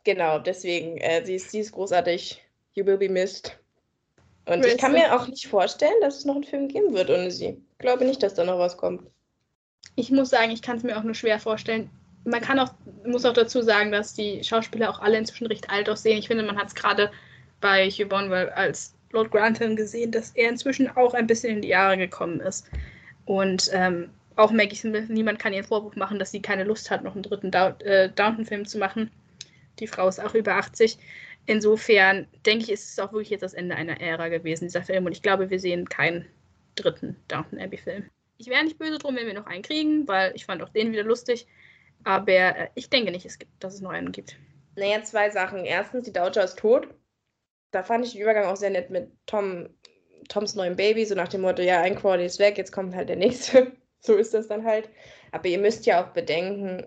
genau, 0.04 0.38
deswegen, 0.40 0.96
äh, 0.98 1.24
sie, 1.24 1.36
ist, 1.36 1.50
sie 1.50 1.60
ist 1.60 1.72
großartig. 1.72 2.42
You 2.74 2.84
will 2.84 2.98
be 2.98 3.08
missed. 3.08 3.56
Und 4.46 4.64
ich 4.64 4.78
kann 4.78 4.92
mir 4.92 5.14
auch 5.14 5.28
nicht 5.28 5.46
vorstellen, 5.46 6.00
dass 6.00 6.18
es 6.18 6.24
noch 6.24 6.34
einen 6.34 6.44
Film 6.44 6.66
geben 6.66 6.92
wird 6.92 7.10
ohne 7.10 7.30
sie. 7.30 7.62
Ich 7.72 7.78
glaube 7.78 8.04
nicht, 8.04 8.22
dass 8.22 8.34
da 8.34 8.44
noch 8.44 8.58
was 8.58 8.76
kommt. 8.76 9.08
Ich 9.94 10.10
muss 10.10 10.30
sagen, 10.30 10.50
ich 10.50 10.62
kann 10.62 10.78
es 10.78 10.82
mir 10.82 10.98
auch 10.98 11.04
nur 11.04 11.14
schwer 11.14 11.38
vorstellen 11.38 11.90
man 12.24 12.40
kann 12.40 12.58
auch, 12.58 12.72
muss 13.04 13.24
auch 13.24 13.32
dazu 13.32 13.62
sagen, 13.62 13.92
dass 13.92 14.14
die 14.14 14.44
Schauspieler 14.44 14.90
auch 14.90 15.00
alle 15.00 15.18
inzwischen 15.18 15.46
recht 15.46 15.70
alt 15.70 15.88
aussehen. 15.88 16.18
Ich 16.18 16.28
finde, 16.28 16.44
man 16.44 16.58
hat 16.58 16.68
es 16.68 16.74
gerade 16.74 17.10
bei 17.60 17.88
Hugh 17.90 18.08
Bonwell 18.08 18.50
als 18.50 18.94
Lord 19.12 19.30
Grantham 19.30 19.76
gesehen, 19.76 20.12
dass 20.12 20.30
er 20.32 20.50
inzwischen 20.50 20.88
auch 20.96 21.14
ein 21.14 21.26
bisschen 21.26 21.56
in 21.56 21.62
die 21.62 21.68
Jahre 21.68 21.96
gekommen 21.96 22.40
ist. 22.40 22.68
Und 23.24 23.70
ähm, 23.72 24.10
auch 24.36 24.52
Maggie 24.52 24.76
Smith, 24.76 25.08
niemand 25.08 25.38
kann 25.38 25.52
ihr 25.52 25.64
Vorwurf 25.64 25.96
machen, 25.96 26.18
dass 26.18 26.30
sie 26.30 26.40
keine 26.40 26.64
Lust 26.64 26.90
hat, 26.90 27.04
noch 27.04 27.14
einen 27.14 27.22
dritten 27.22 27.52
äh, 27.52 28.08
Downton-Film 28.10 28.66
zu 28.66 28.78
machen. 28.78 29.10
Die 29.78 29.86
Frau 29.86 30.08
ist 30.08 30.20
auch 30.20 30.34
über 30.34 30.54
80. 30.54 30.98
Insofern 31.46 32.26
denke 32.46 32.64
ich, 32.64 32.72
ist 32.72 32.92
es 32.92 32.98
auch 32.98 33.12
wirklich 33.12 33.30
jetzt 33.30 33.42
das 33.42 33.54
Ende 33.54 33.74
einer 33.74 34.00
Ära 34.00 34.28
gewesen, 34.28 34.66
dieser 34.66 34.82
Film. 34.82 35.06
Und 35.06 35.12
ich 35.12 35.22
glaube, 35.22 35.50
wir 35.50 35.58
sehen 35.58 35.88
keinen 35.88 36.26
dritten 36.76 37.16
Downton 37.28 37.58
Abbey-Film. 37.58 38.04
Ich 38.38 38.46
wäre 38.46 38.64
nicht 38.64 38.78
böse 38.78 38.98
drum, 38.98 39.16
wenn 39.16 39.26
wir 39.26 39.34
noch 39.34 39.46
einen 39.46 39.62
kriegen, 39.62 40.06
weil 40.08 40.32
ich 40.34 40.46
fand 40.46 40.62
auch 40.62 40.68
den 40.70 40.92
wieder 40.92 41.02
lustig. 41.02 41.46
Aber 42.04 42.32
äh, 42.32 42.68
ich 42.74 42.88
denke 42.88 43.10
nicht, 43.10 43.26
es 43.26 43.38
gibt, 43.38 43.52
dass 43.62 43.74
es 43.74 43.80
noch 43.80 43.90
einen 43.90 44.12
gibt. 44.12 44.36
Naja, 44.76 45.02
zwei 45.02 45.30
Sachen. 45.30 45.64
Erstens, 45.64 46.06
die 46.06 46.12
Dowager 46.12 46.44
ist 46.44 46.58
tot. 46.58 46.88
Da 47.70 47.82
fand 47.82 48.04
ich 48.04 48.12
den 48.12 48.22
Übergang 48.22 48.46
auch 48.46 48.56
sehr 48.56 48.70
nett 48.70 48.90
mit 48.90 49.10
Tom, 49.26 49.68
Toms 50.28 50.54
neuem 50.54 50.76
Baby, 50.76 51.04
so 51.04 51.14
nach 51.14 51.28
dem 51.28 51.42
Motto, 51.42 51.62
ja, 51.62 51.80
ein 51.80 51.96
Quality 51.96 52.26
ist 52.26 52.38
weg, 52.38 52.58
jetzt 52.58 52.72
kommt 52.72 52.94
halt 52.94 53.08
der 53.08 53.16
nächste. 53.16 53.72
so 54.00 54.16
ist 54.16 54.34
das 54.34 54.48
dann 54.48 54.64
halt. 54.64 54.88
Aber 55.32 55.48
ihr 55.48 55.58
müsst 55.58 55.86
ja 55.86 56.04
auch 56.04 56.08
bedenken, 56.12 56.86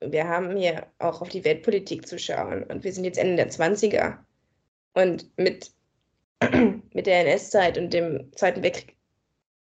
wir 0.00 0.28
haben 0.28 0.56
hier 0.56 0.86
auch 0.98 1.20
auf 1.22 1.28
die 1.28 1.44
Weltpolitik 1.44 2.06
zu 2.06 2.18
schauen. 2.18 2.62
Und 2.64 2.84
wir 2.84 2.92
sind 2.92 3.04
jetzt 3.04 3.18
Ende 3.18 3.36
der 3.36 3.50
20er. 3.50 4.18
Und 4.94 5.30
mit, 5.38 5.70
mit 6.92 7.06
der 7.06 7.20
NS-Zeit 7.20 7.78
und 7.78 7.92
dem 7.92 8.32
Zweiten 8.34 8.62
Weltkrieg 8.62 8.96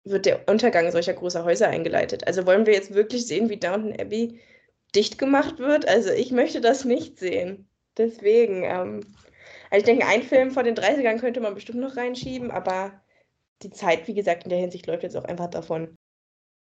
wird 0.05 0.27
der 0.27 0.49
Untergang 0.49 0.91
solcher 0.91 1.15
großer 1.15 1.45
Häuser 1.45 1.69
eingeleitet. 1.69 2.27
Also 2.27 2.47
wollen 2.47 2.67
wir 2.67 2.73
jetzt 2.73 2.95
wirklich 2.95 3.27
sehen, 3.27 3.51
wie 3.51 3.59
Downton 3.59 3.99
Abbey 4.01 4.41
dicht 4.95 5.19
gemacht 5.19 5.59
wird. 5.59 5.87
Also 5.87 6.11
ich 6.11 6.31
möchte 6.31 6.61
das 6.61 6.85
nicht 6.85 7.19
sehen. 7.19 7.69
Deswegen, 7.97 8.65
ähm, 8.65 9.01
also 9.71 9.81
ich 9.81 9.85
denke, 9.85 10.07
ein 10.07 10.23
Film 10.23 10.51
vor 10.51 10.63
den 10.65 10.75
30ern 10.75 11.21
könnte 11.21 11.41
man 11.41 11.55
bestimmt 11.55 11.79
noch 11.79 11.97
reinschieben, 11.97 12.51
aber 12.51 13.01
die 13.63 13.71
Zeit, 13.71 14.09
wie 14.09 14.15
gesagt, 14.15 14.45
in 14.45 14.51
der 14.51 14.59
Hinsicht 14.59 14.87
läuft 14.87 15.05
jetzt 15.05 15.17
auch 15.17 15.25
einfach 15.25 15.49
davon. 15.49 15.97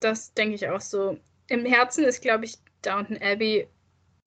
Das 0.00 0.32
denke 0.34 0.54
ich 0.54 0.68
auch 0.68 0.80
so. 0.80 1.18
Im 1.48 1.64
Herzen 1.64 2.04
ist, 2.04 2.22
glaube 2.22 2.44
ich, 2.44 2.56
Downton 2.82 3.18
Abbey 3.20 3.68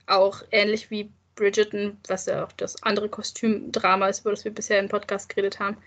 auch 0.06 0.44
ähnlich 0.52 0.92
wie 0.92 1.12
Bridgerton, 1.36 2.00
was 2.08 2.26
ja 2.26 2.44
auch 2.44 2.52
das 2.52 2.84
andere 2.84 3.10
Kostümdrama 3.10 4.08
ist, 4.08 4.22
über 4.22 4.32
das 4.32 4.44
wir 4.44 4.54
bisher 4.54 4.80
im 4.80 4.90
Podcast 4.90 5.30
geredet 5.30 5.60
haben, 5.60 5.78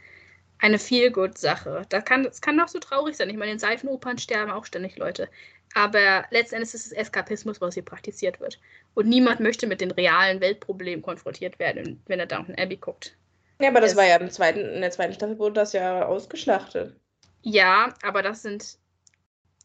eine 0.58 0.78
Feel-Good-Sache. 0.78 1.82
Das 1.88 2.04
kann, 2.04 2.24
das 2.24 2.40
kann 2.40 2.58
auch 2.60 2.68
so 2.68 2.78
traurig 2.78 3.16
sein. 3.16 3.28
Ich 3.28 3.36
meine, 3.36 3.52
in 3.52 3.58
Seifenopern 3.58 4.18
sterben 4.18 4.50
auch 4.50 4.64
ständig 4.64 4.96
Leute. 4.96 5.28
Aber 5.76 6.24
letztendlich 6.30 6.72
ist 6.72 6.86
es 6.86 6.92
Eskapismus, 6.92 7.60
was 7.60 7.74
hier 7.74 7.84
praktiziert 7.84 8.40
wird. 8.40 8.58
Und 8.94 9.08
niemand 9.08 9.40
möchte 9.40 9.66
mit 9.66 9.82
den 9.82 9.90
realen 9.90 10.40
Weltproblemen 10.40 11.02
konfrontiert 11.02 11.58
werden, 11.58 12.02
wenn 12.06 12.18
er 12.18 12.24
Downton 12.24 12.54
Abbey 12.54 12.78
guckt. 12.78 13.14
Ja, 13.60 13.68
aber 13.68 13.82
das 13.82 13.90
es, 13.90 13.96
war 13.98 14.06
ja 14.06 14.16
im 14.16 14.30
zweiten, 14.30 14.60
in 14.60 14.80
der 14.80 14.90
zweiten 14.90 15.12
Staffel 15.12 15.38
wurde 15.38 15.56
das 15.56 15.74
ja 15.74 16.06
ausgeschlachtet. 16.06 16.98
Ja, 17.42 17.92
aber 18.02 18.22
das 18.22 18.40
sind, 18.40 18.78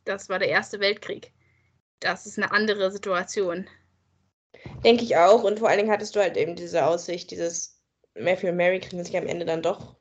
das 0.03 0.27
war 0.27 0.37
der 0.37 0.49
Erste 0.49 0.81
Weltkrieg. 0.81 1.31
Das 2.01 2.25
ist 2.25 2.37
eine 2.37 2.51
andere 2.51 2.91
Situation. 2.91 3.69
Denke 4.83 5.05
ich 5.05 5.15
auch. 5.15 5.43
Und 5.43 5.59
vor 5.59 5.69
allen 5.69 5.77
Dingen 5.77 5.91
hattest 5.91 6.13
du 6.17 6.19
halt 6.19 6.35
eben 6.35 6.57
diese 6.57 6.85
Aussicht, 6.85 7.31
dieses 7.31 7.81
Matthew 8.15 8.49
und 8.49 8.57
Mary 8.57 8.81
kriegen 8.81 9.01
sich 9.01 9.15
am 9.15 9.27
Ende 9.27 9.45
dann 9.45 9.61
doch, 9.61 9.95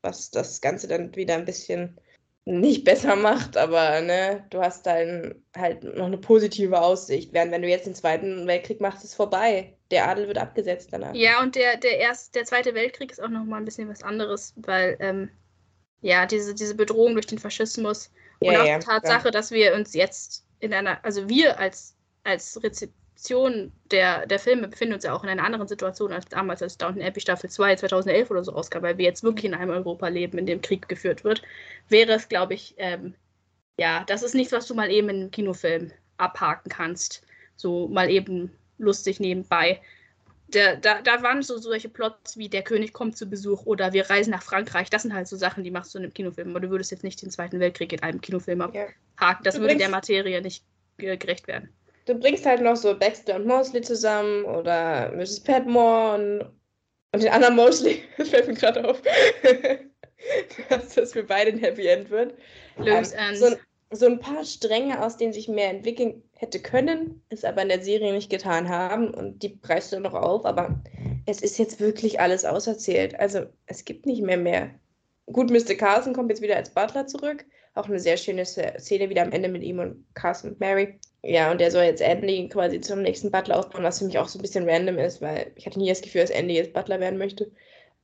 was 0.00 0.30
das 0.30 0.62
Ganze 0.62 0.88
dann 0.88 1.14
wieder 1.14 1.34
ein 1.34 1.44
bisschen 1.44 2.00
nicht 2.44 2.84
besser 2.84 3.14
macht, 3.14 3.56
aber 3.56 4.00
ne, 4.00 4.44
du 4.50 4.60
hast 4.60 4.84
dann 4.86 5.34
halt 5.56 5.84
noch 5.84 6.06
eine 6.06 6.18
positive 6.18 6.80
Aussicht. 6.80 7.32
Während 7.32 7.52
wenn 7.52 7.62
du 7.62 7.68
jetzt 7.68 7.86
den 7.86 7.94
Zweiten 7.94 8.46
Weltkrieg 8.46 8.80
machst, 8.80 9.04
ist 9.04 9.14
vorbei. 9.14 9.76
Der 9.90 10.08
Adel 10.08 10.26
wird 10.26 10.38
abgesetzt 10.38 10.88
danach. 10.90 11.14
Ja, 11.14 11.40
und 11.40 11.54
der, 11.54 11.76
der, 11.76 11.98
erst, 11.98 12.34
der 12.34 12.44
Zweite 12.44 12.74
Weltkrieg 12.74 13.12
ist 13.12 13.22
auch 13.22 13.28
noch 13.28 13.44
mal 13.44 13.58
ein 13.58 13.64
bisschen 13.64 13.88
was 13.88 14.02
anderes, 14.02 14.54
weil 14.56 14.96
ähm, 14.98 15.30
ja, 16.00 16.26
diese, 16.26 16.54
diese 16.54 16.74
Bedrohung 16.74 17.14
durch 17.14 17.26
den 17.26 17.38
Faschismus 17.38 18.10
ja, 18.40 18.50
und 18.50 18.56
auch 18.56 18.66
ja, 18.66 18.78
die 18.78 18.84
Tatsache, 18.84 19.26
ja. 19.26 19.30
dass 19.30 19.52
wir 19.52 19.74
uns 19.74 19.94
jetzt 19.94 20.44
in 20.58 20.74
einer, 20.74 21.04
also 21.04 21.28
wir 21.28 21.58
als, 21.60 21.96
als 22.24 22.60
Rezip 22.62 22.92
Adaption 23.22 23.72
der, 23.92 24.26
der 24.26 24.38
Filme 24.40 24.66
befinden 24.66 24.94
uns 24.94 25.04
ja 25.04 25.12
auch 25.12 25.22
in 25.22 25.30
einer 25.30 25.44
anderen 25.44 25.68
Situation 25.68 26.12
als 26.12 26.26
damals, 26.26 26.60
als 26.60 26.76
Downton 26.76 27.02
Abbey 27.02 27.20
Staffel 27.20 27.48
2 27.48 27.76
2011 27.76 28.30
oder 28.30 28.42
so 28.42 28.50
rauskam, 28.52 28.82
weil 28.82 28.98
wir 28.98 29.04
jetzt 29.04 29.22
wirklich 29.22 29.44
in 29.44 29.54
einem 29.54 29.70
Europa 29.70 30.08
leben, 30.08 30.38
in 30.38 30.46
dem 30.46 30.60
Krieg 30.60 30.88
geführt 30.88 31.22
wird, 31.22 31.42
wäre 31.88 32.12
es, 32.12 32.28
glaube 32.28 32.54
ich, 32.54 32.74
ähm, 32.78 33.14
ja, 33.78 34.04
das 34.06 34.24
ist 34.24 34.34
nichts, 34.34 34.52
was 34.52 34.66
du 34.66 34.74
mal 34.74 34.90
eben 34.90 35.08
in 35.08 35.16
einem 35.16 35.30
Kinofilm 35.30 35.92
abhaken 36.16 36.68
kannst. 36.68 37.22
So 37.56 37.86
mal 37.86 38.10
eben 38.10 38.50
lustig 38.78 39.20
nebenbei. 39.20 39.80
Der, 40.48 40.76
da, 40.76 41.00
da 41.00 41.22
waren 41.22 41.42
so 41.42 41.56
solche 41.58 41.88
Plots 41.88 42.36
wie 42.36 42.48
Der 42.48 42.62
König 42.62 42.92
kommt 42.92 43.16
zu 43.16 43.26
Besuch 43.26 43.64
oder 43.64 43.92
Wir 43.92 44.10
reisen 44.10 44.32
nach 44.32 44.42
Frankreich. 44.42 44.90
Das 44.90 45.02
sind 45.02 45.14
halt 45.14 45.28
so 45.28 45.36
Sachen, 45.36 45.62
die 45.62 45.70
machst 45.70 45.94
du 45.94 45.98
in 45.98 46.04
einem 46.04 46.14
Kinofilm. 46.14 46.50
Aber 46.50 46.60
du 46.60 46.70
würdest 46.70 46.90
jetzt 46.90 47.04
nicht 47.04 47.22
den 47.22 47.30
Zweiten 47.30 47.60
Weltkrieg 47.60 47.92
in 47.92 48.02
einem 48.02 48.20
Kinofilm 48.20 48.60
abhaken. 48.60 49.44
Das 49.44 49.60
würde 49.60 49.76
der 49.76 49.88
Materie 49.88 50.42
nicht 50.42 50.64
gerecht 50.98 51.46
werden 51.46 51.70
du 52.06 52.14
bringst 52.14 52.44
halt 52.46 52.60
noch 52.62 52.76
so 52.76 52.98
Baxter 52.98 53.36
und 53.36 53.46
Mosley 53.46 53.80
zusammen 53.82 54.44
oder 54.44 55.12
Mrs. 55.12 55.40
Padmore 55.40 56.14
und, 56.14 56.40
und 57.12 57.22
den 57.22 57.30
anderen 57.32 57.56
Mosley. 57.56 58.02
Das 58.18 58.28
fällt 58.30 58.48
mir 58.48 58.54
gerade 58.54 58.88
auf. 58.88 59.00
dass 60.68 60.94
das 60.94 61.12
für 61.12 61.24
beide 61.24 61.50
ein 61.52 61.58
Happy 61.58 61.86
End 61.86 62.10
wird. 62.10 62.34
Loose 62.76 63.14
Ähm, 63.18 63.34
so, 63.36 63.46
ein- 63.46 63.56
so 63.90 64.06
ein 64.06 64.20
paar 64.20 64.44
Stränge, 64.44 65.04
aus 65.04 65.16
denen 65.16 65.32
sich 65.32 65.48
mehr 65.48 65.68
entwickeln 65.70 66.22
hätte 66.36 66.60
können, 66.60 67.22
es 67.28 67.44
aber 67.44 67.62
in 67.62 67.68
der 67.68 67.82
Serie 67.82 68.12
nicht 68.12 68.30
getan 68.30 68.68
haben 68.68 69.12
und 69.12 69.42
die 69.42 69.58
reißt 69.62 69.92
dann 69.92 70.02
noch 70.02 70.14
auf, 70.14 70.44
aber 70.46 70.80
es 71.26 71.42
ist 71.42 71.58
jetzt 71.58 71.78
wirklich 71.80 72.18
alles 72.20 72.44
auserzählt. 72.44 73.18
Also 73.20 73.46
es 73.66 73.84
gibt 73.84 74.06
nicht 74.06 74.22
mehr 74.22 74.38
mehr. 74.38 74.70
Gut, 75.26 75.50
Mr. 75.50 75.74
Carson 75.74 76.14
kommt 76.14 76.30
jetzt 76.30 76.42
wieder 76.42 76.56
als 76.56 76.70
Butler 76.70 77.06
zurück. 77.06 77.44
Auch 77.74 77.86
eine 77.86 78.00
sehr 78.00 78.16
schöne 78.16 78.42
Sz- 78.42 78.78
Szene 78.80 79.08
wieder 79.08 79.22
am 79.22 79.32
Ende 79.32 79.48
mit 79.48 79.62
ihm 79.62 79.78
und 79.78 80.04
Carson 80.14 80.50
und 80.52 80.60
Mary. 80.60 80.98
Ja, 81.24 81.52
und 81.52 81.60
der 81.60 81.70
soll 81.70 81.84
jetzt 81.84 82.02
Andy 82.02 82.48
quasi 82.48 82.80
zum 82.80 83.02
nächsten 83.02 83.30
Butler 83.30 83.58
aufbauen, 83.58 83.84
was 83.84 84.00
für 84.00 84.06
mich 84.06 84.18
auch 84.18 84.28
so 84.28 84.38
ein 84.38 84.42
bisschen 84.42 84.68
random 84.68 84.98
ist, 84.98 85.22
weil 85.22 85.52
ich 85.54 85.66
hatte 85.66 85.78
nie 85.78 85.88
das 85.88 86.02
Gefühl, 86.02 86.22
dass 86.22 86.30
Andy 86.30 86.54
jetzt 86.54 86.72
Butler 86.72 86.98
werden 86.98 87.18
möchte. 87.18 87.50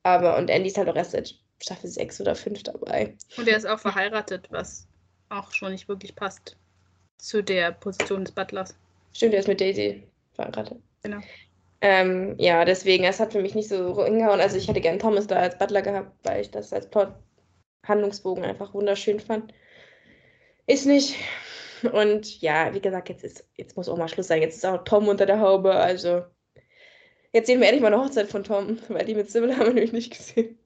Aber, 0.05 0.37
und 0.37 0.51
Andy 0.51 0.69
ist 0.69 0.79
halt 0.79 0.89
auch 0.89 0.97
erst 0.97 1.11
seit 1.11 1.35
Staffel 1.61 1.91
6 1.91 2.21
oder 2.21 2.37
5 2.37 2.63
dabei. 2.63 3.17
Und 3.37 3.49
er 3.49 3.57
ist 3.57 3.67
auch 3.67 3.81
verheiratet, 3.81 4.47
was 4.51 4.87
auch 5.31 5.53
schon 5.53 5.73
nicht 5.73 5.89
wirklich 5.89 6.15
passt 6.15 6.57
zu 7.19 7.43
der 7.43 7.73
Position 7.73 8.25
des 8.25 8.33
Butlers. 8.33 8.77
Stimmt, 9.13 9.35
er 9.35 9.41
ist 9.41 9.49
mit 9.49 9.61
Daisy 9.61 10.05
verheiratet. 10.35 10.79
Genau. 11.03 11.19
Ähm, 11.81 12.35
ja, 12.39 12.65
deswegen, 12.65 13.05
es 13.05 13.21
hat 13.21 13.33
für 13.33 13.43
mich 13.43 13.55
nicht 13.55 13.69
so 13.69 14.05
hingehauen. 14.05 14.41
Also 14.41 14.57
ich 14.57 14.69
hätte 14.69 14.81
gern 14.81 14.99
Thomas 14.99 15.27
da 15.27 15.37
als 15.37 15.59
Butler 15.59 15.83
gehabt, 15.83 16.13
weil 16.25 16.41
ich 16.41 16.51
das 16.51 16.73
als 16.73 16.89
Plot-Handlungsbogen 16.91 18.45
einfach 18.45 18.75
wunderschön 18.75 19.21
fand. 19.21 19.53
Ist 20.67 20.87
nicht. 20.87 21.17
Und 21.93 22.41
ja, 22.41 22.75
wie 22.75 22.81
gesagt, 22.81 23.09
jetzt, 23.09 23.25
ist, 23.25 23.49
jetzt 23.57 23.77
muss 23.77 23.89
auch 23.89 23.97
mal 23.97 24.09
Schluss 24.09 24.29
sein. 24.29 24.43
Jetzt 24.43 24.57
ist 24.57 24.67
auch 24.67 24.85
Tom 24.85 25.09
unter 25.09 25.27
der 25.27 25.41
Haube. 25.41 25.73
Also 25.73 26.25
jetzt 27.33 27.47
sehen 27.47 27.61
wir 27.61 27.69
endlich 27.69 27.83
mal 27.83 27.93
eine 27.93 28.03
Hochzeit 28.03 28.29
von 28.29 28.45
Tom, 28.45 28.79
weil 28.89 29.05
die 29.05 29.15
mit 29.15 29.31
Sybil 29.31 29.57
haben 29.57 29.67
wir 29.67 29.75
nämlich 29.75 29.93
nicht 29.93 30.17
gesehen. 30.17 30.59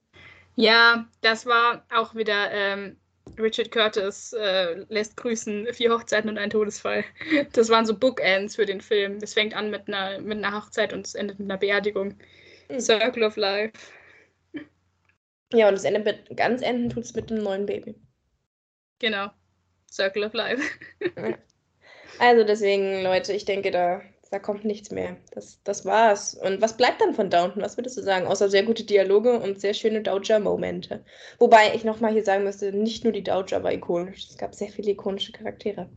Ja, 0.55 1.07
das 1.23 1.47
war 1.47 1.87
auch 1.95 2.15
wieder 2.15 2.51
ähm, 2.51 2.99
Richard 3.39 3.71
Curtis 3.71 4.33
äh, 4.35 4.85
lässt 4.89 5.17
grüßen, 5.17 5.73
vier 5.73 5.93
Hochzeiten 5.93 6.29
und 6.29 6.39
ein 6.39 6.51
Todesfall. 6.51 7.05
Das 7.53 7.69
waren 7.71 7.87
so 7.87 7.97
Bookends 7.97 8.57
für 8.57 8.67
den 8.67 8.81
Film. 8.81 9.19
Es 9.23 9.35
fängt 9.35 9.55
an 9.55 9.71
mit 9.71 9.89
einer, 9.89 10.21
mit 10.21 10.39
einer 10.39 10.57
Hochzeit 10.57 10.93
und 10.93 11.07
es 11.07 11.15
endet 11.15 11.39
mit 11.39 11.51
einer 11.51 11.59
Beerdigung. 11.59 12.19
Mhm. 12.69 12.81
Circle 12.81 13.25
of 13.25 13.37
Life. 13.37 13.73
Ja, 15.53 15.69
und 15.69 15.75
das 15.75 15.85
Ende 15.85 16.01
mit, 16.01 16.37
ganz 16.37 16.63
enden 16.63 16.91
tut 16.91 17.05
es 17.05 17.15
mit 17.15 17.31
einem 17.31 17.43
neuen 17.43 17.67
Baby. 17.67 17.95
Genau. 18.99 19.31
Circle 19.93 20.25
of 20.25 20.33
Life. 20.33 20.63
Also 22.19 22.45
deswegen, 22.45 23.03
Leute, 23.03 23.33
ich 23.33 23.45
denke, 23.45 23.71
da, 23.71 24.03
da 24.31 24.39
kommt 24.39 24.65
nichts 24.65 24.91
mehr. 24.91 25.17
Das, 25.33 25.61
das 25.65 25.85
war's. 25.85 26.35
Und 26.35 26.61
was 26.61 26.77
bleibt 26.77 27.01
dann 27.01 27.15
von 27.15 27.31
Downton? 27.31 27.63
Was 27.63 27.77
würdest 27.77 27.97
du 27.97 28.03
sagen? 28.03 28.27
Außer 28.27 28.49
sehr 28.49 28.63
gute 28.63 28.85
Dialoge 28.85 29.39
und 29.39 29.61
sehr 29.61 29.75
schöne 29.75 30.03
Dowager-Momente. 30.03 31.05
Wobei 31.39 31.75
ich 31.75 31.85
nochmal 31.85 32.13
hier 32.13 32.25
sagen 32.25 32.45
müsste, 32.45 32.73
nicht 32.73 33.05
nur 33.05 33.13
die 33.13 33.23
Dowager 33.23 33.63
war 33.63 33.73
ikonisch. 33.73 34.29
Es 34.29 34.39
gab 34.39 34.55
sehr 34.55 34.69
viele 34.69 34.93
ikonische 34.93 35.33
Charaktere. 35.33 35.89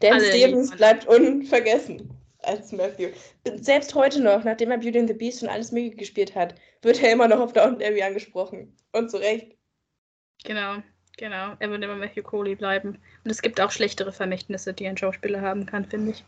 Dan 0.00 0.14
Alle 0.14 0.24
Stevens 0.24 0.74
bleibt 0.76 1.06
unvergessen 1.06 2.10
als 2.42 2.72
Matthew. 2.72 3.10
Selbst 3.56 3.94
heute 3.94 4.22
noch, 4.22 4.44
nachdem 4.44 4.70
er 4.70 4.78
Beauty 4.78 4.98
and 4.98 5.08
the 5.08 5.14
Beast 5.14 5.42
und 5.42 5.50
alles 5.50 5.72
Mögliche 5.72 5.96
gespielt 5.96 6.34
hat, 6.34 6.54
wird 6.82 7.02
er 7.02 7.12
immer 7.12 7.28
noch 7.28 7.40
auf 7.40 7.52
Downton 7.52 7.82
Abbey 7.82 8.02
angesprochen. 8.02 8.74
Und 8.92 9.10
zu 9.10 9.18
Recht. 9.18 9.56
Genau, 10.44 10.76
genau. 11.20 11.52
Er 11.60 11.70
wird 11.70 11.84
immer 11.84 11.94
Matthew 11.94 12.22
Coley 12.22 12.56
bleiben. 12.56 12.98
Und 13.24 13.30
es 13.30 13.42
gibt 13.42 13.60
auch 13.60 13.70
schlechtere 13.70 14.10
Vermächtnisse, 14.10 14.72
die 14.72 14.88
ein 14.88 14.96
Schauspieler 14.96 15.40
haben 15.40 15.66
kann, 15.66 15.84
finde 15.84 16.12
ich. 16.12 16.24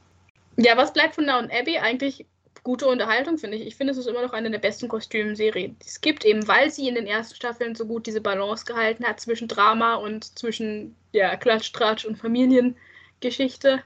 Ja, 0.56 0.76
was 0.76 0.92
bleibt 0.92 1.16
von 1.16 1.26
Downton 1.26 1.50
Abbey? 1.50 1.78
Eigentlich 1.78 2.26
gute 2.62 2.86
Unterhaltung, 2.86 3.38
finde 3.38 3.56
ich. 3.56 3.66
Ich 3.66 3.74
finde, 3.74 3.92
es 3.92 3.98
ist 3.98 4.06
immer 4.06 4.22
noch 4.22 4.32
eine 4.32 4.50
der 4.50 4.58
besten 4.58 4.86
Kostümserien, 4.86 5.76
die 5.80 5.86
es 5.86 6.00
gibt, 6.00 6.24
eben 6.24 6.46
weil 6.46 6.70
sie 6.70 6.86
in 6.86 6.94
den 6.94 7.06
ersten 7.06 7.34
Staffeln 7.34 7.74
so 7.74 7.86
gut 7.86 8.06
diese 8.06 8.20
Balance 8.20 8.64
gehalten 8.64 9.04
hat 9.04 9.18
zwischen 9.18 9.48
Drama 9.48 9.96
und 9.96 10.38
zwischen 10.38 10.94
ja, 11.12 11.34
Klatsch, 11.36 11.72
Tratsch 11.72 12.04
und 12.04 12.16
Familiengeschichte. 12.16 13.82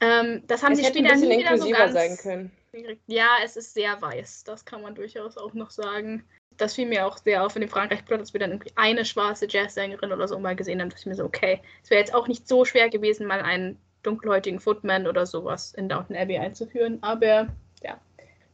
Ähm, 0.00 0.42
das 0.46 0.62
haben 0.62 0.72
es 0.72 0.80
sie 0.80 0.84
später 0.84 1.14
nie 1.16 1.38
wieder 1.38 1.56
so 1.56 1.70
ganz 1.70 1.94
sein 1.94 2.16
können. 2.18 2.50
Hingekriegt. 2.76 3.02
Ja, 3.06 3.38
es 3.44 3.56
ist 3.56 3.74
sehr 3.74 4.00
weiß. 4.00 4.44
Das 4.44 4.64
kann 4.64 4.82
man 4.82 4.94
durchaus 4.94 5.36
auch 5.36 5.54
noch 5.54 5.70
sagen. 5.70 6.24
Das 6.56 6.74
fiel 6.74 6.86
mir 6.86 7.06
auch 7.06 7.18
sehr 7.18 7.44
auf 7.44 7.54
in 7.56 7.60
dem 7.60 7.70
Frankreich-Plot, 7.70 8.20
dass 8.20 8.32
wir 8.32 8.40
dann 8.40 8.52
irgendwie 8.52 8.72
eine 8.76 9.04
schwarze 9.04 9.46
Jazzsängerin 9.48 10.12
oder 10.12 10.26
so 10.26 10.38
mal 10.38 10.56
gesehen 10.56 10.80
haben. 10.80 10.88
Da 10.88 10.94
dachte 10.94 11.02
ich 11.02 11.06
mir 11.06 11.16
so, 11.16 11.24
okay, 11.24 11.60
es 11.82 11.90
wäre 11.90 12.00
jetzt 12.00 12.14
auch 12.14 12.28
nicht 12.28 12.48
so 12.48 12.64
schwer 12.64 12.88
gewesen, 12.88 13.26
mal 13.26 13.40
einen 13.40 13.78
dunkelhäutigen 14.02 14.60
Footman 14.60 15.06
oder 15.06 15.26
sowas 15.26 15.74
in 15.74 15.88
Downton 15.88 16.16
Abbey 16.16 16.38
einzuführen. 16.38 16.98
Aber 17.02 17.48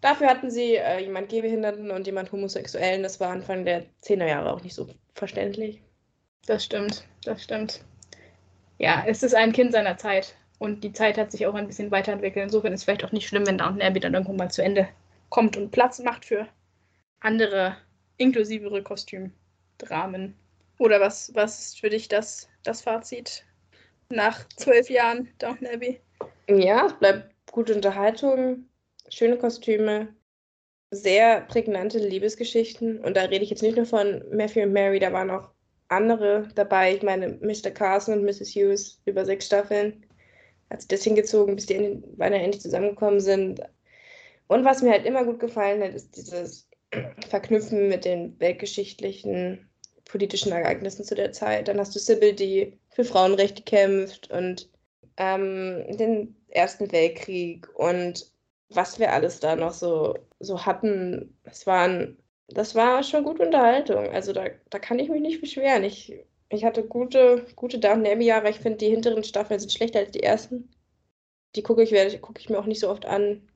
Dafür 0.02 0.26
hatten 0.26 0.50
sie 0.50 0.74
äh, 0.74 0.98
jemand 0.98 1.28
Gehbehinderten 1.28 1.92
und 1.92 2.06
jemand 2.06 2.32
Homosexuellen. 2.32 3.04
Das 3.04 3.20
war 3.20 3.30
Anfang 3.30 3.64
der 3.64 3.84
10er 4.02 4.26
Jahre 4.26 4.52
auch 4.52 4.62
nicht 4.62 4.74
so 4.74 4.88
verständlich. 5.14 5.80
das 6.46 6.64
stimmt, 6.64 7.06
das 7.24 7.44
stimmt. 7.44 7.84
Ja, 8.78 9.04
es 9.06 9.22
ist 9.22 9.34
ein 9.34 9.52
Kind 9.52 9.70
seiner 9.72 9.96
Zeit. 9.96 10.34
Und 10.62 10.84
die 10.84 10.92
Zeit 10.92 11.18
hat 11.18 11.32
sich 11.32 11.44
auch 11.44 11.54
ein 11.54 11.66
bisschen 11.66 11.90
weiterentwickelt. 11.90 12.44
Insofern 12.44 12.72
ist 12.72 12.82
es 12.82 12.84
vielleicht 12.84 13.04
auch 13.04 13.10
nicht 13.10 13.26
schlimm, 13.26 13.44
wenn 13.48 13.58
Downton 13.58 13.82
Abbey 13.82 13.98
dann 13.98 14.14
irgendwann 14.14 14.36
mal 14.36 14.48
zu 14.48 14.62
Ende 14.62 14.88
kommt 15.28 15.56
und 15.56 15.72
Platz 15.72 15.98
macht 15.98 16.24
für 16.24 16.46
andere, 17.18 17.76
inklusivere 18.16 18.80
Kostümdramen. 18.80 20.36
Oder 20.78 21.00
was, 21.00 21.34
was 21.34 21.58
ist 21.58 21.80
für 21.80 21.90
dich 21.90 22.06
das, 22.06 22.48
das 22.62 22.80
Fazit 22.80 23.44
nach 24.08 24.46
zwölf 24.50 24.88
Jahren 24.88 25.28
Downton 25.40 25.66
Abbey? 25.66 26.00
Ja, 26.48 26.86
es 26.86 26.92
bleibt 26.92 27.34
gute 27.50 27.74
Unterhaltung, 27.74 28.66
schöne 29.08 29.38
Kostüme, 29.38 30.14
sehr 30.92 31.40
prägnante 31.40 31.98
Liebesgeschichten. 31.98 33.00
Und 33.00 33.16
da 33.16 33.22
rede 33.22 33.42
ich 33.42 33.50
jetzt 33.50 33.64
nicht 33.64 33.76
nur 33.76 33.86
von 33.86 34.22
Matthew 34.30 34.62
und 34.62 34.72
Mary, 34.72 35.00
da 35.00 35.12
waren 35.12 35.30
auch 35.32 35.50
andere 35.88 36.48
dabei. 36.54 36.94
Ich 36.94 37.02
meine, 37.02 37.36
Mr. 37.40 37.72
Carson 37.72 38.20
und 38.20 38.24
Mrs. 38.24 38.54
Hughes 38.54 39.00
über 39.06 39.24
sechs 39.24 39.46
Staffeln 39.46 40.06
hat 40.72 40.80
sich 40.80 40.88
das 40.88 41.04
hingezogen, 41.04 41.54
bis 41.54 41.66
die 41.66 41.74
Ende- 41.74 42.02
beide 42.16 42.36
endlich 42.36 42.62
zusammengekommen 42.62 43.20
sind. 43.20 43.60
Und 44.48 44.64
was 44.64 44.82
mir 44.82 44.90
halt 44.90 45.06
immer 45.06 45.24
gut 45.24 45.40
gefallen 45.40 45.82
hat, 45.82 45.94
ist 45.94 46.16
dieses 46.16 46.68
Verknüpfen 47.28 47.88
mit 47.88 48.04
den 48.04 48.38
weltgeschichtlichen, 48.40 49.68
politischen 50.04 50.52
Ereignissen 50.52 51.04
zu 51.04 51.14
der 51.14 51.32
Zeit. 51.32 51.68
Dann 51.68 51.78
hast 51.78 51.94
du 51.94 51.98
Sybil, 51.98 52.34
die 52.34 52.78
für 52.90 53.04
Frauenrechte 53.04 53.62
kämpft 53.62 54.30
und 54.30 54.68
ähm, 55.16 55.84
den 55.96 56.36
Ersten 56.48 56.92
Weltkrieg 56.92 57.68
und 57.74 58.30
was 58.68 58.98
wir 58.98 59.12
alles 59.12 59.40
da 59.40 59.56
noch 59.56 59.72
so, 59.72 60.18
so 60.40 60.66
hatten. 60.66 61.38
Das, 61.44 61.66
waren, 61.66 62.18
das 62.48 62.74
war 62.74 63.02
schon 63.02 63.24
gute 63.24 63.44
Unterhaltung. 63.44 64.08
Also 64.10 64.32
da, 64.32 64.46
da 64.70 64.78
kann 64.78 64.98
ich 64.98 65.08
mich 65.08 65.20
nicht 65.22 65.40
beschweren. 65.40 65.84
Ich, 65.84 66.14
ich 66.52 66.64
hatte 66.64 66.84
gute, 66.84 67.46
gute 67.56 67.78
Downton 67.78 68.06
Abbey-Jahre. 68.06 68.50
Ich 68.50 68.60
finde, 68.60 68.78
die 68.78 68.90
hinteren 68.90 69.24
Staffeln 69.24 69.60
sind 69.60 69.72
schlechter 69.72 70.00
als 70.00 70.10
die 70.12 70.22
ersten. 70.22 70.70
Die 71.56 71.62
gucke 71.62 71.82
ich, 71.82 72.20
gucke 72.22 72.40
ich 72.40 72.50
mir 72.50 72.58
auch 72.58 72.66
nicht 72.66 72.80
so 72.80 72.90
oft 72.90 73.06
an. 73.06 73.48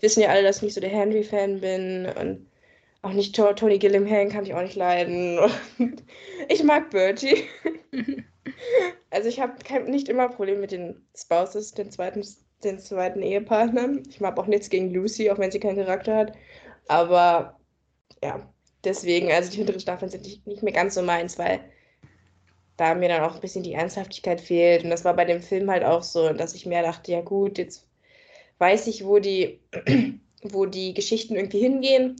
Wissen 0.00 0.22
ja 0.22 0.30
alle, 0.30 0.42
dass 0.44 0.58
ich 0.58 0.62
nicht 0.64 0.74
so 0.74 0.80
der 0.82 0.90
Henry-Fan 0.90 1.60
bin 1.60 2.06
und 2.20 2.48
auch 3.02 3.12
nicht 3.12 3.36
To- 3.36 3.54
Tony 3.54 3.78
Gilliam 3.78 4.06
kann 4.30 4.44
ich 4.44 4.54
auch 4.54 4.62
nicht 4.62 4.76
leiden. 4.76 5.38
Und 5.38 5.52
ich 6.48 6.64
mag 6.64 6.90
Bertie. 6.90 7.44
Also 9.10 9.28
ich 9.28 9.40
habe 9.40 9.54
nicht 9.90 10.08
immer 10.08 10.28
Probleme 10.28 10.60
mit 10.60 10.72
den 10.72 11.06
Spouses, 11.16 11.72
den 11.74 11.90
zweiten, 11.90 12.24
den 12.64 12.78
zweiten 12.78 13.22
Ehepartnern. 13.22 14.02
Ich 14.08 14.20
mag 14.20 14.38
auch 14.38 14.46
nichts 14.46 14.70
gegen 14.70 14.92
Lucy, 14.92 15.30
auch 15.30 15.38
wenn 15.38 15.50
sie 15.50 15.60
keinen 15.60 15.76
Charakter 15.76 16.16
hat. 16.16 16.32
Aber 16.88 17.58
ja, 18.22 18.52
deswegen, 18.84 19.30
also 19.32 19.50
die 19.50 19.58
hinteren 19.58 19.80
Staffeln 19.80 20.10
sind 20.10 20.24
nicht, 20.24 20.46
nicht 20.46 20.62
mehr 20.62 20.72
ganz 20.72 20.94
so 20.94 21.02
meins, 21.02 21.38
weil 21.38 21.60
da 22.76 22.94
mir 22.94 23.08
dann 23.08 23.22
auch 23.22 23.34
ein 23.34 23.40
bisschen 23.40 23.62
die 23.62 23.74
Ernsthaftigkeit 23.74 24.40
fehlt. 24.40 24.84
Und 24.84 24.90
das 24.90 25.04
war 25.04 25.14
bei 25.14 25.24
dem 25.24 25.40
Film 25.42 25.70
halt 25.70 25.84
auch 25.84 26.02
so, 26.02 26.32
dass 26.32 26.54
ich 26.54 26.66
mehr 26.66 26.82
dachte, 26.82 27.12
ja 27.12 27.20
gut, 27.22 27.58
jetzt 27.58 27.86
weiß 28.58 28.86
ich, 28.88 29.04
wo 29.04 29.18
die, 29.18 29.60
wo 30.42 30.66
die 30.66 30.94
Geschichten 30.94 31.36
irgendwie 31.36 31.60
hingehen. 31.60 32.16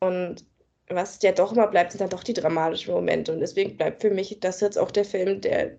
Und 0.00 0.44
was 0.88 1.20
ja 1.22 1.32
doch 1.32 1.52
immer 1.52 1.66
bleibt, 1.66 1.92
sind 1.92 2.00
dann 2.00 2.10
doch 2.10 2.24
die 2.24 2.34
dramatischen 2.34 2.94
Momente. 2.94 3.32
Und 3.32 3.40
deswegen 3.40 3.76
bleibt 3.76 4.02
für 4.02 4.10
mich 4.10 4.38
das 4.40 4.60
jetzt 4.60 4.78
auch 4.78 4.90
der 4.90 5.04
Film, 5.04 5.40
der, 5.40 5.78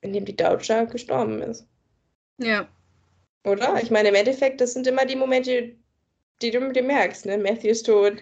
in 0.00 0.12
dem 0.12 0.24
die 0.24 0.36
Dowager 0.36 0.86
gestorben 0.86 1.42
ist. 1.42 1.66
Ja, 2.38 2.68
Oder? 3.44 3.80
Ich 3.82 3.90
meine, 3.90 4.08
im 4.10 4.14
Endeffekt, 4.14 4.60
das 4.60 4.74
sind 4.74 4.86
immer 4.86 5.06
die 5.06 5.16
Momente, 5.16 5.74
die 6.42 6.50
du 6.50 6.60
mit 6.60 6.76
dir 6.76 6.82
merkst, 6.82 7.26
ne? 7.26 7.38
Matthew 7.38 7.68
ist 7.68 7.86
tot, 7.86 8.14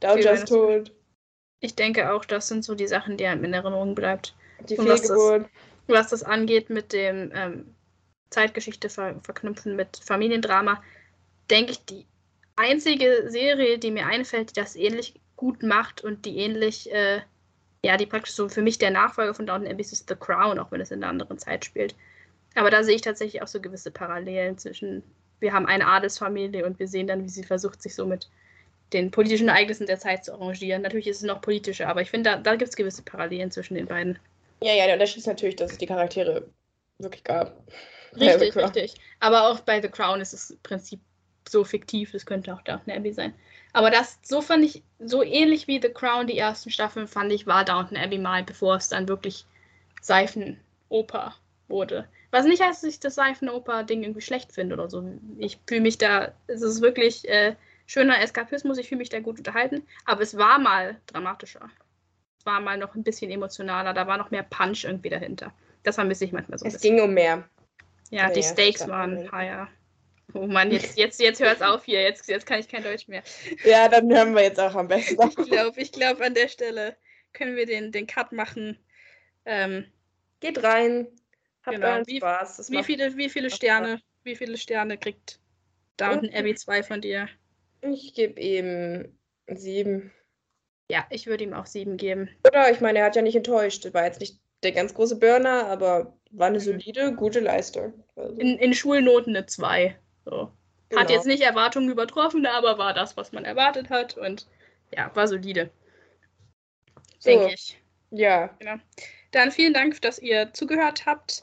Dowager 0.00 0.32
ist 0.32 0.48
tot, 0.48 0.92
ich 1.62 1.76
denke 1.76 2.12
auch, 2.12 2.24
das 2.24 2.48
sind 2.48 2.64
so 2.64 2.74
die 2.74 2.88
Sachen, 2.88 3.16
die 3.16 3.24
einem 3.24 3.44
in 3.44 3.54
Erinnerung 3.54 3.94
bleibt. 3.94 4.34
Die 4.68 4.78
Und 4.78 4.88
was 4.88 5.02
das- 5.02 5.10
Fehlgeburt. 5.10 5.50
was 5.88 6.08
das 6.10 6.22
angeht 6.22 6.70
mit 6.70 6.92
dem 6.92 7.30
ähm, 7.34 7.74
Zeitgeschichte 8.30 8.88
ver 8.88 9.20
verknüpfen 9.22 9.76
mit 9.76 9.98
Familiendrama, 10.02 10.82
denke 11.50 11.72
ich, 11.72 11.84
die 11.84 12.06
einzige 12.56 13.24
Serie, 13.28 13.78
die 13.78 13.90
mir 13.90 14.06
einfällt, 14.06 14.50
die 14.50 14.60
das 14.60 14.76
ähnlich 14.76 15.20
gut 15.36 15.62
macht 15.62 16.02
und 16.02 16.24
die 16.24 16.38
ähnlich, 16.38 16.90
äh, 16.92 17.20
ja, 17.84 17.96
die 17.96 18.06
praktisch 18.06 18.34
so 18.34 18.48
für 18.48 18.62
mich 18.62 18.78
der 18.78 18.90
Nachfolger 18.90 19.34
von 19.34 19.46
Downton 19.46 19.70
Abbey 19.70 19.80
ist, 19.82 19.92
ist 19.92 20.08
The 20.08 20.14
Crown, 20.14 20.58
auch 20.58 20.70
wenn 20.70 20.80
es 20.80 20.90
in 20.90 21.02
einer 21.02 21.10
anderen 21.10 21.38
Zeit 21.38 21.64
spielt. 21.64 21.94
Aber 22.54 22.70
da 22.70 22.82
sehe 22.84 22.94
ich 22.94 23.00
tatsächlich 23.02 23.42
auch 23.42 23.48
so 23.48 23.60
gewisse 23.60 23.90
Parallelen 23.90 24.56
zwischen, 24.58 25.02
wir 25.40 25.52
haben 25.52 25.66
eine 25.66 25.86
Adelsfamilie 25.86 26.64
und 26.64 26.78
wir 26.78 26.86
sehen 26.86 27.06
dann, 27.06 27.24
wie 27.24 27.28
sie 27.28 27.42
versucht, 27.44 27.82
sich 27.82 27.94
so 27.94 28.06
mit 28.06 28.28
den 28.92 29.10
politischen 29.10 29.48
Ereignissen 29.48 29.86
der 29.86 29.98
Zeit 29.98 30.24
zu 30.24 30.34
arrangieren. 30.34 30.82
Natürlich 30.82 31.08
ist 31.08 31.16
es 31.18 31.22
noch 31.22 31.40
politischer, 31.40 31.88
aber 31.88 32.02
ich 32.02 32.10
finde, 32.10 32.30
da, 32.30 32.36
da 32.36 32.56
gibt 32.56 32.68
es 32.70 32.76
gewisse 32.76 33.02
Parallelen 33.02 33.50
zwischen 33.50 33.74
den 33.74 33.86
beiden. 33.86 34.18
Ja, 34.62 34.74
ja, 34.74 34.86
der 34.86 34.94
Unterschied 34.94 35.18
ist 35.18 35.26
natürlich, 35.26 35.56
dass 35.56 35.72
es 35.72 35.78
die 35.78 35.86
Charaktere 35.86 36.48
wirklich 36.98 37.24
gab. 37.24 37.66
Richtig, 38.18 38.54
richtig. 38.54 38.94
Aber 39.20 39.48
auch 39.48 39.60
bei 39.60 39.80
The 39.80 39.88
Crown 39.88 40.20
ist 40.20 40.34
es 40.34 40.50
im 40.50 40.58
Prinzip 40.62 41.00
so 41.48 41.64
fiktiv, 41.64 42.12
das 42.12 42.26
könnte 42.26 42.52
auch 42.52 42.60
Downton 42.60 42.92
Abbey 42.92 43.10
sein. 43.10 43.32
Aber 43.72 43.90
das, 43.90 44.18
so 44.22 44.42
fand 44.42 44.64
ich, 44.64 44.82
so 44.98 45.22
ähnlich 45.22 45.66
wie 45.66 45.80
The 45.80 45.88
Crown, 45.88 46.26
die 46.26 46.36
ersten 46.36 46.70
Staffeln, 46.70 47.08
fand 47.08 47.32
ich, 47.32 47.46
war 47.46 47.64
Downton 47.64 47.96
Abbey 47.96 48.18
mal, 48.18 48.42
bevor 48.42 48.76
es 48.76 48.90
dann 48.90 49.08
wirklich 49.08 49.46
Seifenoper 50.02 51.34
wurde. 51.68 52.06
Was 52.30 52.44
nicht 52.44 52.62
heißt, 52.62 52.82
dass 52.82 52.90
ich 52.90 53.00
das 53.00 53.14
Seifenoper-Ding 53.14 54.02
irgendwie 54.02 54.20
schlecht 54.20 54.52
finde 54.52 54.74
oder 54.74 54.88
so. 54.88 55.02
Ich 55.38 55.58
fühle 55.66 55.80
mich 55.80 55.98
da, 55.98 56.32
es 56.46 56.62
ist 56.62 56.80
wirklich 56.80 57.28
äh, 57.28 57.56
schöner 57.86 58.20
Eskapismus, 58.20 58.78
ich 58.78 58.88
fühle 58.88 58.98
mich 58.98 59.10
da 59.10 59.20
gut 59.20 59.38
unterhalten, 59.38 59.86
aber 60.04 60.22
es 60.22 60.36
war 60.36 60.58
mal 60.58 61.00
dramatischer. 61.06 61.70
War 62.44 62.60
mal 62.60 62.76
noch 62.76 62.94
ein 62.94 63.02
bisschen 63.02 63.30
emotionaler, 63.30 63.92
da 63.94 64.06
war 64.06 64.18
noch 64.18 64.30
mehr 64.30 64.42
Punch 64.42 64.84
irgendwie 64.84 65.10
dahinter. 65.10 65.52
Das 65.82 65.96
vermisse 65.96 66.24
ich 66.24 66.32
manchmal 66.32 66.58
so. 66.58 66.66
Es 66.66 66.80
ging 66.80 67.00
um 67.00 67.14
mehr. 67.14 67.48
Ja, 68.10 68.30
die 68.30 68.42
Stakes 68.42 68.86
waren 68.88 69.30
higher. 69.32 69.68
Oh 70.34 70.46
Mann, 70.46 70.70
jetzt, 70.70 70.96
jetzt, 70.96 71.20
jetzt 71.20 71.40
hört 71.40 71.56
es 71.56 71.62
auf 71.62 71.84
hier. 71.84 72.02
Jetzt, 72.02 72.28
jetzt 72.28 72.46
kann 72.46 72.58
ich 72.60 72.68
kein 72.68 72.82
Deutsch 72.82 73.08
mehr. 73.08 73.22
Ja, 73.64 73.88
dann 73.88 74.10
hören 74.10 74.34
wir 74.34 74.42
jetzt 74.42 74.60
auch 74.60 74.74
am 74.74 74.88
besten. 74.88 75.20
Ich 75.28 75.50
glaube, 75.50 75.80
ich 75.80 75.92
glaub, 75.92 76.20
an 76.20 76.34
der 76.34 76.48
Stelle 76.48 76.96
können 77.32 77.56
wir 77.56 77.66
den, 77.66 77.92
den 77.92 78.06
Cut 78.06 78.32
machen. 78.32 78.78
Ähm, 79.44 79.86
Geht 80.40 80.62
rein. 80.62 81.06
Habt 81.64 81.76
genau. 81.76 81.88
euren 81.88 82.08
Spaß. 82.08 82.56
Das 82.56 82.70
wie, 82.70 82.82
viele, 82.82 83.16
wie 83.16 83.28
viele 83.28 83.50
Sterne, 83.50 84.00
wie 84.24 84.36
viele 84.36 84.56
Sterne 84.56 84.98
kriegt 84.98 85.38
Downton 85.96 86.34
Abbey 86.34 86.54
2 86.54 86.82
von 86.82 87.00
dir? 87.00 87.28
Ich 87.82 88.14
gebe 88.14 88.40
ihm 88.40 89.16
sieben. 89.46 90.12
Ja, 90.92 91.06
ich 91.08 91.26
würde 91.26 91.44
ihm 91.44 91.54
auch 91.54 91.64
sieben 91.64 91.96
geben. 91.96 92.28
Oder? 92.46 92.70
Ich 92.70 92.82
meine, 92.82 92.98
er 92.98 93.06
hat 93.06 93.16
ja 93.16 93.22
nicht 93.22 93.34
enttäuscht. 93.34 93.94
War 93.94 94.04
jetzt 94.04 94.20
nicht 94.20 94.38
der 94.62 94.72
ganz 94.72 94.92
große 94.92 95.16
Burner, 95.16 95.66
aber 95.68 96.12
war 96.32 96.48
eine 96.48 96.58
mhm. 96.58 96.64
solide, 96.64 97.14
gute 97.14 97.40
Leistung. 97.40 97.94
Also. 98.14 98.38
In, 98.38 98.58
in 98.58 98.74
Schulnoten 98.74 99.34
eine 99.34 99.46
2. 99.46 99.98
So. 100.26 100.52
Genau. 100.90 101.00
Hat 101.00 101.08
jetzt 101.08 101.24
nicht 101.24 101.42
Erwartungen 101.42 101.88
übertroffen, 101.88 102.44
aber 102.44 102.76
war 102.76 102.92
das, 102.92 103.16
was 103.16 103.32
man 103.32 103.46
erwartet 103.46 103.88
hat 103.88 104.18
und 104.18 104.46
ja, 104.94 105.10
war 105.14 105.26
solide. 105.26 105.70
So. 107.20 107.30
Denke 107.30 107.54
ich. 107.54 107.80
Ja. 108.10 108.48
Genau. 108.58 108.74
Dann 109.30 109.50
vielen 109.50 109.72
Dank, 109.72 109.98
dass 110.02 110.18
ihr 110.18 110.52
zugehört 110.52 111.06
habt. 111.06 111.40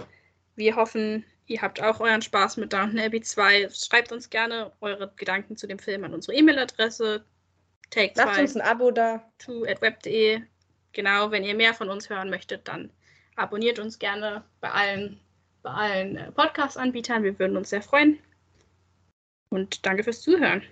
Wir 0.58 0.76
hoffen, 0.76 1.26
ihr 1.48 1.64
habt 1.64 1.82
auch 1.82 2.00
euren 2.00 2.22
Spaß 2.22 2.58
mit 2.58 2.72
Downton 2.72 3.00
Abbey 3.00 3.22
2. 3.22 3.70
Schreibt 3.72 4.12
uns 4.12 4.30
gerne 4.30 4.74
eure 4.80 5.12
Gedanken 5.16 5.58
zu 5.58 5.66
dem 5.66 5.80
Film 5.80 6.04
an 6.04 6.14
unsere 6.14 6.38
E-Mail-Adresse. 6.38 7.26
Take 7.90 8.14
Lasst 8.16 8.40
uns 8.40 8.56
ein 8.56 8.62
Abo 8.62 8.92
da. 8.92 9.24
at 9.68 9.82
web.de. 9.82 10.42
Genau, 10.92 11.32
wenn 11.32 11.44
ihr 11.44 11.56
mehr 11.56 11.74
von 11.74 11.90
uns 11.90 12.10
hören 12.10 12.30
möchtet, 12.30 12.68
dann 12.68 12.92
abonniert 13.36 13.80
uns 13.80 14.00
gerne 14.00 14.44
bei 14.60 14.72
allen, 14.72 15.20
bei 15.62 15.72
allen 15.72 16.18
äh, 16.18 16.32
Podcast-Anbietern. 16.32 17.24
Wir 17.24 17.38
würden 17.40 17.58
uns 17.58 17.70
sehr 17.70 17.82
freuen. 17.82 18.20
Und 19.50 19.86
danke 19.86 20.04
fürs 20.04 20.22
Zuhören. 20.22 20.64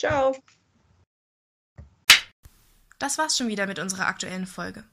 Ciao. 0.00 0.36
Das 2.98 3.18
war's 3.18 3.36
schon 3.36 3.48
wieder 3.48 3.66
mit 3.66 3.78
unserer 3.78 4.06
aktuellen 4.06 4.46
Folge. 4.46 4.84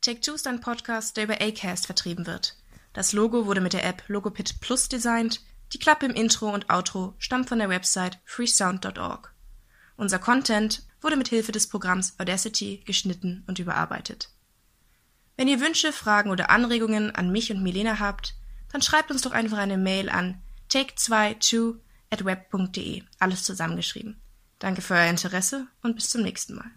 Take 0.00 0.20
Two 0.20 0.34
ist 0.34 0.46
ein 0.46 0.60
Podcast, 0.60 1.16
der 1.16 1.24
über 1.24 1.40
Acast 1.40 1.86
vertrieben 1.86 2.26
wird. 2.26 2.56
Das 2.92 3.12
Logo 3.12 3.46
wurde 3.46 3.60
mit 3.60 3.72
der 3.72 3.84
App 3.84 4.04
Logopit 4.06 4.60
Plus 4.60 4.88
designt. 4.88 5.40
Die 5.72 5.78
Klappe 5.78 6.06
im 6.06 6.14
Intro 6.14 6.52
und 6.52 6.70
Outro 6.70 7.14
stammt 7.18 7.48
von 7.48 7.58
der 7.58 7.68
Website 7.68 8.20
freesound.org. 8.24 9.33
Unser 9.96 10.18
Content 10.18 10.86
wurde 11.00 11.16
mit 11.16 11.28
Hilfe 11.28 11.52
des 11.52 11.68
Programms 11.68 12.18
Audacity 12.18 12.82
geschnitten 12.84 13.44
und 13.46 13.58
überarbeitet. 13.58 14.30
Wenn 15.36 15.48
ihr 15.48 15.60
Wünsche, 15.60 15.92
Fragen 15.92 16.30
oder 16.30 16.50
Anregungen 16.50 17.14
an 17.14 17.30
mich 17.30 17.50
und 17.50 17.62
Milena 17.62 17.98
habt, 17.98 18.34
dann 18.72 18.82
schreibt 18.82 19.10
uns 19.10 19.22
doch 19.22 19.32
einfach 19.32 19.58
eine 19.58 19.78
Mail 19.78 20.08
an 20.08 20.42
take22 20.70 21.76
at 22.10 22.24
web.de. 22.24 23.02
Alles 23.18 23.44
zusammengeschrieben. 23.44 24.20
Danke 24.58 24.82
für 24.82 24.94
euer 24.94 25.10
Interesse 25.10 25.66
und 25.82 25.96
bis 25.96 26.10
zum 26.10 26.22
nächsten 26.22 26.54
Mal. 26.54 26.70